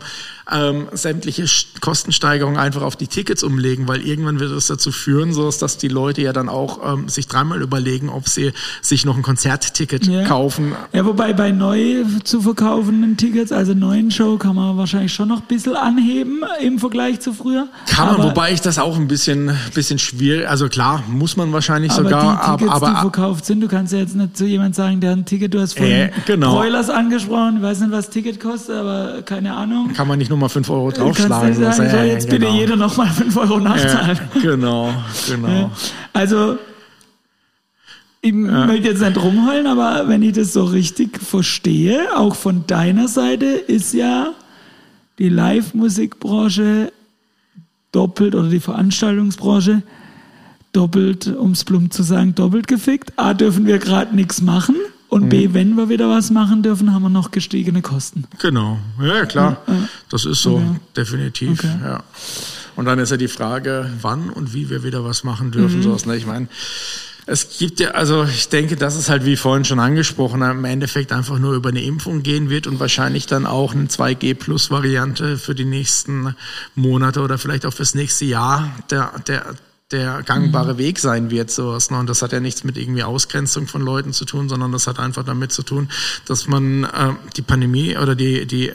ähm, 0.52 0.88
sämtliche 0.92 1.46
Kostensteigerungen 1.80 2.60
einfach 2.60 2.82
auf 2.82 2.96
die 2.96 3.08
Tickets 3.08 3.44
umlegen, 3.44 3.88
weil 3.88 4.02
irgendwann 4.02 4.40
wird 4.40 4.52
es 4.52 4.68
dazu 4.68 4.92
führen, 4.92 5.34
so 5.34 5.50
dass 5.50 5.78
die 5.78 5.88
Leute 5.88 6.22
ja 6.22 6.34
dann 6.34 6.50
auch 6.50 6.94
ähm, 6.94 7.08
sich 7.10 7.28
dreimal 7.28 7.62
überlegen, 7.62 8.10
ob 8.10 8.28
sie 8.28 8.54
sich 8.82 9.06
noch 9.06 9.16
ein 9.16 9.22
Konzertticket 9.22 10.08
ja. 10.08 10.24
kaufen. 10.24 10.74
Ja, 10.92 11.06
wobei 11.06 11.34
bei 11.34 11.52
neu 11.52 12.04
zu 12.24 12.42
verkaufenden 12.42 13.18
Tickets, 13.18 13.52
also 13.52 13.74
neuen 13.74 14.12
Show, 14.12 14.38
kann 14.38 14.56
man 14.56 14.78
wahrscheinlich 14.78 15.14
schon 15.14 15.30
noch 15.30 15.42
ein 15.42 15.48
bisschen 15.48 15.76
anheben 15.76 16.42
im 16.62 16.80
Vergleich 16.80 17.20
zu 17.20 17.34
früher. 17.34 17.68
Kann 17.88 18.18
man, 18.18 18.24
wobei 18.24 18.52
ich 18.52 18.62
das 18.62 18.80
auch 18.80 18.98
ein 18.98 19.08
bisschen, 19.08 19.52
bisschen 19.74 20.00
schwierig, 20.00 20.50
also 20.50 20.68
klar, 20.68 21.04
muss 21.08 21.38
man 21.38 21.54
wahrscheinlich 21.54 21.92
aber 21.92 22.04
sogar, 22.04 22.58
die 22.58 22.64
Tickets, 22.64 22.76
aber, 22.76 22.90
die 22.90 23.02
verkauft 23.02 23.46
sind, 23.46 23.62
du 23.62 23.68
kannst 23.68 23.94
ja 23.94 24.00
jetzt 24.00 24.16
nicht 24.16 24.36
zu 24.36 24.46
jemand 24.46 24.76
sagen, 24.76 25.00
der 25.00 25.12
ein 25.12 25.26
Ticket, 25.26 25.54
du 25.54 25.62
hast 25.62 25.78
vorhin 25.78 26.10
äh, 26.10 26.12
genau. 26.26 26.56
Broilers 26.56 26.90
angesprochen, 26.90 27.58
ich 27.58 27.64
weiß 27.64 27.80
nicht, 27.82 27.92
was 27.92 28.10
Ticket 28.10 28.40
kostet, 28.40 28.76
aber 28.76 29.22
keine 29.22 29.54
Ahnung. 29.54 29.94
Kann 29.94 30.08
man 30.08 30.20
nicht 30.20 30.33
nochmal 30.34 30.50
5 30.50 30.70
Euro 30.70 30.92
draufschlagen. 30.92 31.62
Kannst 31.62 31.78
sagen, 31.78 31.90
so, 31.90 31.96
ja, 31.96 32.04
jetzt 32.04 32.30
genau. 32.30 32.48
bitte 32.48 32.60
jeder 32.60 32.76
nochmal 32.76 33.08
5 33.08 33.38
Euro 33.38 33.60
nachzahlen. 33.60 34.20
Genau, 34.42 34.94
genau. 35.28 35.72
Also, 36.12 36.58
ich 38.22 38.34
ja. 38.34 38.66
möchte 38.66 38.90
jetzt 38.90 39.02
nicht 39.02 39.18
rumheulen, 39.18 39.68
aber 39.68 40.08
wenn 40.08 40.22
ich 40.22 40.34
das 40.34 40.54
so 40.54 40.64
richtig 40.64 41.20
verstehe, 41.20 42.18
auch 42.18 42.36
von 42.36 42.66
deiner 42.68 43.08
Seite, 43.08 43.46
ist 43.46 43.94
ja 43.94 44.34
die 45.20 45.30
Live-Musikbranche 45.30 46.92
doppelt 47.92 48.36
oder 48.36 48.50
die 48.50 48.60
Veranstaltungsbranche 48.60 49.84
doppelt, 50.72 51.28
um 51.28 51.52
es 51.52 51.64
plump 51.64 51.94
zu 51.94 52.04
sagen, 52.04 52.34
doppelt 52.34 52.68
gefickt. 52.68 53.14
A, 53.18 53.34
dürfen 53.34 53.66
wir 53.66 53.78
gerade 53.78 54.16
nichts 54.16 54.42
machen. 54.42 54.76
Und 55.14 55.30
B, 55.30 55.48
mhm. 55.48 55.54
wenn 55.54 55.76
wir 55.76 55.90
wieder 55.90 56.10
was 56.10 56.32
machen 56.32 56.64
dürfen, 56.64 56.92
haben 56.92 57.04
wir 57.04 57.10
noch 57.10 57.30
gestiegene 57.30 57.84
Kosten. 57.84 58.24
Genau, 58.40 58.80
ja 59.00 59.28
klar. 59.28 59.62
Ja, 59.68 59.76
das 60.10 60.26
ist 60.26 60.42
so, 60.42 60.56
okay. 60.56 60.80
definitiv. 60.98 61.60
Okay. 61.60 61.76
Ja. 61.84 62.04
Und 62.76 62.86
dann 62.86 62.98
ist 62.98 63.12
ja 63.12 63.18
die 63.18 63.28
Frage, 63.28 63.92
wann 64.02 64.32
und 64.32 64.56
wie 64.56 64.72
wir 64.72 64.84
wieder 64.84 65.06
was 65.06 65.24
machen 65.24 65.52
dürfen. 65.52 65.78
Mhm. 65.78 65.84
Sowas, 65.84 66.08
ne? 66.08 66.16
Ich 66.16 66.26
meine, 66.26 66.48
es 67.28 67.60
gibt 67.60 67.80
ja, 67.80 67.92
also 67.92 68.24
ich 68.24 68.50
denke, 68.50 68.76
dass 68.76 68.96
es 68.96 69.08
halt 69.08 69.24
wie 69.24 69.36
vorhin 69.36 69.66
schon 69.66 69.80
angesprochen, 69.80 70.42
im 70.42 70.66
Endeffekt 70.66 71.12
einfach 71.12 71.38
nur 71.38 71.54
über 71.54 71.70
eine 71.70 71.84
Impfung 71.84 72.24
gehen 72.24 72.50
wird 72.50 72.66
und 72.66 72.80
wahrscheinlich 72.80 73.28
dann 73.28 73.46
auch 73.46 73.76
eine 73.76 73.86
2G-Plus-Variante 73.86 75.38
für 75.38 75.54
die 75.54 75.66
nächsten 75.66 76.36
Monate 76.74 77.22
oder 77.22 77.38
vielleicht 77.38 77.68
auch 77.68 77.74
fürs 77.74 77.94
nächste 77.94 78.26
Jahr 78.26 78.72
der, 78.90 79.12
der, 79.28 79.46
der 79.94 80.24
gangbare 80.24 80.74
mhm. 80.74 80.78
Weg 80.80 81.00
sein 81.00 81.32
wird, 81.32 81.52
sowas. 81.52 81.92
Ne? 81.92 81.98
Und 82.00 82.10
das 82.10 82.22
hat 82.22 82.34
ja 82.34 82.40
nichts 82.40 82.64
mit 82.64 82.78
irgendwie 82.78 83.04
Ausgrenzung 83.04 83.68
von 83.68 83.82
Leuten 83.82 84.12
zu 84.12 84.26
tun, 84.26 84.50
sondern 84.50 84.72
das 84.72 84.88
hat 84.88 85.00
einfach 85.00 85.24
damit 85.24 85.52
zu 85.52 85.64
tun, 85.64 85.90
dass 86.26 86.48
man 86.48 86.84
äh, 86.84 87.14
die 87.38 87.42
Pandemie 87.42 87.98
oder 87.98 88.16
die, 88.16 88.46
die 88.46 88.74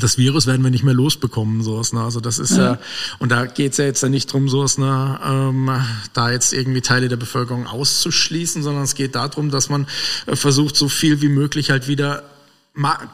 das 0.00 0.18
Virus 0.18 0.46
werden 0.46 0.62
wir 0.62 0.70
nicht 0.70 0.84
mehr 0.84 0.94
losbekommen, 0.94 1.62
sowas. 1.62 1.92
Ne? 1.92 2.02
Also 2.02 2.20
das 2.20 2.38
ist 2.38 2.56
ja, 2.56 2.72
ja 2.72 2.78
und 3.18 3.30
da 3.30 3.46
geht's 3.46 3.78
ja 3.78 3.84
jetzt 3.84 4.02
ja 4.02 4.08
nicht 4.08 4.30
drum, 4.32 4.48
sowas, 4.48 4.78
ne, 4.78 5.18
ähm, 5.24 5.70
da 6.12 6.30
jetzt 6.30 6.52
irgendwie 6.52 6.80
Teile 6.82 7.08
der 7.08 7.16
Bevölkerung 7.16 7.66
auszuschließen, 7.66 8.62
sondern 8.62 8.84
es 8.84 8.94
geht 8.94 9.14
darum, 9.14 9.50
dass 9.50 9.68
man 9.68 9.86
äh, 10.26 10.36
versucht, 10.36 10.76
so 10.76 10.88
viel 10.88 11.22
wie 11.22 11.28
möglich 11.28 11.70
halt 11.70 11.88
wieder 11.88 12.24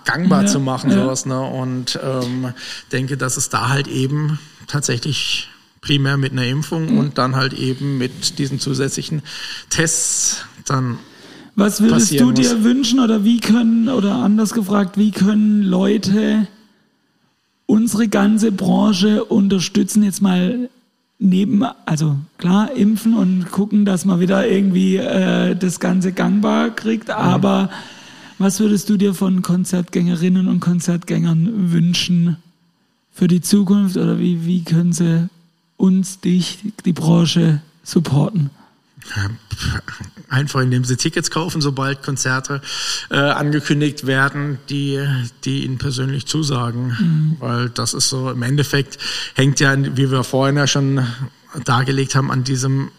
gangbar 0.05 0.43
ja, 0.43 0.49
zu 0.49 0.59
machen, 0.59 0.91
ja. 0.91 1.03
sowas. 1.03 1.25
Ne? 1.25 1.41
Und 1.41 1.99
ähm, 2.03 2.53
denke, 2.91 3.17
dass 3.17 3.37
es 3.37 3.49
da 3.49 3.69
halt 3.69 3.87
eben 3.87 4.41
tatsächlich 4.67 5.52
primär 5.83 6.17
mit 6.17 6.33
einer 6.33 6.47
Impfung 6.47 6.93
mhm. 6.93 6.99
und 6.99 7.19
dann 7.19 7.37
halt 7.37 7.53
eben 7.53 7.99
mit 7.99 8.39
diesen 8.39 8.59
zusätzlichen 8.59 9.21
Tests 9.69 10.47
dann. 10.65 10.97
Was 11.55 11.83
würdest 11.83 12.19
du 12.19 12.33
dir 12.33 12.55
muss. 12.55 12.65
wünschen 12.65 13.01
oder 13.01 13.25
wie 13.25 13.41
können, 13.41 13.91
oder 13.91 14.15
anders 14.15 14.55
gefragt, 14.55 14.97
wie 14.97 15.11
können 15.11 15.63
Leute 15.63 16.47
unsere 17.67 18.09
ganze 18.09 18.53
Branche 18.53 19.25
unterstützen, 19.25 20.03
jetzt 20.03 20.23
mal 20.23 20.71
neben, 21.19 21.65
also 21.85 22.17
klar, 22.39 22.75
impfen 22.75 23.15
und 23.15 23.51
gucken, 23.51 23.85
dass 23.85 24.05
man 24.05 24.21
wieder 24.21 24.49
irgendwie 24.49 24.97
äh, 24.97 25.55
das 25.55 25.79
Ganze 25.79 26.13
gangbar 26.13 26.71
kriegt, 26.71 27.09
mhm. 27.09 27.15
aber 27.15 27.71
was 28.39 28.61
würdest 28.61 28.89
du 28.89 28.97
dir 28.97 29.15
von 29.15 29.43
Konzertgängerinnen 29.43 30.49
und 30.49 30.61
Konzertgängern 30.61 31.73
wünschen 31.73 32.37
für 33.13 33.29
die 33.29 33.41
Zukunft 33.41 33.97
oder 33.97 34.19
wie, 34.19 34.47
wie 34.47 34.65
können 34.65 34.93
sie 34.93 35.29
uns, 35.83 36.21
dich, 36.21 36.61
die 36.85 36.93
Branche 36.93 37.61
supporten? 37.83 38.51
Einfach 40.29 40.61
indem 40.61 40.85
sie 40.85 40.97
Tickets 40.97 41.33
kaufen, 41.33 41.61
sobald 41.61 42.05
Konzerte 42.05 42.63
äh, 43.11 43.17
angekündigt 43.17 44.07
werden, 44.07 44.59
die, 44.71 45.05
die 45.45 45.65
ihnen 45.65 45.79
persönlich 45.79 46.27
zusagen. 46.27 46.97
Mhm. 46.99 47.37
Weil 47.41 47.69
das 47.69 47.95
ist 47.95 48.09
so, 48.09 48.31
im 48.31 48.43
Endeffekt 48.43 48.99
hängt 49.35 49.59
ja, 49.59 49.77
wie 49.97 50.13
wir 50.13 50.23
vorhin 50.23 50.57
ja 50.57 50.69
schon 50.69 51.05
dargelegt 51.65 52.15
haben, 52.15 52.31
an 52.31 52.45
diesem 52.45 52.93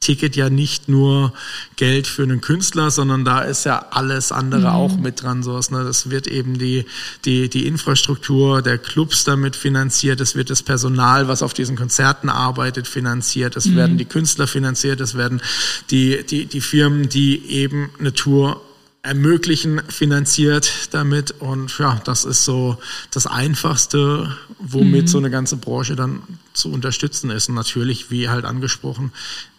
Ticket 0.00 0.36
ja 0.36 0.48
nicht 0.48 0.88
nur 0.88 1.32
Geld 1.76 2.06
für 2.06 2.22
einen 2.22 2.40
Künstler, 2.40 2.90
sondern 2.90 3.24
da 3.24 3.40
ist 3.40 3.64
ja 3.64 3.86
alles 3.90 4.30
andere 4.30 4.60
mhm. 4.60 4.66
auch 4.66 4.96
mit 4.96 5.22
dran. 5.22 5.42
So 5.42 5.58
ne? 5.70 5.84
Das 5.84 6.08
wird 6.08 6.26
eben 6.26 6.58
die, 6.58 6.86
die, 7.24 7.48
die 7.48 7.66
Infrastruktur 7.66 8.62
der 8.62 8.78
Clubs 8.78 9.24
damit 9.24 9.56
finanziert, 9.56 10.20
es 10.20 10.36
wird 10.36 10.50
das 10.50 10.62
Personal, 10.62 11.26
was 11.28 11.42
auf 11.42 11.52
diesen 11.52 11.76
Konzerten 11.76 12.28
arbeitet, 12.28 12.86
finanziert, 12.86 13.56
es 13.56 13.66
mhm. 13.66 13.76
werden 13.76 13.98
die 13.98 14.04
Künstler 14.04 14.46
finanziert, 14.46 15.00
es 15.00 15.16
werden 15.16 15.42
die, 15.90 16.24
die, 16.24 16.46
die 16.46 16.60
Firmen, 16.60 17.08
die 17.08 17.44
eben 17.46 17.90
eine 17.98 18.12
Tour 18.12 18.62
ermöglichen, 19.08 19.80
finanziert 19.88 20.88
damit. 20.92 21.32
Und 21.40 21.76
ja, 21.78 22.00
das 22.04 22.24
ist 22.24 22.44
so 22.44 22.76
das 23.10 23.26
Einfachste, 23.26 24.36
womit 24.58 25.02
mhm. 25.02 25.08
so 25.08 25.18
eine 25.18 25.30
ganze 25.30 25.56
Branche 25.56 25.96
dann 25.96 26.22
zu 26.52 26.70
unterstützen 26.70 27.30
ist. 27.30 27.48
Und 27.48 27.54
natürlich, 27.54 28.10
wie 28.10 28.28
halt 28.28 28.44
angesprochen, 28.44 29.12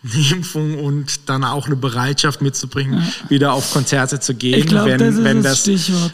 eine 0.03 0.29
Impfung 0.31 0.77
und 0.77 1.27
dann 1.27 1.43
auch 1.43 1.65
eine 1.65 1.75
Bereitschaft 1.75 2.41
mitzubringen, 2.41 2.99
ja. 2.99 3.29
wieder 3.29 3.53
auf 3.53 3.73
Konzerte 3.73 4.19
zu 4.19 4.35
gehen, 4.35 4.65
glaub, 4.67 4.85
wenn, 4.85 4.99
das 4.99 5.23
wenn, 5.23 5.43
das, 5.43 5.67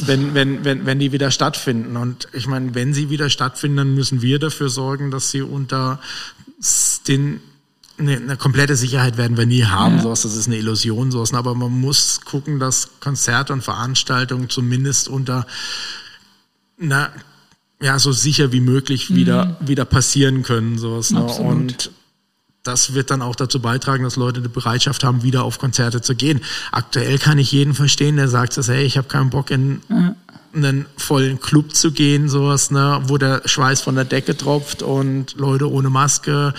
wenn, 0.08 0.34
wenn, 0.34 0.64
wenn, 0.64 0.86
wenn 0.86 1.00
die 1.00 1.12
wieder 1.12 1.30
stattfinden. 1.30 1.98
Und 1.98 2.30
ich 2.32 2.48
meine, 2.48 2.74
wenn 2.74 2.94
sie 2.94 3.10
wieder 3.10 3.30
stattfinden, 3.30 3.78
dann 3.78 3.96
müssen 3.96 4.22
wir 4.22 4.40
dafür 4.40 4.70
sorgen, 4.70 5.12
dass 5.12 5.30
sie 5.30 5.42
unter 5.42 6.00
den 7.08 7.42
eine, 7.98 8.18
eine 8.18 8.38
komplette 8.38 8.76
Sicherheit 8.76 9.18
werden 9.18 9.38
wir 9.38 9.46
nie 9.46 9.64
haben, 9.66 9.98
ja. 9.98 10.02
sowas, 10.04 10.24
das 10.24 10.36
ist 10.36 10.48
eine 10.48 10.58
Illusion, 10.58 11.12
sowas. 11.12 11.34
Aber 11.34 11.56
man 11.56 11.72
muss 11.72 12.22
gucken, 12.22 12.60
dass 12.60 13.00
Konzerte 13.00 13.54
und 13.54 13.64
Veranstaltungen 13.64 14.50
zumindest 14.50 15.08
unter 15.08 15.46
na, 16.78 17.12
ja, 17.82 18.00
so 18.00 18.12
sicher 18.12 18.52
wie 18.52 18.62
möglich 18.62 19.10
mhm. 19.10 19.16
wieder, 19.16 19.58
wieder 19.60 19.86
passieren 19.86 20.44
können, 20.44 20.78
sowas. 20.78 21.12
Ne? 21.12 21.24
Und 21.24 21.92
das 22.66 22.94
wird 22.94 23.12
dann 23.12 23.22
auch 23.22 23.36
dazu 23.36 23.62
beitragen, 23.62 24.04
dass 24.04 24.16
Leute 24.16 24.40
eine 24.40 24.50
Bereitschaft 24.50 25.04
haben, 25.04 25.24
wieder 25.24 25.44
auf 25.44 25.60
Konzerte 25.60 26.02
zu 26.02 26.16
gehen. 26.16 26.42
Aktuell 26.72 27.18
kann 27.20 27.38
ich 27.38 27.52
jeden 27.52 27.74
verstehen, 27.74 28.18
der 28.18 28.28
sagt, 28.28 28.58
dass, 28.58 28.68
hey, 28.68 28.84
ich 28.84 28.98
habe 28.98 29.08
keinen 29.08 29.30
Bock 29.30 29.52
in 29.52 29.82
einen 30.56 30.86
vollen 30.98 31.40
Club 31.40 31.76
zu 31.76 31.92
gehen, 31.92 32.30
sowas, 32.30 32.72
ne, 32.72 33.02
wo 33.08 33.18
der 33.18 33.42
Schweiß 33.46 33.82
von 33.82 33.96
der 33.96 34.06
Decke 34.06 34.38
tropft 34.38 34.84
und 34.84 35.36
Leute 35.38 35.70
ohne 35.70 35.90
Maske, 35.90 36.54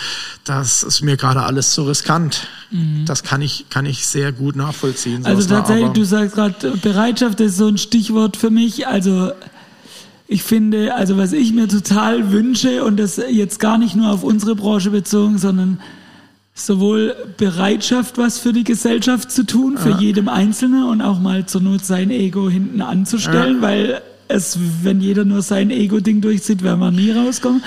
das 0.44 0.82
ist 0.82 1.02
mir 1.02 1.16
gerade 1.16 1.42
alles 1.42 1.72
zu 1.72 1.84
riskant. 1.84 2.46
Mhm. 2.70 3.04
Das 3.06 3.22
kann 3.22 3.40
ich, 3.42 3.66
kann 3.70 3.86
ich 3.86 4.06
sehr 4.06 4.32
gut 4.32 4.54
nachvollziehen. 4.54 5.24
Also 5.24 5.40
sowas, 5.40 5.48
ne, 5.48 5.56
tatsächlich, 5.56 5.92
du 5.92 6.04
sagst 6.04 6.34
gerade, 6.34 6.76
Bereitschaft 6.82 7.40
ist 7.40 7.56
so 7.56 7.68
ein 7.68 7.78
Stichwort 7.78 8.36
für 8.36 8.50
mich. 8.50 8.86
Also 8.86 9.32
ich 10.28 10.42
finde, 10.42 10.94
also 10.94 11.16
was 11.16 11.32
ich 11.32 11.52
mir 11.52 11.68
total 11.68 12.32
wünsche 12.32 12.84
und 12.84 12.98
das 12.98 13.16
jetzt 13.16 13.60
gar 13.60 13.78
nicht 13.78 13.96
nur 13.96 14.10
auf 14.12 14.22
unsere 14.22 14.56
Branche 14.56 14.90
bezogen, 14.90 15.38
sondern 15.38 15.80
sowohl 16.56 17.14
Bereitschaft, 17.36 18.16
was 18.16 18.38
für 18.38 18.52
die 18.54 18.64
Gesellschaft 18.64 19.30
zu 19.30 19.44
tun, 19.44 19.76
für 19.76 19.90
ja. 19.90 19.98
jedem 19.98 20.28
Einzelnen 20.28 20.84
und 20.84 21.02
auch 21.02 21.20
mal 21.20 21.44
zur 21.44 21.60
Not 21.60 21.84
sein 21.84 22.10
Ego 22.10 22.48
hinten 22.48 22.80
anzustellen, 22.80 23.56
ja. 23.56 23.62
weil 23.62 24.02
es, 24.28 24.58
wenn 24.82 25.00
jeder 25.02 25.26
nur 25.26 25.42
sein 25.42 25.70
Ego-Ding 25.70 26.22
durchzieht, 26.22 26.62
werden 26.62 26.80
wir 26.80 26.90
nie 26.90 27.10
rauskommen. 27.10 27.62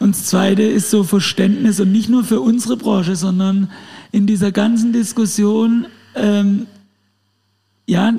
Und 0.00 0.16
das 0.16 0.26
Zweite 0.26 0.64
ist 0.64 0.90
so 0.90 1.04
Verständnis 1.04 1.78
und 1.78 1.92
nicht 1.92 2.08
nur 2.08 2.24
für 2.24 2.40
unsere 2.40 2.76
Branche, 2.76 3.14
sondern 3.14 3.70
in 4.10 4.26
dieser 4.26 4.50
ganzen 4.50 4.92
Diskussion, 4.92 5.86
ähm, 6.16 6.66
ja, 7.86 8.12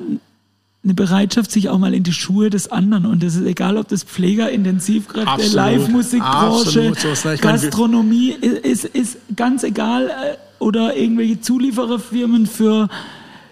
eine 0.84 0.94
Bereitschaft, 0.94 1.50
sich 1.50 1.70
auch 1.70 1.78
mal 1.78 1.94
in 1.94 2.02
die 2.02 2.12
Schuhe 2.12 2.50
des 2.50 2.70
anderen. 2.70 3.06
Und 3.06 3.22
das 3.22 3.36
ist 3.36 3.46
egal, 3.46 3.78
ob 3.78 3.88
das 3.88 4.04
Pfleger, 4.04 4.50
Intensivkräfte, 4.50 5.54
Live-Musikbranche, 5.54 6.92
Gastronomie, 7.40 8.30
ist, 8.30 8.84
ist 8.84 9.16
ganz 9.34 9.62
egal. 9.62 10.08
Äh, 10.08 10.36
oder 10.58 10.96
irgendwelche 10.96 11.40
Zuliefererfirmen 11.40 12.46
für 12.46 12.88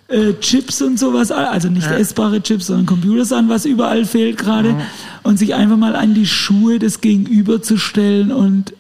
äh, 0.09 0.35
Chips 0.41 0.81
und 0.83 0.99
sowas, 0.99 1.31
also 1.31 1.69
nicht 1.69 1.87
ja. 1.87 1.97
essbare 1.97 2.43
Chips, 2.43 2.67
sondern 2.67 2.87
Computersachen, 2.87 3.49
was 3.49 3.65
überall 3.65 4.05
fehlt 4.05 4.39
gerade. 4.39 4.73
Mhm. 4.73 4.81
Und 5.23 5.39
sich 5.39 5.55
einfach 5.55 5.77
mal 5.77 5.97
an 5.97 6.15
die 6.15 6.27
Schuhe 6.27 6.79
des 6.79 7.01
Gegenüber 7.01 7.63
zu 7.63 7.77
stellen 7.77 8.31
und 8.31 8.75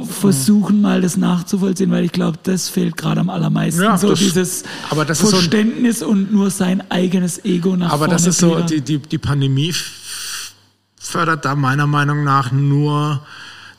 versuchen 0.00 0.80
mal 0.80 1.02
das 1.02 1.16
nachzuvollziehen, 1.16 1.90
weil 1.90 2.04
ich 2.04 2.12
glaube, 2.12 2.38
das 2.42 2.68
fehlt 2.68 2.96
gerade 2.96 3.20
am 3.20 3.28
allermeisten. 3.28 3.82
Ja, 3.82 3.98
so 3.98 4.10
das, 4.10 4.18
dieses 4.18 4.64
aber 4.90 5.04
das 5.04 5.20
Verständnis 5.20 5.98
so 5.98 6.06
ein, 6.06 6.10
und 6.10 6.32
nur 6.32 6.50
sein 6.50 6.82
eigenes 6.90 7.44
Ego 7.44 7.76
nach 7.76 7.88
aber 7.88 8.06
vorne. 8.06 8.12
Das 8.14 8.26
ist 8.26 8.38
so, 8.38 8.60
die, 8.60 8.80
die, 8.80 8.98
die 8.98 9.18
Pandemie 9.18 9.74
fördert 10.98 11.44
da 11.44 11.54
meiner 11.54 11.86
Meinung 11.86 12.24
nach 12.24 12.52
nur 12.52 13.20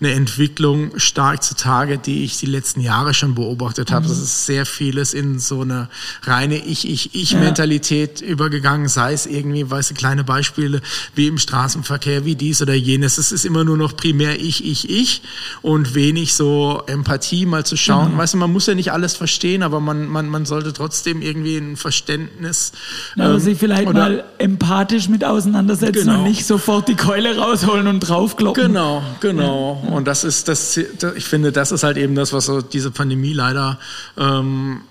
eine 0.04 0.14
Entwicklung 0.14 0.92
stark 1.00 1.44
zutage, 1.44 1.98
die 1.98 2.24
ich 2.24 2.38
die 2.38 2.46
letzten 2.46 2.82
Jahre 2.82 3.14
schon 3.14 3.36
beobachtet 3.36 3.92
habe. 3.92 4.06
Mhm. 4.06 4.10
Das 4.10 4.20
ist 4.20 4.46
sehr 4.46 4.66
vieles 4.66 5.14
in 5.14 5.40
so 5.40 5.62
eine 5.62 5.90
reine 6.24 6.58
Ich-Ich-Ich-Mentalität 6.58 8.22
ja. 8.22 8.28
übergegangen, 8.28 8.88
sei 8.88 9.14
es 9.14 9.26
irgendwie, 9.26 9.70
weißt 9.70 9.92
du, 9.92 9.94
kleine 9.96 10.24
Beispiele 10.24 10.82
wie 11.16 11.28
im 11.28 11.38
Straßenverkehr, 11.38 12.26
wie 12.26 12.36
dies 12.36 12.62
oder 12.62 12.74
jenes. 12.74 13.18
Es 13.18 13.32
ist 13.32 13.46
immer 13.46 13.64
nur 13.64 13.78
noch 13.78 13.96
primär 13.96 14.40
Ich, 14.40 14.66
Ich, 14.66 14.90
Ich 14.90 15.22
und 15.62 15.96
wenig 15.96 16.34
so 16.34 16.84
Empathie 16.88 17.46
mal 17.46 17.66
zu 17.66 17.78
schauen. 17.78 18.14
Mhm. 18.14 18.18
Weißt 18.18 18.34
du, 18.34 18.38
man 18.38 18.52
muss 18.52 18.68
ja 18.68 18.76
nicht 18.76 18.92
alles 18.92 19.16
verstehen, 19.16 19.64
aber 19.64 19.80
man, 19.80 20.08
man, 20.08 20.28
man 20.28 20.46
sollte 20.46 20.74
trotzdem 20.74 21.22
irgendwie 21.22 21.58
ein 21.58 21.78
Verständnis. 21.78 22.74
Ja, 23.16 23.34
ähm, 23.34 23.40
sich 23.40 23.58
vielleicht 23.58 23.88
oder, 23.88 24.00
mal 24.00 24.24
empathisch 24.38 25.08
mit 25.08 25.24
auseinandersetzen 25.24 26.06
genau. 26.06 26.18
und 26.20 26.24
nicht 26.24 26.46
sofort 26.46 26.88
die 26.88 26.96
Keule 26.96 27.38
rausholen 27.38 27.88
und 27.88 28.02
draufkloppen. 28.02 28.68
Genau, 28.68 29.02
genau. 29.22 29.82
Ja. 29.84 29.93
Und 29.94 30.06
das 30.06 30.24
ist 30.24 30.48
das, 30.48 30.78
ich 30.78 31.26
finde, 31.26 31.52
das 31.52 31.72
ist 31.72 31.84
halt 31.84 31.98
eben 31.98 32.16
das, 32.16 32.34
was 32.34 32.46
so 32.46 32.62
diese 32.62 32.92
Pandemie 32.92 33.34
leider 33.34 33.80
ähm, 34.18 34.82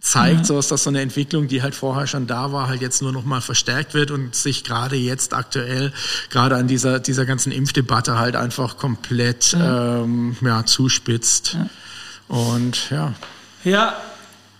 zeigt, 0.00 0.46
so 0.46 0.58
ist 0.58 0.70
das 0.70 0.84
so 0.84 0.90
eine 0.90 1.00
Entwicklung, 1.00 1.48
die 1.48 1.62
halt 1.62 1.74
vorher 1.74 2.06
schon 2.06 2.26
da 2.26 2.52
war, 2.52 2.68
halt 2.68 2.80
jetzt 2.80 3.02
nur 3.02 3.12
noch 3.12 3.24
mal 3.24 3.40
verstärkt 3.40 3.94
wird 3.94 4.10
und 4.10 4.34
sich 4.34 4.64
gerade 4.64 4.96
jetzt 4.96 5.34
aktuell, 5.34 5.92
gerade 6.30 6.56
an 6.56 6.68
dieser, 6.68 7.00
dieser 7.00 7.26
ganzen 7.26 7.52
Impfdebatte 7.52 8.18
halt 8.18 8.36
einfach 8.36 8.76
komplett 8.76 9.52
ja. 9.52 10.02
Ähm, 10.02 10.36
ja 10.40 10.64
zuspitzt. 10.64 11.54
Ja. 11.54 12.36
Und 12.36 12.90
ja. 12.90 13.14
Ja, 13.64 13.96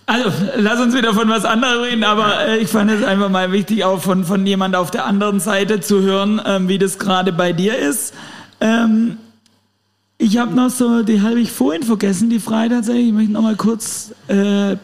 also, 0.05 0.31
lass 0.57 0.79
uns 0.79 0.95
wieder 0.95 1.13
von 1.13 1.29
was 1.29 1.45
anderem 1.45 1.83
reden, 1.83 2.03
aber 2.03 2.47
äh, 2.47 2.57
ich 2.57 2.67
fand 2.67 2.89
es 2.91 3.03
einfach 3.03 3.29
mal 3.29 3.51
wichtig, 3.51 3.83
auch 3.85 4.01
von, 4.01 4.25
von 4.25 4.45
jemand 4.45 4.75
auf 4.75 4.89
der 4.91 5.05
anderen 5.05 5.39
Seite 5.39 5.81
zu 5.81 6.01
hören, 6.01 6.41
ähm, 6.45 6.67
wie 6.67 6.79
das 6.79 6.97
gerade 6.97 7.31
bei 7.31 7.53
dir 7.53 7.77
ist. 7.77 8.13
Ähm, 8.59 9.17
ich 10.21 10.37
habe 10.37 10.53
noch 10.53 10.69
so, 10.69 11.01
die 11.01 11.21
habe 11.21 11.39
ich 11.39 11.51
vorhin 11.51 11.81
vergessen, 11.81 12.29
die 12.29 12.39
Frage 12.39 12.75
tatsächlich. 12.75 13.07
Ich 13.07 13.13
möchte 13.13 13.31
noch 13.31 13.41
mal 13.41 13.55
kurz 13.55 14.11
äh, 14.27 14.75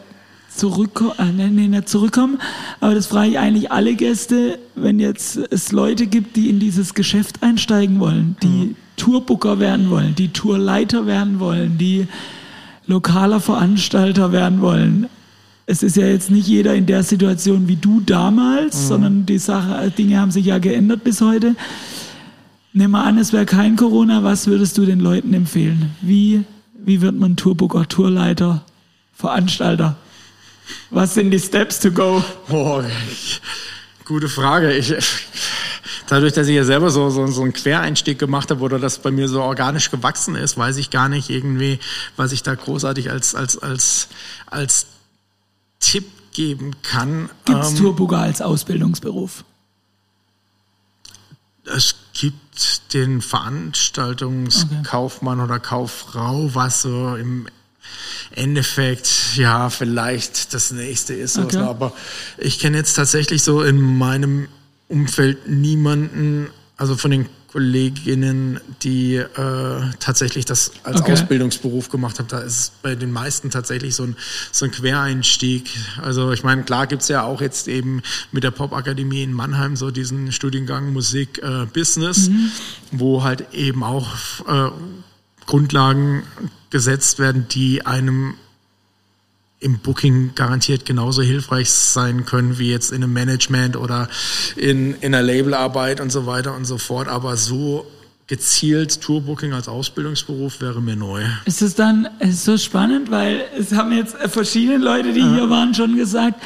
zurückkommen, 0.48 1.12
äh, 1.18 1.30
nee, 1.30 1.48
nee, 1.48 1.68
nicht 1.68 1.90
zurückkommen, 1.90 2.38
aber 2.80 2.94
das 2.94 3.06
frage 3.06 3.30
ich 3.30 3.38
eigentlich 3.38 3.70
alle 3.70 3.94
Gäste, 3.94 4.58
wenn 4.74 4.98
jetzt 4.98 5.36
es 5.50 5.72
Leute 5.72 6.06
gibt, 6.06 6.36
die 6.36 6.48
in 6.48 6.58
dieses 6.58 6.94
Geschäft 6.94 7.42
einsteigen 7.42 8.00
wollen, 8.00 8.36
die 8.42 8.46
mhm. 8.46 8.76
Tourbooker 8.96 9.58
werden 9.58 9.90
wollen, 9.90 10.14
die 10.14 10.28
Tourleiter 10.28 11.06
werden 11.06 11.38
wollen, 11.38 11.76
die 11.76 12.08
lokaler 12.86 13.40
Veranstalter 13.40 14.32
werden 14.32 14.62
wollen. 14.62 15.06
Es 15.66 15.82
ist 15.82 15.96
ja 15.96 16.06
jetzt 16.06 16.30
nicht 16.30 16.48
jeder 16.48 16.74
in 16.74 16.86
der 16.86 17.02
Situation 17.02 17.68
wie 17.68 17.76
du 17.76 18.00
damals, 18.00 18.84
mhm. 18.84 18.86
sondern 18.86 19.26
die 19.26 19.38
Sache, 19.38 19.90
Dinge 19.90 20.18
haben 20.18 20.30
sich 20.30 20.46
ja 20.46 20.58
geändert 20.58 21.04
bis 21.04 21.20
heute. 21.20 21.56
Nimm 22.76 22.90
mal 22.90 23.04
an, 23.04 23.16
es 23.16 23.32
wäre 23.32 23.46
kein 23.46 23.74
Corona, 23.74 24.22
was 24.22 24.48
würdest 24.48 24.76
du 24.76 24.84
den 24.84 25.00
Leuten 25.00 25.32
empfehlen? 25.32 25.96
Wie, 26.02 26.44
wie 26.74 27.00
wird 27.00 27.14
man 27.14 27.34
Tourbooker, 27.34 27.88
Tourleiter, 27.88 28.66
Veranstalter? 29.14 29.96
Was 30.90 31.14
sind 31.14 31.30
die 31.30 31.40
Steps 31.40 31.80
to 31.80 31.90
go? 31.90 32.22
Oh, 32.50 32.82
gute 34.04 34.28
Frage. 34.28 34.74
Ich, 34.74 34.94
dadurch, 36.08 36.34
dass 36.34 36.48
ich 36.48 36.54
ja 36.54 36.64
selber 36.64 36.90
so, 36.90 37.08
so, 37.08 37.26
so 37.28 37.40
einen 37.40 37.54
Quereinstieg 37.54 38.18
gemacht 38.18 38.50
habe 38.50 38.60
oder 38.60 38.78
das 38.78 38.98
bei 38.98 39.10
mir 39.10 39.26
so 39.26 39.40
organisch 39.40 39.90
gewachsen 39.90 40.34
ist, 40.34 40.58
weiß 40.58 40.76
ich 40.76 40.90
gar 40.90 41.08
nicht 41.08 41.30
irgendwie, 41.30 41.78
was 42.16 42.32
ich 42.32 42.42
da 42.42 42.54
großartig 42.54 43.10
als, 43.10 43.34
als, 43.34 43.56
als, 43.56 44.08
als 44.48 44.86
Tipp 45.80 46.04
geben 46.34 46.72
kann. 46.82 47.30
Gibt 47.46 47.58
es 47.58 47.70
ähm, 47.70 47.76
Turbuga 47.78 48.20
als 48.20 48.42
Ausbildungsberuf? 48.42 49.44
Es 51.64 51.94
den 52.92 53.22
Veranstaltungskaufmann 53.22 55.40
okay. 55.40 55.50
oder 55.50 55.60
Kauffrau, 55.60 56.54
was 56.54 56.82
so 56.82 57.16
im 57.16 57.48
Endeffekt 58.30 59.36
ja 59.36 59.70
vielleicht 59.70 60.52
das 60.54 60.72
nächste 60.72 61.14
ist. 61.14 61.38
Okay. 61.38 61.58
Aber 61.58 61.92
ich 62.38 62.58
kenne 62.58 62.76
jetzt 62.76 62.94
tatsächlich 62.94 63.42
so 63.42 63.62
in 63.62 63.80
meinem 63.80 64.48
Umfeld 64.88 65.48
niemanden, 65.48 66.50
also 66.76 66.96
von 66.96 67.10
den 67.10 67.28
Kolleginnen, 67.52 68.60
die 68.82 69.16
äh, 69.16 69.80
tatsächlich 69.98 70.44
das 70.44 70.72
als 70.82 71.00
okay. 71.00 71.12
Ausbildungsberuf 71.12 71.88
gemacht 71.88 72.18
haben. 72.18 72.28
Da 72.28 72.40
ist 72.40 72.82
bei 72.82 72.94
den 72.94 73.12
meisten 73.12 73.50
tatsächlich 73.50 73.94
so 73.94 74.04
ein, 74.04 74.16
so 74.52 74.64
ein 74.64 74.70
Quereinstieg. 74.70 75.70
Also 76.02 76.32
ich 76.32 76.42
meine, 76.42 76.64
klar 76.64 76.86
gibt's 76.86 77.08
ja 77.08 77.22
auch 77.22 77.40
jetzt 77.40 77.68
eben 77.68 78.02
mit 78.32 78.44
der 78.44 78.50
Popakademie 78.50 79.22
in 79.22 79.32
Mannheim 79.32 79.76
so 79.76 79.90
diesen 79.90 80.32
Studiengang 80.32 80.92
Musik 80.92 81.40
äh, 81.42 81.66
Business, 81.72 82.28
mhm. 82.28 82.50
wo 82.92 83.22
halt 83.22 83.52
eben 83.52 83.82
auch 83.82 84.06
äh, 84.46 84.70
Grundlagen 85.46 86.24
gesetzt 86.70 87.18
werden, 87.18 87.46
die 87.48 87.86
einem 87.86 88.34
im 89.58 89.78
Booking 89.78 90.32
garantiert 90.34 90.84
genauso 90.84 91.22
hilfreich 91.22 91.70
sein 91.70 92.24
können 92.24 92.58
wie 92.58 92.70
jetzt 92.70 92.92
in 92.92 93.02
einem 93.02 93.12
Management 93.12 93.76
oder 93.76 94.08
in, 94.56 94.94
in 95.00 95.14
einer 95.14 95.22
Labelarbeit 95.22 96.00
und 96.00 96.12
so 96.12 96.26
weiter 96.26 96.54
und 96.54 96.66
so 96.66 96.78
fort. 96.78 97.08
Aber 97.08 97.36
so 97.36 97.86
gezielt 98.26 99.00
Tourbooking 99.00 99.52
als 99.52 99.68
Ausbildungsberuf 99.68 100.60
wäre 100.60 100.82
mir 100.82 100.96
neu. 100.96 101.22
Ist 101.44 101.62
es 101.62 101.74
dann 101.74 102.08
ist 102.18 102.44
so 102.44 102.58
spannend, 102.58 103.10
weil 103.10 103.44
es 103.58 103.72
haben 103.72 103.92
jetzt 103.92 104.16
verschiedene 104.16 104.78
Leute, 104.78 105.12
die 105.12 105.20
ja. 105.20 105.34
hier 105.34 105.50
waren, 105.50 105.74
schon 105.74 105.96
gesagt, 105.96 106.40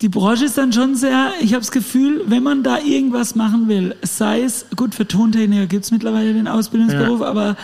die 0.00 0.08
Branche 0.08 0.44
ist 0.44 0.58
dann 0.58 0.72
schon 0.72 0.94
sehr, 0.94 1.32
ich 1.40 1.54
habe 1.54 1.60
das 1.60 1.72
Gefühl, 1.72 2.22
wenn 2.26 2.42
man 2.42 2.62
da 2.62 2.78
irgendwas 2.78 3.34
machen 3.34 3.68
will, 3.68 3.96
sei 4.02 4.42
es, 4.42 4.66
gut, 4.76 4.94
für 4.94 5.06
Tontechniker 5.06 5.66
gibt 5.66 5.84
es 5.84 5.90
mittlerweile 5.90 6.32
den 6.34 6.46
Ausbildungsberuf, 6.46 7.20
ja. 7.20 7.26
aber 7.26 7.56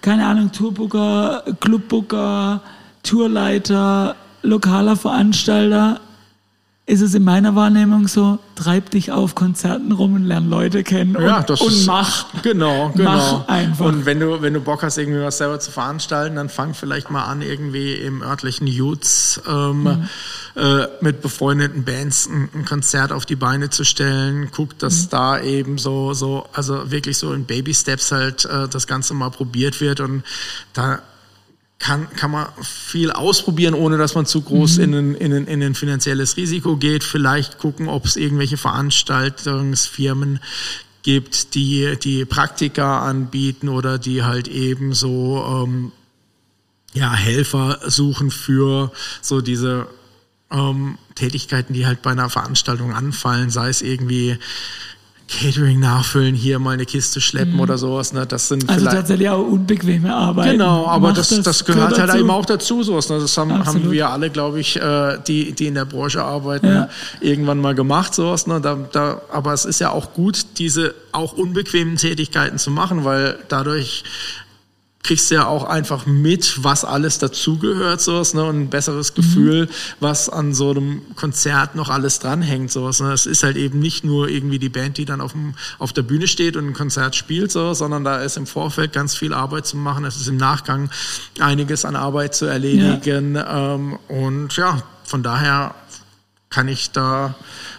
keine 0.00 0.26
Ahnung, 0.26 0.52
Tourbooker, 0.52 1.42
Clubbooker, 1.60 2.62
Tourleiter, 3.08 4.16
lokaler 4.42 4.94
Veranstalter, 4.94 5.98
ist 6.84 7.00
es 7.02 7.14
in 7.14 7.22
meiner 7.22 7.54
Wahrnehmung 7.54 8.06
so, 8.06 8.38
treib 8.54 8.90
dich 8.90 9.12
auf 9.12 9.34
Konzerten 9.34 9.92
rum 9.92 10.14
und 10.14 10.24
lern 10.24 10.48
Leute 10.48 10.82
kennen 10.82 11.16
und, 11.16 11.22
ja, 11.22 11.42
das 11.42 11.60
und 11.60 11.72
ist, 11.72 11.86
mach. 11.86 12.26
Genau, 12.42 12.90
genau. 12.94 13.10
Mach 13.10 13.48
einfach. 13.48 13.86
Und 13.86 14.04
wenn 14.06 14.20
du, 14.20 14.42
wenn 14.42 14.54
du 14.54 14.60
Bock 14.60 14.82
hast, 14.82 14.98
irgendwie 14.98 15.20
was 15.20 15.38
selber 15.38 15.58
zu 15.60 15.70
veranstalten, 15.70 16.36
dann 16.36 16.50
fang 16.50 16.72
vielleicht 16.72 17.10
mal 17.10 17.24
an, 17.24 17.40
irgendwie 17.40 17.94
im 17.94 18.22
örtlichen 18.22 18.66
Youths 18.66 19.40
ähm, 19.46 19.82
mhm. 19.82 20.08
äh, 20.54 20.86
mit 21.00 21.22
befreundeten 21.22 21.84
Bands 21.84 22.26
ein, 22.26 22.48
ein, 22.54 22.64
Konzert 22.66 23.12
auf 23.12 23.24
die 23.24 23.36
Beine 23.36 23.70
zu 23.70 23.84
stellen. 23.84 24.48
Guck, 24.50 24.78
dass 24.78 25.04
mhm. 25.04 25.10
da 25.10 25.40
eben 25.40 25.78
so, 25.78 26.14
so, 26.14 26.46
also 26.54 26.90
wirklich 26.90 27.16
so 27.16 27.32
in 27.32 27.44
Baby 27.44 27.72
Steps 27.72 28.12
halt 28.12 28.46
äh, 28.46 28.66
das 28.66 28.86
Ganze 28.86 29.12
mal 29.12 29.30
probiert 29.30 29.80
wird 29.82 30.00
und 30.00 30.24
da 30.72 31.00
kann, 31.78 32.10
kann 32.10 32.32
man 32.32 32.48
viel 32.62 33.12
ausprobieren, 33.12 33.74
ohne 33.74 33.98
dass 33.98 34.14
man 34.14 34.26
zu 34.26 34.42
groß 34.42 34.78
mhm. 34.78 34.82
in, 34.84 34.94
ein, 34.94 35.14
in, 35.14 35.32
ein, 35.32 35.46
in 35.46 35.62
ein 35.62 35.74
finanzielles 35.74 36.36
Risiko 36.36 36.76
geht. 36.76 37.04
Vielleicht 37.04 37.58
gucken, 37.58 37.88
ob 37.88 38.04
es 38.04 38.16
irgendwelche 38.16 38.56
Veranstaltungsfirmen 38.56 40.40
gibt, 41.02 41.54
die 41.54 41.96
die 42.02 42.24
Praktika 42.24 43.08
anbieten 43.08 43.68
oder 43.68 43.98
die 43.98 44.24
halt 44.24 44.48
eben 44.48 44.92
so 44.92 45.64
ähm, 45.66 45.92
ja, 46.92 47.12
Helfer 47.14 47.78
suchen 47.86 48.30
für 48.30 48.92
so 49.22 49.40
diese 49.40 49.86
ähm, 50.50 50.98
Tätigkeiten, 51.14 51.74
die 51.74 51.86
halt 51.86 52.02
bei 52.02 52.10
einer 52.10 52.30
Veranstaltung 52.30 52.92
anfallen, 52.92 53.50
sei 53.50 53.68
es 53.68 53.82
irgendwie 53.82 54.38
Catering 55.28 55.78
nachfüllen, 55.78 56.34
hier 56.34 56.58
mal 56.58 56.72
eine 56.72 56.86
Kiste 56.86 57.20
schleppen 57.20 57.54
mhm. 57.54 57.60
oder 57.60 57.76
sowas. 57.76 58.12
Ne? 58.12 58.26
Das 58.26 58.48
sind 58.48 58.68
also 58.68 58.86
tatsächlich 58.86 59.28
auch 59.28 59.46
unbequeme 59.46 60.12
Arbeit. 60.12 60.52
Genau, 60.52 60.86
aber 60.86 61.12
das, 61.12 61.28
das, 61.28 61.42
das, 61.42 61.64
gehört, 61.64 61.90
gehört 61.90 62.10
halt 62.10 62.20
eben 62.20 62.30
auch 62.30 62.46
dazu. 62.46 62.82
Sowas, 62.82 63.10
ne? 63.10 63.18
Das 63.18 63.36
haben, 63.36 63.64
haben 63.64 63.90
wir 63.90 64.08
alle, 64.08 64.30
glaube 64.30 64.58
ich, 64.58 64.76
äh, 64.76 65.18
die, 65.26 65.52
die 65.52 65.66
in 65.66 65.74
der 65.74 65.84
Branche 65.84 66.22
arbeiten, 66.24 66.66
ja. 66.66 66.88
irgendwann 67.20 67.60
mal 67.60 67.74
gemacht. 67.74 68.14
Sowas, 68.14 68.46
ne? 68.46 68.60
da, 68.60 68.78
da, 68.90 69.20
aber 69.30 69.52
es 69.52 69.66
ist 69.66 69.80
ja 69.80 69.90
auch 69.90 70.14
gut, 70.14 70.46
diese 70.58 70.94
auch 71.12 71.34
unbequemen 71.34 71.96
Tätigkeiten 71.96 72.58
zu 72.58 72.70
machen, 72.70 73.04
weil 73.04 73.38
dadurch 73.48 74.04
kriegst 75.08 75.30
du 75.30 75.36
ja 75.36 75.46
auch 75.46 75.64
einfach 75.64 76.04
mit, 76.04 76.62
was 76.62 76.84
alles 76.84 77.18
dazugehört, 77.18 78.02
sowas, 78.02 78.34
ne, 78.34 78.44
und 78.44 78.60
ein 78.60 78.68
besseres 78.68 79.14
Gefühl, 79.14 79.64
mhm. 79.64 79.70
was 80.00 80.28
an 80.28 80.52
so 80.52 80.70
einem 80.70 81.00
Konzert 81.16 81.74
noch 81.74 81.88
alles 81.88 82.18
dranhängt, 82.18 82.70
sowas, 82.70 83.00
ne. 83.00 83.10
Es 83.14 83.24
ist 83.24 83.42
halt 83.42 83.56
eben 83.56 83.78
nicht 83.78 84.04
nur 84.04 84.28
irgendwie 84.28 84.58
die 84.58 84.68
Band, 84.68 84.98
die 84.98 85.06
dann 85.06 85.22
auf, 85.22 85.32
dem, 85.32 85.54
auf 85.78 85.94
der 85.94 86.02
Bühne 86.02 86.28
steht 86.28 86.58
und 86.58 86.66
ein 86.66 86.74
Konzert 86.74 87.16
spielt, 87.16 87.50
so, 87.50 87.72
sondern 87.72 88.04
da 88.04 88.18
ist 88.18 88.36
im 88.36 88.46
Vorfeld 88.46 88.92
ganz 88.92 89.14
viel 89.14 89.32
Arbeit 89.32 89.64
zu 89.64 89.78
machen, 89.78 90.04
es 90.04 90.16
ist 90.16 90.28
im 90.28 90.36
Nachgang 90.36 90.90
einiges 91.40 91.86
an 91.86 91.96
Arbeit 91.96 92.34
zu 92.34 92.44
erledigen, 92.44 93.34
ja. 93.34 93.76
ähm, 93.76 93.98
und 94.08 94.54
ja, 94.58 94.82
von 95.04 95.22
daher 95.22 95.74
kann 96.50 96.66
ich 96.68 96.90
da 96.92 97.34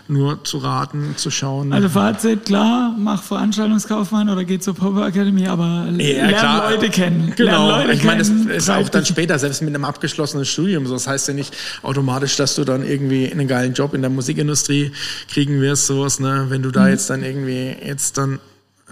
nur 0.07 0.43
zu 0.43 0.59
raten, 0.59 1.15
zu 1.17 1.31
schauen. 1.31 1.73
Also 1.73 1.89
Fazit, 1.89 2.45
klar, 2.45 2.95
mach 2.97 3.23
Veranstaltungskaufmann 3.23 4.29
oder 4.29 4.43
geh 4.43 4.59
zur 4.59 4.75
Pop 4.75 4.97
Academy, 4.97 5.47
aber 5.47 5.87
ja, 5.97 6.25
lern 6.25 6.29
klar. 6.29 6.71
Leute 6.71 6.89
kennen. 6.89 7.33
Genau, 7.35 7.69
Leute 7.69 7.93
ich 7.93 8.03
meine, 8.03 8.19
das 8.19 8.29
ist 8.29 8.69
auch 8.69 8.89
dann 8.89 9.05
später, 9.05 9.39
selbst 9.39 9.61
mit 9.61 9.73
einem 9.73 9.85
abgeschlossenen 9.85 10.45
Studium, 10.45 10.85
so 10.85 10.93
das 10.93 11.07
heißt 11.07 11.27
ja 11.29 11.33
nicht 11.33 11.55
automatisch, 11.81 12.35
dass 12.35 12.55
du 12.55 12.63
dann 12.63 12.85
irgendwie 12.85 13.31
einen 13.31 13.47
geilen 13.47 13.73
Job 13.73 13.93
in 13.93 14.01
der 14.01 14.11
Musikindustrie 14.11 14.91
kriegen 15.31 15.61
wirst, 15.61 15.87
sowas, 15.87 16.19
ne? 16.19 16.45
wenn 16.49 16.61
du 16.61 16.71
da 16.71 16.83
mhm. 16.83 16.89
jetzt 16.89 17.09
dann 17.09 17.23
irgendwie 17.23 17.75
jetzt 17.83 18.17
dann 18.17 18.39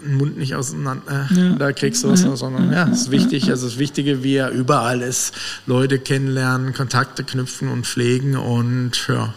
einen 0.04 0.16
Mund 0.16 0.38
nicht 0.38 0.54
auseinander 0.54 1.28
äh, 1.30 1.34
ja. 1.34 1.54
da 1.56 1.72
kriegst 1.72 2.04
du 2.04 2.10
was, 2.10 2.22
ja. 2.22 2.36
sondern 2.36 2.72
ja, 2.72 2.88
es 2.88 3.02
ist 3.02 3.10
wichtig, 3.10 3.50
also 3.50 3.66
das 3.66 3.78
Wichtige, 3.78 4.22
wie 4.22 4.36
er 4.36 4.50
überall 4.50 5.02
ist, 5.02 5.34
Leute 5.66 5.98
kennenlernen, 5.98 6.72
Kontakte 6.72 7.24
knüpfen 7.24 7.68
und 7.68 7.86
pflegen 7.86 8.36
und 8.36 9.08
ja. 9.08 9.34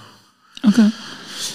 Okay 0.64 0.92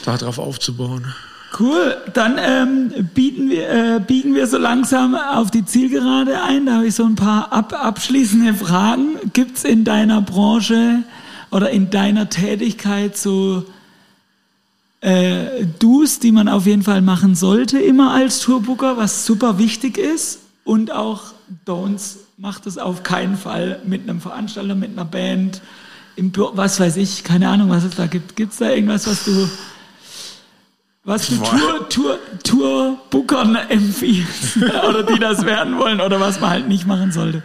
darauf 0.04 0.38
aufzubauen. 0.38 1.14
Cool, 1.58 1.96
dann 2.12 2.36
ähm, 2.38 3.08
bieten 3.14 3.48
wir, 3.48 3.68
äh, 3.68 4.00
biegen 4.00 4.34
wir 4.34 4.46
so 4.46 4.58
langsam 4.58 5.14
auf 5.14 5.50
die 5.50 5.64
Zielgerade 5.64 6.42
ein. 6.42 6.66
Da 6.66 6.74
habe 6.74 6.86
ich 6.86 6.94
so 6.94 7.04
ein 7.04 7.14
paar 7.14 7.52
ab 7.52 7.72
abschließende 7.72 8.52
Fragen. 8.52 9.16
Gibt 9.32 9.58
es 9.58 9.64
in 9.64 9.84
deiner 9.84 10.20
Branche 10.20 11.04
oder 11.50 11.70
in 11.70 11.88
deiner 11.88 12.28
Tätigkeit 12.28 13.16
so 13.16 13.64
äh, 15.00 15.64
Do's, 15.78 16.18
die 16.18 16.32
man 16.32 16.48
auf 16.48 16.66
jeden 16.66 16.82
Fall 16.82 17.00
machen 17.00 17.34
sollte, 17.34 17.78
immer 17.78 18.12
als 18.12 18.40
Tourbooker, 18.40 18.96
was 18.96 19.24
super 19.24 19.58
wichtig 19.58 19.96
ist? 19.96 20.40
Und 20.64 20.90
auch 20.90 21.22
Don'ts, 21.64 22.16
macht 22.38 22.66
es 22.66 22.76
auf 22.76 23.02
keinen 23.02 23.38
Fall 23.38 23.80
mit 23.86 24.02
einem 24.02 24.20
Veranstalter, 24.20 24.74
mit 24.74 24.90
einer 24.90 25.06
Band, 25.06 25.62
im 26.16 26.30
Büro, 26.30 26.52
was 26.54 26.80
weiß 26.80 26.96
ich, 26.96 27.22
keine 27.22 27.48
Ahnung, 27.48 27.70
was 27.70 27.84
es 27.84 27.94
da 27.94 28.06
gibt. 28.06 28.36
Gibt 28.36 28.52
es 28.52 28.58
da 28.58 28.70
irgendwas, 28.70 29.06
was 29.06 29.24
du, 29.24 29.48
was 31.04 31.28
du 31.28 31.36
Tour, 31.36 31.88
Tour, 31.88 32.18
Tour-Bookern 32.42 33.54
empfiehlst? 33.54 34.56
oder 34.88 35.02
die 35.02 35.20
das 35.20 35.44
werden 35.44 35.78
wollen 35.78 36.00
oder 36.00 36.18
was 36.18 36.40
man 36.40 36.50
halt 36.50 36.68
nicht 36.68 36.86
machen 36.86 37.12
sollte? 37.12 37.42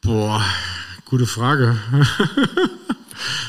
Boah, 0.00 0.42
gute 1.04 1.26
Frage. 1.26 1.76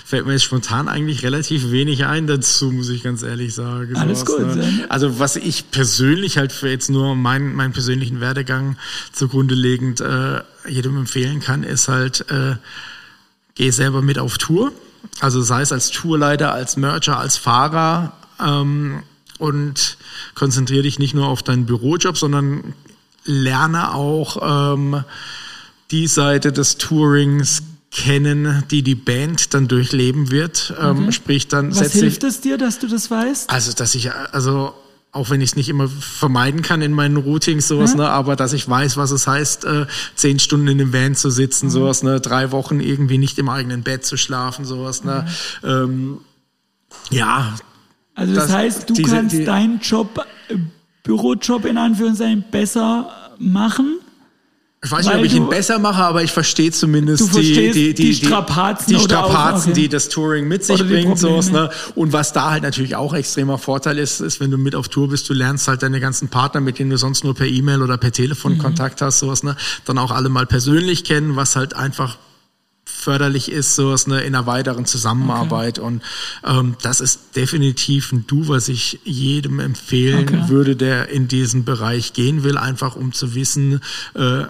Fällt 0.05 0.25
mir 0.25 0.31
jetzt 0.33 0.43
spontan 0.43 0.87
eigentlich 0.87 1.23
relativ 1.23 1.71
wenig 1.71 2.05
ein 2.05 2.25
dazu, 2.25 2.71
muss 2.71 2.89
ich 2.89 3.03
ganz 3.03 3.21
ehrlich 3.23 3.53
sagen. 3.53 3.97
Alles 3.97 4.21
sowas, 4.21 4.55
gut. 4.55 4.55
Ne? 4.55 4.85
Also 4.87 5.19
was 5.19 5.35
ich 5.35 5.71
persönlich 5.71 6.37
halt 6.37 6.53
für 6.53 6.69
jetzt 6.69 6.89
nur 6.89 7.15
meinen, 7.15 7.53
meinen 7.53 7.73
persönlichen 7.73 8.21
Werdegang 8.21 8.77
zugrunde 9.11 9.55
legend 9.55 9.99
äh, 9.99 10.41
jedem 10.67 10.97
empfehlen 10.97 11.41
kann, 11.41 11.63
ist 11.63 11.89
halt, 11.89 12.29
äh, 12.31 12.55
geh 13.57 13.71
selber 13.71 14.01
mit 14.01 14.19
auf 14.19 14.37
Tour. 14.37 14.71
Also 15.19 15.41
sei 15.41 15.61
es 15.61 15.71
als 15.71 15.89
Tourleiter, 15.89 16.53
als 16.53 16.77
Mercher, 16.77 17.19
als 17.19 17.37
Fahrer 17.37 18.13
ähm, 18.39 19.03
und 19.39 19.97
konzentriere 20.35 20.83
dich 20.83 20.99
nicht 20.99 21.13
nur 21.13 21.27
auf 21.27 21.43
deinen 21.43 21.65
Bürojob, 21.65 22.17
sondern 22.17 22.73
lerne 23.25 23.93
auch 23.93 24.73
ähm, 24.73 25.03
die 25.91 26.07
Seite 26.07 26.51
des 26.51 26.77
Tourings 26.77 27.63
kennen, 27.91 28.63
die 28.69 28.83
die 28.83 28.95
Band 28.95 29.53
dann 29.53 29.67
durchleben 29.67 30.31
wird. 30.31 30.73
Ähm, 30.79 31.05
mhm. 31.05 31.11
sprich 31.11 31.47
dann 31.47 31.75
Was 31.75 31.93
hilft 31.93 32.23
es 32.23 32.41
dir, 32.41 32.57
dass 32.57 32.79
du 32.79 32.87
das 32.87 33.09
weißt? 33.09 33.49
Also, 33.49 33.73
dass 33.73 33.95
ich, 33.95 34.11
also 34.11 34.73
auch 35.11 35.29
wenn 35.29 35.41
ich 35.41 35.51
es 35.51 35.55
nicht 35.55 35.69
immer 35.69 35.87
vermeiden 35.87 36.61
kann 36.61 36.81
in 36.81 36.91
meinen 36.91 37.17
Routings, 37.17 37.67
sowas, 37.67 37.93
mhm. 37.93 38.01
ne, 38.01 38.09
aber 38.09 38.35
dass 38.35 38.53
ich 38.53 38.67
weiß, 38.67 38.97
was 38.97 39.11
es 39.11 39.27
heißt, 39.27 39.65
äh, 39.65 39.85
zehn 40.15 40.39
Stunden 40.39 40.67
in 40.67 40.77
dem 40.77 40.93
Van 40.93 41.15
zu 41.15 41.29
sitzen, 41.29 41.67
mhm. 41.67 41.71
sowas, 41.71 42.03
ne, 42.03 42.19
drei 42.19 42.51
Wochen 42.51 42.79
irgendwie 42.79 43.17
nicht 43.17 43.39
im 43.39 43.49
eigenen 43.49 43.83
Bett 43.83 44.05
zu 44.05 44.17
schlafen, 44.17 44.65
sowas, 44.65 45.03
ne, 45.03 45.25
mhm. 45.63 45.69
ähm, 45.69 46.17
ja. 47.09 47.55
Also 48.15 48.33
das, 48.33 48.47
das 48.47 48.55
heißt, 48.55 48.89
du 48.89 48.93
diese, 48.93 49.15
kannst 49.15 49.35
die, 49.35 49.45
deinen 49.45 49.79
Job, 49.79 50.25
äh, 50.49 50.55
Bürojob 51.03 51.65
in 51.65 51.77
Anführungszeichen 51.77 52.45
besser 52.51 53.09
machen, 53.39 53.99
ich 54.83 54.91
weiß 54.91 55.07
nicht, 55.07 55.15
ob 55.15 55.23
ich 55.23 55.33
ihn 55.33 55.49
besser 55.49 55.79
mache, 55.79 56.03
aber 56.03 56.21
ich 56.21 56.31
verstehe 56.31 56.71
zumindest 56.71 57.35
die, 57.35 57.71
die, 57.71 57.71
die, 57.71 57.93
die 57.95 58.13
Strapazen, 58.13 58.93
die, 58.93 58.99
Strapazen 58.99 59.71
okay. 59.71 59.81
die 59.81 59.89
das 59.89 60.07
Touring 60.09 60.47
mit 60.47 60.63
sich 60.63 60.85
bringt. 60.85 61.17
Sowas, 61.17 61.49
ne? 61.49 61.71
Und 61.95 62.13
was 62.13 62.31
da 62.31 62.51
halt 62.51 62.61
natürlich 62.61 62.95
auch 62.95 63.15
extremer 63.15 63.57
Vorteil 63.57 63.97
ist, 63.97 64.19
ist, 64.19 64.39
wenn 64.39 64.51
du 64.51 64.57
mit 64.57 64.75
auf 64.75 64.87
Tour 64.87 65.09
bist, 65.09 65.27
du 65.29 65.33
lernst 65.33 65.67
halt 65.67 65.81
deine 65.81 65.99
ganzen 65.99 66.27
Partner, 66.27 66.61
mit 66.61 66.77
denen 66.77 66.91
du 66.91 66.97
sonst 66.97 67.23
nur 67.23 67.33
per 67.33 67.47
E-Mail 67.47 67.81
oder 67.81 67.97
per 67.97 68.11
Telefon 68.11 68.53
mhm. 68.53 68.59
Kontakt 68.59 69.01
hast, 69.01 69.17
sowas, 69.17 69.41
ne? 69.41 69.55
dann 69.85 69.97
auch 69.97 70.11
alle 70.11 70.29
mal 70.29 70.45
persönlich 70.45 71.03
kennen, 71.03 71.35
was 71.35 71.55
halt 71.55 71.75
einfach 71.75 72.17
förderlich 72.85 73.51
ist, 73.51 73.75
sowas 73.75 74.07
ne, 74.07 74.21
in 74.21 74.35
einer 74.35 74.45
weiteren 74.45 74.85
Zusammenarbeit. 74.85 75.79
Okay. 75.79 75.87
Und 75.87 76.03
ähm, 76.45 76.75
das 76.81 77.01
ist 77.01 77.35
definitiv 77.35 78.11
ein 78.11 78.25
Du, 78.27 78.47
was 78.47 78.69
ich 78.69 78.99
jedem 79.03 79.59
empfehlen 79.59 80.27
okay. 80.27 80.49
würde, 80.49 80.75
der 80.75 81.09
in 81.09 81.27
diesen 81.27 81.65
Bereich 81.65 82.13
gehen 82.13 82.43
will, 82.43 82.57
einfach 82.57 82.95
um 82.95 83.11
zu 83.11 83.35
wissen, 83.35 83.81
äh, 84.13 84.45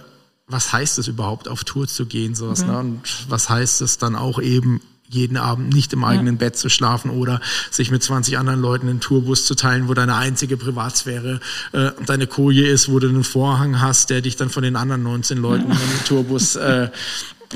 was 0.47 0.71
heißt 0.71 0.97
es 0.99 1.07
überhaupt, 1.07 1.47
auf 1.47 1.63
Tour 1.63 1.87
zu 1.87 2.05
gehen, 2.05 2.35
sowas, 2.35 2.61
okay. 2.61 2.71
ne? 2.71 2.79
Und 2.79 3.01
was 3.29 3.49
heißt 3.49 3.81
es 3.81 3.97
dann 3.97 4.15
auch 4.15 4.41
eben, 4.41 4.81
jeden 5.09 5.37
Abend 5.37 5.73
nicht 5.73 5.93
im 5.93 6.03
eigenen 6.03 6.35
ja. 6.35 6.39
Bett 6.39 6.57
zu 6.57 6.69
schlafen 6.69 7.11
oder 7.11 7.39
sich 7.71 7.91
mit 7.91 8.03
20 8.03 8.37
anderen 8.37 8.61
Leuten 8.61 8.89
einen 8.89 8.99
Tourbus 8.99 9.45
zu 9.45 9.55
teilen, 9.55 9.87
wo 9.87 9.93
deine 9.93 10.15
einzige 10.15 10.57
Privatsphäre 10.57 11.39
äh, 11.71 11.91
deine 12.05 12.27
Koje 12.27 12.67
ist, 12.67 12.91
wo 12.91 12.99
du 12.99 13.07
einen 13.07 13.23
Vorhang 13.23 13.79
hast, 13.79 14.09
der 14.09 14.21
dich 14.21 14.35
dann 14.35 14.49
von 14.49 14.63
den 14.63 14.75
anderen 14.75 15.03
19 15.03 15.37
Leuten 15.37 15.69
ja. 15.69 15.75
im 15.75 16.05
Tourbus 16.05 16.57
äh, 16.57 16.89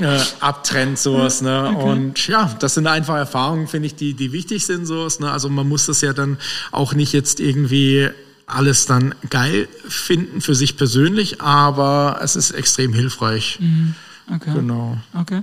äh, 0.00 0.20
abtrennt, 0.40 0.98
sowas, 0.98 1.42
ne? 1.42 1.74
Okay. 1.76 1.90
Und 1.90 2.26
ja, 2.26 2.54
das 2.58 2.74
sind 2.74 2.86
einfach 2.86 3.16
Erfahrungen, 3.16 3.68
finde 3.68 3.86
ich, 3.86 3.94
die, 3.94 4.14
die 4.14 4.32
wichtig 4.32 4.64
sind, 4.64 4.86
sowas, 4.86 5.20
ne? 5.20 5.30
Also 5.30 5.50
man 5.50 5.68
muss 5.68 5.84
das 5.86 6.00
ja 6.00 6.14
dann 6.14 6.38
auch 6.70 6.94
nicht 6.94 7.12
jetzt 7.12 7.40
irgendwie 7.40 8.08
alles 8.46 8.86
dann 8.86 9.14
geil 9.30 9.68
finden 9.88 10.40
für 10.40 10.54
sich 10.54 10.76
persönlich, 10.76 11.40
aber 11.40 12.20
es 12.22 12.36
ist 12.36 12.50
extrem 12.52 12.92
hilfreich. 12.92 13.58
Mhm. 13.60 13.94
Okay. 14.34 14.52
Genau. 14.54 14.98
Okay. 15.18 15.42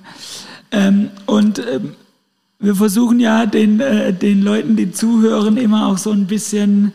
Ähm, 0.72 1.12
und 1.26 1.60
ähm, 1.60 1.96
wir 2.60 2.76
versuchen 2.76 3.20
ja 3.20 3.46
den, 3.46 3.80
äh, 3.80 4.14
den 4.14 4.42
Leuten, 4.42 4.76
die 4.76 4.92
zuhören, 4.92 5.58
immer 5.58 5.88
auch 5.88 5.98
so 5.98 6.12
ein 6.12 6.28
bisschen 6.28 6.94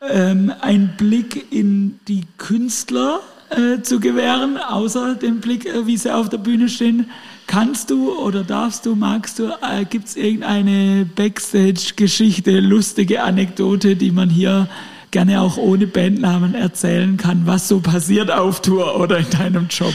ähm, 0.00 0.52
einen 0.60 0.96
Blick 0.96 1.52
in 1.52 1.98
die 2.08 2.24
Künstler 2.38 3.20
äh, 3.50 3.80
zu 3.82 4.00
gewähren, 4.00 4.58
außer 4.58 5.14
dem 5.14 5.40
Blick, 5.40 5.66
äh, 5.66 5.86
wie 5.86 5.96
sie 5.96 6.14
auf 6.14 6.28
der 6.28 6.38
Bühne 6.38 6.68
stehen. 6.68 7.10
Kannst 7.46 7.90
du 7.90 8.12
oder 8.12 8.42
darfst 8.42 8.86
du, 8.86 8.96
magst 8.96 9.38
du, 9.38 9.46
äh, 9.62 9.84
gibt 9.88 10.08
es 10.08 10.16
irgendeine 10.16 11.08
Backstage-Geschichte, 11.14 12.60
lustige 12.60 13.22
Anekdote, 13.22 13.94
die 13.94 14.10
man 14.10 14.28
hier 14.28 14.68
gerne 15.16 15.40
auch 15.40 15.56
ohne 15.56 15.86
Bandnamen 15.86 16.54
erzählen 16.54 17.16
kann, 17.16 17.46
was 17.46 17.68
so 17.68 17.80
passiert 17.80 18.30
auf 18.30 18.60
Tour 18.60 19.00
oder 19.00 19.16
in 19.16 19.30
deinem 19.30 19.66
Job. 19.68 19.94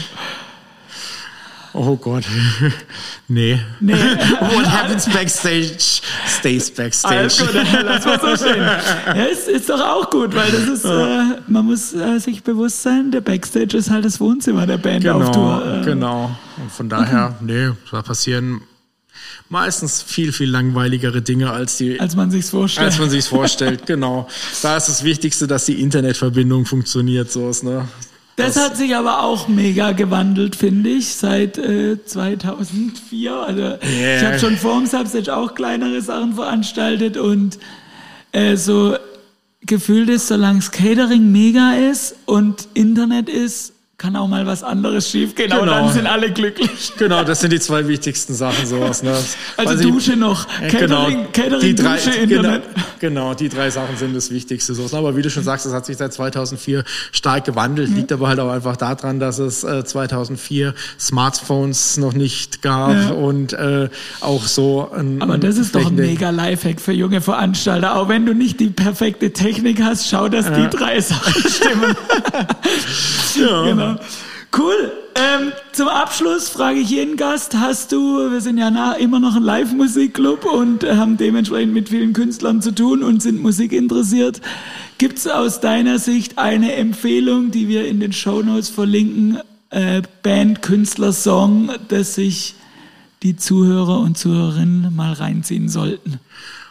Oh 1.74 1.94
Gott. 1.94 2.24
nee. 3.28 3.56
nee. 3.78 3.92
What 4.40 4.68
happens 4.68 5.08
backstage 5.08 6.00
stays 6.26 6.72
backstage. 6.72 7.16
Alles 7.16 7.38
gut, 7.38 7.50
lass 7.84 8.04
mal 8.04 8.20
so 8.20 8.34
stehen. 8.34 8.64
Ja, 8.64 9.24
ist, 9.26 9.46
ist 9.46 9.70
doch 9.70 9.80
auch 9.80 10.10
gut, 10.10 10.34
weil 10.34 10.50
das 10.50 10.64
ist, 10.64 10.84
äh, 10.86 11.40
man 11.46 11.66
muss 11.66 11.94
äh, 11.94 12.18
sich 12.18 12.42
bewusst 12.42 12.82
sein, 12.82 13.12
der 13.12 13.20
Backstage 13.20 13.76
ist 13.76 13.90
halt 13.90 14.04
das 14.04 14.18
Wohnzimmer 14.18 14.66
der 14.66 14.78
Band 14.78 15.04
genau, 15.04 15.20
auf 15.20 15.30
Tour. 15.30 15.64
Äh. 15.64 15.84
Genau. 15.84 16.36
Und 16.56 16.72
von 16.72 16.88
daher, 16.88 17.36
okay. 17.36 17.44
nee, 17.68 17.70
da 17.92 18.02
passieren 18.02 18.62
meistens 19.52 20.02
viel, 20.02 20.32
viel 20.32 20.50
langweiligere 20.50 21.20
Dinge 21.20 21.50
als 21.50 21.76
die. 21.76 22.00
Als 22.00 22.16
man 22.16 22.30
sich's 22.30 22.50
vorstellt. 22.50 22.86
Als 22.86 22.98
man 22.98 23.10
sich's 23.10 23.26
vorstellt, 23.28 23.86
genau. 23.86 24.26
Da 24.62 24.78
ist 24.78 24.88
das 24.88 25.04
Wichtigste, 25.04 25.46
dass 25.46 25.66
die 25.66 25.80
Internetverbindung 25.80 26.64
funktioniert, 26.64 27.30
so 27.30 27.50
ist, 27.50 27.62
ne? 27.62 27.86
Das, 28.36 28.54
das, 28.54 28.64
hat 28.64 28.76
sich 28.78 28.96
aber 28.96 29.22
auch 29.22 29.48
mega 29.48 29.92
gewandelt, 29.92 30.56
finde 30.56 30.88
ich, 30.88 31.08
seit 31.08 31.58
äh, 31.58 32.02
2004. 32.02 33.30
Also 33.30 33.60
yeah. 33.60 33.78
ich 34.16 34.24
habe 34.24 34.38
schon 34.38 34.56
vor 34.56 34.78
dem 34.78 34.86
Substage 34.86 35.36
auch 35.36 35.54
kleinere 35.54 36.00
Sachen 36.00 36.34
veranstaltet 36.34 37.18
und 37.18 37.58
äh, 38.32 38.56
so 38.56 38.96
gefühlt 39.60 40.08
ist, 40.08 40.28
solange 40.28 40.60
das 40.60 40.70
Catering 40.70 41.30
mega 41.30 41.74
ist 41.74 42.16
und 42.24 42.68
Internet 42.72 43.28
ist, 43.28 43.74
kann 44.02 44.16
auch 44.16 44.26
mal 44.26 44.44
was 44.46 44.64
anderes 44.64 45.08
schiefgehen, 45.08 45.50
genau. 45.50 45.62
aber 45.62 45.70
dann 45.70 45.92
sind 45.92 46.08
alle 46.08 46.32
glücklich. 46.32 46.92
Genau, 46.98 47.22
das 47.22 47.40
sind 47.40 47.52
die 47.52 47.60
zwei 47.60 47.86
wichtigsten 47.86 48.34
Sachen 48.34 48.66
sowas. 48.66 49.04
Ne? 49.04 49.12
Also 49.56 49.78
Weil 49.78 49.90
Dusche 49.90 50.16
noch, 50.16 50.48
Catering, 50.48 50.80
genau, 50.80 51.06
Catering 51.32 51.60
die 51.60 51.74
drei, 51.76 51.94
Dusche, 51.94 52.10
Internet. 52.10 52.62
Genau, 52.74 52.86
genau, 52.98 53.34
die 53.34 53.48
drei 53.48 53.70
Sachen 53.70 53.96
sind 53.96 54.16
das 54.16 54.32
Wichtigste. 54.32 54.74
Sowas. 54.74 54.92
Aber 54.92 55.16
wie 55.16 55.22
du 55.22 55.30
schon 55.30 55.44
sagst, 55.44 55.66
das 55.66 55.72
hat 55.72 55.86
sich 55.86 55.96
seit 55.98 56.12
2004 56.12 56.82
stark 57.12 57.44
gewandelt. 57.44 57.90
Ja. 57.90 57.94
Liegt 57.94 58.10
aber 58.10 58.26
halt 58.26 58.40
auch 58.40 58.50
einfach 58.50 58.76
daran, 58.76 59.20
dass 59.20 59.38
es 59.38 59.62
äh, 59.62 59.84
2004 59.84 60.74
Smartphones 60.98 61.96
noch 61.96 62.12
nicht 62.12 62.60
gab 62.60 62.94
ja. 62.94 63.10
und 63.10 63.52
äh, 63.52 63.88
auch 64.20 64.46
so 64.46 64.90
ein 64.90 65.22
Aber 65.22 65.38
das 65.38 65.58
ist 65.58 65.76
doch 65.76 65.86
ein 65.86 65.94
mega 65.94 66.30
Lifehack 66.30 66.80
für 66.80 66.92
junge 66.92 67.20
Veranstalter. 67.20 67.94
Auch 67.94 68.08
wenn 68.08 68.26
du 68.26 68.34
nicht 68.34 68.58
die 68.58 68.70
perfekte 68.70 69.32
Technik 69.32 69.80
hast, 69.80 70.08
schau, 70.08 70.28
dass 70.28 70.46
ja. 70.46 70.66
die 70.66 70.76
drei 70.76 71.00
Sachen 71.00 71.42
stimmen. 71.48 71.96
ja. 73.36 73.64
Genau. 73.64 73.91
Cool. 74.56 74.92
Ähm, 75.14 75.52
zum 75.72 75.88
Abschluss 75.88 76.48
frage 76.48 76.80
ich 76.80 76.90
jeden 76.90 77.16
Gast, 77.16 77.54
hast 77.54 77.92
du, 77.92 78.30
wir 78.30 78.40
sind 78.40 78.58
ja 78.58 78.70
nah, 78.70 78.92
immer 78.92 79.20
noch 79.20 79.36
ein 79.36 79.42
Live-Musikclub 79.42 80.44
und 80.44 80.84
äh, 80.84 80.96
haben 80.96 81.16
dementsprechend 81.16 81.74
mit 81.74 81.88
vielen 81.88 82.12
Künstlern 82.12 82.62
zu 82.62 82.74
tun 82.74 83.02
und 83.02 83.22
sind 83.22 83.42
Musik 83.42 83.72
interessiert. 83.72 84.40
Gibt 84.98 85.18
es 85.18 85.26
aus 85.26 85.60
deiner 85.60 85.98
Sicht 85.98 86.38
eine 86.38 86.74
Empfehlung, 86.74 87.50
die 87.50 87.68
wir 87.68 87.86
in 87.86 88.00
den 88.00 88.12
Show 88.12 88.42
Notes 88.42 88.68
verlinken, 88.68 89.38
äh, 89.70 90.02
Band, 90.22 90.62
Künstler, 90.62 91.12
Song, 91.12 91.70
das 91.88 92.14
sich 92.14 92.54
die 93.22 93.36
Zuhörer 93.36 94.00
und 94.00 94.16
Zuhörerinnen 94.16 94.94
mal 94.94 95.12
reinziehen 95.12 95.68
sollten? 95.68 96.20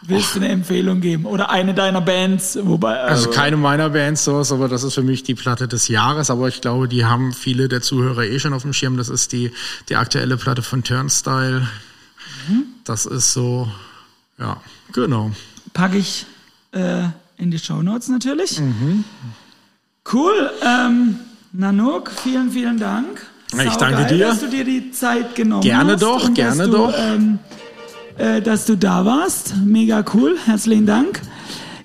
Willst 0.04 0.36
du 0.36 0.40
eine 0.40 0.50
Empfehlung 0.50 1.00
geben? 1.00 1.26
Oder 1.26 1.52
eine 1.52 1.76
deiner 1.76 2.02
Bands? 2.02 2.58
Wobei, 2.62 3.00
also, 3.00 3.28
also 3.28 3.30
keine 3.30 3.56
meiner 3.56 3.92
Bands, 3.92 4.24
sowas, 4.24 4.52
aber 4.52 4.68
das 4.68 4.84
ist 4.84 4.96
für 4.96 5.04
mich 5.04 5.22
die 5.22 5.36
Platte 5.36 5.68
des 5.68 5.88
Jahres. 5.88 6.32
Aber 6.32 6.48
ich 6.48 6.62
glaube, 6.62 6.88
die 6.88 7.06
haben 7.06 7.34
viele 7.34 7.68
der 7.68 7.82
Zuhörer 7.82 8.24
eh 8.24 8.40
schon 8.40 8.54
auf 8.54 8.64
dem 8.64 8.74
Schirm. 8.74 8.98
Das 8.98 9.10
ist 9.10 9.32
die, 9.32 9.52
die 9.90 9.96
aktuelle 9.96 10.38
Platte 10.38 10.64
von 10.64 10.84
Turnstyle. 10.84 11.68
Mhm. 12.48 12.64
Das 12.84 13.06
ist 13.06 13.34
so, 13.34 13.72
ja, 14.40 14.58
genau. 14.92 15.32
Packe 15.74 15.98
ich 15.98 16.26
äh, 16.72 17.04
in 17.38 17.52
die 17.52 17.60
Show 17.60 17.84
Notes 17.84 18.08
natürlich. 18.08 18.60
Mhm. 18.60 19.04
Cool. 20.12 20.50
Ähm, 20.66 21.20
Nanook, 21.52 22.12
vielen, 22.24 22.52
vielen 22.52 22.80
Dank. 22.80 23.28
Ich 23.54 23.76
danke 23.76 24.06
dir. 24.08 24.28
Dass 24.28 24.40
du 24.40 24.50
dir 24.50 24.64
die 24.64 24.92
Zeit 24.92 25.36
genommen 25.36 25.62
gerne 25.62 25.94
hast. 25.94 26.02
Doch, 26.02 26.34
gerne 26.34 26.70
doch, 26.70 26.92
gerne 26.92 27.16
ähm, 27.16 27.40
doch 27.40 27.61
äh, 28.22 28.42
dass 28.42 28.66
du 28.66 28.78
da 28.78 29.06
warst. 29.06 29.56
Mega 29.66 30.06
cool. 30.14 30.38
Herzlichen 30.46 30.86
Dank. 30.86 31.22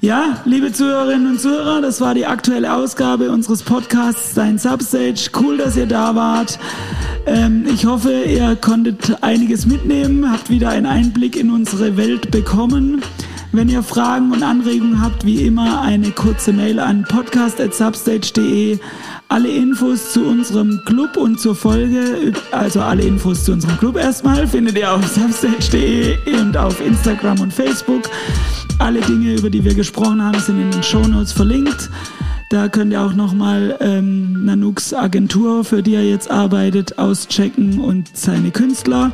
Ja, 0.03 0.37
liebe 0.45 0.70
Zuhörerinnen 0.72 1.26
und 1.32 1.41
Zuhörer, 1.41 1.80
das 1.80 2.01
war 2.03 2.14
die 2.14 2.26
aktuelle 2.26 2.74
Ausgabe 2.74 3.30
unseres 3.30 3.62
Podcasts 3.62 4.34
Dein 4.34 4.59
Substage. 4.59 5.30
Cool, 5.41 5.57
dass 5.57 5.76
ihr 5.76 5.87
da 5.87 6.14
wart. 6.14 6.59
Ähm, 7.24 7.64
ich 7.66 7.87
hoffe, 7.87 8.12
ihr 8.12 8.55
konntet 8.57 9.22
einiges 9.22 9.64
mitnehmen, 9.66 10.30
habt 10.30 10.51
wieder 10.51 10.68
einen 10.68 10.87
Einblick 10.87 11.34
in 11.37 11.51
unsere 11.51 11.97
Welt 11.97 12.30
bekommen. 12.30 13.03
Wenn 13.53 13.70
ihr 13.70 13.82
Fragen 13.82 14.32
und 14.32 14.43
Anregungen 14.43 15.01
habt, 15.01 15.24
wie 15.24 15.47
immer 15.47 15.80
eine 15.80 16.11
kurze 16.11 16.53
Mail 16.53 16.78
an 16.78 17.05
podcast.substage.de. 17.09 18.78
Alle 19.28 19.48
Infos 19.48 20.12
zu 20.12 20.24
unserem 20.24 20.80
Club 20.84 21.16
und 21.16 21.40
zur 21.40 21.56
Folge, 21.56 22.32
also 22.52 22.80
alle 22.80 23.02
Infos 23.02 23.44
zu 23.44 23.52
unserem 23.52 23.76
Club 23.76 23.96
erstmal, 23.96 24.46
findet 24.46 24.78
ihr 24.78 24.92
auf 24.92 25.06
substage.de 25.14 26.40
und 26.40 26.56
auf 26.56 26.80
Instagram 26.80 27.40
und 27.40 27.52
Facebook. 27.52 28.02
Alle 28.78 29.00
Dinge, 29.00 29.34
über 29.34 29.50
die 29.50 29.64
wir 29.64 29.74
gesprochen 29.74 30.22
haben, 30.22 30.38
sind 30.38 30.61
in 30.61 30.70
den 30.70 30.82
Shownotes 30.82 31.32
verlinkt. 31.32 31.90
Da 32.50 32.68
könnt 32.68 32.92
ihr 32.92 33.03
auch 33.03 33.14
nochmal 33.14 33.76
ähm, 33.80 34.44
Nanooks 34.44 34.94
Agentur, 34.94 35.64
für 35.64 35.82
die 35.82 35.94
er 35.94 36.04
jetzt 36.04 36.30
arbeitet, 36.30 36.98
auschecken 36.98 37.80
und 37.80 38.16
seine 38.16 38.53
Künstler. 38.53 39.11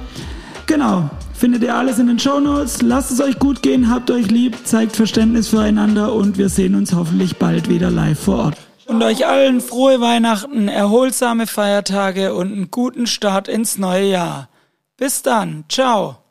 Genau, 0.67 1.11
findet 1.33 1.63
ihr 1.63 1.75
alles 1.75 1.99
in 1.99 2.09
den 2.09 2.19
Show 2.19 2.39
Notes. 2.39 2.83
Lasst 2.83 3.11
es 3.11 3.21
euch 3.21 3.39
gut 3.39 3.63
gehen, 3.63 3.89
habt 3.89 4.11
euch 4.11 4.31
lieb, 4.31 4.57
zeigt 4.65 4.95
Verständnis 4.95 5.49
füreinander 5.49 6.13
und 6.13 6.37
wir 6.37 6.51
sehen 6.51 6.75
uns 6.75 6.95
hoffentlich 6.95 7.37
bald 7.37 7.71
wieder 7.71 7.91
live 7.91 8.21
vor 8.21 8.37
Ort. 8.37 8.72
Und 8.87 9.03
euch 9.03 9.27
allen 9.27 9.61
frohe 9.61 10.01
Weihnachten, 10.01 10.69
erholsame 10.69 11.47
Feiertage 11.47 12.35
und 12.35 12.53
einen 12.53 12.71
guten 12.71 13.07
Start 13.07 13.49
ins 13.49 13.79
neue 13.79 14.11
Jahr. 14.11 14.49
Bis 14.97 15.23
dann, 15.23 15.65
ciao. 15.69 16.22